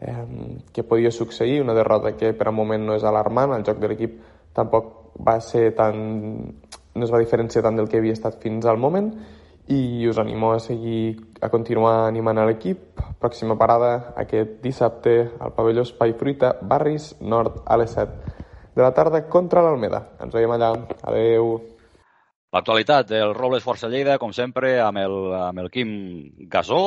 eh, 0.00 0.58
que 0.72 0.82
podia 0.82 1.10
succeir, 1.10 1.60
una 1.62 1.74
derrota 1.74 2.16
que 2.16 2.32
per 2.32 2.48
un 2.48 2.58
moment 2.58 2.84
no 2.86 2.96
és 2.98 3.04
alarmant, 3.04 3.54
el 3.54 3.64
joc 3.66 3.78
de 3.82 3.90
l'equip 3.92 4.18
tampoc 4.54 5.16
va 5.20 5.38
ser 5.40 5.70
tan... 5.76 5.96
no 6.94 7.04
es 7.04 7.10
va 7.10 7.18
diferenciar 7.18 7.64
tant 7.64 7.76
del 7.76 7.88
que 7.90 7.98
havia 7.98 8.14
estat 8.14 8.38
fins 8.42 8.66
al 8.70 8.78
moment 8.78 9.10
i 9.66 10.06
us 10.06 10.18
animo 10.18 10.52
a 10.52 10.60
seguir, 10.60 11.16
a 11.40 11.48
continuar 11.48 12.06
animant 12.06 12.38
a 12.38 12.44
l'equip. 12.46 13.00
Pròxima 13.20 13.56
parada 13.56 14.12
aquest 14.20 14.60
dissabte 14.62 15.14
al 15.40 15.54
pavelló 15.56 15.82
Espai 15.82 16.12
Fruita, 16.20 16.54
Barris 16.60 17.14
Nord 17.20 17.62
a 17.64 17.78
les 17.80 17.96
7 17.96 18.34
de 18.74 18.82
la 18.82 18.92
tarda 18.92 19.24
contra 19.28 19.62
l'Almeda. 19.62 20.02
Ens 20.20 20.34
veiem 20.34 20.52
allà. 20.56 20.74
Adeu. 21.02 21.54
L'actualitat 22.54 23.08
del 23.10 23.34
Robles 23.34 23.64
Força 23.66 23.90
Lleida, 23.90 24.18
com 24.22 24.34
sempre, 24.34 24.76
amb 24.82 25.00
el, 25.02 25.16
amb 25.40 25.64
el 25.64 25.72
Quim 25.74 25.94
Gasó. 26.50 26.84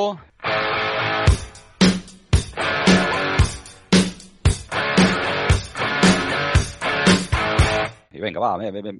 I 8.18 8.22
vinga, 8.22 8.40
va, 8.42 8.56
més, 8.58 8.74
més, 8.74 8.96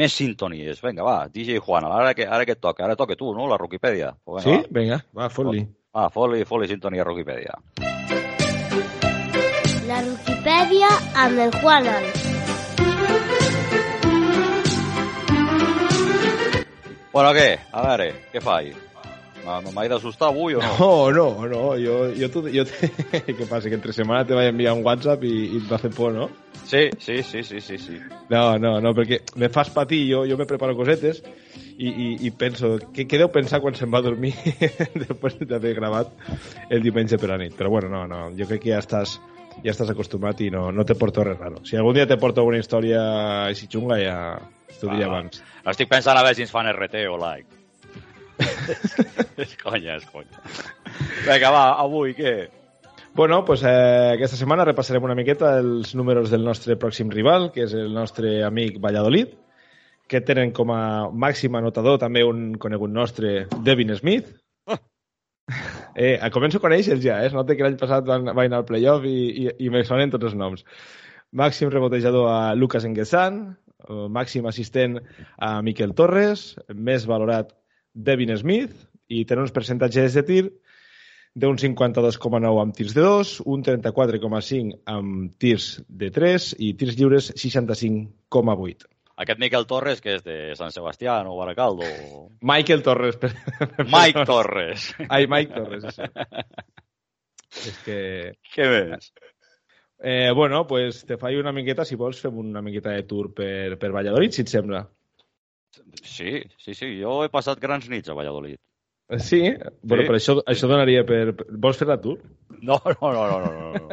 més 0.00 0.14
sintonies. 0.16 0.78
Vinga, 0.80 1.04
va, 1.04 1.16
DJ 1.28 1.58
Juan, 1.60 1.84
ara 1.84 2.14
que, 2.16 2.24
ara 2.24 2.46
que 2.48 2.54
et 2.56 2.60
toca, 2.62 2.86
ara 2.86 2.96
toca 2.96 3.18
tu, 3.20 3.34
no?, 3.36 3.44
la 3.50 3.58
Rokipèdia. 3.60 4.14
Pues 4.24 4.46
venga, 4.46 4.62
sí? 4.62 4.68
Va. 4.72 4.80
Vinga, 4.80 4.98
va, 5.18 5.28
fot-li. 5.28 5.66
Va, 5.92 6.06
fot-li, 6.14 6.46
fot 6.48 6.64
sintonia 6.70 7.04
Rokipèdia. 7.04 7.58
La 9.90 9.98
Rokipèdia 10.06 10.88
amb 11.20 11.42
el 11.44 11.52
Juanan. 11.60 12.08
Bueno, 17.12 17.34
què? 17.36 17.50
A 17.76 17.84
veure, 17.90 18.08
què 18.32 18.40
fai? 18.40 18.72
No, 19.42 19.56
no 19.64 19.72
m'has 19.74 19.90
d'assustar 19.90 20.28
avui 20.30 20.54
o 20.54 20.62
no? 20.62 20.70
No, 20.78 21.10
no, 21.10 21.46
no, 21.50 21.62
jo, 21.80 21.96
jo, 22.14 22.28
tu, 22.30 22.44
jo 22.54 22.62
te... 22.68 22.90
què 23.36 23.46
passa, 23.48 23.68
que 23.68 23.74
entre 23.74 23.94
setmana 23.94 24.26
te 24.26 24.36
vaig 24.38 24.52
enviar 24.52 24.76
un 24.76 24.84
WhatsApp 24.86 25.24
i, 25.26 25.32
i 25.48 25.58
et 25.58 25.66
va 25.70 25.80
fer 25.82 25.90
por, 25.94 26.14
no? 26.14 26.28
Sí, 26.62 26.84
sí, 27.02 27.22
sí, 27.26 27.42
sí, 27.42 27.60
sí, 27.60 27.78
sí. 27.78 27.98
No, 28.30 28.56
no, 28.62 28.76
no, 28.80 28.92
perquè 28.94 29.18
me 29.42 29.50
fas 29.52 29.72
patir, 29.74 30.04
jo, 30.12 30.22
jo 30.30 30.38
me 30.38 30.46
preparo 30.46 30.76
cosetes 30.78 31.20
i, 31.76 31.88
i, 31.90 32.08
i 32.28 32.30
penso, 32.38 32.76
què, 32.94 33.08
què 33.10 33.18
deu 33.18 33.32
pensar 33.34 33.60
quan 33.64 33.74
se'n 33.74 33.90
va 33.92 33.98
a 33.98 34.06
dormir 34.06 34.32
després 35.02 35.40
d'haver 35.42 35.74
gravat 35.80 36.14
el 36.70 36.84
diumenge 36.86 37.18
per 37.18 37.32
la 37.32 37.40
nit? 37.42 37.56
Però 37.58 37.72
bueno, 37.72 37.90
no, 37.90 38.04
no, 38.06 38.24
jo 38.38 38.46
crec 38.46 38.62
que 38.62 38.74
ja 38.76 38.78
estàs, 38.82 39.16
ja 39.64 39.74
estàs 39.74 39.90
acostumat 39.90 40.40
i 40.46 40.52
no, 40.54 40.68
no 40.70 40.86
te 40.86 40.94
porto 40.98 41.26
res 41.26 41.40
raro. 41.40 41.64
Si 41.66 41.76
algun 41.76 41.98
dia 41.98 42.06
te 42.06 42.20
porto 42.20 42.46
una 42.46 42.62
història 42.62 43.02
així 43.48 43.66
xunga, 43.66 43.98
ja 43.98 44.16
t'ho 44.78 44.86
Va, 44.86 45.00
va. 45.00 45.10
abans. 45.10 45.42
Estic 45.74 45.90
pensant 45.90 46.16
a 46.18 46.22
veure 46.22 46.38
si 46.38 46.46
ens 46.46 46.54
fan 46.54 46.70
RT 46.70 47.08
o 47.10 47.18
like. 47.18 47.61
és 49.44 49.54
conya, 49.60 49.98
és 49.98 50.08
conya. 50.10 50.42
Vinga, 51.26 51.52
va, 51.54 51.64
avui 51.82 52.14
què? 52.18 52.34
Bueno, 53.14 53.44
pues, 53.44 53.62
eh, 53.62 54.14
aquesta 54.14 54.38
setmana 54.40 54.64
repassarem 54.64 55.04
una 55.04 55.16
miqueta 55.18 55.58
els 55.60 55.94
números 55.94 56.30
del 56.32 56.44
nostre 56.46 56.78
pròxim 56.80 57.10
rival, 57.12 57.50
que 57.52 57.66
és 57.66 57.74
el 57.76 57.92
nostre 57.92 58.38
amic 58.46 58.78
Valladolid, 58.80 59.34
que 60.08 60.22
tenen 60.24 60.52
com 60.56 60.72
a 60.72 61.10
màxim 61.12 61.54
anotador 61.60 62.00
també 62.00 62.24
un 62.24 62.54
conegut 62.60 62.90
nostre, 62.90 63.46
Devin 63.64 63.92
Smith. 63.98 64.32
Eh, 65.92 66.16
començo 66.32 66.56
a 66.56 66.64
conèixer 66.64 66.96
ja, 67.04 67.18
eh? 67.20 67.28
Es 67.28 67.34
nota 67.36 67.52
que 67.52 67.66
l'any 67.66 67.76
passat 67.76 68.06
van, 68.08 68.24
van 68.30 68.46
anar 68.46 68.62
al 68.62 68.68
playoff 68.68 69.04
i, 69.04 69.16
i, 69.42 69.48
i 69.66 69.72
me 69.72 69.82
sonen 69.84 70.12
tots 70.12 70.30
els 70.30 70.36
noms. 70.38 70.64
Màxim 71.36 71.68
rebotejador 71.72 72.30
a 72.32 72.54
Lucas 72.56 72.86
Enguesan, 72.88 73.42
eh, 73.84 74.06
màxim 74.08 74.48
assistent 74.48 75.02
a 75.36 75.58
Miquel 75.60 75.92
Torres, 75.98 76.54
més 76.72 77.04
valorat 77.10 77.52
Devin 77.92 78.34
Smith, 78.38 78.74
i 79.12 79.24
tenen 79.28 79.46
uns 79.46 79.54
percentatges 79.54 80.16
de 80.16 80.24
tir 80.26 80.42
d'un 81.32 81.56
52,9 81.56 82.60
amb 82.60 82.76
tirs 82.76 82.94
de 82.96 83.04
2, 83.04 83.34
un 83.48 83.62
34,5 83.64 84.80
amb 84.92 85.36
tirs 85.40 85.68
de 85.88 86.10
3 86.12 86.48
i 86.60 86.72
tirs 86.80 86.98
lliures 86.98 87.30
65,8. 87.32 88.88
Aquest 89.22 89.40
Miquel 89.40 89.66
Torres, 89.68 90.00
que 90.02 90.16
és 90.16 90.22
de 90.24 90.36
Sant 90.58 90.72
Sebastià 90.74 91.18
o 91.28 91.36
Baracaldo? 91.38 91.86
Michael 92.48 92.82
Torres. 92.84 93.18
Per... 93.20 93.30
Mike 93.94 94.24
Torres. 94.28 94.88
Ai, 95.08 95.28
Mike 95.30 95.52
Torres, 95.54 95.84
això. 95.92 96.08
És 97.68 97.76
que... 97.84 97.96
Què 98.54 98.68
més? 98.70 99.10
Eh, 100.02 100.32
bueno, 100.34 100.64
pues 100.66 101.04
te 101.06 101.18
faig 101.20 101.36
una 101.38 101.52
miqueta, 101.52 101.84
si 101.84 101.98
vols, 102.00 102.18
fem 102.24 102.38
una 102.40 102.62
miqueta 102.64 102.96
de 102.96 103.04
tour 103.06 103.28
per, 103.36 103.76
per 103.78 103.92
Valladolid, 103.94 104.32
si 104.34 104.42
et 104.42 104.50
sembla. 104.50 104.80
Sí, 106.02 106.42
sí, 106.58 106.74
sí. 106.74 106.88
Jo 107.00 107.22
he 107.24 107.30
passat 107.32 107.60
grans 107.60 107.88
nits 107.88 108.08
a 108.08 108.14
Valladolid. 108.18 108.58
Eh, 109.08 109.18
Sí? 109.18 109.40
Bueno, 109.82 110.02
Sí. 110.02 110.08
però 110.08 110.16
això, 110.16 110.34
això 110.46 110.68
donaria 110.68 111.04
per... 111.06 111.34
Vols 111.50 111.76
fer-la 111.80 112.00
tu? 112.00 112.16
No, 112.62 112.78
no, 112.84 113.12
no, 113.12 113.24
no, 113.28 113.38
no. 113.40 113.72
no. 113.74 113.88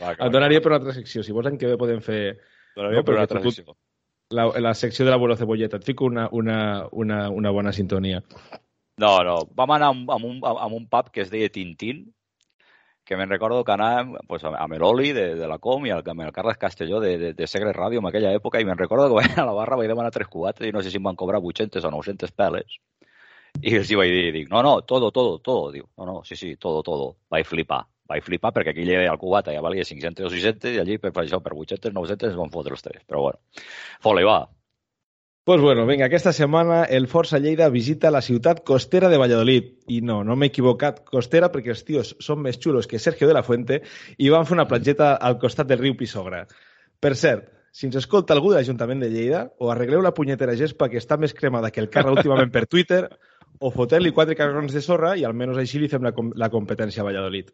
Va, 0.00 0.14
que 0.16 0.24
Et 0.26 0.32
donaria 0.32 0.60
per 0.60 0.72
una 0.72 0.78
altra 0.80 0.92
secció. 0.96 1.22
Si 1.22 1.32
vols, 1.32 1.48
en 1.50 1.58
què 1.58 1.68
bé 1.72 1.76
podem 1.80 2.00
fer 2.04 2.38
Donaria 2.76 3.00
No, 3.00 3.04
per 3.04 3.14
una 3.14 3.26
tu- 3.26 3.34
tradició. 3.36 3.76
la, 4.30 4.44
la 4.60 4.74
secció 4.74 5.04
de 5.04 5.10
la 5.10 5.16
Bolo 5.16 5.36
Cebolleta. 5.36 5.76
Et 5.80 5.84
fico 5.84 6.04
una, 6.06 6.28
una, 6.32 6.86
una, 6.92 7.28
una 7.30 7.50
bona 7.50 7.72
sintonia. 7.72 8.22
No, 8.98 9.22
no. 9.24 9.38
Vam 9.54 9.70
anar 9.76 9.88
amb, 9.94 10.10
amb, 10.10 10.24
un, 10.24 10.40
amb 10.44 10.74
un 10.74 10.86
pub 10.88 11.10
que 11.14 11.22
es 11.22 11.30
deia 11.30 11.48
Tintín, 11.48 12.12
que 13.08 13.16
me'n 13.16 13.30
recordo 13.30 13.62
que 13.64 13.72
anàvem 13.72 14.10
pues, 14.28 14.42
amb 14.44 14.74
l'Oli 14.76 15.14
de, 15.16 15.30
de 15.38 15.46
la 15.48 15.56
Com 15.64 15.86
i 15.88 15.92
el, 15.94 16.02
amb 16.12 16.26
el 16.26 16.32
Carles 16.36 16.58
Castelló 16.60 17.00
de, 17.00 17.14
de, 17.22 17.30
de 17.38 17.46
Segre 17.48 17.72
Ràdio 17.72 18.02
en 18.02 18.08
aquella 18.10 18.34
època 18.36 18.60
i 18.60 18.66
me'n 18.68 18.76
recordo 18.76 19.08
que 19.08 19.16
vaig 19.22 19.38
a 19.40 19.46
la 19.48 19.54
barra, 19.56 19.78
vaig 19.80 19.88
demanar 19.88 20.12
tres 20.12 20.28
cubates 20.28 20.68
i 20.68 20.74
no 20.76 20.82
sé 20.84 20.92
si 20.92 21.00
em 21.00 21.08
van 21.08 21.16
cobrar 21.16 21.40
800 21.40 21.86
o 21.88 21.92
900 21.94 22.34
peles. 22.36 22.76
I 23.64 23.78
els 23.78 23.88
hi 23.88 23.96
vaig 23.96 24.12
dir, 24.12 24.26
dic, 24.34 24.50
no, 24.52 24.60
no, 24.62 24.74
todo, 24.84 25.08
todo, 25.10 25.38
todo. 25.40 25.72
Diu, 25.72 25.88
no, 25.96 26.04
no, 26.04 26.18
sí, 26.28 26.36
sí, 26.36 26.52
todo, 26.60 26.82
todo. 26.84 27.14
Vaig 27.32 27.48
flipar. 27.48 27.80
Vaig 28.12 28.24
flipar 28.24 28.52
perquè 28.56 28.76
aquí 28.76 28.84
el 28.92 29.18
cubata 29.20 29.56
ja 29.56 29.64
valia 29.64 29.88
500 29.88 30.28
o 30.28 30.34
600 30.36 30.76
i 30.76 30.84
allí 30.84 31.00
per 31.00 31.12
això 31.16 31.40
per 31.40 31.56
800, 31.56 31.96
900 31.96 32.28
ens 32.28 32.38
van 32.38 32.52
fotre 32.52 32.76
els 32.76 32.84
tres. 32.84 33.02
Però 33.08 33.24
bueno, 33.24 33.40
fole, 34.04 34.28
va. 34.28 34.42
Pues 35.48 35.62
bueno, 35.62 35.86
vinga, 35.86 36.04
aquesta 36.04 36.34
setmana 36.36 36.82
el 36.84 37.06
Força 37.08 37.38
Lleida 37.40 37.70
visita 37.72 38.10
la 38.10 38.20
ciutat 38.20 38.58
costera 38.68 39.08
de 39.08 39.16
Valladolid. 39.16 39.70
I 39.88 40.02
no, 40.04 40.18
no 40.20 40.34
m'he 40.36 40.50
equivocat, 40.50 40.98
costera 41.08 41.48
perquè 41.48 41.70
els 41.72 41.86
tios 41.88 42.10
són 42.20 42.42
més 42.44 42.58
xulos 42.60 42.84
que 42.86 42.98
Sergio 43.00 43.24
de 43.30 43.32
la 43.32 43.40
Fuente 43.46 43.78
i 44.18 44.28
van 44.28 44.44
fer 44.44 44.58
una 44.58 44.66
platgeta 44.68 45.14
al 45.14 45.38
costat 45.40 45.70
del 45.70 45.80
riu 45.80 45.94
Pisogra. 45.96 46.42
Per 47.00 47.14
cert, 47.16 47.46
si 47.72 47.88
ens 47.88 47.96
escolta 47.96 48.36
algú 48.36 48.50
de 48.52 48.58
l'Ajuntament 48.58 49.00
de 49.00 49.08
Lleida, 49.14 49.40
o 49.56 49.70
arregleu 49.72 50.04
la 50.04 50.12
punyetera 50.12 50.52
gespa 50.52 50.90
que 50.92 51.00
està 51.00 51.16
més 51.16 51.32
cremada 51.32 51.70
que 51.72 51.80
el 51.80 51.88
carro 51.88 52.12
últimament 52.12 52.52
per 52.52 52.66
Twitter, 52.66 53.06
o 53.58 53.72
foteu-li 53.72 54.12
quatre 54.12 54.36
carrons 54.36 54.76
de 54.76 54.84
sorra 54.84 55.14
i 55.16 55.24
almenys 55.24 55.62
així 55.64 55.80
li 55.80 55.88
fem 55.88 56.04
la, 56.04 56.12
com 56.12 56.28
la 56.36 56.50
competència 56.52 57.00
a 57.00 57.08
Valladolid. 57.08 57.48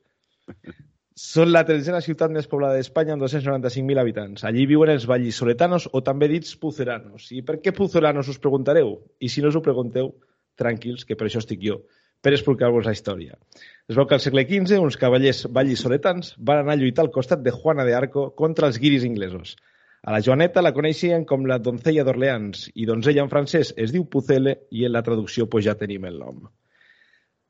Són 1.23 1.53
la 1.55 1.61
tretzena 1.62 2.01
ciutat 2.03 2.33
més 2.35 2.49
poblada 2.51 2.75
d'Espanya 2.75 3.12
amb 3.15 3.23
295.000 3.23 4.01
habitants. 4.03 4.43
Allí 4.49 4.65
viuen 4.67 4.91
els 4.91 5.05
vallisoletanos 5.07 5.85
o 5.95 6.01
també 6.03 6.27
dits 6.33 6.57
puzeranos. 6.59 7.29
I 7.31 7.43
per 7.47 7.61
què 7.62 7.71
puzeranos 7.77 8.31
us 8.33 8.41
preguntareu? 8.43 8.97
I 9.23 9.31
si 9.31 9.45
no 9.45 9.53
us 9.53 9.59
ho 9.61 9.62
pregunteu, 9.62 10.11
tranquils, 10.59 11.05
que 11.07 11.15
per 11.15 11.29
això 11.29 11.39
estic 11.45 11.62
jo, 11.62 11.77
per 12.19 12.33
explicar-vos 12.35 12.89
la 12.91 12.97
història. 12.99 13.39
Es 13.87 13.95
veu 13.95 14.09
que 14.11 14.19
al 14.19 14.25
segle 14.25 14.43
XV 14.49 14.81
uns 14.83 14.99
cavallers 14.99 15.45
vallisoletans 15.61 16.35
van 16.51 16.65
anar 16.65 16.75
a 16.75 16.83
lluitar 16.83 17.07
al 17.07 17.12
costat 17.15 17.47
de 17.47 17.55
Juana 17.55 17.87
de 17.87 17.95
Arco 17.95 18.27
contra 18.43 18.67
els 18.67 18.83
guiris 18.83 19.07
inglesos. 19.07 19.55
A 20.03 20.17
la 20.17 20.23
Joaneta 20.25 20.67
la 20.67 20.75
coneixien 20.75 21.23
com 21.31 21.47
la 21.47 21.62
doncella 21.62 22.03
d'Orleans 22.03 22.67
i 22.75 22.91
donzella 22.91 23.23
en 23.23 23.31
francès 23.31 23.71
es 23.87 23.95
diu 23.95 24.11
Pucele 24.11 24.59
i 24.75 24.83
en 24.91 24.99
la 24.99 25.07
traducció 25.07 25.47
pues, 25.47 25.69
ja 25.71 25.79
tenim 25.79 26.11
el 26.11 26.19
nom. 26.19 26.43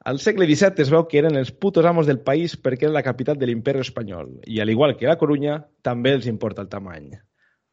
Al 0.04 0.18
segle 0.20 0.44
XVII 0.44 0.84
es 0.84 0.90
veu 0.92 1.06
que 1.08 1.16
eren 1.22 1.38
els 1.40 1.50
putos 1.50 1.86
amos 1.88 2.04
del 2.06 2.18
país 2.20 2.58
perquè 2.60 2.84
era 2.84 2.92
la 2.92 3.02
capital 3.06 3.38
de 3.40 3.46
l'imperi 3.48 3.80
espanyol 3.80 4.34
i, 4.44 4.58
al 4.60 4.68
igual 4.68 4.98
que 4.98 5.08
la 5.08 5.16
Corunya, 5.16 5.62
també 5.80 6.12
els 6.12 6.26
importa 6.28 6.60
el 6.60 6.68
tamany. 6.68 7.06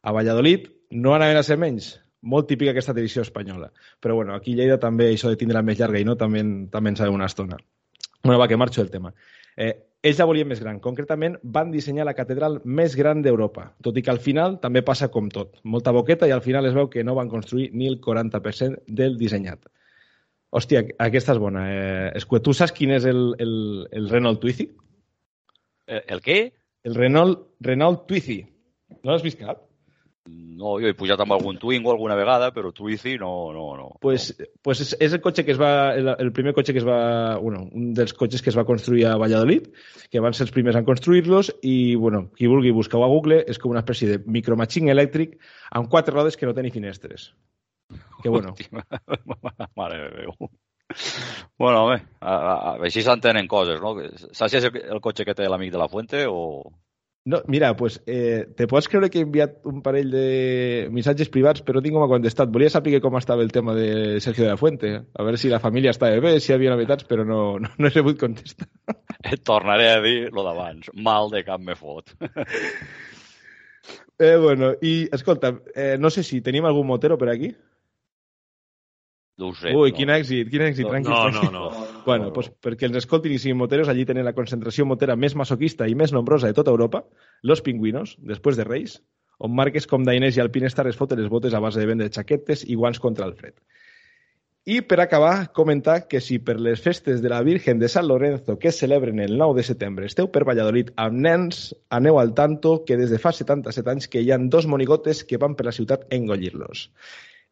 A 0.00 0.14
Valladolid 0.16 0.70
no 0.96 1.12
anaven 1.12 1.36
a 1.36 1.42
ser 1.44 1.58
menys, 1.60 1.90
molt 2.22 2.48
típica 2.48 2.72
aquesta 2.72 2.94
tradició 2.96 3.20
espanyola. 3.26 3.68
Però 4.00 4.16
bueno, 4.16 4.32
aquí 4.34 4.54
Lleida 4.56 4.78
també 4.80 5.10
això 5.10 5.28
de 5.28 5.36
tindre 5.36 5.58
la 5.58 5.64
més 5.66 5.76
llarga 5.78 6.00
i 6.00 6.08
no 6.08 6.16
també, 6.16 6.40
també 6.72 6.94
en 6.94 6.96
sabem 6.96 7.18
una 7.18 7.28
estona. 7.28 7.60
Bueno, 8.22 8.38
va, 8.38 8.48
que 8.48 8.56
marxo 8.56 8.80
del 8.80 8.90
tema. 8.94 9.12
Eh, 9.56 9.74
ells 10.02 10.24
la 10.24 10.30
volien 10.30 10.48
més 10.48 10.64
gran. 10.64 10.80
Concretament, 10.80 11.36
van 11.42 11.70
dissenyar 11.74 12.08
la 12.08 12.16
catedral 12.16 12.60
més 12.64 12.96
gran 12.96 13.20
d'Europa, 13.20 13.74
tot 13.84 13.98
i 13.98 14.06
que 14.06 14.14
al 14.14 14.22
final 14.24 14.56
també 14.62 14.80
passa 14.86 15.10
com 15.12 15.28
tot. 15.28 15.60
Molta 15.64 15.92
boqueta 15.92 16.30
i 16.30 16.32
al 16.32 16.40
final 16.40 16.64
es 16.64 16.74
veu 16.78 16.88
que 16.88 17.04
no 17.04 17.18
van 17.18 17.28
construir 17.28 17.68
ni 17.74 17.92
el 17.92 18.00
40% 18.00 18.86
del 18.88 19.18
dissenyat. 19.20 19.68
Hòstia, 20.52 20.82
aquesta 21.00 21.32
és 21.32 21.40
bona. 21.40 21.64
Eh, 21.72 22.08
Escuet, 22.20 22.44
tu 22.44 22.52
saps 22.56 22.74
quin 22.76 22.92
és 22.92 23.08
el, 23.08 23.22
el, 23.40 23.54
el 23.98 24.08
Renault 24.12 24.40
Twizy? 24.42 24.68
El, 25.88 26.02
el 26.16 26.24
què? 26.24 26.40
El 26.84 26.96
Renault, 26.98 27.46
Renault 27.64 28.04
Twizy. 28.10 28.42
No 29.00 29.14
l'has 29.14 29.24
vist 29.24 29.40
cap? 29.40 29.62
No, 30.28 30.76
jo 30.78 30.86
he 30.86 30.94
pujat 30.94 31.18
amb 31.24 31.34
algun 31.34 31.56
Twingo 31.58 31.90
alguna 31.90 32.14
vegada, 32.14 32.52
però 32.54 32.70
Twizy 32.76 33.16
no, 33.18 33.30
no, 33.56 33.64
no. 33.78 33.86
Pues, 34.04 34.28
pues 34.62 34.82
és, 34.84 34.92
és 35.02 35.16
el 35.16 35.22
cotxe 35.24 35.42
que 35.46 35.54
es 35.56 35.58
va, 35.58 35.70
el, 35.98 36.12
el 36.12 36.30
primer 36.36 36.52
cotxe 36.54 36.76
que 36.76 36.78
es 36.78 36.86
va, 36.86 37.38
bueno, 37.42 37.64
un 37.72 37.88
dels 37.96 38.12
cotxes 38.14 38.44
que 38.44 38.52
es 38.52 38.58
va 38.58 38.66
construir 38.68 39.08
a 39.08 39.16
Valladolid, 39.18 39.72
que 40.12 40.22
van 40.22 40.36
ser 40.36 40.46
els 40.46 40.54
primers 40.54 40.78
en 40.78 40.86
construir-los 40.86 41.50
i, 41.62 41.96
bueno, 41.96 42.28
qui 42.36 42.50
vulgui 42.52 42.70
buscar 42.76 43.00
a 43.02 43.10
Google, 43.10 43.40
és 43.48 43.58
com 43.58 43.74
una 43.74 43.82
espècie 43.82 44.12
de 44.12 44.20
micromachín 44.36 44.92
elèctric 44.92 45.40
amb 45.72 45.90
quatre 45.90 46.14
rodes 46.14 46.36
que 46.36 46.46
no 46.46 46.54
ni 46.60 46.70
finestres. 46.70 47.32
Que 48.22 48.28
bueno. 48.28 48.54
Bueno, 51.58 51.90
a, 51.90 52.00
a, 52.20 52.34
a, 52.34 52.70
així 52.84 53.02
s'entenen 53.04 53.48
coses, 53.48 53.80
no? 53.82 53.94
Saps 54.32 54.52
si 54.52 54.60
és 54.60 54.68
el, 54.68 54.78
el 54.96 55.02
cotxe 55.04 55.26
que 55.28 55.36
té 55.36 55.48
l'amic 55.48 55.72
de 55.72 55.80
la 55.80 55.88
Fuente 55.88 56.24
o... 56.28 56.72
no, 57.24 57.38
mira, 57.46 57.70
pues, 57.78 58.00
eh, 58.06 58.48
te 58.58 58.66
pots 58.66 58.88
creure 58.90 59.08
que 59.10 59.20
he 59.20 59.26
enviat 59.26 59.60
un 59.70 59.78
parell 59.84 60.10
de 60.10 60.88
missatges 60.90 61.30
privats, 61.30 61.62
però 61.62 61.80
tinc 61.80 61.94
com 61.94 62.02
a 62.02 62.10
contestat. 62.10 62.50
Volia 62.50 62.72
saber 62.72 62.98
com 63.00 63.14
estava 63.16 63.46
el 63.46 63.52
tema 63.54 63.76
de 63.78 64.18
Sergio 64.20 64.44
de 64.44 64.50
la 64.50 64.58
Fuente, 64.58 64.90
a 64.98 65.22
veure 65.22 65.38
si 65.38 65.52
la 65.52 65.62
família 65.62 65.94
estava 65.94 66.18
bé, 66.24 66.34
si 66.40 66.50
hi 66.50 66.56
havia 66.56 66.74
novetats, 66.74 67.06
però 67.08 67.24
no, 67.28 67.40
no, 67.62 67.70
no 67.78 67.88
he 67.88 67.94
rebut 67.94 68.18
contestar. 68.20 68.68
Et 69.32 69.44
tornaré 69.46 69.92
a 69.92 70.02
dir 70.02 70.32
lo 70.34 70.42
d'abans. 70.42 70.90
Mal 70.98 71.30
de 71.30 71.44
cap 71.46 71.62
me 71.62 71.78
fot. 71.78 72.10
Eh, 74.18 74.36
bueno, 74.36 74.74
i 74.82 75.08
escolta, 75.10 75.60
eh, 75.74 75.96
no 75.98 76.10
sé 76.10 76.22
si 76.22 76.40
tenim 76.42 76.66
algun 76.66 76.86
motero 76.86 77.16
per 77.18 77.30
aquí. 77.32 77.54
No 79.42 79.50
ho 79.50 79.54
sé. 79.58 79.72
Ui, 79.74 79.90
no. 79.90 79.96
quin 79.96 80.12
èxit, 80.14 80.50
quin 80.52 80.62
èxit, 80.68 80.86
No, 80.86 80.92
tranquil. 80.94 81.12
No, 81.12 81.22
tranquil. 81.30 81.52
no, 81.52 81.64
no. 81.72 82.02
Bueno, 82.06 82.32
pues 82.36 82.50
perquè 82.62 82.86
els 82.88 83.00
escoltin 83.02 83.34
i 83.34 83.40
siguin 83.42 83.58
moteros, 83.58 83.90
allí 83.90 84.06
tenen 84.06 84.28
la 84.28 84.36
concentració 84.36 84.86
motera 84.86 85.16
més 85.18 85.34
masoquista 85.38 85.88
i 85.90 85.96
més 85.98 86.14
nombrosa 86.14 86.46
de 86.50 86.56
tota 86.58 86.70
Europa, 86.70 87.02
Los 87.42 87.64
Pingüinos, 87.66 88.14
després 88.22 88.56
de 88.60 88.68
Reis, 88.68 89.00
on 89.42 89.54
marques 89.58 89.88
com 89.90 90.04
Dainès 90.06 90.38
i 90.38 90.44
Alpinestar 90.44 90.86
es 90.86 90.98
foten 90.98 91.18
les 91.18 91.30
botes 91.32 91.54
a 91.54 91.60
base 91.64 91.80
de 91.82 91.88
vendre 91.90 92.12
xaquetes 92.14 92.62
i 92.70 92.78
guants 92.78 93.02
contra 93.02 93.26
el 93.26 93.34
fred. 93.34 93.58
I 94.64 94.76
per 94.86 95.00
acabar, 95.02 95.50
comentar 95.50 96.06
que 96.06 96.20
si 96.22 96.36
per 96.38 96.54
les 96.62 96.78
festes 96.80 97.18
de 97.20 97.30
la 97.32 97.40
Virgen 97.42 97.80
de 97.80 97.88
Sant 97.90 98.06
Lorenzo 98.06 98.60
que 98.62 98.68
es 98.70 98.78
celebren 98.78 99.18
el 99.18 99.34
9 99.36 99.56
de 99.58 99.64
setembre 99.66 100.06
esteu 100.06 100.28
per 100.30 100.44
Valladolid 100.46 100.92
amb 100.94 101.18
nens, 101.24 101.72
aneu 101.90 102.20
al 102.20 102.30
tanto 102.38 102.84
que 102.86 102.96
des 103.00 103.10
de 103.10 103.18
fa 103.18 103.32
77 103.34 103.90
anys 103.90 104.06
que 104.06 104.22
hi 104.22 104.30
han 104.30 104.46
dos 104.54 104.70
monigotes 104.70 105.24
que 105.26 105.40
van 105.42 105.56
per 105.58 105.66
la 105.66 105.74
ciutat 105.74 106.06
a 106.06 106.14
engollir-los. 106.14 106.84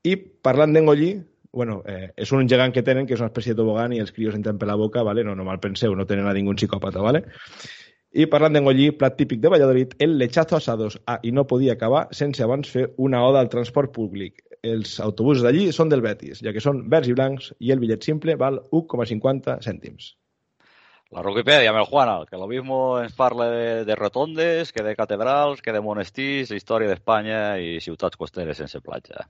I 0.07 0.14
parlant 0.47 0.70
d'engollir, 0.72 1.24
bueno, 1.53 1.82
eh, 1.86 2.12
és 2.16 2.30
un 2.32 2.48
gegant 2.48 2.72
que 2.72 2.84
tenen, 2.86 3.07
que 3.07 3.16
és 3.16 3.20
una 3.20 3.30
espècie 3.30 3.55
de 3.55 3.61
tobogan 3.62 3.92
i 3.92 4.01
els 4.01 4.12
crios 4.14 4.36
entren 4.38 4.59
per 4.59 4.68
la 4.70 4.78
boca, 4.78 5.03
vale? 5.03 5.24
no, 5.26 5.34
no 5.34 5.44
mal 5.44 5.61
penseu, 5.61 5.94
no 5.96 6.07
tenen 6.07 6.28
a 6.30 6.34
ningú 6.36 6.55
psicòpata, 6.55 7.03
vale? 7.03 7.24
I 8.11 8.26
parlant 8.26 8.57
d'engollí, 8.57 8.88
plat 8.98 9.14
típic 9.14 9.38
de 9.38 9.51
Valladolid, 9.53 9.92
el 10.03 10.16
lechazo 10.18 10.57
asados. 10.57 10.98
Ah, 11.07 11.20
i 11.22 11.30
no 11.30 11.46
podia 11.46 11.76
acabar 11.76 12.09
sense 12.11 12.42
abans 12.42 12.70
fer 12.70 12.88
una 12.98 13.22
oda 13.22 13.38
al 13.38 13.51
transport 13.53 13.92
públic. 13.94 14.42
Els 14.66 14.98
autobusos 15.01 15.44
d'allí 15.46 15.68
són 15.72 15.92
del 15.92 16.03
Betis, 16.03 16.42
ja 16.42 16.53
que 16.53 16.62
són 16.64 16.88
verds 16.90 17.09
i 17.09 17.14
blancs 17.14 17.53
i 17.61 17.70
el 17.70 17.78
bitllet 17.78 18.03
simple 18.03 18.34
val 18.34 18.59
1,50 18.74 19.61
cèntims. 19.62 20.16
La 21.11 21.22
Wikipedia, 21.22 21.70
el 21.70 21.86
Juana, 21.86 22.24
que 22.28 22.36
lo 22.36 22.46
mismo 22.46 23.01
ens 23.01 23.14
parla 23.14 23.48
de, 23.51 23.84
de 23.84 23.96
rotondes, 23.96 24.72
que 24.72 24.82
de 24.82 24.94
catedrals, 24.94 25.62
que 25.62 25.72
de 25.72 25.82
monestirs, 25.82 26.51
història 26.51 26.90
d'Espanya 26.90 27.59
i 27.59 27.78
ciutats 27.82 28.18
costeres 28.18 28.62
sense 28.62 28.82
platja. 28.82 29.26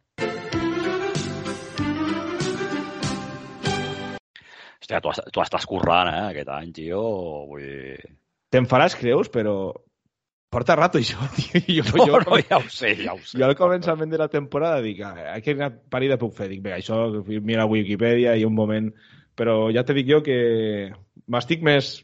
Hòstia, 4.91 5.23
tu, 5.23 5.31
tu 5.31 5.43
estàs 5.43 5.67
currant, 5.71 6.09
eh, 6.11 6.27
aquest 6.33 6.49
any, 6.51 6.73
tio. 6.75 7.01
Vull 7.51 7.63
dir... 7.63 8.11
Te'n 8.51 8.67
faràs 8.67 8.97
creus, 8.99 9.29
però 9.31 9.55
porta 10.51 10.75
rato 10.75 10.99
això, 10.99 11.23
tio. 11.37 11.85
Jo, 11.85 11.85
No, 11.95 12.07
jo, 12.09 12.21
no, 12.27 12.39
ja 12.43 12.59
ho 12.59 12.67
sé, 12.67 12.97
ja 12.99 13.15
ho 13.15 13.21
sé. 13.23 13.39
jo 13.39 13.47
al 13.47 13.55
començament 13.59 14.11
de 14.11 14.19
la 14.19 14.27
temporada 14.33 14.81
dic, 14.83 15.03
ah, 15.07 15.39
que 15.45 15.55
una 15.55 15.71
parida 15.71 16.19
puc 16.19 16.35
fer. 16.35 16.49
Dic, 16.51 16.65
bé, 16.65 16.75
això, 16.81 17.05
mira 17.41 17.69
Wikipedia 17.71 18.37
i 18.37 18.47
un 18.49 18.57
moment... 18.57 18.91
Però 19.39 19.71
ja 19.73 19.85
te 19.87 19.95
dic 19.97 20.09
jo 20.11 20.19
que 20.27 20.35
m'estic 21.31 21.63
més... 21.65 22.01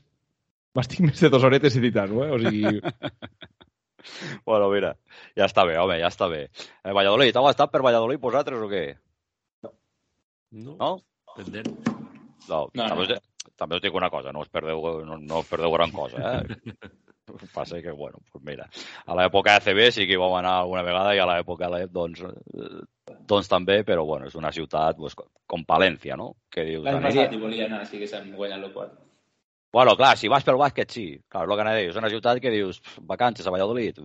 M'estic 0.77 1.03
més 1.03 1.21
de 1.21 1.29
dos 1.33 1.43
horetes 1.45 1.75
editant-ho, 1.77 2.23
eh? 2.23 2.31
O 2.33 2.39
sigui, 2.41 2.79
Bueno, 4.47 4.71
mira, 4.71 4.93
ja 5.35 5.49
està 5.49 5.65
bé, 5.67 5.75
home, 5.83 5.99
ja 5.99 6.13
està 6.13 6.29
bé. 6.31 6.45
Eh, 6.47 6.95
Valladolid, 6.95 7.35
heu 7.35 7.51
estat 7.51 7.73
per 7.73 7.83
Valladolid 7.83 8.23
vosaltres 8.23 8.63
o 8.63 8.71
què? 8.71 8.87
No? 9.67 10.79
No? 10.79 10.93
Pendent. 11.35 11.96
No, 12.49 12.69
No, 12.75 12.89
també, 12.89 13.07
no. 13.09 13.17
us, 13.17 13.53
també 13.57 13.77
us 13.77 13.83
dic 13.83 13.95
una 13.95 14.11
cosa, 14.11 14.33
no 14.33 14.41
us 14.45 14.49
perdeu, 14.53 14.83
no, 15.07 15.19
no 15.19 15.41
us 15.43 15.49
perdeu 15.51 15.73
gran 15.73 15.93
cosa, 15.93 16.41
eh? 16.41 16.43
Passa 17.55 17.81
que, 17.83 17.91
bueno, 17.91 18.21
pues 18.31 18.45
mira, 18.47 18.69
a 19.05 19.15
l'època 19.19 19.57
ACB 19.59 19.81
sí 19.91 20.05
que 20.07 20.15
hi 20.15 20.21
vam 20.21 20.37
anar 20.39 20.53
alguna 20.61 20.85
vegada 20.87 21.15
i 21.17 21.19
a 21.19 21.27
l'època 21.27 21.67
LEP, 21.73 21.91
doncs, 21.91 22.21
eh, 22.23 22.69
doncs 23.27 23.49
també, 23.51 23.81
però 23.85 24.05
bueno, 24.07 24.29
és 24.31 24.37
una 24.39 24.53
ciutat 24.55 24.97
pues, 24.97 25.17
com 25.47 25.65
Palència, 25.67 26.15
no? 26.17 26.37
Que 26.49 26.63
dius, 26.69 26.85
L'any 26.87 27.03
passat 27.03 27.35
hi 27.35 27.41
volia 27.43 27.67
anar, 27.67 27.83
sí 27.91 27.99
que 27.99 28.07
s'han 28.07 28.31
guanyat 28.37 28.63
el 28.63 28.71
quart. 28.77 28.95
Bueno, 29.75 29.97
clar, 29.99 30.15
si 30.17 30.31
vas 30.31 30.47
pel 30.47 30.57
bàsquet, 30.57 30.95
sí. 30.95 31.09
Clar, 31.29 31.43
és 31.45 31.51
el 31.51 31.57
que 31.59 31.65
anava 31.67 31.77
a 31.77 31.81
dir. 31.83 31.91
És 31.91 31.99
una 31.99 32.09
ciutat 32.09 32.39
que 32.41 32.53
dius, 32.55 32.79
"Pf, 32.81 33.03
vacances 33.11 33.47
a 33.47 33.51
Valladolid. 33.51 33.99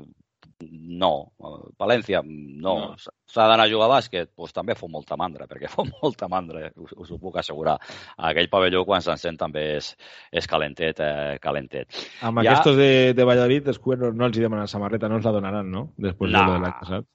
No. 0.71 1.33
València, 1.79 2.21
no. 2.23 2.73
No. 2.79 2.95
S'ha 3.27 3.45
d'anar 3.49 3.65
a 3.65 3.69
jugar 3.71 3.89
a 3.89 3.93
bàsquet? 3.97 4.29
Doncs 4.29 4.35
pues 4.39 4.53
també 4.55 4.75
fot 4.79 4.89
molta 4.91 5.17
mandra, 5.19 5.47
perquè 5.47 5.67
fot 5.73 5.89
molta 6.01 6.29
mandra, 6.31 6.69
us, 6.79 6.93
us 6.95 7.11
ho 7.11 7.17
puc 7.19 7.37
assegurar. 7.41 7.77
Aquell 8.17 8.47
pavelló, 8.49 8.85
quan 8.87 9.03
s'encén, 9.03 9.35
també 9.37 9.65
és, 9.77 9.89
és 10.31 10.47
calentet, 10.47 10.99
eh, 11.03 11.37
calentet. 11.43 11.91
amb 12.21 12.39
Ja- 12.43 12.53
aquests 12.55 12.77
de, 12.79 12.91
de 13.17 13.25
Valladolid, 13.27 13.65
després 13.67 13.99
no, 13.99 14.13
no 14.15 14.29
els 14.29 14.37
hi 14.39 14.45
demanen 14.47 14.67
samarreta, 14.71 15.09
no 15.11 15.19
ens 15.19 15.27
la 15.27 15.35
donaran, 15.35 15.69
no? 15.71 15.89
Després 15.97 16.31
No. 16.31 16.39
de 16.39 16.45
lo 16.47 16.53
de 16.53 16.63
l'any 16.65 16.77
passat. 16.79 17.05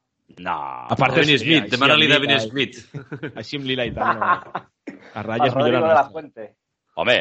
No. 0.42 0.58
A 0.90 0.96
part 0.98 1.14
Devin 1.14 1.38
sí, 1.38 1.44
Smith, 1.44 1.70
demana-li 1.70 2.08
lila 2.10 2.18
i- 2.36 2.40
Smith. 2.48 2.80
Així 3.36 3.56
amb 3.56 3.66
lila 3.72 3.84
i 3.86 3.92
tal, 3.94 4.18
no. 4.20 4.62
A 5.16 5.22
ratlles 5.22 5.54
Rodrigo 5.54 5.80
de 5.80 5.86
la 5.86 5.94
la 6.02 6.08
Fuente. 6.10 6.50
Home, 6.96 7.18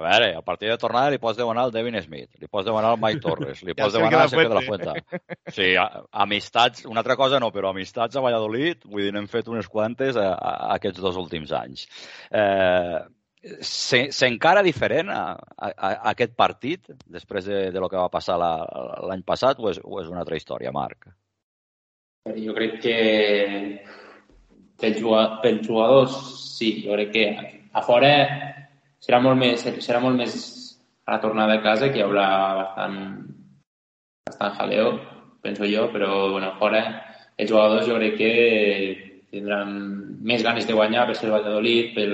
a 0.00 0.08
veure, 0.08 0.28
al 0.38 0.44
partit 0.46 0.68
de 0.70 0.76
tornada 0.78 1.10
li 1.10 1.18
pots 1.22 1.36
demanar 1.38 1.64
al 1.66 1.72
Devin 1.74 1.96
Smith, 2.02 2.30
li 2.40 2.46
pots 2.48 2.66
demanar 2.66 2.94
al 2.94 3.00
Mike 3.02 3.20
Torres, 3.24 3.62
li 3.66 3.74
Ja 3.74 3.82
pots 3.84 3.92
que 3.94 3.98
demanar 3.98 4.18
la 4.18 4.22
al 4.24 4.30
Sergio 4.32 4.48
de 4.48 4.54
la 4.54 4.62
Fuente. 4.66 5.20
Sí, 5.54 5.68
a- 5.76 6.02
amistats, 6.24 6.84
una 6.86 7.00
altra 7.04 7.16
cosa 7.16 7.40
no, 7.40 7.50
però 7.54 7.70
amistats 7.74 8.16
a 8.16 8.22
Valladolid, 8.24 8.84
vull 8.86 9.02
dir, 9.06 9.12
n'hem 9.16 9.28
fet 9.28 9.48
unes 9.48 9.68
quantes 9.68 10.16
a, 10.16 10.28
a, 10.34 10.56
a 10.68 10.74
aquests 10.78 11.00
dos 11.02 11.16
últims 11.20 11.52
anys. 11.52 11.86
Eh, 12.30 12.98
se- 13.62 14.08
S'encara 14.12 14.62
diferent 14.66 15.10
a, 15.14 15.22
a, 15.56 15.68
a 15.70 15.92
aquest 16.12 16.34
partit, 16.36 16.90
després 17.06 17.46
de, 17.46 17.70
de 17.72 17.80
lo 17.80 17.88
que 17.88 17.96
va 18.00 18.08
passar 18.10 18.36
la- 18.38 18.66
l'any 19.08 19.22
passat, 19.26 19.58
o 19.62 19.70
és, 19.70 19.78
o 19.84 20.00
és 20.02 20.08
una 20.10 20.20
altra 20.26 20.36
història, 20.36 20.72
Marc? 20.74 21.08
Però 22.26 22.36
jo 22.36 22.52
crec 22.56 22.80
que 22.82 22.96
pels 24.78 25.00
jugadors 25.66 26.14
sí, 26.58 26.82
jo 26.84 26.94
crec 26.94 27.12
que 27.14 27.24
a 27.72 27.82
fora 27.82 28.10
serà 29.04 29.20
molt 29.24 29.38
més, 29.40 29.64
serà 29.84 30.00
molt 30.02 30.18
més 30.18 30.38
a 31.06 31.16
la 31.16 31.20
tornada 31.22 31.58
a 31.58 31.62
casa 31.64 31.90
que 31.92 32.00
hi 32.00 32.04
haurà 32.04 32.28
bastant, 32.62 32.98
bastant 34.28 34.56
jaleo, 34.58 34.90
penso 35.42 35.68
jo, 35.68 35.86
però 35.92 36.30
bueno, 36.32 36.52
fora 36.58 36.82
els 37.38 37.50
jugadors 37.50 37.86
jo 37.86 37.96
crec 37.96 38.18
que 38.18 38.32
tindran 39.30 39.72
més 40.24 40.42
ganes 40.42 40.66
de 40.66 40.76
guanyar 40.76 41.06
per 41.08 41.16
ser 41.16 41.28
el 41.28 41.34
Valladolid, 41.36 41.94
per, 41.94 42.08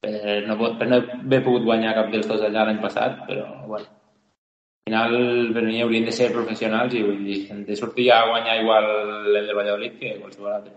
per, 0.00 0.42
no, 0.48 0.56
per 0.78 0.88
no 0.88 1.00
haver 1.00 1.42
pogut 1.46 1.66
guanyar 1.68 1.96
cap 1.98 2.12
dels 2.12 2.28
dos 2.30 2.42
allà 2.46 2.64
l'any 2.66 2.80
passat, 2.82 3.24
però 3.28 3.46
bueno, 3.66 3.86
al 3.86 4.88
final 4.88 5.16
per 5.54 5.64
mi 5.66 5.82
haurien 5.82 6.06
de 6.08 6.14
ser 6.16 6.30
professionals 6.32 6.94
i 6.96 7.04
vull 7.04 7.20
dir, 7.26 7.42
de 7.66 7.76
sortir 7.76 8.10
a 8.14 8.24
guanyar 8.30 8.62
igual 8.62 8.88
el 9.36 9.46
de 9.46 9.58
Valladolid 9.58 9.98
que 10.00 10.16
qualsevol 10.22 10.54
altre. 10.54 10.74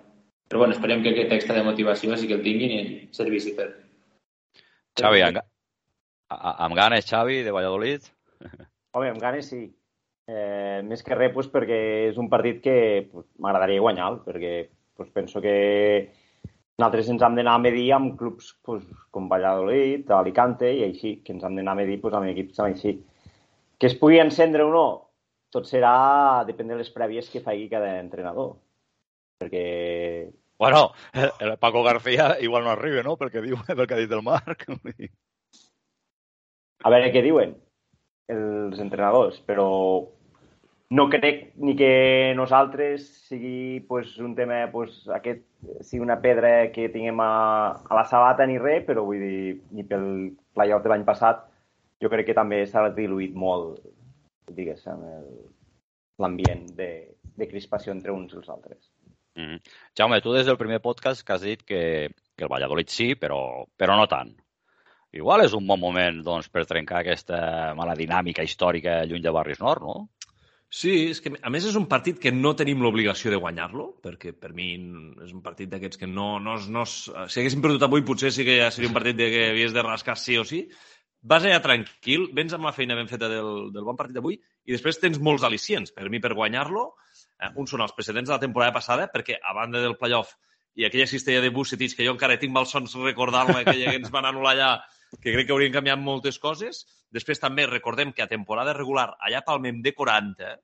Però 0.50 0.60
bueno, 0.60 0.76
esperem 0.76 1.02
que 1.02 1.14
aquest 1.14 1.32
extra 1.34 1.56
de 1.56 1.64
motivació 1.66 2.18
sí 2.18 2.28
que 2.28 2.36
el 2.38 2.46
tinguin 2.46 2.76
i 2.78 2.84
servissi 3.16 3.56
per... 3.58 3.72
Xavi, 5.00 5.22
amb, 5.26 5.40
amb 6.30 6.76
ganes, 6.78 7.08
Xavi, 7.10 7.42
de 7.46 7.54
Valladolid? 7.54 8.06
Home, 8.94 9.10
amb 9.10 9.22
ganes 9.22 9.50
sí. 9.50 9.64
Eh, 10.30 10.80
més 10.88 11.02
que 11.04 11.16
res 11.18 11.34
pues, 11.36 11.50
perquè 11.52 11.78
és 12.10 12.20
un 12.22 12.30
partit 12.32 12.62
que 12.64 12.76
pues, 13.12 13.26
m'agradaria 13.44 13.84
guanyar, 13.84 14.12
perquè 14.24 14.54
pues, 14.96 15.10
penso 15.12 15.42
que 15.44 15.56
nosaltres 16.78 17.10
ens 17.12 17.26
hem 17.26 17.40
d'anar 17.40 17.58
a 17.58 17.64
medir 17.64 17.90
amb 17.96 18.14
clubs 18.20 18.54
pues, 18.64 18.86
com 19.12 19.28
Valladolid, 19.32 20.10
Alicante 20.16 20.70
i 20.72 20.86
així, 20.86 21.18
que 21.26 21.36
ens 21.36 21.44
hem 21.44 21.58
d'anar 21.60 21.76
a 21.76 21.82
medir 21.82 22.00
pues, 22.02 22.16
amb 22.16 22.30
equips 22.30 22.62
així. 22.64 22.96
Que 23.80 23.90
es 23.90 23.98
pugui 24.00 24.22
encendre 24.22 24.64
o 24.64 24.72
no, 24.72 24.86
tot 25.52 25.68
serà 25.68 26.46
depèn 26.48 26.72
de 26.72 26.80
les 26.80 26.94
prèvies 26.94 27.28
que 27.34 27.44
faci 27.44 27.68
cada 27.72 27.98
entrenador. 28.00 28.56
Perquè 29.42 29.66
Bueno, 30.60 30.92
el, 31.14 31.58
Paco 31.58 31.84
García 31.84 32.38
igual 32.40 32.64
no 32.64 32.72
arriba, 32.72 33.04
no?, 33.04 33.18
pel 33.18 33.32
que 33.32 33.42
diu, 33.42 33.58
pel 33.68 33.88
que 33.88 33.96
ha 33.96 34.02
dit 34.02 34.12
el 34.12 34.24
Marc. 34.24 34.66
A 36.84 36.92
veure 36.92 37.12
què 37.14 37.24
diuen 37.24 37.56
els 38.32 38.80
entrenadors, 38.80 39.40
però 39.48 39.68
no 40.94 41.08
crec 41.10 41.56
ni 41.58 41.76
que 41.76 42.34
nosaltres 42.38 43.08
sigui 43.30 43.80
pues, 43.88 44.18
un 44.20 44.36
tema, 44.36 44.68
pues, 44.72 45.02
aquest 45.10 45.42
sigui 45.82 46.04
una 46.04 46.20
pedra 46.22 46.72
que 46.76 46.90
tinguem 46.94 47.20
a, 47.24 47.32
a 47.74 47.98
la 47.98 48.06
sabata 48.06 48.46
ni 48.46 48.60
res, 48.62 48.86
però 48.86 49.06
vull 49.08 49.24
dir, 49.24 49.58
ni 49.74 49.88
pel 49.88 50.06
playoff 50.54 50.84
de 50.84 50.94
l'any 50.94 51.08
passat, 51.08 51.42
jo 52.04 52.12
crec 52.14 52.30
que 52.30 52.38
també 52.38 52.62
s'ha 52.68 52.90
diluït 52.94 53.34
molt, 53.34 53.82
diguéssim, 54.54 55.02
l'ambient 56.22 56.68
de, 56.78 56.92
de 57.40 57.50
crispació 57.50 57.96
entre 57.96 58.14
uns 58.14 58.36
i 58.36 58.42
els 58.42 58.52
altres. 58.54 58.93
Mm 59.36 59.46
-hmm. 59.46 59.60
Jaume, 59.98 60.22
tu 60.22 60.34
des 60.34 60.46
del 60.46 60.58
primer 60.58 60.80
podcast 60.82 61.26
que 61.26 61.34
has 61.34 61.42
dit 61.42 61.64
que, 61.64 62.10
que 62.36 62.44
el 62.44 62.52
Valladolid 62.52 62.88
sí, 62.88 63.16
però, 63.16 63.66
però 63.78 63.98
no 63.98 64.08
tant. 64.08 64.36
Igual 65.14 65.46
és 65.46 65.54
un 65.54 65.68
bon 65.68 65.80
moment 65.80 66.24
doncs, 66.26 66.50
per 66.50 66.66
trencar 66.66 67.00
aquesta 67.00 67.74
mala 67.78 67.94
dinàmica 67.96 68.44
històrica 68.44 69.04
lluny 69.06 69.22
de 69.22 69.32
Barris 69.32 69.60
Nord, 69.60 69.82
no? 69.82 70.10
Sí, 70.74 70.94
és 71.12 71.20
que 71.22 71.30
a 71.38 71.52
més 71.54 71.68
és 71.70 71.76
un 71.78 71.86
partit 71.86 72.18
que 72.18 72.32
no 72.34 72.56
tenim 72.58 72.80
l'obligació 72.82 73.30
de 73.30 73.38
guanyar-lo, 73.38 73.92
perquè 74.02 74.32
per 74.34 74.50
mi 74.58 74.72
és 75.22 75.30
un 75.30 75.44
partit 75.46 75.70
d'aquests 75.70 76.00
que 76.02 76.10
no, 76.10 76.40
no, 76.42 76.56
no, 76.58 76.86
si 76.90 77.12
haguéssim 77.14 77.62
perdut 77.62 77.86
avui 77.86 78.02
potser 78.02 78.32
sí 78.34 78.46
que 78.48 78.56
ja 78.58 78.72
seria 78.74 78.90
un 78.90 78.98
partit 78.98 79.20
de 79.20 79.28
que 79.30 79.44
havies 79.52 79.76
de 79.76 79.84
rascar 79.86 80.18
sí 80.18 80.40
o 80.42 80.48
sí. 80.50 80.64
Vas 81.22 81.46
allà 81.46 81.62
tranquil, 81.62 82.26
vens 82.34 82.58
amb 82.58 82.66
la 82.66 82.74
feina 82.74 82.98
ben 82.98 83.12
feta 83.12 83.30
del, 83.30 83.70
del 83.76 83.86
bon 83.86 84.00
partit 84.00 84.18
d'avui 84.18 84.40
i 84.42 84.74
després 84.74 84.98
tens 84.98 85.22
molts 85.22 85.46
al·licients. 85.46 85.94
Per 85.94 86.10
mi, 86.10 86.20
per 86.20 86.34
guanyar-lo, 86.34 86.88
eh, 87.42 87.52
uns 87.56 87.74
són 87.74 87.84
els 87.86 87.94
precedents 87.96 88.30
de 88.30 88.36
la 88.36 88.42
temporada 88.42 88.76
passada, 88.76 89.08
perquè 89.14 89.40
a 89.42 89.56
banda 89.58 89.82
del 89.84 89.98
playoff 90.00 90.36
i 90.76 90.88
aquella 90.88 91.08
cistella 91.08 91.42
de 91.42 91.52
Bucetich, 91.54 91.96
que 91.96 92.06
jo 92.06 92.16
encara 92.16 92.40
tinc 92.42 92.54
malsons 92.54 92.96
recordar-la, 92.98 93.62
aquella 93.62 93.92
que 93.92 94.00
ens 94.02 94.12
van 94.14 94.26
anul·lar 94.26 94.54
allà, 94.56 94.70
que 95.20 95.32
crec 95.32 95.48
que 95.48 95.54
haurien 95.54 95.74
canviat 95.76 96.02
moltes 96.02 96.40
coses. 96.42 96.84
Després 97.14 97.42
també 97.42 97.68
recordem 97.70 98.14
que 98.14 98.24
a 98.26 98.30
temporada 98.32 98.74
regular 98.74 99.12
allà 99.22 99.44
palmem 99.46 99.84
de 99.86 99.94
40, 99.94 100.56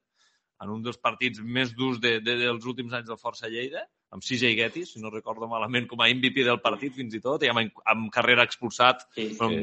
en 0.60 0.72
un 0.74 0.82
dels 0.84 0.98
partits 1.00 1.40
més 1.40 1.76
durs 1.78 2.02
de, 2.04 2.18
de, 2.26 2.36
dels 2.42 2.66
últims 2.68 2.96
anys 2.98 3.08
del 3.08 3.20
Força 3.22 3.48
Lleida, 3.52 3.86
amb 4.10 4.26
CJ 4.26 4.56
Getty, 4.58 4.86
si 4.90 5.02
no 5.04 5.12
recordo 5.14 5.48
malament, 5.48 5.88
com 5.88 6.02
a 6.02 6.10
MVP 6.10 6.44
del 6.48 6.60
partit 6.64 6.96
fins 6.98 7.14
i 7.16 7.22
tot, 7.24 7.46
i 7.46 7.52
amb, 7.54 7.78
amb 7.94 8.10
carrera 8.12 8.48
expulsat, 8.50 9.06
Sí, 9.16 9.30
un 9.38 9.54
sí, 9.54 9.62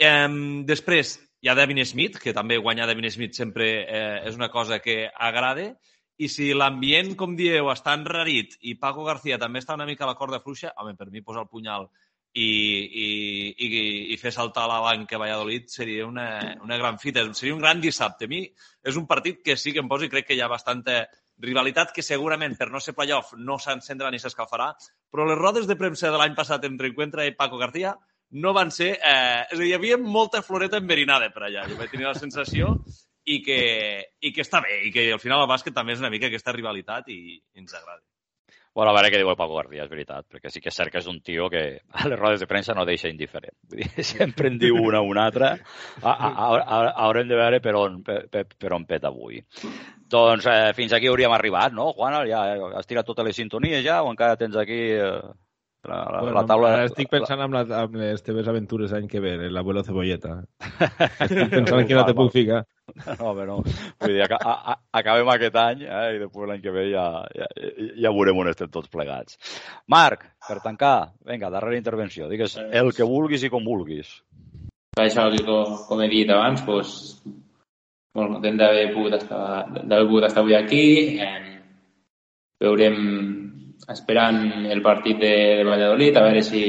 Em, 0.00 0.64
després 0.64 1.18
hi 1.44 1.48
ha 1.50 1.54
Devin 1.56 1.82
Smith, 1.84 2.18
que 2.20 2.32
també 2.36 2.56
guanyar 2.56 2.86
Devin 2.88 3.10
Smith 3.12 3.36
sempre 3.36 3.66
eh, 3.84 4.20
és 4.28 4.36
una 4.38 4.48
cosa 4.48 4.78
que 4.80 5.02
agrada, 5.12 5.74
i 6.20 6.28
si 6.28 6.50
l'ambient, 6.56 7.14
com 7.20 7.36
dieu, 7.36 7.68
està 7.72 7.94
enrarit 7.96 8.56
i 8.68 8.76
Paco 8.80 9.04
García 9.04 9.38
també 9.40 9.60
està 9.60 9.76
una 9.76 9.88
mica 9.88 10.04
a 10.04 10.10
la 10.10 10.16
corda 10.16 10.40
fluixa, 10.44 10.72
home, 10.76 10.96
per 10.96 11.08
mi 11.12 11.22
posar 11.24 11.44
el 11.46 11.52
punyal 11.52 11.88
i, 12.32 12.44
i, 12.44 13.06
i, 13.56 13.70
i 14.14 14.18
fer 14.20 14.32
saltar 14.32 14.66
la 14.70 14.80
banca 14.84 15.16
a 15.16 15.22
Valladolid 15.22 15.68
seria 15.72 16.06
una, 16.06 16.26
una 16.62 16.76
gran 16.80 17.00
fita, 17.00 17.24
seria 17.34 17.56
un 17.56 17.64
gran 17.64 17.80
dissabte. 17.80 18.28
A 18.28 18.32
mi 18.32 18.44
és 18.46 19.00
un 19.00 19.08
partit 19.08 19.40
que 19.44 19.56
sí 19.56 19.72
que 19.72 19.82
em 19.82 19.88
posa 19.88 20.06
i 20.06 20.12
crec 20.12 20.28
que 20.28 20.36
hi 20.36 20.44
ha 20.44 20.52
bastanta 20.52 21.02
rivalitat 21.40 21.94
que 21.96 22.04
segurament 22.04 22.56
per 22.56 22.68
no 22.70 22.80
ser 22.84 22.94
playoff 22.94 23.32
no 23.36 23.56
s'encendrà 23.58 24.12
ni 24.12 24.20
s'escalfarà, 24.20 24.74
però 25.10 25.24
les 25.26 25.40
rodes 25.40 25.68
de 25.68 25.76
premsa 25.80 26.12
de 26.12 26.20
l'any 26.20 26.36
passat 26.36 26.64
entre 26.68 26.92
Encuentra 26.92 27.24
i 27.26 27.36
Paco 27.36 27.58
García 27.60 27.96
no 28.30 28.52
van 28.56 28.70
ser... 28.74 28.92
Eh, 28.96 29.46
és 29.50 29.56
a 29.56 29.60
dir, 29.60 29.70
hi 29.70 29.76
havia 29.76 29.98
molta 30.00 30.42
floreta 30.46 30.80
enverinada 30.80 31.30
per 31.34 31.48
allà. 31.48 31.66
Jo 31.70 31.78
vaig 31.78 31.90
tenir 31.92 32.08
la 32.08 32.18
sensació 32.18 32.76
i 33.24 33.40
que, 33.44 33.60
i 34.20 34.32
que 34.34 34.44
està 34.46 34.62
bé, 34.64 34.82
i 34.88 34.94
que 34.94 35.10
al 35.14 35.22
final 35.22 35.44
el 35.44 35.50
bàsquet 35.50 35.76
també 35.76 35.96
és 35.96 36.02
una 36.02 36.12
mica 36.12 36.30
aquesta 36.30 36.54
rivalitat 36.56 37.10
i, 37.12 37.20
i 37.36 37.62
ens 37.62 37.74
agrada. 37.74 38.02
Bueno, 38.72 38.92
a 38.92 38.94
veure 38.94 39.08
què 39.10 39.18
diu 39.18 39.28
el 39.32 39.36
Paco 39.36 39.56
García, 39.58 39.82
és 39.82 39.90
veritat, 39.90 40.24
perquè 40.30 40.50
sí 40.52 40.60
que 40.62 40.70
és 40.70 40.76
cert 40.78 40.92
que 40.94 41.00
és 41.02 41.08
un 41.10 41.18
tio 41.26 41.48
que 41.50 41.62
a 41.90 42.06
les 42.06 42.18
rodes 42.18 42.38
de 42.38 42.46
premsa 42.46 42.74
no 42.78 42.84
deixa 42.86 43.10
indiferent. 43.10 43.56
Vull 43.66 43.82
dir, 43.82 44.04
sempre 44.12 44.46
en 44.46 44.60
diu 44.62 44.78
una 44.78 45.00
o 45.02 45.08
una 45.10 45.24
altra. 45.26 45.56
Haurem 46.06 47.26
de 47.28 47.40
veure 47.40 47.58
per 47.64 47.74
on, 47.74 47.98
per, 48.06 48.44
per 48.54 48.72
on 48.76 48.86
peta 48.86 49.10
avui. 49.10 49.42
Doncs 50.10 50.46
eh, 50.46 50.70
fins 50.78 50.94
aquí 50.94 51.10
hauríem 51.10 51.34
arribat, 51.34 51.74
no, 51.74 51.90
Juan? 51.98 52.20
Ja 52.30 52.44
has 52.78 52.86
tirat 52.86 53.10
totes 53.10 53.26
les 53.26 53.42
sintonies 53.42 53.82
ja 53.86 54.00
o 54.04 54.10
encara 54.14 54.38
tens 54.38 54.54
aquí 54.58 54.80
eh, 54.94 55.18
la, 55.82 55.96
la, 56.12 56.20
bueno, 56.20 56.34
la 56.36 56.44
taula... 56.46 56.70
Estic 56.84 57.08
pensant 57.08 57.40
en, 57.40 57.54
la, 57.56 57.62
en 57.84 57.96
les 58.02 58.22
teves 58.24 58.48
aventures 58.50 58.92
l'any 58.92 59.08
que 59.08 59.22
ve, 59.24 59.32
en 59.38 59.54
l'abuelo 59.54 59.82
cebolleta. 59.86 60.34
estic 61.24 61.54
pensant 61.54 61.80
en 61.80 61.88
quina 61.88 62.04
te 62.08 62.14
puc 62.18 62.32
ficar. 62.34 62.62
No, 63.06 63.30
home, 63.30 63.46
no. 63.48 63.56
Vull 64.02 64.14
dir, 64.16 64.26
a, 64.26 64.54
a, 64.74 64.76
acabem 65.00 65.30
aquest 65.32 65.56
any 65.62 65.84
eh, 65.86 66.04
i 66.16 66.22
després 66.22 66.50
l'any 66.50 66.62
que 66.64 66.74
ve 66.74 66.86
ja, 66.90 67.06
ja, 67.36 67.48
ja 68.04 68.12
veurem 68.12 68.42
on 68.42 68.50
estem 68.52 68.72
tots 68.72 68.92
plegats. 68.92 69.38
Marc, 69.88 70.26
per 70.48 70.58
tancar, 70.64 71.12
vinga, 71.26 71.52
darrera 71.54 71.80
intervenció. 71.80 72.28
Digues 72.28 72.58
el 72.60 72.92
que 72.96 73.08
vulguis 73.08 73.46
i 73.46 73.52
com 73.52 73.64
vulguis. 73.64 74.18
Això, 75.00 75.28
com, 75.46 75.76
com 75.88 76.02
he 76.02 76.10
dit 76.10 76.30
abans, 76.34 76.64
doncs, 76.66 76.96
molt 78.18 78.34
content 78.34 78.58
d'haver 78.58 78.88
pogut 78.92 79.14
estar, 79.20 79.44
d'haver 79.78 80.06
pogut 80.08 80.26
estar 80.26 80.42
avui 80.42 80.58
aquí. 80.58 80.84
Eh, 81.22 81.60
veurem 82.60 82.98
esperant 83.92 84.66
el 84.70 84.82
partit 84.82 85.18
de, 85.18 85.34
de 85.60 85.66
Valladolid, 85.66 86.16
a 86.16 86.24
veure 86.28 86.42
si, 86.46 86.62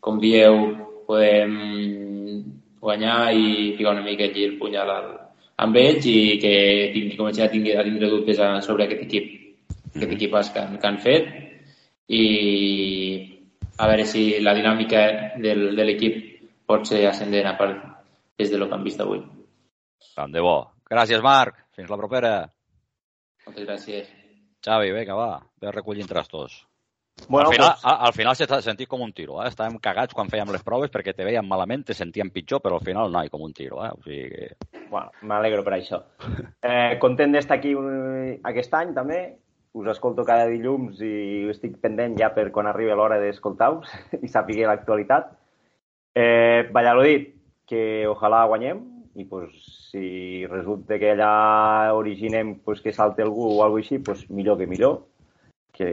com 0.00 0.18
dieu, 0.22 0.58
podem 1.06 1.54
guanyar 2.80 3.32
i 3.34 3.74
ficar 3.76 3.94
una 3.94 4.04
mica 4.06 4.28
aquí 4.28 4.44
el 4.46 4.58
punyal 4.60 4.90
al, 4.90 5.08
amb 5.64 5.78
ells 5.80 6.06
i 6.10 6.36
que 6.42 6.54
tingui, 6.94 7.16
comenci 7.18 7.42
a 7.42 7.50
tindre, 7.52 7.76
a 7.78 7.84
tindre 7.86 8.10
dubtes 8.12 8.40
sobre 8.66 8.86
aquest 8.86 9.06
equip, 9.06 9.30
aquest 9.94 10.16
equipàs 10.18 10.52
que, 10.54 10.64
que 10.76 10.90
han 10.90 11.00
fet 11.02 11.30
i 12.12 12.24
a 13.76 13.88
veure 13.90 14.06
si 14.08 14.28
la 14.40 14.54
dinàmica 14.56 15.06
del, 15.42 15.70
de 15.76 15.88
l'equip 15.88 16.20
pot 16.66 16.86
ser 16.88 17.04
ascendent 17.08 17.48
a 17.48 17.56
part 17.58 17.82
des 18.38 18.52
de 18.52 18.60
lo 18.60 18.68
que 18.68 18.76
han 18.76 18.84
vist 18.84 19.00
avui. 19.00 19.22
Tant 20.16 20.32
de 20.32 20.44
bo. 20.44 20.58
Gràcies, 20.90 21.22
Marc. 21.24 21.66
Fins 21.76 21.90
la 21.90 21.98
propera. 22.00 22.36
Moltes 23.46 23.66
gràcies. 23.66 24.15
Xavi, 24.66 24.90
vinga, 24.90 25.14
va, 25.14 25.44
ve 25.62 25.70
recollint 25.70 26.08
trastos. 26.10 26.64
Bueno, 27.28 27.48
al 27.48 27.54
final, 27.54 27.70
pues, 27.70 27.84
al, 27.84 27.98
al 28.06 28.12
final 28.12 28.36
s'ha 28.36 28.58
sentit 28.60 28.88
com 28.90 29.00
un 29.00 29.12
tiro, 29.16 29.38
eh? 29.40 29.46
Estàvem 29.48 29.78
cagats 29.82 30.14
quan 30.14 30.28
fèiem 30.28 30.50
les 30.52 30.64
proves 30.66 30.90
perquè 30.92 31.14
te 31.16 31.24
veiem 31.24 31.46
malament, 31.48 31.86
te 31.86 31.94
sentíem 31.96 32.32
pitjor, 32.34 32.60
però 32.64 32.76
al 32.76 32.84
final 32.84 33.14
no, 33.14 33.22
com 33.32 33.46
un 33.46 33.54
tiro, 33.56 33.80
eh? 33.86 33.92
O 33.94 34.02
sigui 34.04 34.26
que... 34.32 34.82
bueno, 34.90 35.14
m'alegro 35.22 35.62
per 35.64 35.76
això. 35.78 36.02
Eh, 36.60 36.98
content 37.00 37.32
d'estar 37.32 37.60
aquí 37.60 37.72
un, 37.78 37.88
aquest 38.50 38.74
any, 38.74 38.92
també. 38.96 39.20
Us 39.76 39.88
escolto 39.92 40.24
cada 40.24 40.48
dilluns 40.48 41.00
i 41.04 41.46
estic 41.52 41.78
pendent 41.82 42.16
ja 42.18 42.30
per 42.34 42.48
quan 42.52 42.68
arribi 42.68 42.94
l'hora 42.96 43.20
d'escoltar-vos 43.22 43.92
i 44.24 44.28
saber 44.32 44.66
l'actualitat. 44.66 45.32
Eh, 46.16 46.68
Valladolid, 46.72 47.32
que 47.68 47.82
ojalà 48.08 48.44
guanyem, 48.50 48.82
i 49.16 49.24
pues, 49.24 49.52
si 49.90 50.46
resulta 50.46 50.98
que 50.98 51.12
allà 51.12 51.92
originem 51.96 52.58
pues, 52.60 52.82
que 52.84 52.92
salte 52.92 53.24
algú 53.24 53.48
o 53.48 53.62
alguna 53.64 53.84
així, 53.84 53.98
pues, 53.98 54.28
millor 54.30 54.58
que 54.58 54.66
millor, 54.66 54.98
que 55.72 55.88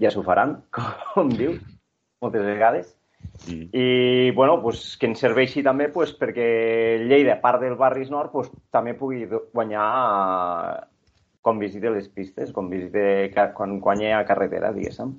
ja 0.00 0.10
s'ho 0.10 0.24
faran, 0.24 0.62
com 1.14 1.30
diu, 1.30 1.58
moltes 2.24 2.46
vegades. 2.46 2.96
Mm. 3.46 3.68
I, 3.76 4.30
bueno, 4.32 4.60
pues, 4.62 4.96
que 4.96 5.10
ens 5.10 5.20
serveixi 5.20 5.62
també 5.62 5.90
pues, 5.92 6.14
perquè 6.16 6.50
Lleida, 7.04 7.40
part 7.44 7.60
del 7.60 7.76
Barris 7.76 8.10
Nord, 8.10 8.32
pues, 8.32 8.48
també 8.72 8.96
pugui 8.96 9.26
guanyar 9.28 9.88
quan 11.40 11.60
visite 11.60 11.92
les 11.92 12.08
pistes, 12.08 12.52
quan 12.52 12.68
visite, 12.72 13.30
quan 13.56 13.78
guanya 13.80 14.18
a 14.18 14.24
carretera, 14.28 14.72
diguéssim 14.76 15.18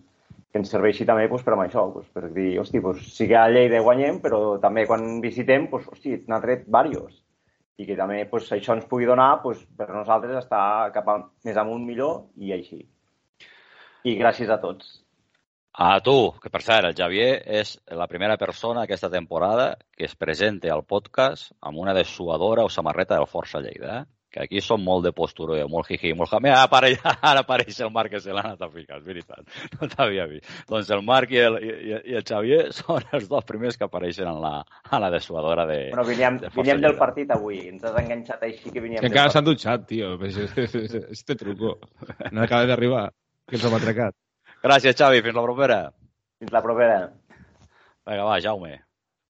que 0.52 0.60
ens 0.60 0.72
serveixi 0.74 1.08
també 1.08 1.28
pues, 1.32 1.44
per 1.48 1.56
amb 1.56 1.64
això, 1.66 1.86
pues, 1.94 2.08
per 2.12 2.30
dir, 2.36 2.60
hosti, 2.60 2.82
pues, 2.84 3.04
sí 3.16 3.28
que 3.30 3.38
a 3.40 3.48
Lleida 3.50 3.80
guanyem, 3.84 4.20
però 4.24 4.60
també 4.64 4.86
quan 4.88 5.22
visitem, 5.24 5.70
pues, 5.72 5.88
hosti, 5.88 6.18
n'ha 6.28 6.42
tret 6.44 6.66
diversos. 6.68 7.22
I 7.80 7.88
que 7.88 7.96
també 7.98 8.20
pues, 8.30 8.52
això 8.54 8.76
ens 8.76 8.86
pugui 8.86 9.08
donar 9.10 9.42
pues, 9.42 9.62
per 9.78 9.88
nosaltres 9.90 10.44
estar 10.44 10.92
cap 10.94 11.08
a, 11.10 11.16
més 11.48 11.58
amunt 11.58 11.86
millor 11.88 12.28
i 12.38 12.52
així. 12.54 12.84
I 14.06 14.18
gràcies 14.20 14.52
a 14.54 14.60
tots. 14.62 15.00
A 15.72 16.02
tu, 16.04 16.34
que 16.44 16.52
per 16.52 16.62
cert, 16.62 16.90
el 16.90 16.98
Javier 17.00 17.32
és 17.62 17.78
la 17.96 18.10
primera 18.12 18.36
persona 18.38 18.84
aquesta 18.84 19.10
temporada 19.10 19.78
que 19.96 20.04
es 20.06 20.18
presenta 20.20 20.70
al 20.74 20.84
podcast 20.84 21.54
amb 21.62 21.80
una 21.80 21.96
dessuadora 21.96 22.66
o 22.68 22.70
samarreta 22.70 23.16
del 23.16 23.30
Força 23.32 23.64
Lleida, 23.64 24.02
eh? 24.02 24.21
Que 24.32 24.42
aquí 24.46 24.62
som 24.64 24.82
molt 24.84 25.04
de 25.04 25.12
postureo, 25.12 25.68
molt 25.68 25.90
jiji, 25.92 26.14
molt 26.18 26.32
jamé. 26.32 26.50
Ara, 26.54 26.64
apareix, 26.70 27.02
ara 27.32 27.44
apareix 27.44 27.80
el 27.84 27.92
Marc 27.94 28.16
que 28.16 28.22
se 28.24 28.32
l'ha 28.34 28.44
anat 28.46 28.64
a 28.64 28.70
ficar, 28.72 29.02
és 29.02 29.06
veritat. 29.06 29.46
No 29.82 29.90
t'havia 29.92 30.28
vist. 30.30 30.48
Doncs 30.70 30.92
el 30.96 31.04
Marc 31.06 31.34
i 31.36 31.42
el, 31.42 31.58
i, 31.62 31.72
i 32.14 32.18
el 32.20 32.26
Xavier 32.28 32.62
són 32.80 33.08
els 33.18 33.28
dos 33.32 33.46
primers 33.48 33.80
que 33.80 33.88
apareixen 33.88 34.30
en 34.32 34.42
la, 34.44 34.54
a 34.64 35.02
la 35.04 35.12
dessuadora 35.14 35.66
de 35.70 35.80
Bueno, 35.92 36.08
veníem, 36.08 36.42
de 36.42 36.52
veníem 36.56 36.84
del 36.84 36.98
partit 37.00 37.32
avui. 37.36 37.62
Ens 37.72 37.84
has 37.88 37.98
enganxat 38.04 38.46
així 38.48 38.72
que 38.72 38.84
veníem 38.84 39.04
Que 39.04 39.12
encara 39.12 39.34
s'han 39.34 39.48
dutxat, 39.48 39.88
tio. 39.90 40.14
Este, 40.32 41.06
este 41.12 41.36
truco. 41.36 41.78
No 42.32 42.46
acaba 42.46 42.70
d'arribar. 42.70 43.10
Que 43.50 43.60
ens 43.60 43.66
hem 43.68 43.76
atracat. 43.80 44.16
Gràcies, 44.62 44.96
Xavi. 44.96 45.24
Fins 45.26 45.36
la 45.36 45.44
propera. 45.44 45.82
Fins 46.40 46.54
la 46.54 46.62
propera. 46.64 47.02
Vinga, 48.08 48.24
va, 48.26 48.40
Jaume. 48.42 48.80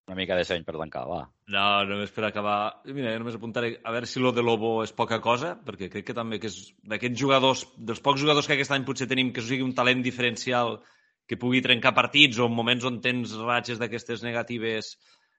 Una 0.10 0.18
mica 0.18 0.36
de 0.36 0.44
seny 0.48 0.64
per 0.66 0.76
tancar, 0.76 1.04
va. 1.08 1.20
No, 1.54 1.66
només 1.88 2.12
per 2.16 2.26
acabar... 2.28 2.56
Mira, 2.90 3.14
jo 3.14 3.22
només 3.22 3.38
apuntaré 3.38 3.76
a 3.86 3.94
veure 3.94 4.10
si 4.10 4.20
lo 4.20 4.32
de 4.36 4.44
Lobo 4.44 4.72
és 4.84 4.92
poca 4.98 5.22
cosa, 5.24 5.54
perquè 5.68 5.92
crec 5.94 6.08
que 6.10 6.18
també 6.18 6.40
que 6.42 6.50
és 6.50 6.58
d'aquests 6.90 7.22
jugadors, 7.22 7.62
dels 7.78 8.02
pocs 8.04 8.24
jugadors 8.24 8.50
que 8.50 8.58
aquest 8.58 8.74
any 8.76 8.88
potser 8.88 9.08
tenim 9.12 9.30
que 9.36 9.44
sigui 9.46 9.64
un 9.64 9.76
talent 9.78 10.02
diferencial 10.04 10.80
que 11.30 11.38
pugui 11.40 11.62
trencar 11.64 11.94
partits 11.96 12.42
o 12.42 12.50
en 12.50 12.58
moments 12.58 12.88
on 12.90 13.00
tens 13.04 13.38
ratxes 13.40 13.80
d'aquestes 13.80 14.26
negatives 14.26 14.96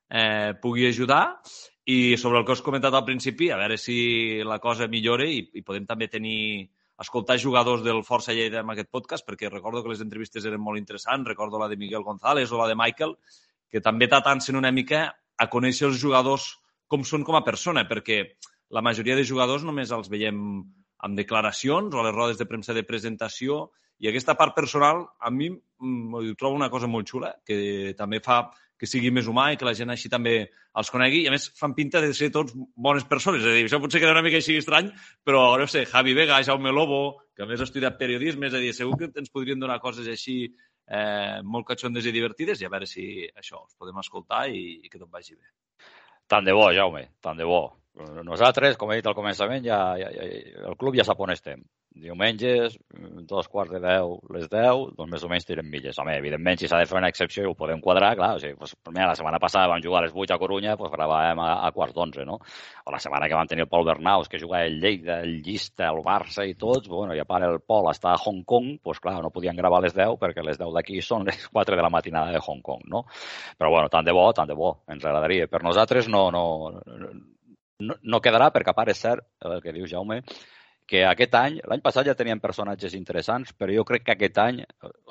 eh, 0.08 0.54
pugui 0.62 0.86
ajudar. 0.88 1.24
I 1.84 2.14
sobre 2.16 2.38
el 2.38 2.46
que 2.46 2.54
has 2.54 2.62
comentat 2.62 2.94
al 2.94 3.04
principi, 3.04 3.50
a 3.50 3.58
veure 3.58 3.76
si 3.76 4.38
la 4.46 4.60
cosa 4.62 4.86
millora 4.86 5.26
i, 5.26 5.42
i 5.58 5.64
podem 5.66 5.88
també 5.88 6.06
tenir 6.08 6.70
escoltar 7.02 7.40
jugadors 7.42 7.82
del 7.82 8.04
Força 8.06 8.32
Lleida 8.36 8.60
en 8.62 8.70
aquest 8.70 8.92
podcast, 8.94 9.26
perquè 9.26 9.50
recordo 9.50 9.82
que 9.82 9.90
les 9.90 10.04
entrevistes 10.04 10.46
eren 10.46 10.62
molt 10.62 10.78
interessants, 10.78 11.26
recordo 11.26 11.58
la 11.58 11.68
de 11.68 11.80
Miguel 11.80 12.06
González 12.06 12.52
o 12.52 12.60
la 12.60 12.68
de 12.70 12.78
Michael, 12.78 13.16
que 13.72 13.80
també 13.80 14.08
t'atancen 14.08 14.58
una 14.60 14.70
mica 14.70 15.06
a 15.40 15.48
conèixer 15.50 15.88
els 15.88 16.00
jugadors 16.00 16.52
com 16.92 17.06
són 17.08 17.24
com 17.24 17.38
a 17.38 17.44
persona, 17.44 17.86
perquè 17.88 18.22
la 18.72 18.84
majoria 18.84 19.16
de 19.16 19.24
jugadors 19.24 19.64
només 19.64 19.92
els 19.92 20.10
veiem 20.12 20.38
amb 21.02 21.18
declaracions 21.18 21.94
o 21.94 22.00
a 22.00 22.04
les 22.06 22.14
rodes 22.14 22.38
de 22.38 22.46
premsa 22.46 22.76
de 22.76 22.84
presentació 22.86 23.64
i 24.02 24.10
aquesta 24.10 24.34
part 24.38 24.54
personal 24.54 25.04
a 25.20 25.30
mi 25.30 25.48
mm, 25.50 26.14
ho 26.18 26.34
trobo 26.38 26.58
una 26.58 26.70
cosa 26.70 26.90
molt 26.90 27.08
xula, 27.08 27.32
que 27.46 27.94
també 27.98 28.20
fa 28.22 28.44
que 28.82 28.88
sigui 28.90 29.12
més 29.14 29.28
humà 29.30 29.52
i 29.52 29.58
que 29.58 29.66
la 29.66 29.76
gent 29.78 29.92
així 29.94 30.08
també 30.10 30.32
els 30.80 30.88
conegui. 30.90 31.20
I 31.22 31.28
a 31.30 31.34
més 31.34 31.44
fan 31.54 31.70
pinta 31.76 32.00
de 32.02 32.08
ser 32.18 32.32
tots 32.34 32.50
bones 32.56 33.04
persones. 33.06 33.44
És 33.44 33.46
a 33.46 33.54
dir, 33.54 33.68
això 33.68 33.78
potser 33.78 34.00
queda 34.02 34.16
una 34.16 34.24
mica 34.26 34.40
així 34.42 34.56
estrany, 34.58 34.88
però 35.22 35.44
no 35.60 35.68
sé, 35.70 35.84
Javi 35.86 36.16
Vega, 36.18 36.40
Jaume 36.42 36.72
Lobo, 36.74 37.02
que 37.36 37.44
a 37.44 37.46
més 37.46 37.62
ha 37.62 37.68
estudiat 37.68 38.00
periodisme, 38.00 38.48
és 38.50 38.56
a 38.58 38.62
dir, 38.64 38.72
segur 38.74 38.98
que 38.98 39.12
ens 39.22 39.30
podrien 39.30 39.62
donar 39.62 39.78
coses 39.84 40.08
així 40.10 40.40
eh, 40.88 41.38
molt 41.42 41.68
catxondes 41.68 42.06
i 42.06 42.14
divertides 42.14 42.62
i 42.62 42.66
a 42.66 42.72
veure 42.72 42.88
si 42.88 43.04
això, 43.28 43.62
els 43.62 43.76
podem 43.78 44.00
escoltar 44.02 44.46
i, 44.50 44.80
i 44.82 44.90
que 44.90 45.00
tot 45.00 45.10
vagi 45.10 45.36
bé. 45.36 45.52
Tant 46.28 46.44
de 46.46 46.54
bo, 46.56 46.70
Jaume, 46.72 47.06
tant 47.20 47.38
de 47.38 47.46
bo. 47.48 47.62
Nosaltres, 48.24 48.78
com 48.80 48.90
he 48.92 49.00
dit 49.00 49.06
al 49.06 49.16
començament, 49.16 49.64
ja, 49.66 49.80
ja, 50.00 50.08
ja, 50.14 50.28
el 50.70 50.76
club 50.80 50.96
ja 50.96 51.04
sap 51.04 51.20
on 51.20 51.34
estem. 51.34 51.60
Diumenges, 51.94 52.78
dos 53.28 53.48
quarts 53.52 53.74
de 53.74 53.78
deu, 53.82 54.14
les 54.32 54.46
deu, 54.48 54.86
doncs 54.96 55.10
més 55.12 55.24
o 55.26 55.28
menys 55.28 55.44
tirem 55.44 55.66
milles. 55.68 55.98
Home, 56.00 56.14
evidentment, 56.16 56.56
si 56.56 56.68
s'ha 56.70 56.78
de 56.80 56.86
fer 56.88 56.96
una 56.96 57.10
excepció 57.12 57.44
i 57.44 57.48
ho 57.50 57.52
podem 57.58 57.82
quadrar, 57.84 58.14
clar, 58.16 58.30
o 58.38 58.40
sigui, 58.40 58.56
doncs, 58.56 58.72
mira, 58.88 59.10
la 59.10 59.16
setmana 59.18 59.40
passada 59.42 59.68
vam 59.68 59.82
jugar 59.84 60.00
a 60.00 60.06
les 60.06 60.14
8 60.16 60.32
a 60.32 60.38
Corunya, 60.40 60.76
doncs 60.80 60.94
gravàvem 60.94 61.42
a, 61.44 61.48
a 61.66 61.70
quarts 61.76 61.92
d'onze, 61.98 62.24
no? 62.24 62.38
O 62.86 62.94
la 62.94 63.00
setmana 63.02 63.28
que 63.28 63.36
vam 63.36 63.50
tenir 63.50 63.66
el 63.66 63.70
Pol 63.74 63.84
Bernaus, 63.84 64.30
que 64.32 64.40
jugava 64.40 64.64
el 64.70 64.78
Lleida, 64.80 65.18
el 65.26 65.42
Llista, 65.44 65.90
el 65.90 66.00
Barça 66.06 66.46
i 66.48 66.56
tots, 66.56 66.88
bueno, 66.88 67.12
i 67.12 67.20
a 67.20 67.26
part 67.28 67.44
el 67.50 67.60
Pol 67.60 67.90
està 67.92 68.14
a 68.14 68.22
Hong 68.22 68.40
Kong, 68.48 68.78
doncs 68.80 69.02
clar, 69.04 69.18
no 69.20 69.32
podien 69.34 69.60
gravar 69.60 69.82
a 69.82 69.86
les 69.88 69.96
10 69.98 70.16
perquè 70.22 70.46
les 70.46 70.56
10 70.62 70.72
d'aquí 70.78 71.02
són 71.04 71.28
les 71.28 71.44
4 71.52 71.76
de 71.76 71.84
la 71.84 71.92
matinada 71.92 72.32
de 72.32 72.40
Hong 72.40 72.64
Kong, 72.64 72.88
no? 72.88 73.04
Però 73.60 73.74
bueno, 73.74 73.92
tant 73.92 74.08
de 74.08 74.16
bo, 74.16 74.30
tant 74.32 74.48
de 74.48 74.56
bo, 74.56 74.78
ens 74.88 75.04
agradaria. 75.04 75.50
Per 75.52 75.60
nosaltres 75.60 76.08
no, 76.08 76.30
no, 76.32 76.72
no, 77.84 78.00
no 78.00 78.24
quedarà, 78.24 78.48
perquè 78.54 78.72
a 78.72 78.78
part 78.80 78.96
és 78.96 79.04
cert 79.04 79.28
el 79.44 79.60
que 79.60 79.76
diu 79.76 79.84
Jaume, 79.90 80.22
que 80.88 81.04
aquest 81.08 81.34
any, 81.38 81.58
l'any 81.68 81.82
passat 81.84 82.08
ja 82.08 82.16
teníem 82.18 82.40
personatges 82.42 82.96
interessants, 82.98 83.52
però 83.56 83.74
jo 83.74 83.84
crec 83.88 84.04
que 84.06 84.16
aquest 84.16 84.40
any, 84.42 84.62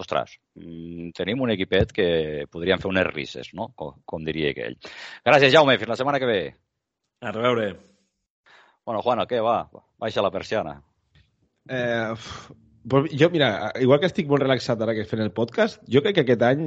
ostres, 0.01 0.35
mm, 0.59 1.11
tenim 1.17 1.41
un 1.41 1.53
equipet 1.55 1.93
que 1.95 2.09
podríem 2.51 2.81
fer 2.81 2.91
unes 2.91 3.07
risses, 3.09 3.53
no? 3.57 3.71
Com, 3.75 3.95
com 4.05 4.27
diria 4.27 4.51
aquell. 4.51 4.77
Gràcies, 5.25 5.53
Jaume. 5.53 5.77
Fins 5.81 5.93
la 5.93 5.99
setmana 5.99 6.19
que 6.21 6.29
ve. 6.29 6.41
A 7.21 7.31
reveure. 7.31 7.71
Bueno, 8.85 9.01
Juana, 9.05 9.27
què 9.29 9.41
va? 9.45 9.57
Baixa 10.01 10.23
la 10.25 10.33
persiana. 10.33 10.79
Eh, 11.69 12.13
jo, 12.83 13.29
mira, 13.29 13.71
igual 13.79 13.99
que 13.99 14.07
estic 14.09 14.29
molt 14.29 14.41
relaxat 14.41 14.81
ara 14.81 14.95
que 14.97 15.05
fent 15.05 15.21
el 15.21 15.33
podcast, 15.35 15.81
jo 15.91 16.01
crec 16.01 16.15
que 16.17 16.23
aquest 16.25 16.45
any 16.47 16.63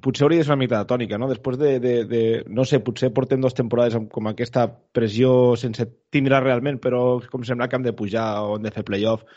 potser 0.00 0.24
hauria 0.24 0.40
de 0.40 0.46
ser 0.46 0.54
una 0.54 0.62
mica 0.62 0.78
de 0.78 0.88
tònica, 0.88 1.18
no? 1.20 1.28
Després 1.28 1.58
de, 1.60 1.74
de, 1.82 1.92
de 2.08 2.22
no 2.48 2.64
sé, 2.64 2.80
potser 2.84 3.12
portem 3.12 3.42
dues 3.44 3.56
temporades 3.58 3.98
amb 3.98 4.08
com 4.12 4.30
aquesta 4.30 4.66
pressió 4.70 5.56
sense 5.60 5.84
tindre 6.10 6.40
realment, 6.40 6.80
però 6.80 7.20
com 7.28 7.44
sembla 7.44 7.68
que 7.68 7.76
hem 7.76 7.84
de 7.84 7.96
pujar 7.96 8.30
o 8.46 8.56
hem 8.56 8.64
de 8.64 8.72
fer 8.72 8.86
playoff. 8.88 9.28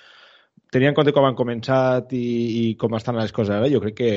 Tenint 0.72 0.94
en 0.94 0.98
compte 0.98 1.14
com 1.14 1.28
han 1.28 1.38
començat 1.38 2.16
i, 2.16 2.26
i 2.64 2.66
com 2.80 2.96
estan 2.96 3.20
les 3.20 3.36
coses 3.36 3.58
ara, 3.58 3.70
jo 3.70 3.84
crec 3.84 4.00
que 4.00 4.14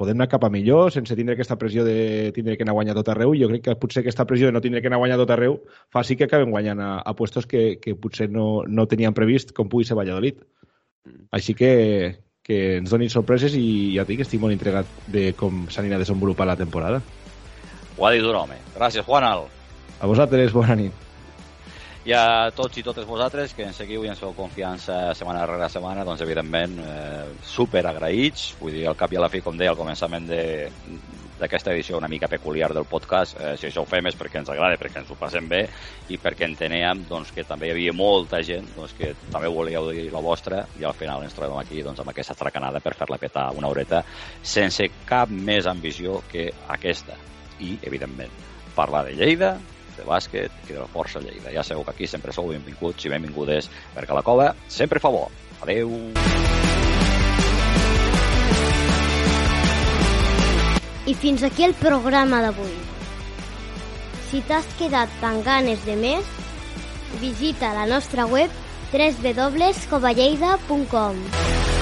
podem 0.00 0.16
anar 0.16 0.30
cap 0.32 0.46
a 0.46 0.48
millor 0.48 0.88
sense 0.94 1.12
tindre 1.12 1.34
aquesta 1.36 1.58
pressió 1.60 1.82
de 1.84 2.30
tindre 2.32 2.54
que 2.56 2.64
anar 2.64 2.72
a 2.72 2.78
guanyar 2.78 2.94
tot 2.96 3.10
arreu. 3.12 3.34
Jo 3.36 3.50
crec 3.50 3.66
que 3.66 3.76
potser 3.76 4.00
aquesta 4.00 4.24
pressió 4.24 4.48
de 4.48 4.54
no 4.56 4.62
tindre 4.64 4.80
que 4.80 4.88
anar 4.88 4.96
a 4.96 5.02
guanyar 5.02 5.18
tot 5.20 5.34
arreu 5.34 5.58
fa 5.92 6.06
sí 6.06 6.16
que 6.16 6.24
acabem 6.24 6.54
guanyant 6.54 6.80
a, 6.80 6.94
a 7.04 7.12
puestos 7.18 7.44
que, 7.50 7.76
que 7.82 7.98
potser 7.98 8.30
no, 8.32 8.62
no 8.64 8.86
teníem 8.88 9.12
previst, 9.12 9.52
com 9.52 9.68
pugui 9.68 9.84
ser 9.84 9.98
Valladolid. 9.98 10.40
Així 11.32 11.54
que, 11.56 11.70
que 12.44 12.58
ens 12.78 12.90
donin 12.92 13.12
sorpreses 13.12 13.54
i 13.56 13.94
ja 13.96 14.04
et 14.04 14.10
dic 14.10 14.20
que 14.20 14.26
estic 14.26 14.42
molt 14.42 14.56
intrigat 14.56 14.88
de 15.12 15.30
com 15.38 15.66
s'anirà 15.72 15.98
a 15.98 16.02
desenvolupar 16.02 16.48
la 16.48 16.58
temporada. 16.60 17.00
Ho 17.96 18.06
ha 18.06 18.12
dit 18.16 18.24
un 18.24 18.36
home. 18.36 18.58
Gràcies, 18.76 19.04
Juanal. 19.06 19.46
A 20.00 20.08
vosaltres, 20.08 20.52
bona 20.56 20.76
nit. 20.76 21.06
I 22.08 22.14
a 22.16 22.48
tots 22.56 22.78
i 22.80 22.82
totes 22.82 23.04
vosaltres 23.04 23.52
que 23.52 23.66
ens 23.66 23.76
seguiu 23.76 24.06
i 24.06 24.08
ens 24.08 24.20
feu 24.22 24.32
confiança 24.32 25.12
setmana 25.16 25.44
rere 25.48 25.68
setmana, 25.68 26.04
doncs 26.08 26.22
evidentment 26.24 26.78
eh, 26.80 27.26
super 27.44 27.82
agraïts, 27.90 28.54
vull 28.60 28.72
dir, 28.72 28.86
al 28.88 28.96
cap 28.96 29.12
i 29.12 29.20
a 29.20 29.24
la 29.26 29.28
fi, 29.28 29.42
com 29.44 29.58
deia 29.60 29.74
al 29.74 29.78
començament 29.78 30.24
de, 30.30 30.40
d'aquesta 31.40 31.72
edició 31.72 31.98
una 31.98 32.08
mica 32.08 32.28
peculiar 32.28 32.70
del 32.76 32.86
podcast, 32.88 33.38
eh, 33.40 33.54
si 33.58 33.68
això 33.68 33.84
ho 33.84 33.88
fem 33.88 34.06
és 34.10 34.18
perquè 34.18 34.40
ens 34.42 34.52
agrada, 34.52 34.78
perquè 34.80 35.00
ens 35.02 35.10
ho 35.10 35.16
passem 35.18 35.48
bé 35.48 35.62
i 36.12 36.18
perquè 36.20 36.46
enteníem 36.48 37.06
doncs, 37.08 37.32
que 37.34 37.44
també 37.48 37.70
hi 37.70 37.74
havia 37.74 37.94
molta 37.96 38.42
gent 38.46 38.68
doncs, 38.76 38.94
que 38.98 39.14
també 39.32 39.48
volíeu 39.48 39.90
dir 39.90 40.08
la 40.12 40.22
vostra 40.24 40.64
i 40.78 40.86
al 40.86 40.96
final 40.96 41.24
ens 41.24 41.34
trobem 41.36 41.58
aquí 41.60 41.82
doncs, 41.86 42.00
amb 42.04 42.12
aquesta 42.12 42.36
tracanada 42.38 42.82
per 42.84 42.94
fer-la 42.98 43.18
petar 43.18 43.50
una 43.56 43.72
horeta 43.72 44.04
sense 44.42 44.86
cap 45.08 45.32
més 45.32 45.66
ambició 45.70 46.20
que 46.30 46.50
aquesta. 46.68 47.16
I, 47.60 47.74
evidentment, 47.84 48.32
parlar 48.72 49.04
de 49.04 49.12
Lleida, 49.18 49.58
de 49.96 50.06
bàsquet 50.08 50.68
i 50.68 50.72
de 50.72 50.80
la 50.80 50.88
Força 50.88 51.20
Lleida. 51.20 51.52
Ja 51.52 51.64
sabeu 51.66 51.84
que 51.84 51.94
aquí 51.96 52.08
sempre 52.08 52.32
sou 52.32 52.48
benvinguts 52.52 53.04
i 53.04 53.12
benvingudes 53.12 53.68
perquè 53.96 54.16
la 54.16 54.24
cova 54.26 54.52
sempre 54.68 55.02
fa 55.02 55.12
bo. 55.12 55.26
Adeu! 55.60 55.92
I 61.06 61.14
fins 61.14 61.42
aquí 61.46 61.64
el 61.64 61.74
programa 61.74 62.42
d'avui. 62.44 62.74
Si 64.28 64.42
t'has 64.46 64.66
quedat 64.78 65.08
tan 65.22 65.42
ganes 65.46 65.84
de 65.86 65.96
més, 65.96 66.24
visita 67.22 67.74
la 67.74 67.86
nostra 67.90 68.26
web 68.26 68.50
www.covalleida.com 68.92 71.79